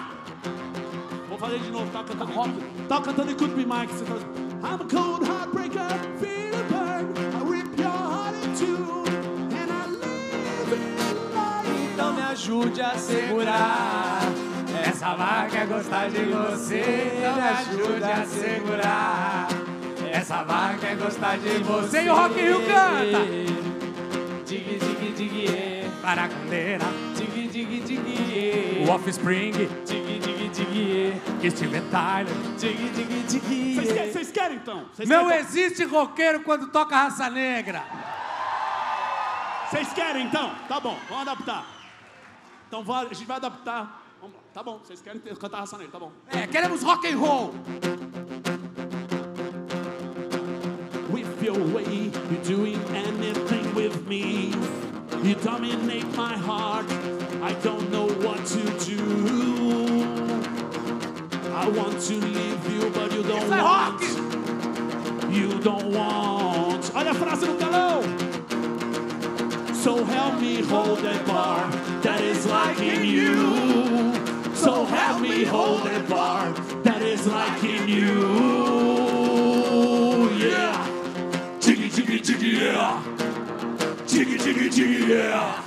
Vou 1.29 1.39
fazer 1.39 1.59
de 1.59 1.71
novo, 1.71 1.91
tá 1.91 2.05
cantando 2.05 2.33
rock. 2.33 2.51
Tá 2.89 3.01
cantando 3.01 3.31
em 3.31 3.35
Could 3.35 3.55
Be 3.55 3.65
Mike. 3.67 3.93
Você 3.93 4.05
tá... 4.05 4.15
I'm 4.67 4.81
a 4.81 4.85
cold 4.89 5.27
heartbreaker, 5.27 5.89
feel 6.19 6.65
burn. 6.71 7.13
I 7.35 7.43
rip 7.45 7.79
your 7.79 7.91
heart 7.91 8.35
in 8.45 8.55
two. 8.57 9.05
And 9.53 9.71
I 9.71 9.87
live 9.89 10.73
in. 10.73 11.93
Então 11.93 12.13
me 12.15 12.23
ajude 12.23 12.81
a 12.81 12.97
segurar. 12.97 14.04
Essa 15.05 15.17
vaca 15.17 15.67
gostar 15.67 16.09
de 16.09 16.25
você, 16.25 17.13
me 17.13 17.43
ajude 17.43 18.05
a 18.05 18.25
segurar. 18.25 19.49
Essa 20.11 20.43
vaca 20.45 20.87
é 20.87 20.95
gostar 20.95 21.37
de 21.37 21.63
você. 21.63 22.05
E 22.05 22.09
o 22.09 22.15
Rock 22.15 22.41
Rio 22.41 22.61
canta. 22.61 23.19
Dig, 24.47 24.79
dig, 24.79 25.13
dig, 25.13 25.91
para 26.01 26.25
a 26.25 26.29
candeira. 26.29 26.87
Dig, 27.15 27.49
dig, 27.49 27.81
dig, 27.83 28.89
o 28.89 28.91
Offspring. 28.93 29.53
Dig, 29.85 30.21
dig, 30.21 30.49
dig, 30.49 31.51
Steven 31.51 31.83
Tyler. 31.91 32.35
Dig, 32.57 32.75
dig, 32.75 33.25
dig. 33.27 33.75
Vocês 33.75 33.93
querem, 33.93 34.11
vocês 34.11 34.33
querem 34.33 34.57
então? 34.57 34.87
Vocês 34.91 35.07
Não 35.07 35.27
querem, 35.27 35.41
existe 35.41 35.85
roqueiro 35.85 36.41
quando 36.41 36.69
toca 36.69 36.97
raça 36.97 37.29
negra. 37.29 37.85
Vocês 39.69 39.93
querem 39.93 40.25
então? 40.25 40.51
Tá 40.67 40.81
bom, 40.81 40.99
vamos 41.11 41.29
adaptar. 41.29 41.67
Então 42.69 42.83
a 42.91 43.05
gente 43.13 43.27
vai 43.27 43.37
adaptar 43.37 44.04
Tá 44.55 44.63
bom, 44.63 44.79
vocês 44.85 45.03
querem 45.03 45.21
cantar 45.21 45.59
raça 45.59 45.77
negra, 45.77 45.91
tá 45.91 45.99
bom. 45.99 46.13
É, 46.31 46.47
queremos 46.47 46.81
rock 46.85 47.09
and 47.09 47.19
roll. 47.19 47.53
With 51.13 51.43
your 51.43 51.59
way, 51.75 52.13
you're 52.31 52.43
doing 52.45 52.79
anything 52.95 53.75
with 53.75 54.07
me. 54.07 54.53
You 55.25 55.35
dominate 55.43 56.07
my 56.17 56.37
heart. 56.37 56.87
I 57.43 57.53
don't 57.65 57.91
know 57.91 58.07
what 58.23 58.47
to 58.47 58.63
do. 58.85 59.03
I 61.53 61.69
want 61.77 62.01
to 62.07 62.15
leave 62.15 62.65
you, 62.73 62.91
but 62.91 63.13
you 63.13 63.25
don't 63.25 63.43
Isso 63.43 63.55
é 63.55 63.61
want. 63.61 64.01
rock! 64.01 64.05
You 65.33 65.59
don't 65.65 65.93
want. 65.93 66.93
Olha 66.95 67.11
a 67.11 67.15
frase 67.15 67.45
no 67.47 67.57
telão. 67.57 68.03
So 69.75 70.05
help 70.05 70.41
me 70.41 70.63
hold 70.63 71.01
that 71.01 71.27
bar 71.27 71.69
that 72.03 72.21
is 72.21 72.47
like 72.47 72.79
in 72.81 73.05
you. 73.05 74.14
Help 75.05 75.21
me 75.21 75.45
hold 75.45 75.83
that 75.85 76.09
bar 76.09 76.51
that 76.83 77.03
is 77.03 77.27
like 77.27 77.63
in 77.63 77.87
you. 77.87 78.25
Yeah. 80.39 81.61
Jiggy, 81.61 81.91
jiggy, 81.91 82.21
jiggy, 82.21 82.49
yeah. 82.65 83.03
Jiggy, 84.07 84.39
jiggy, 84.39 84.71
jiggy, 84.71 85.13
yeah. 85.13 85.63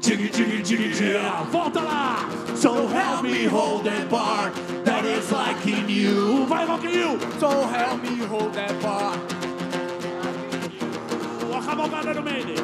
Jiggy, 0.00 0.28
jiggy, 0.30 0.62
jiggy, 0.62 1.04
yeah. 1.04 1.44
Volta 1.50 1.80
lá. 1.80 2.56
So 2.56 2.86
help 2.86 3.24
me 3.24 3.46
hold 3.46 3.82
that 3.84 4.08
bar 4.08 4.52
that 4.84 5.04
is 5.04 5.32
like 5.32 5.66
in 5.66 5.88
you. 5.88 6.46
Vai, 6.46 6.66
Rock 6.66 6.84
you. 6.84 7.18
So 7.40 7.50
help 7.50 8.00
me 8.00 8.16
hold 8.26 8.54
that 8.54 8.80
bar. 8.80 9.14
A 11.50 11.60
cavalgada 11.66 12.14
no 12.14 12.22
meio. 12.22 12.56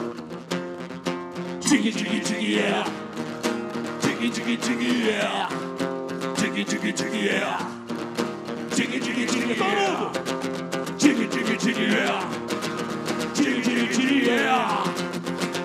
Jiggy, 1.61 1.91
jiggy, 1.91 2.21
jiggy, 2.21 2.47
yeah. 2.55 2.89
Jiggy, 4.01 4.31
jiggy, 4.31 4.57
jiggy, 4.57 5.11
yeah. 5.11 5.72
Jiggy, 6.53 6.65
jiggy, 6.65 6.93
jiggy, 6.93 7.19
yeah. 7.19 7.71
Jiggy, 8.73 9.01
jiggy, 9.01 9.27
jiggy, 9.27 9.55
yeah. 9.59 10.13
Jiggy, 10.99 11.27
jiggy, 11.27 11.57
jiggy, 11.57 11.87
yeah. 11.93 12.21
Jiggy, 13.33 13.63
jiggy, 13.63 13.87
jiggy, 13.95 14.27
yeah. 14.27 14.85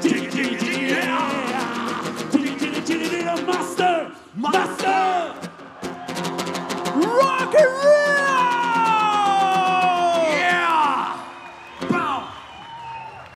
Jiggy, 0.02 0.30
jiggy, 0.32 0.58
jiggy, 0.58 0.88
yeah. 0.88 2.32
Jiggy, 2.32 2.56
jiggy, 2.58 2.82
jiggy, 2.88 3.18
yeah. 3.18 3.36
Master, 3.46 4.12
master. 4.38 5.52
Rock 6.96 7.56
and 7.56 7.97